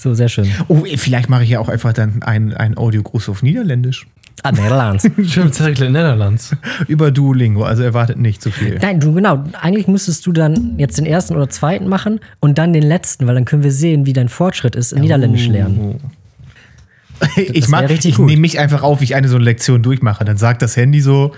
So, 0.05 0.13
sehr 0.13 0.29
schön. 0.29 0.47
Oh, 0.67 0.83
vielleicht 0.97 1.31
mache 1.31 1.45
ich 1.45 1.49
ja 1.49 1.59
auch 1.59 1.67
einfach 1.67 1.91
dann 1.91 2.21
einen, 2.21 2.53
einen 2.53 2.77
Audiogruß 2.77 3.27
auf 3.27 3.41
Niederländisch. 3.41 4.05
Ah, 4.43 4.49
in 4.51 5.93
Netherlands. 5.93 6.55
Über 6.87 7.09
Duolingo, 7.09 7.63
also 7.63 7.81
erwartet 7.81 8.19
nicht 8.19 8.39
zu 8.39 8.51
viel. 8.51 8.77
Nein, 8.79 8.99
du, 8.99 9.13
genau. 9.15 9.45
Eigentlich 9.59 9.87
müsstest 9.87 10.27
du 10.27 10.31
dann 10.31 10.75
jetzt 10.77 10.99
den 10.99 11.07
ersten 11.07 11.35
oder 11.35 11.49
zweiten 11.49 11.87
machen 11.87 12.19
und 12.39 12.59
dann 12.59 12.71
den 12.71 12.83
letzten, 12.83 13.25
weil 13.25 13.33
dann 13.33 13.45
können 13.45 13.63
wir 13.63 13.71
sehen, 13.71 14.05
wie 14.05 14.13
dein 14.13 14.29
Fortschritt 14.29 14.75
ist 14.75 14.91
im 14.91 15.01
Niederländisch 15.01 15.47
lernen. 15.47 15.99
ich 17.35 17.63
wär 17.63 17.69
mach, 17.81 17.89
richtig 17.89 18.11
ich 18.11 18.19
nehme 18.19 18.41
mich 18.41 18.59
einfach 18.59 18.83
auf, 18.83 19.01
wie 19.01 19.05
ich 19.05 19.15
eine 19.15 19.27
so 19.27 19.37
eine 19.37 19.45
Lektion 19.45 19.81
durchmache. 19.81 20.23
Dann 20.23 20.37
sagt 20.37 20.61
das 20.61 20.77
Handy 20.77 21.01
so, 21.01 21.33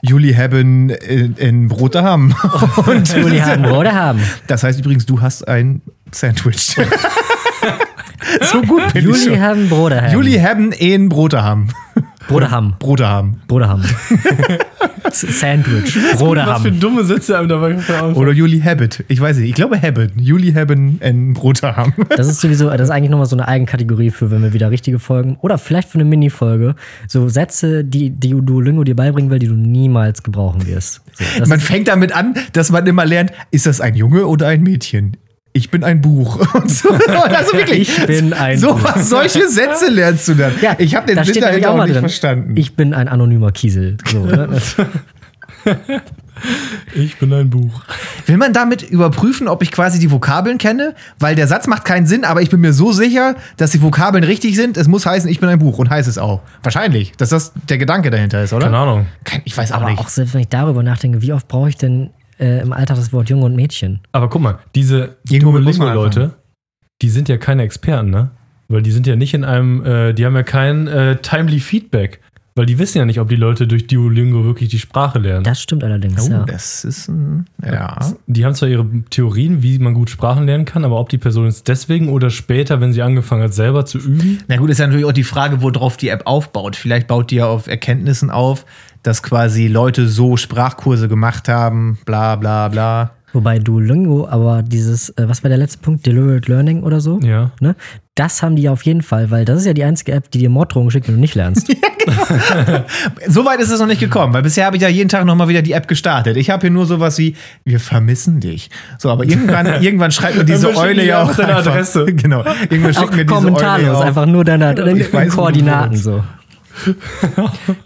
Juli 0.00 0.32
haben 0.32 0.88
in, 0.88 1.36
in 1.36 1.68
Brote 1.68 2.02
haben. 2.02 2.34
Und 2.86 3.14
Juli 3.14 3.40
haben 3.40 3.66
haben. 3.92 4.20
das 4.46 4.62
heißt 4.62 4.78
übrigens, 4.78 5.04
du 5.04 5.20
hast 5.20 5.46
ein 5.46 5.82
Sandwich. 6.12 6.76
so 8.52 8.62
gut 8.62 8.92
bin 8.92 9.02
ich 9.02 9.04
Juli 9.04 9.18
schon. 9.34 9.40
haben 9.40 9.68
Bruder 9.68 10.02
haben. 10.02 10.12
Juli 10.12 10.38
haben 10.38 10.72
in 10.72 11.08
Brote 11.08 11.42
haben. 11.42 11.68
Bruder 12.28 12.50
haben. 12.50 12.74
Brote 12.78 13.08
haben. 13.08 13.40
Bruder 13.48 13.68
haben. 13.68 13.84
Sandwich. 15.12 15.98
Bruder 16.16 16.46
Was 16.46 16.62
für 16.62 16.68
haben. 16.68 16.78
dumme 16.80 17.04
Sätze 17.04 17.36
einem 17.36 17.48
dabei. 17.48 17.76
Oder 18.14 18.32
Juli 18.32 18.60
Habit. 18.60 19.04
Ich 19.08 19.20
weiß 19.20 19.38
nicht. 19.38 19.48
Ich 19.48 19.54
glaube 19.54 19.80
Habit. 19.80 20.12
Juli 20.16 20.52
haben 20.52 21.00
in 21.00 21.32
Brote 21.34 21.76
haben. 21.76 21.92
Das 22.16 22.28
ist 22.28 22.40
sowieso, 22.40 22.70
das 22.70 22.82
ist 22.82 22.90
eigentlich 22.90 23.10
nochmal 23.10 23.26
so 23.26 23.34
eine 23.34 23.48
Eigenkategorie 23.48 24.10
für, 24.10 24.30
wenn 24.30 24.42
wir 24.42 24.52
wieder 24.52 24.70
richtige 24.70 24.98
Folgen 25.00 25.36
oder 25.40 25.58
vielleicht 25.58 25.88
für 25.88 25.96
eine 25.96 26.04
Mini-Folge. 26.04 26.76
So 27.08 27.28
Sätze, 27.28 27.82
die, 27.84 28.10
die 28.10 28.30
Duolingo 28.30 28.84
dir 28.84 28.94
beibringen 28.94 29.30
will, 29.30 29.38
die 29.40 29.48
du 29.48 29.54
niemals 29.54 30.22
gebrauchen 30.22 30.66
wirst. 30.66 31.00
So, 31.14 31.46
Man 31.46 31.58
fängt 31.58 31.88
damit 31.88 32.14
an, 32.14 32.34
dass 32.52 32.70
man 32.70 32.86
immer 32.86 33.04
lernt, 33.04 33.32
ist 33.50 33.66
das 33.66 33.80
ein 33.80 33.94
Junge 33.96 34.26
oder 34.26 34.46
ein 34.48 34.62
Mädchen? 34.62 35.16
Ich 35.52 35.70
bin 35.70 35.82
ein 35.84 36.00
Buch. 36.00 36.38
So, 36.66 36.90
also 36.90 37.52
wirklich. 37.56 37.88
Ich 37.98 38.06
bin 38.06 38.32
ein 38.32 38.58
so 38.58 38.74
Buch. 38.74 38.80
was, 38.84 39.08
solche 39.08 39.48
Sätze 39.48 39.88
lernst 39.90 40.28
du 40.28 40.34
dann. 40.34 40.52
ja, 40.62 40.76
ich 40.78 40.94
habe 40.94 41.12
den 41.12 41.24
Sinn 41.24 41.40
dahinter 41.40 41.72
auch 41.72 41.76
mal 41.76 41.84
nicht 41.84 41.94
drin. 41.94 42.00
verstanden. 42.02 42.56
Ich 42.56 42.76
bin 42.76 42.94
ein 42.94 43.08
anonymer 43.08 43.50
Kiesel. 43.50 43.96
So, 44.10 44.24
ne? 44.24 44.48
Ich 46.94 47.18
bin 47.18 47.30
ein 47.34 47.50
Buch. 47.50 47.82
Will 48.24 48.38
man 48.38 48.54
damit 48.54 48.82
überprüfen, 48.82 49.46
ob 49.46 49.62
ich 49.62 49.70
quasi 49.70 49.98
die 49.98 50.10
Vokabeln 50.10 50.56
kenne? 50.56 50.94
Weil 51.18 51.34
der 51.36 51.46
Satz 51.46 51.66
macht 51.66 51.84
keinen 51.84 52.06
Sinn, 52.06 52.24
aber 52.24 52.40
ich 52.40 52.48
bin 52.48 52.60
mir 52.62 52.72
so 52.72 52.92
sicher, 52.92 53.36
dass 53.58 53.72
die 53.72 53.82
Vokabeln 53.82 54.24
richtig 54.24 54.56
sind. 54.56 54.78
Es 54.78 54.88
muss 54.88 55.04
heißen, 55.04 55.28
ich 55.28 55.38
bin 55.38 55.50
ein 55.50 55.58
Buch 55.58 55.78
und 55.78 55.90
heißt 55.90 56.08
es 56.08 56.16
auch. 56.16 56.40
Wahrscheinlich, 56.62 57.12
dass 57.18 57.28
das 57.28 57.52
der 57.68 57.76
Gedanke 57.76 58.08
dahinter 58.10 58.42
ist, 58.42 58.54
oder? 58.54 58.64
Keine 58.66 58.78
Ahnung. 58.78 59.06
Ich 59.44 59.54
weiß 59.54 59.72
auch 59.72 59.82
Aber 59.82 59.90
nicht. 59.90 59.98
auch 59.98 60.08
selbst 60.08 60.32
wenn 60.32 60.40
ich 60.40 60.48
darüber 60.48 60.82
nachdenke, 60.82 61.20
wie 61.20 61.34
oft 61.34 61.46
brauche 61.46 61.68
ich 61.68 61.76
denn 61.76 62.08
äh, 62.40 62.60
im 62.62 62.72
Alltag 62.72 62.96
das 62.96 63.12
Wort 63.12 63.28
Junge 63.28 63.44
und 63.44 63.54
Mädchen? 63.54 64.00
Aber 64.12 64.28
guck 64.28 64.42
mal, 64.42 64.58
diese 64.74 65.16
Duolingo-Leute, 65.24 66.32
die 67.02 67.10
sind 67.10 67.28
ja 67.28 67.36
keine 67.36 67.62
Experten, 67.62 68.10
ne? 68.10 68.30
Weil 68.68 68.82
die 68.82 68.92
sind 68.92 69.06
ja 69.06 69.16
nicht 69.16 69.34
in 69.34 69.44
einem, 69.44 69.84
äh, 69.84 70.12
die 70.12 70.24
haben 70.24 70.36
ja 70.36 70.42
kein 70.44 70.86
äh, 70.86 71.16
timely 71.16 71.58
Feedback. 71.60 72.20
Weil 72.60 72.66
die 72.66 72.78
wissen 72.78 72.98
ja 72.98 73.06
nicht, 73.06 73.18
ob 73.20 73.30
die 73.30 73.36
Leute 73.36 73.66
durch 73.66 73.86
Duolingo 73.86 74.44
wirklich 74.44 74.68
die 74.68 74.78
Sprache 74.78 75.18
lernen. 75.18 75.44
Das 75.44 75.62
stimmt 75.62 75.82
allerdings, 75.82 76.28
oh, 76.28 76.30
ja. 76.30 76.44
das 76.44 76.84
ist 76.84 77.08
ein. 77.08 77.46
Ja. 77.64 77.96
Die 78.26 78.44
haben 78.44 78.54
zwar 78.54 78.68
ihre 78.68 78.86
Theorien, 79.08 79.62
wie 79.62 79.78
man 79.78 79.94
gut 79.94 80.10
Sprachen 80.10 80.44
lernen 80.44 80.66
kann, 80.66 80.84
aber 80.84 81.00
ob 81.00 81.08
die 81.08 81.16
Person 81.16 81.46
jetzt 81.46 81.68
deswegen 81.68 82.10
oder 82.10 82.28
später, 82.28 82.82
wenn 82.82 82.92
sie 82.92 83.00
angefangen 83.00 83.44
hat, 83.44 83.54
selber 83.54 83.86
zu 83.86 83.96
üben, 83.96 84.40
Na 84.46 84.58
gut, 84.58 84.68
ist 84.68 84.76
ja 84.76 84.86
natürlich 84.86 85.06
auch 85.06 85.12
die 85.12 85.24
Frage, 85.24 85.62
worauf 85.62 85.96
die 85.96 86.10
App 86.10 86.26
aufbaut. 86.26 86.76
Vielleicht 86.76 87.06
baut 87.06 87.30
die 87.30 87.36
ja 87.36 87.46
auf 87.46 87.66
Erkenntnissen 87.66 88.28
auf, 88.28 88.66
dass 89.02 89.22
quasi 89.22 89.66
Leute 89.66 90.06
so 90.06 90.36
Sprachkurse 90.36 91.08
gemacht 91.08 91.48
haben, 91.48 91.96
bla 92.04 92.36
bla 92.36 92.68
bla. 92.68 93.12
Wobei 93.32 93.58
Duolingo, 93.58 94.28
aber 94.28 94.62
dieses, 94.62 95.10
äh, 95.10 95.28
was 95.28 95.42
war 95.44 95.48
der 95.48 95.58
letzte 95.58 95.78
Punkt? 95.78 96.06
Deliberate 96.06 96.50
Learning 96.50 96.82
oder 96.82 97.00
so? 97.00 97.20
ja. 97.22 97.52
Ne? 97.60 97.76
Das 98.16 98.42
haben 98.42 98.54
die 98.54 98.68
auf 98.68 98.82
jeden 98.82 99.00
Fall, 99.00 99.30
weil 99.30 99.46
das 99.46 99.60
ist 99.60 99.66
ja 99.66 99.72
die 99.72 99.84
einzige 99.84 100.12
App, 100.12 100.30
die 100.30 100.38
dir 100.38 100.50
Morddrohungen 100.50 100.90
schickt, 100.90 101.08
wenn 101.08 101.14
du 101.14 101.20
nicht 101.20 101.34
lernst. 101.34 101.74
So 103.28 103.44
weit 103.44 103.60
ist 103.60 103.70
es 103.70 103.78
noch 103.78 103.86
nicht 103.86 104.00
gekommen, 104.00 104.32
weil 104.32 104.42
bisher 104.42 104.66
habe 104.66 104.76
ich 104.76 104.82
ja 104.82 104.88
jeden 104.88 105.08
Tag 105.08 105.24
nochmal 105.24 105.48
wieder 105.48 105.62
die 105.62 105.72
App 105.72 105.86
gestartet. 105.86 106.36
Ich 106.36 106.50
habe 106.50 106.62
hier 106.62 106.70
nur 106.70 106.86
sowas 106.86 107.18
wie, 107.18 107.36
wir 107.64 107.78
vermissen 107.78 108.40
dich. 108.40 108.70
So, 108.98 109.10
aber 109.10 109.24
irgendwann, 109.24 109.66
irgendwann 109.82 110.10
schreibt 110.10 110.36
mir 110.36 110.44
diese 110.44 110.74
Eule 110.76 111.04
ja 111.04 111.22
auch 111.22 111.34
deine 111.34 111.56
Adresse. 111.56 112.06
Genau. 112.20 112.44
Irgendwann 112.68 112.94
schickt 112.94 113.16
mir 113.16 113.24
diese 113.24 113.34
Eule 113.34 113.46
kommentarlos, 113.46 113.86
ja 113.86 113.94
auch, 113.94 114.04
einfach 114.04 114.26
nur 114.26 114.44
deine, 114.44 114.74
deine 114.74 115.28
Koordinaten 115.28 115.96
so. 115.96 116.22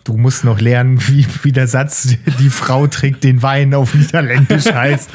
Du 0.04 0.16
musst 0.16 0.44
noch 0.44 0.60
lernen, 0.60 1.00
wie, 1.08 1.26
wie 1.42 1.52
der 1.52 1.66
Satz, 1.66 2.16
die 2.38 2.50
Frau 2.50 2.86
trägt 2.86 3.24
den 3.24 3.42
Wein 3.42 3.74
auf 3.74 3.94
Niederländisch 3.94 4.66
heißt. 4.72 5.10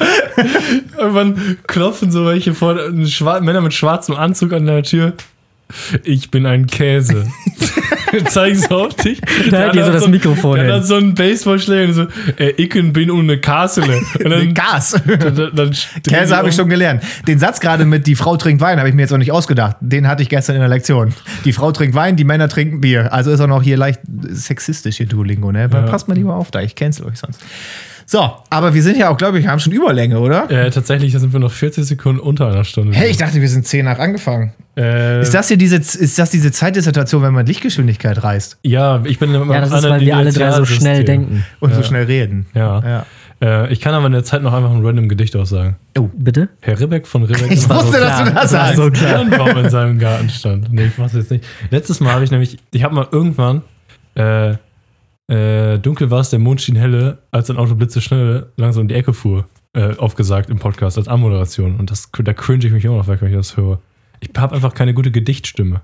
Irgendwann 0.96 1.58
klopfen 1.66 2.10
so 2.10 2.26
welche 2.26 2.54
vor, 2.54 2.76
Männer 2.92 3.60
mit 3.60 3.74
schwarzem 3.74 4.16
Anzug 4.16 4.52
an 4.52 4.66
der 4.66 4.82
Tür. 4.82 5.14
Ich 6.02 6.30
bin 6.30 6.46
ein 6.46 6.66
Käse. 6.66 7.26
Zeigen 8.26 8.56
sie 8.56 8.70
auf 8.70 8.94
dich. 8.94 9.20
Da 9.50 9.72
ihr 9.72 9.84
so 9.84 9.92
das 9.92 10.08
Mikrofon 10.08 10.60
hin. 10.60 10.72
hat 10.72 10.86
so 10.86 10.96
einen 10.96 11.14
Baseballschläger 11.14 11.88
und 11.88 11.94
so, 11.94 12.06
äh, 12.38 12.50
ich 12.56 12.68
bin 12.70 13.10
ohne 13.10 13.38
Kasele. 13.38 14.00
Dann, 14.18 14.54
Gas. 14.54 14.92
dann, 15.06 15.34
dann, 15.34 15.52
dann 15.54 15.72
Käse 16.02 16.36
habe 16.36 16.48
ich 16.48 16.54
schon 16.54 16.68
gelernt. 16.68 17.02
Den 17.26 17.38
Satz 17.38 17.60
gerade 17.60 17.84
mit 17.84 18.06
die 18.06 18.16
Frau 18.16 18.36
trinkt 18.36 18.62
Wein 18.62 18.78
habe 18.78 18.88
ich 18.88 18.94
mir 18.94 19.02
jetzt 19.02 19.12
auch 19.12 19.18
nicht 19.18 19.32
ausgedacht. 19.32 19.76
Den 19.80 20.08
hatte 20.08 20.22
ich 20.22 20.28
gestern 20.28 20.56
in 20.56 20.60
der 20.60 20.68
Lektion. 20.68 21.14
Die 21.44 21.52
Frau 21.52 21.72
trinkt 21.72 21.94
Wein, 21.94 22.16
die 22.16 22.24
Männer 22.24 22.48
trinken 22.48 22.80
Bier. 22.80 23.12
Also 23.12 23.30
ist 23.30 23.40
auch 23.40 23.46
noch 23.46 23.62
hier 23.62 23.76
leicht 23.76 24.00
sexistisch 24.28 24.96
hier 24.96 25.06
Duolingo, 25.06 25.52
ne? 25.52 25.68
Ja. 25.72 25.82
Passt 25.82 26.08
mal 26.08 26.14
lieber 26.14 26.34
auf 26.34 26.50
da, 26.50 26.60
ich 26.60 26.74
cancel 26.74 27.06
euch 27.06 27.18
sonst. 27.18 27.40
So, 28.12 28.28
aber 28.50 28.74
wir 28.74 28.82
sind 28.82 28.96
ja 28.96 29.08
auch, 29.08 29.16
glaube 29.16 29.38
ich, 29.38 29.46
haben 29.46 29.60
schon 29.60 29.72
Überlänge, 29.72 30.18
oder? 30.18 30.50
Äh, 30.50 30.68
tatsächlich 30.72 31.12
sind 31.12 31.32
wir 31.32 31.38
noch 31.38 31.52
40 31.52 31.84
Sekunden 31.84 32.18
unter 32.18 32.48
einer 32.48 32.64
Stunde. 32.64 32.92
Hey, 32.96 33.08
ich 33.08 33.18
dachte, 33.18 33.40
wir 33.40 33.48
sind 33.48 33.64
10 33.68 33.84
nach 33.84 34.00
angefangen. 34.00 34.52
äh, 34.76 35.20
Ist 35.22 35.32
das 35.32 35.46
hier 35.46 35.56
diese, 35.56 35.76
ist 35.76 36.18
das 36.18 36.28
diese 36.32 36.50
Zeitdissertation, 36.50 37.22
wenn 37.22 37.32
man 37.34 37.46
Lichtgeschwindigkeit 37.46 38.20
reist 38.24 38.58
ja, 38.64 39.00
ich 39.04 39.20
bin 39.20 39.32
immer 39.32 39.54
Ja, 39.54 39.60
das 39.60 39.70
ist, 39.72 39.88
weil 39.88 40.00
wir 40.00 40.16
alle 40.16 40.32
drei 40.32 40.50
so 40.50 40.64
schnell 40.64 41.04
denken. 41.04 41.44
und 41.60 41.72
so 41.72 41.82
Ja. 41.82 41.86
schnell 41.86 42.04
reden? 42.06 42.46
Ja. 42.52 42.82
Ja. 42.84 43.06
Äh, 43.66 43.72
ich 43.72 43.80
kann 43.80 43.94
aber 43.94 44.06
in 44.06 44.12
der 44.12 44.24
Zeit 44.24 44.42
noch 44.42 44.54
einfach 44.54 44.72
ein 44.72 44.84
random 44.84 45.08
Gedicht 45.08 45.36
aussagen. 45.36 45.76
Bitte? 46.14 46.48
Herr 46.62 46.80
Ribbeck 46.80 47.06
von 47.06 47.22
Ribbeck 47.22 47.52
Ich 47.52 47.68
war 47.68 47.78
so 47.78 47.86
wusste, 47.86 48.00
dass 48.00 48.18
du 48.18 48.24
klar. 48.24 48.42
das 48.42 48.50
sagst. 48.50 48.76
so 48.76 48.90
klar. 48.90 49.24
Birnbaum 49.24 49.56
in 49.64 49.70
seinem 49.70 49.98
Garten 50.00 50.28
stand. 50.30 50.72
Nee, 50.72 50.86
ich 50.86 50.98
mach's 50.98 51.12
jetzt 51.14 51.30
nicht. 51.30 51.44
Letztes 51.70 52.00
Mal 52.00 52.12
habe 52.14 52.24
ich 52.24 52.32
nämlich, 52.32 52.58
ich 52.72 52.82
habe 52.82 52.92
mal 52.92 53.06
irgendwann, 53.12 53.62
äh, 54.16 54.54
äh, 55.30 55.78
dunkel 55.78 56.10
war 56.10 56.20
es, 56.20 56.30
der 56.30 56.40
Mond 56.40 56.60
schien 56.60 56.74
helle, 56.74 57.18
als 57.30 57.48
ein 57.50 57.56
Auto 57.56 57.76
blitzeschnell 57.76 58.48
langsam 58.56 58.82
um 58.82 58.88
die 58.88 58.96
Ecke 58.96 59.12
fuhr, 59.12 59.46
äh, 59.74 59.96
aufgesagt 59.96 60.50
im 60.50 60.58
Podcast 60.58 60.98
als 60.98 61.06
Anmoderation. 61.06 61.76
Und 61.76 61.90
das, 61.90 62.10
da 62.12 62.34
cringe 62.34 62.66
ich 62.66 62.72
mich 62.72 62.84
immer 62.84 62.96
noch, 62.96 63.06
wenn 63.06 63.24
ich 63.24 63.36
das 63.36 63.56
höre. 63.56 63.80
Ich 64.18 64.30
habe 64.36 64.56
einfach 64.56 64.74
keine 64.74 64.92
gute 64.92 65.12
Gedichtstimme. 65.12 65.82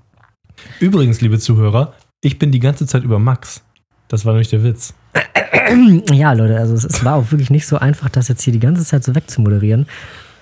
Übrigens, 0.80 1.20
liebe 1.20 1.38
Zuhörer, 1.38 1.94
ich 2.20 2.40
bin 2.40 2.50
die 2.50 2.58
ganze 2.58 2.86
Zeit 2.86 3.04
über 3.04 3.20
Max. 3.20 3.62
Das 4.08 4.24
war 4.24 4.32
nämlich 4.32 4.48
der 4.48 4.64
Witz. 4.64 4.94
Ja, 6.12 6.32
Leute, 6.32 6.56
also 6.58 6.74
es, 6.74 6.84
es 6.84 7.04
war 7.04 7.16
auch 7.16 7.32
wirklich 7.32 7.50
nicht 7.50 7.66
so 7.66 7.76
einfach, 7.76 8.08
das 8.08 8.28
jetzt 8.28 8.42
hier 8.42 8.52
die 8.52 8.60
ganze 8.60 8.84
Zeit 8.84 9.02
so 9.02 9.16
wegzumoderieren. 9.16 9.86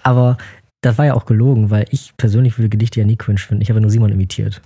Aber 0.02 0.36
das 0.82 0.98
war 0.98 1.06
ja 1.06 1.14
auch 1.14 1.24
gelogen, 1.24 1.70
weil 1.70 1.86
ich 1.90 2.12
persönlich 2.18 2.58
würde 2.58 2.68
Gedichte 2.68 3.00
ja 3.00 3.06
nie 3.06 3.16
cringe 3.16 3.38
finden. 3.38 3.62
Ich 3.62 3.70
habe 3.70 3.80
nur 3.80 3.90
Simon 3.90 4.12
imitiert. 4.12 4.60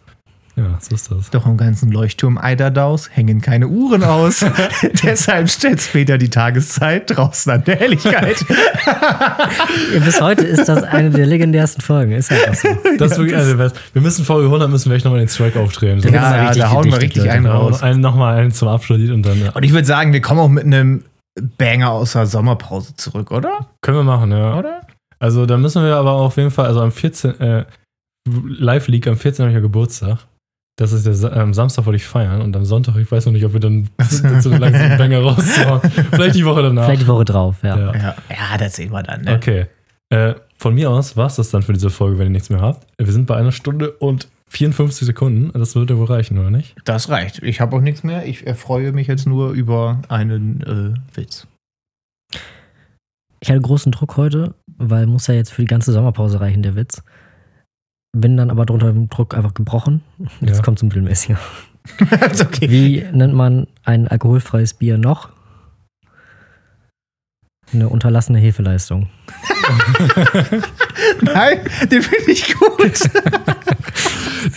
Ja, 0.59 0.77
so 0.81 0.95
ist 0.95 1.11
das. 1.11 1.31
Doch 1.31 1.47
im 1.47 1.57
ganzen 1.57 1.93
Leuchtturm 1.93 2.37
Eiderdaus 2.37 3.09
hängen 3.13 3.41
keine 3.41 3.69
Uhren 3.69 4.03
aus. 4.03 4.45
Deshalb 5.05 5.49
stellt 5.49 5.81
später 5.81 6.19
die 6.19 6.31
Tageszeit 6.31 7.05
draußen 7.17 7.53
an 7.53 7.65
der 7.65 7.77
Helligkeit. 7.77 8.45
Ja, 9.95 10.01
bis 10.05 10.21
heute 10.21 10.45
ist 10.45 10.69
das 10.69 10.83
eine 10.83 11.11
der 11.11 11.27
legendärsten 11.27 11.81
Folgen. 11.83 12.13
Ist 12.13 12.31
halt 12.31 12.49
auch 12.51 12.55
so. 12.55 12.69
Das 12.99 13.13
ist 13.13 13.19
wirklich 13.19 13.37
eine 13.37 13.47
der 13.47 13.55
besten. 13.55 13.79
Wir 13.93 14.03
müssen 14.03 14.25
Folge 14.25 14.47
100 14.47 14.71
müssen 14.71 14.91
wir 14.91 14.97
echt 14.97 15.05
nochmal 15.05 15.21
den 15.21 15.29
Strike 15.29 15.59
aufdrehen. 15.59 16.01
So. 16.01 16.09
Ja, 16.09 16.15
ja, 16.15 16.37
ja, 16.37 16.43
richtig 16.45 16.63
da 16.63 16.71
hauen 16.71 16.85
wir 16.91 17.01
richtig 17.01 17.31
einen 17.31 17.47
raus. 17.47 17.83
Einen, 17.83 18.01
nochmal 18.01 18.37
einen 18.39 18.51
zum 18.51 18.69
Abschluss 18.69 18.99
und 19.11 19.25
dann. 19.25 19.41
äh, 19.41 19.51
Und 19.55 19.63
ich 19.63 19.73
würde 19.73 19.87
sagen, 19.87 20.13
wir 20.13 20.21
kommen 20.21 20.41
auch 20.41 20.49
mit 20.49 20.65
einem 20.65 21.05
Banger 21.59 21.91
aus 21.91 22.13
der 22.13 22.27
Sommerpause 22.27 22.97
zurück, 22.97 23.31
oder? 23.31 23.67
Können 23.83 23.99
wir 23.99 24.05
machen, 24.05 24.31
ja. 24.33 24.59
Oder? 24.59 24.81
Also 25.19 25.47
da 25.47 25.57
müssen 25.57 25.85
wir 25.85 25.97
aber 25.97 26.13
auf 26.13 26.37
jeden 26.37 26.51
Fall, 26.51 26.67
also 26.67 26.81
am 26.81 26.93
14. 26.93 27.41
Äh, 27.41 27.65
Live 28.47 28.89
League 28.89 29.07
am 29.07 29.17
14. 29.17 29.45
habe 29.45 29.51
ich 29.51 29.55
ja 29.55 29.61
Geburtstag. 29.61 30.19
Das 30.79 30.93
ist 30.93 31.05
der 31.05 31.15
Sa 31.15 31.35
ähm, 31.35 31.53
Samstag 31.55 31.87
wollte 31.87 31.97
ich 31.97 32.07
feiern 32.07 32.41
und 32.41 32.55
am 32.55 32.65
Sonntag, 32.65 32.95
ich 32.97 33.11
weiß 33.11 33.27
noch 33.27 33.33
nicht, 33.33 33.45
ob 33.45 33.53
wir 33.53 33.59
dann 33.59 33.91
so 34.09 34.51
lange 34.51 34.79
so 34.79 34.85
einen 34.85 34.97
Banger 34.97 35.19
raushauen. 35.19 35.81
Vielleicht 36.13 36.37
die 36.37 36.45
Woche 36.47 36.63
danach. 36.63 36.85
Vielleicht 36.85 37.03
die 37.03 37.09
Woche 37.09 37.25
drauf, 37.25 37.57
ja. 37.65 37.77
ja. 37.77 37.95
Ja, 37.95 38.17
ja 38.31 38.59
das 38.59 38.77
sehen 38.77 38.93
wir 38.93 39.03
dann. 39.03 39.23
Ne? 39.23 39.35
Okay. 39.35 39.67
Äh, 40.11 40.35
von 40.57 40.77
mir 40.77 40.89
aus 40.91 41.17
war 41.17 41.27
es 41.27 41.35
das 41.35 41.51
dann 41.51 41.63
für 41.63 41.73
diese 41.73 41.91
Folge, 41.91 42.19
wenn 42.19 42.29
ihr 42.29 42.33
nichts 42.33 42.49
mehr 42.49 42.61
habt. 42.61 42.87
Wir 42.97 43.13
sind 43.13 43.27
bei 43.27 43.37
einer 43.37 43.51
Stunde 43.51 43.91
und 43.91 44.29
54 44.51 45.05
Sekunden. 45.05 45.51
Das 45.59 45.75
würde 45.75 45.99
wohl 45.99 46.07
reichen, 46.07 46.39
oder 46.39 46.53
nicht? 46.53 46.77
Das 46.85 47.09
reicht. 47.09 47.43
Ich 47.43 47.61
habe 47.61 47.75
auch 47.75 47.81
nichts 47.81 48.05
mehr. 48.05 48.25
Ich 48.27 48.47
erfreue 48.47 48.93
mich 48.93 49.09
jetzt 49.09 49.27
nur 49.27 49.51
über 49.51 50.01
einen 50.09 50.61
äh, 50.63 51.17
Witz. 51.17 51.49
Ich 53.41 53.51
hatte 53.51 53.61
großen 53.61 53.91
Druck 53.91 54.17
heute, 54.17 54.55
weil 54.77 55.09
muss 55.09 55.27
ja 55.27 55.35
jetzt 55.35 55.53
für 55.53 55.63
die 55.63 55.69
ganze 55.69 55.91
Sommerpause 55.91 56.41
reichen, 56.41 56.63
der 56.63 56.77
Witz. 56.77 57.03
Bin 58.17 58.37
dann 58.37 58.51
aber 58.51 58.67
drunter 58.67 58.93
dem 58.93 59.09
Druck 59.09 59.35
einfach 59.35 59.55
gebrochen. 59.55 60.03
Jetzt 60.41 60.57
Ja. 60.59 60.63
kommt 60.63 60.79
zum 60.79 60.89
mittelmäßiger. 60.89 61.39
ist 62.31 62.43
okay. 62.45 62.69
Wie 62.71 63.05
nennt 63.13 63.35
man 63.35 63.67
ein 63.85 64.09
alkoholfreies 64.09 64.75
Bier 64.75 64.99
noch? 64.99 65.31
Eine 67.73 67.89
unterlassene 67.91 68.39
Hefeleistung. 68.39 69.09
Nein, 71.23 71.61
den 71.91 72.03
finde 72.03 72.31
ich 72.33 72.55
gut. 72.55 73.11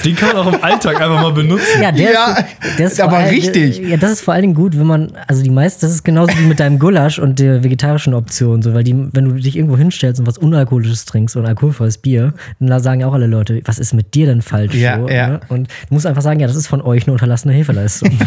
Den 0.05 0.15
kann 0.15 0.29
man 0.35 0.37
auch 0.47 0.53
im 0.53 0.63
Alltag 0.63 0.95
einfach 1.01 1.21
mal 1.21 1.31
benutzen. 1.33 1.81
Ja, 1.81 1.91
der 1.91 2.11
Ja, 2.11 2.31
ist, 2.37 2.79
der 2.79 2.87
ist 2.87 3.01
aber 3.01 3.17
allem- 3.17 3.29
richtig. 3.29 3.77
Ja, 3.79 3.97
das 3.97 4.11
ist 4.13 4.21
vor 4.21 4.33
allen 4.33 4.41
Dingen 4.43 4.53
gut, 4.55 4.77
wenn 4.77 4.87
man, 4.87 5.11
also 5.27 5.43
die 5.43 5.49
meisten, 5.49 5.81
das 5.81 5.91
ist 5.91 6.03
genauso 6.03 6.37
wie 6.37 6.45
mit 6.45 6.59
deinem 6.59 6.79
Gulasch 6.79 7.19
und 7.19 7.39
der 7.39 7.63
vegetarischen 7.63 8.13
Option, 8.13 8.61
so, 8.61 8.73
weil 8.73 8.83
die, 8.83 8.95
wenn 9.13 9.25
du 9.25 9.31
dich 9.33 9.55
irgendwo 9.55 9.77
hinstellst 9.77 10.19
und 10.19 10.27
was 10.27 10.37
Unalkoholisches 10.37 11.05
trinkst 11.05 11.35
und 11.35 11.45
alkoholfreies 11.45 11.97
Bier, 11.99 12.33
dann 12.59 12.79
sagen 12.81 13.01
ja 13.01 13.07
auch 13.07 13.13
alle 13.13 13.27
Leute, 13.27 13.61
was 13.65 13.79
ist 13.79 13.93
mit 13.93 14.13
dir 14.15 14.25
denn 14.25 14.41
falsch? 14.41 14.73
Ja, 14.75 14.99
so, 14.99 15.09
ja. 15.09 15.27
Ne? 15.27 15.39
Und 15.49 15.67
du 15.89 15.93
musst 15.93 16.05
einfach 16.05 16.21
sagen, 16.21 16.39
ja, 16.39 16.47
das 16.47 16.55
ist 16.55 16.67
von 16.67 16.81
euch 16.81 17.03
eine 17.03 17.13
unterlassene 17.13 17.53
Hefeleistung. 17.53 18.11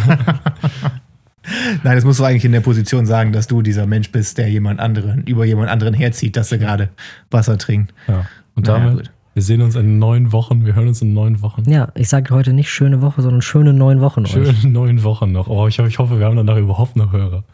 Nein, 1.83 1.95
das 1.97 2.05
musst 2.05 2.20
du 2.20 2.25
eigentlich 2.25 2.45
in 2.47 2.53
der 2.53 2.61
Position 2.61 3.05
sagen, 3.05 3.33
dass 3.33 3.47
du 3.47 3.61
dieser 3.61 3.85
Mensch 3.87 4.11
bist, 4.11 4.39
der 4.39 4.49
jemand 4.49 4.81
anderen, 4.81 5.25
über 5.25 5.45
jemand 5.45 5.68
anderen 5.68 5.93
herzieht, 5.93 6.37
dass 6.39 6.51
er 6.53 6.59
gerade 6.59 6.89
Wasser 7.31 7.59
trinkt. 7.59 7.93
Ja. 8.09 8.25
Und 8.55 8.66
Naja, 8.66 8.79
damit, 8.85 8.97
gut. 8.97 9.11
Wir 9.35 9.43
sehen 9.43 9.61
uns 9.62 9.74
in 9.76 9.99
neun 9.99 10.32
Wochen. 10.32 10.64
Wir 10.64 10.74
hören 10.74 10.89
uns 10.89 11.03
in 11.03 11.12
neun 11.12 11.43
Wochen. 11.43 11.68
ja, 11.68 11.89
ich 11.95 12.09
sage 12.09 12.32
heute 12.35 12.53
nicht 12.53 12.70
schöne 12.70 13.03
Woche, 13.03 13.20
sondern 13.22 13.43
schöne 13.43 13.72
neun 13.72 14.01
Wochen 14.01 14.20
euch. 14.24 14.30
Schöne 14.32 14.55
neun 14.64 15.03
Wochen 15.03 15.32
noch. 15.32 15.49
Oh, 15.49 15.66
ich, 15.68 15.78
hoffe- 15.78 15.89
ich 15.89 15.99
hoffe, 15.99 16.18
wir 16.18 16.26
haben 16.26 16.37
danach 16.37 16.57
überhaupt 16.57 16.97
noch 16.97 17.12
Hörer. 17.12 17.45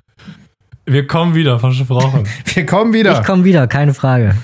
Wir 0.86 1.06
kommen 1.06 1.34
wieder, 1.34 1.58
versprochen. 1.58 2.24
Wir 2.54 2.66
kommen 2.66 2.92
wieder. 2.92 3.20
Ich 3.20 3.26
komme 3.26 3.44
wieder, 3.44 3.66
keine 3.66 3.94
Frage. 3.94 4.34